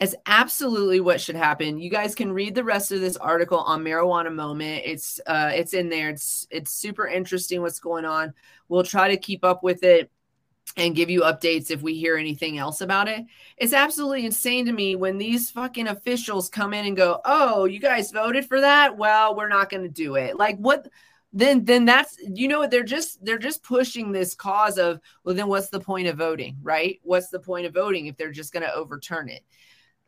It's 0.00 0.14
absolutely 0.26 1.00
what 1.00 1.20
should 1.20 1.36
happen. 1.36 1.78
You 1.78 1.88
guys 1.88 2.14
can 2.14 2.32
read 2.32 2.54
the 2.54 2.64
rest 2.64 2.90
of 2.90 3.00
this 3.00 3.16
article 3.16 3.58
on 3.58 3.84
marijuana 3.84 4.34
moment. 4.34 4.82
It's 4.84 5.20
uh 5.26 5.50
it's 5.54 5.74
in 5.74 5.88
there. 5.90 6.10
It's 6.10 6.46
it's 6.50 6.72
super 6.72 7.06
interesting 7.06 7.62
what's 7.62 7.78
going 7.78 8.04
on. 8.04 8.34
We'll 8.68 8.82
try 8.82 9.08
to 9.08 9.16
keep 9.16 9.44
up 9.44 9.62
with 9.62 9.84
it 9.84 10.10
and 10.76 10.96
give 10.96 11.10
you 11.10 11.20
updates 11.20 11.70
if 11.70 11.82
we 11.82 11.94
hear 11.94 12.16
anything 12.16 12.58
else 12.58 12.80
about 12.80 13.08
it. 13.08 13.24
It's 13.56 13.72
absolutely 13.72 14.24
insane 14.26 14.66
to 14.66 14.72
me 14.72 14.96
when 14.96 15.18
these 15.18 15.50
fucking 15.50 15.86
officials 15.86 16.48
come 16.48 16.74
in 16.74 16.86
and 16.86 16.96
go, 16.96 17.20
"Oh, 17.24 17.66
you 17.66 17.78
guys 17.78 18.10
voted 18.10 18.46
for 18.46 18.60
that? 18.60 18.96
Well, 18.96 19.36
we're 19.36 19.48
not 19.48 19.70
going 19.70 19.84
to 19.84 19.88
do 19.88 20.16
it." 20.16 20.36
Like 20.36 20.56
what 20.58 20.88
then 21.32 21.64
then 21.64 21.84
that's 21.84 22.16
you 22.20 22.46
know 22.48 22.58
what 22.58 22.70
they're 22.70 22.82
just 22.82 23.24
they're 23.24 23.38
just 23.38 23.62
pushing 23.62 24.12
this 24.12 24.34
cause 24.34 24.78
of, 24.78 25.00
well 25.24 25.34
then 25.34 25.48
what's 25.48 25.70
the 25.70 25.80
point 25.80 26.08
of 26.08 26.16
voting, 26.16 26.58
right? 26.62 27.00
What's 27.02 27.28
the 27.28 27.40
point 27.40 27.66
of 27.66 27.74
voting 27.74 28.06
if 28.06 28.16
they're 28.16 28.30
just 28.30 28.52
going 28.52 28.64
to 28.64 28.74
overturn 28.74 29.28
it? 29.28 29.42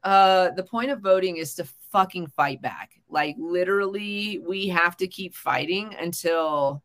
Uh 0.03 0.51
the 0.51 0.65
point 0.65 0.91
of 0.91 1.01
voting 1.01 1.39
is 1.39 1.55
to 1.55 1.65
fucking 1.91 2.27
fight 2.29 2.61
back. 2.61 2.93
Like 3.09 3.37
literally 3.39 4.39
we 4.47 4.69
have 4.69 4.97
to 4.99 5.09
keep 5.09 5.35
fighting 5.35 5.95
until 5.99 6.83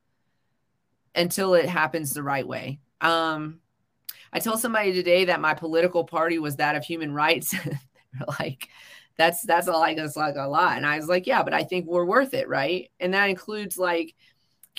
until 1.16 1.54
it 1.56 1.68
happens 1.68 2.14
the 2.14 2.24
right 2.24 2.48
way. 2.48 2.80
Um 3.02 3.60
I 4.32 4.40
told 4.40 4.60
somebody 4.60 4.94
today 4.94 5.26
that 5.26 5.42
my 5.42 5.54
political 5.54 6.04
party 6.04 6.40
was 6.40 6.58
that 6.58 6.76
of 6.76 6.84
human 6.86 7.14
rights. 7.14 7.54
Like, 8.40 8.70
that's 9.18 9.42
that's 9.44 9.68
all 9.68 9.86
that's 9.96 10.16
like 10.16 10.36
a 10.36 10.48
lot. 10.48 10.78
And 10.78 10.86
I 10.86 10.96
was 10.96 11.08
like, 11.08 11.28
yeah, 11.28 11.44
but 11.44 11.54
I 11.54 11.64
think 11.64 11.86
we're 11.86 12.06
worth 12.06 12.34
it, 12.34 12.48
right? 12.48 12.90
And 13.00 13.14
that 13.14 13.30
includes 13.30 13.78
like 13.78 14.16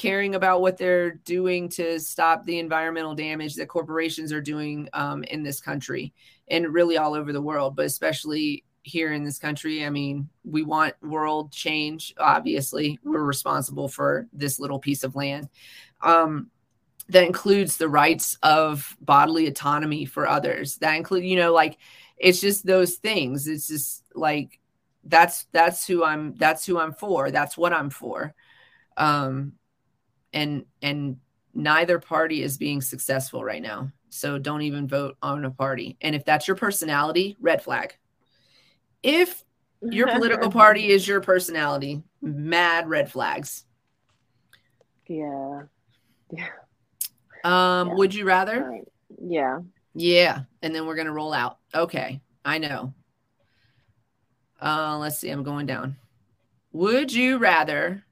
caring 0.01 0.35
about 0.35 0.62
what 0.62 0.78
they're 0.78 1.10
doing 1.10 1.68
to 1.68 2.01
stop 2.01 2.47
the 2.47 2.59
environmental 2.59 3.14
damage 3.14 3.55
that 3.55 3.68
corporations 3.68 4.32
are 4.32 4.40
doing 4.40 4.89
um, 4.94 5.22
in 5.24 5.43
this 5.43 5.60
country 5.60 6.14
and 6.48 6.72
really 6.72 6.97
all 6.97 7.12
over 7.12 7.35
the 7.35 7.43
world, 7.43 7.77
but 7.77 7.85
especially 7.85 8.64
here 8.82 9.12
in 9.12 9.24
this 9.24 9.39
country. 9.39 9.85
I 9.85 9.90
mean, 9.90 10.31
we 10.43 10.62
want 10.62 10.94
world 11.02 11.52
change. 11.52 12.14
Obviously, 12.16 12.98
we're 13.05 13.22
responsible 13.22 13.89
for 13.89 14.27
this 14.32 14.59
little 14.59 14.78
piece 14.78 15.05
of 15.05 15.16
land. 15.16 15.51
Um, 16.01 16.51
that 17.10 17.24
includes 17.24 17.77
the 17.77 17.89
rights 17.89 18.39
of 18.43 18.97
bodily 19.02 19.48
autonomy 19.48 20.06
for 20.06 20.27
others 20.27 20.77
that 20.77 20.94
include 20.94 21.24
you 21.24 21.35
know 21.35 21.52
like 21.52 21.77
it's 22.16 22.40
just 22.40 22.64
those 22.64 22.94
things 22.98 23.48
it's 23.48 23.66
just 23.66 24.05
like 24.14 24.60
that's 25.02 25.47
that's 25.51 25.85
who 25.89 26.05
i'm 26.05 26.36
that's 26.36 26.64
who 26.64 26.78
i'm 26.78 26.93
for 26.93 27.32
that's 27.32 27.59
what 27.59 27.72
i'm 27.72 27.90
for 27.90 28.32
um 28.97 29.55
and 30.32 30.65
and 30.82 31.16
neither 31.55 31.98
party 31.98 32.43
is 32.43 32.57
being 32.57 32.81
successful 32.81 33.43
right 33.43 33.62
now 33.62 33.90
so 34.09 34.39
don't 34.39 34.62
even 34.62 34.86
vote 34.86 35.16
on 35.23 35.44
a 35.44 35.51
party 35.51 35.97
and 36.01 36.15
if 36.15 36.24
that's 36.24 36.47
your 36.47 36.57
personality 36.57 37.36
red 37.40 37.62
flag 37.62 37.94
if 39.02 39.44
your 39.82 40.07
political 40.15 40.51
party 40.51 40.89
is 40.89 41.07
your 41.07 41.20
personality 41.20 42.02
mad 42.23 42.89
red 42.89 43.11
flags 43.11 43.65
yeah. 45.09 45.62
um 47.44 47.89
Yeah. 47.89 47.94
would 47.94 48.15
you 48.15 48.24
rather 48.24 48.65
Right. 48.65 48.86
Yeah. 49.20 49.61
Yeah, 49.94 50.43
and 50.62 50.74
then 50.74 50.86
we're 50.86 50.94
gonna 50.94 51.12
roll 51.12 51.32
out. 51.32 51.59
Okay, 51.74 52.20
I 52.44 52.59
know. 52.59 52.94
Uh, 54.62 54.98
let's 54.98 55.19
see. 55.19 55.31
I'm 55.31 55.43
going 55.43 55.66
down. 55.66 55.97
Would 56.73 57.12
you 57.12 57.39
rather? 57.39 58.05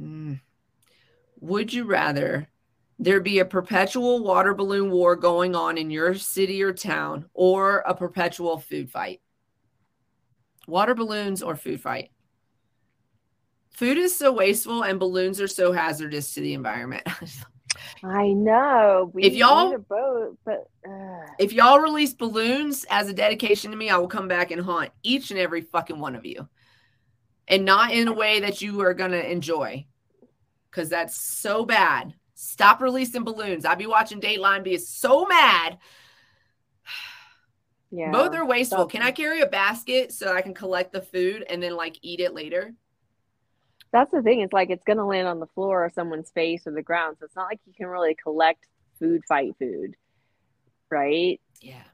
Mm, 0.00 0.40
would 1.40 1.72
you 1.72 1.84
rather 1.84 2.48
there 2.98 3.20
be 3.20 3.38
a 3.40 3.44
perpetual 3.44 4.22
water 4.22 4.54
balloon 4.54 4.90
war 4.90 5.16
going 5.16 5.54
on 5.54 5.78
in 5.78 5.90
your 5.90 6.14
city 6.14 6.62
or 6.62 6.72
town, 6.72 7.26
or 7.34 7.78
a 7.86 7.94
perpetual 7.94 8.58
food 8.58 8.90
fight? 8.90 9.20
Water 10.66 10.94
balloons 10.94 11.42
or 11.42 11.56
food 11.56 11.80
fight? 11.80 12.10
Food 13.70 13.98
is 13.98 14.16
so 14.16 14.32
wasteful, 14.32 14.82
and 14.84 14.98
balloons 15.00 15.40
are 15.40 15.48
so 15.48 15.72
hazardous 15.72 16.32
to 16.34 16.40
the 16.40 16.54
environment. 16.54 17.02
I 18.04 18.28
know. 18.28 19.10
We 19.12 19.24
If 19.24 19.34
y'all- 19.34 19.70
need 19.70 19.74
a 19.74 19.78
boat, 19.80 20.38
but 20.44 20.68
uh, 20.88 21.26
If 21.40 21.52
y'all 21.52 21.80
release 21.80 22.14
balloons 22.14 22.86
as 22.88 23.08
a 23.08 23.12
dedication 23.12 23.72
to 23.72 23.76
me, 23.76 23.90
I 23.90 23.96
will 23.96 24.06
come 24.08 24.28
back 24.28 24.52
and 24.52 24.60
haunt 24.62 24.90
each 25.02 25.32
and 25.32 25.40
every 25.40 25.60
fucking 25.62 25.98
one 25.98 26.14
of 26.14 26.24
you. 26.24 26.48
And 27.46 27.64
not 27.64 27.92
in 27.92 28.08
a 28.08 28.12
way 28.12 28.40
that 28.40 28.62
you 28.62 28.80
are 28.80 28.94
going 28.94 29.10
to 29.10 29.30
enjoy. 29.30 29.86
Because 30.70 30.88
that's 30.88 31.16
so 31.16 31.64
bad. 31.64 32.14
Stop 32.34 32.80
releasing 32.80 33.24
balloons. 33.24 33.64
I'd 33.64 33.78
be 33.78 33.86
watching 33.86 34.20
Dateline 34.20 34.64
be 34.64 34.76
so 34.76 35.26
mad. 35.26 35.78
yeah. 37.90 38.10
Both 38.10 38.34
are 38.34 38.44
wasteful. 38.44 38.86
Can 38.86 39.02
I 39.02 39.10
carry 39.10 39.40
a 39.40 39.46
basket 39.46 40.12
so 40.12 40.34
I 40.34 40.42
can 40.42 40.54
collect 40.54 40.92
the 40.92 41.02
food 41.02 41.44
and 41.48 41.62
then 41.62 41.76
like 41.76 41.98
eat 42.02 42.20
it 42.20 42.34
later? 42.34 42.74
That's 43.92 44.10
the 44.10 44.22
thing. 44.22 44.40
It's 44.40 44.52
like 44.52 44.70
it's 44.70 44.82
gonna 44.82 45.06
land 45.06 45.28
on 45.28 45.38
the 45.38 45.46
floor 45.46 45.84
or 45.84 45.90
someone's 45.90 46.30
face 46.30 46.66
or 46.66 46.72
the 46.72 46.82
ground. 46.82 47.18
So 47.20 47.26
it's 47.26 47.36
not 47.36 47.46
like 47.46 47.60
you 47.64 47.72
can 47.72 47.86
really 47.86 48.16
collect 48.20 48.66
food 48.98 49.22
fight 49.28 49.54
food, 49.58 49.94
right? 50.90 51.40
Yeah. 51.60 51.84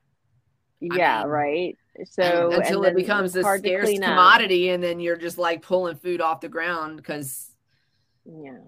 Yeah, 0.80 1.20
mean, 1.20 1.28
right. 1.28 1.78
So 2.08 2.50
until 2.52 2.84
it 2.84 2.94
becomes 2.94 3.34
a 3.36 3.42
scarce 3.42 3.84
clean 3.84 4.02
up. 4.02 4.10
commodity 4.10 4.70
and 4.70 4.82
then 4.82 5.00
you're 5.00 5.16
just 5.16 5.38
like 5.38 5.62
pulling 5.62 5.96
food 5.96 6.20
off 6.20 6.40
the 6.40 6.48
ground 6.48 6.96
because 6.96 7.50
Yeah. 8.24 8.58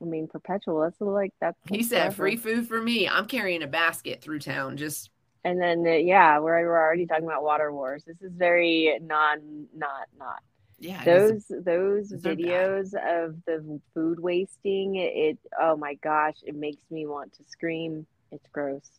I 0.00 0.04
mean, 0.04 0.28
perpetual. 0.28 0.80
That's 0.80 1.00
like 1.00 1.32
that's. 1.40 1.56
He 1.70 1.82
said 1.82 2.14
free 2.14 2.36
food 2.36 2.68
for 2.68 2.80
me. 2.80 3.08
I'm 3.08 3.26
carrying 3.26 3.62
a 3.62 3.66
basket 3.66 4.20
through 4.20 4.40
town. 4.40 4.76
Just 4.76 5.10
and 5.44 5.60
then 5.60 5.84
uh, 5.86 5.90
yeah, 5.92 6.38
we're 6.38 6.60
we're 6.66 6.78
already 6.78 7.06
talking 7.06 7.24
about 7.24 7.42
water 7.42 7.72
wars. 7.72 8.04
This 8.06 8.20
is 8.20 8.32
very 8.34 8.98
non 9.00 9.66
not 9.74 10.08
not. 10.18 10.40
Yeah. 10.78 11.02
Those 11.04 11.46
those 11.48 12.12
videos 12.12 12.92
of 12.94 13.36
the 13.46 13.80
food 13.94 14.20
wasting. 14.20 14.96
It 14.96 15.38
oh 15.60 15.76
my 15.76 15.94
gosh, 15.94 16.36
it 16.42 16.54
makes 16.54 16.82
me 16.90 17.06
want 17.06 17.32
to 17.34 17.44
scream. 17.46 18.06
It's 18.32 18.46
gross. 18.52 18.90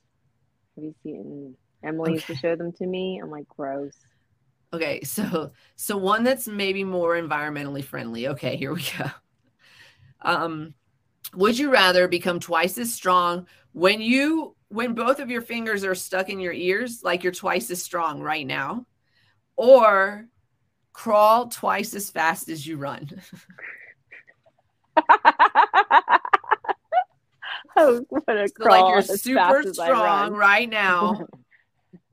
Have 0.76 0.86
you 0.86 0.95
seen? 1.03 1.56
Emily 1.83 2.11
okay. 2.11 2.13
used 2.13 2.27
to 2.27 2.35
show 2.35 2.55
them 2.55 2.71
to 2.73 2.85
me. 2.85 3.19
I'm 3.21 3.31
like 3.31 3.47
gross. 3.47 3.93
Okay, 4.73 5.01
so 5.03 5.51
so 5.75 5.97
one 5.97 6.23
that's 6.23 6.47
maybe 6.47 6.83
more 6.83 7.15
environmentally 7.15 7.83
friendly. 7.83 8.27
Okay, 8.27 8.57
here 8.57 8.73
we 8.73 8.83
go. 8.97 9.05
Um, 10.21 10.73
would 11.33 11.57
you 11.57 11.71
rather 11.71 12.07
become 12.07 12.39
twice 12.39 12.77
as 12.77 12.93
strong 12.93 13.47
when 13.73 14.01
you 14.01 14.55
when 14.69 14.93
both 14.93 15.19
of 15.19 15.29
your 15.29 15.41
fingers 15.41 15.83
are 15.83 15.95
stuck 15.95 16.29
in 16.29 16.39
your 16.39 16.53
ears 16.53 17.01
like 17.03 17.23
you're 17.23 17.33
twice 17.33 17.69
as 17.71 17.81
strong 17.81 18.21
right 18.21 18.45
now 18.45 18.85
or 19.55 20.27
crawl 20.93 21.47
twice 21.47 21.93
as 21.93 22.09
fast 22.09 22.49
as 22.49 22.65
you 22.65 22.77
run 22.77 23.09
oh, 27.77 28.03
what 28.09 28.23
a 28.29 28.47
so 28.47 28.63
like 28.65 28.91
you're 28.91 29.01
super 29.01 29.63
strong 29.73 30.33
right 30.33 30.69
now 30.69 31.25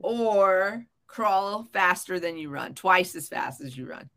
or 0.05 0.85
crawl 1.07 1.67
faster 1.71 2.19
than 2.19 2.37
you 2.37 2.49
run 2.49 2.73
twice 2.73 3.15
as 3.15 3.27
fast 3.27 3.61
as 3.61 3.77
you 3.77 3.87
run 3.87 4.09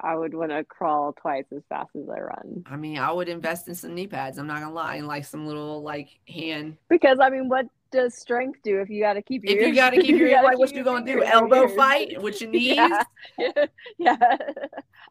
I 0.00 0.14
would 0.14 0.34
want 0.34 0.50
to 0.50 0.64
crawl 0.64 1.12
twice 1.12 1.46
as 1.54 1.62
fast 1.68 1.90
as 1.96 2.08
I 2.08 2.20
run. 2.20 2.62
I 2.66 2.76
mean, 2.76 2.98
I 2.98 3.10
would 3.10 3.28
invest 3.28 3.68
in 3.68 3.74
some 3.74 3.94
knee 3.94 4.06
pads. 4.06 4.38
I'm 4.38 4.46
not 4.46 4.60
gonna 4.60 4.72
lie, 4.72 4.96
and 4.96 5.08
like 5.08 5.24
some 5.24 5.46
little 5.46 5.82
like 5.82 6.08
hand. 6.28 6.76
Because 6.88 7.18
I 7.20 7.30
mean, 7.30 7.48
what 7.48 7.66
does 7.90 8.14
strength 8.14 8.60
do 8.62 8.80
if 8.80 8.90
you 8.90 9.02
got 9.02 9.14
to 9.14 9.22
keep 9.22 9.44
your? 9.44 9.58
If 9.58 9.68
you 9.68 9.74
got 9.74 9.90
to 9.90 10.00
keep 10.00 10.16
your, 10.18 10.42
like, 10.42 10.58
what 10.58 10.72
you 10.72 10.84
gonna 10.84 11.04
do? 11.04 11.22
Elbow 11.24 11.68
fight 11.68 12.20
with 12.22 12.40
your 12.40 12.50
knees? 12.52 12.76
Yeah. 12.76 13.02
yeah. 13.98 14.36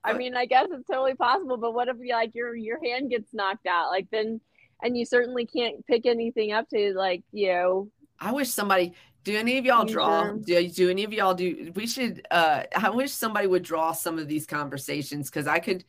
I 0.04 0.14
mean, 0.14 0.36
I 0.38 0.46
guess 0.46 0.68
it's 0.72 0.88
totally 0.88 1.16
possible, 1.16 1.58
but 1.58 1.74
what 1.74 1.90
if 1.90 1.98
you 2.00 2.14
like 2.14 2.34
your 2.34 2.56
your 2.56 2.82
hand 2.82 3.10
gets 3.10 3.34
knocked 3.34 3.68
out? 3.68 3.90
Like 3.90 4.08
then, 4.10 4.40
and 4.82 4.98
you 4.98 5.06
certainly 5.06 5.46
can't 5.46 5.86
pick 5.86 6.06
anything 6.06 6.54
up 6.54 6.70
to 6.70 6.94
like 6.96 7.24
you 7.34 7.52
know. 7.52 7.90
I 8.20 8.32
wish 8.32 8.50
somebody 8.50 8.94
do 9.28 9.36
any 9.36 9.58
of 9.58 9.66
y'all 9.66 9.84
draw? 9.84 10.32
Do, 10.32 10.70
do 10.70 10.90
any 10.90 11.04
of 11.04 11.12
y'all 11.12 11.34
do? 11.34 11.74
We 11.76 11.86
should. 11.86 12.26
uh 12.32 12.64
I 12.74 12.90
wish 12.90 13.12
somebody 13.12 13.46
would 13.46 13.64
draw 13.64 13.92
some 13.92 14.18
of 14.18 14.30
these 14.30 14.46
conversations 14.46 15.30
because 15.30 15.48
I 15.48 15.60
could 15.60 15.84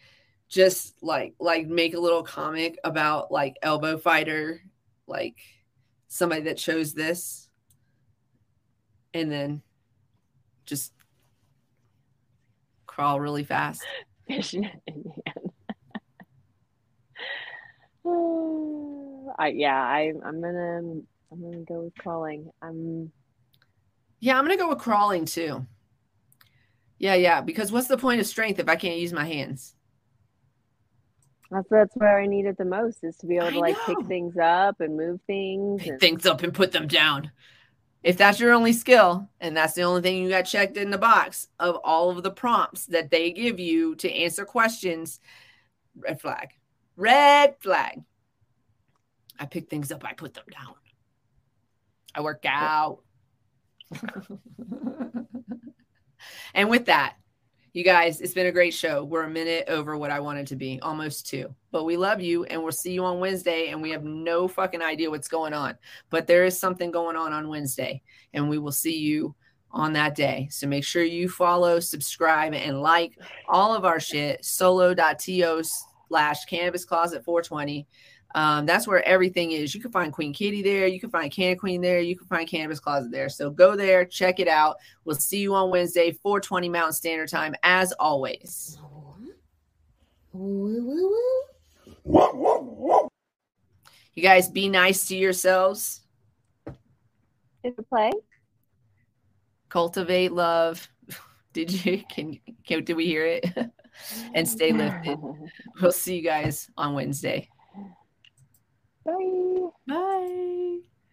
just 0.48 1.00
like 1.04 1.34
like 1.38 1.68
make 1.68 1.94
a 1.94 2.00
little 2.00 2.24
comic 2.24 2.80
about 2.82 3.30
like 3.30 3.56
elbow 3.62 3.96
fighter, 3.96 4.60
like 5.06 5.36
somebody 6.08 6.42
that 6.42 6.56
chose 6.56 6.94
this, 6.94 7.48
and 9.14 9.30
then 9.30 9.62
just 10.66 10.92
crawl 12.86 13.20
really 13.20 13.44
fast. 13.44 13.84
Fishnet 14.26 14.72
I 19.38 19.52
yeah, 19.54 19.80
I 19.80 20.12
I'm 20.26 20.40
gonna 20.40 20.78
I'm 21.30 21.40
gonna 21.40 21.58
go 21.58 21.82
with 21.82 21.94
crawling. 21.98 22.50
I'm 22.60 23.12
yeah, 24.20 24.38
I'm 24.38 24.44
gonna 24.44 24.56
go 24.56 24.68
with 24.68 24.78
crawling 24.78 25.24
too. 25.24 25.66
Yeah, 26.98 27.14
yeah. 27.14 27.40
Because 27.40 27.70
what's 27.70 27.88
the 27.88 27.98
point 27.98 28.20
of 28.20 28.26
strength 28.26 28.58
if 28.58 28.68
I 28.68 28.76
can't 28.76 28.98
use 28.98 29.12
my 29.12 29.24
hands? 29.24 29.74
That's 31.50 31.68
that's 31.70 31.94
where 31.94 32.20
I 32.20 32.26
need 32.26 32.46
it 32.46 32.58
the 32.58 32.64
most 32.64 32.98
is 33.02 33.16
to 33.18 33.26
be 33.26 33.36
able 33.36 33.52
to 33.52 33.58
like 33.60 33.76
pick 33.86 33.98
things 34.06 34.36
up 34.36 34.80
and 34.80 34.96
move 34.96 35.20
things. 35.26 35.82
Pick 35.82 35.92
and... 35.92 36.00
things 36.00 36.26
up 36.26 36.42
and 36.42 36.52
put 36.52 36.72
them 36.72 36.86
down. 36.86 37.30
If 38.02 38.16
that's 38.16 38.38
your 38.38 38.52
only 38.52 38.72
skill 38.72 39.28
and 39.40 39.56
that's 39.56 39.74
the 39.74 39.82
only 39.82 40.02
thing 40.02 40.22
you 40.22 40.28
got 40.28 40.42
checked 40.42 40.76
in 40.76 40.90
the 40.90 40.98
box 40.98 41.48
of 41.58 41.76
all 41.76 42.10
of 42.10 42.22
the 42.22 42.30
prompts 42.30 42.86
that 42.86 43.10
they 43.10 43.32
give 43.32 43.58
you 43.58 43.96
to 43.96 44.12
answer 44.12 44.44
questions, 44.44 45.20
red 45.96 46.20
flag. 46.20 46.50
Red 46.96 47.56
flag. 47.60 48.02
I 49.38 49.46
pick 49.46 49.68
things 49.68 49.90
up, 49.90 50.04
I 50.04 50.12
put 50.12 50.34
them 50.34 50.44
down. 50.50 50.74
I 52.14 52.20
work 52.20 52.44
out. 52.46 53.00
and 56.54 56.68
with 56.68 56.86
that, 56.86 57.16
you 57.72 57.84
guys, 57.84 58.20
it's 58.20 58.34
been 58.34 58.46
a 58.46 58.52
great 58.52 58.74
show. 58.74 59.04
We're 59.04 59.24
a 59.24 59.30
minute 59.30 59.68
over 59.68 59.96
what 59.96 60.10
I 60.10 60.20
wanted 60.20 60.48
to 60.48 60.56
be, 60.56 60.80
almost 60.80 61.28
two. 61.28 61.54
But 61.70 61.84
we 61.84 61.96
love 61.96 62.20
you 62.20 62.44
and 62.44 62.62
we'll 62.62 62.72
see 62.72 62.92
you 62.92 63.04
on 63.04 63.20
Wednesday. 63.20 63.68
And 63.68 63.80
we 63.82 63.90
have 63.90 64.04
no 64.04 64.48
fucking 64.48 64.82
idea 64.82 65.10
what's 65.10 65.28
going 65.28 65.52
on, 65.52 65.76
but 66.10 66.26
there 66.26 66.44
is 66.44 66.58
something 66.58 66.90
going 66.90 67.16
on 67.16 67.32
on 67.32 67.48
Wednesday, 67.48 68.02
and 68.32 68.48
we 68.48 68.58
will 68.58 68.72
see 68.72 68.98
you 68.98 69.34
on 69.70 69.92
that 69.92 70.14
day. 70.14 70.48
So 70.50 70.66
make 70.66 70.84
sure 70.84 71.02
you 71.02 71.28
follow, 71.28 71.78
subscribe, 71.78 72.54
and 72.54 72.80
like 72.80 73.18
all 73.48 73.74
of 73.74 73.84
our 73.84 74.00
shit. 74.00 74.44
Solo.to 74.44 75.62
slash 76.08 76.44
cannabis 76.46 76.84
closet 76.84 77.24
420. 77.24 77.86
Um, 78.34 78.66
that's 78.66 78.86
where 78.86 79.02
everything 79.06 79.52
is. 79.52 79.74
You 79.74 79.80
can 79.80 79.90
find 79.90 80.12
Queen 80.12 80.32
Kitty 80.32 80.62
there. 80.62 80.86
You 80.86 81.00
can 81.00 81.10
find 81.10 81.30
Can 81.32 81.56
Queen 81.56 81.80
there. 81.80 82.00
You 82.00 82.16
can 82.16 82.26
find 82.26 82.48
Cannabis 82.48 82.80
Closet 82.80 83.10
there. 83.10 83.28
So 83.28 83.50
go 83.50 83.74
there, 83.74 84.04
check 84.04 84.38
it 84.38 84.48
out. 84.48 84.76
We'll 85.04 85.16
see 85.16 85.38
you 85.38 85.54
on 85.54 85.70
Wednesday, 85.70 86.12
420 86.12 86.68
Mountain 86.68 86.92
Standard 86.92 87.30
Time, 87.30 87.54
as 87.62 87.92
always. 87.92 88.78
You 94.14 94.22
guys 94.22 94.50
be 94.50 94.68
nice 94.68 95.06
to 95.08 95.16
yourselves. 95.16 96.02
Is 97.64 97.74
it 97.78 97.88
play? 97.88 98.10
Cultivate 99.68 100.32
love. 100.32 100.88
Did 101.52 101.84
you 101.84 102.02
can, 102.10 102.38
can 102.66 102.84
did 102.84 102.94
we 102.94 103.06
hear 103.06 103.26
it? 103.26 103.46
and 104.34 104.48
stay 104.48 104.72
lifted. 104.72 105.18
We'll 105.80 105.92
see 105.92 106.16
you 106.16 106.22
guys 106.22 106.68
on 106.76 106.94
Wednesday. 106.94 107.48
Bye. 109.08 109.70
Bye. 109.88 110.78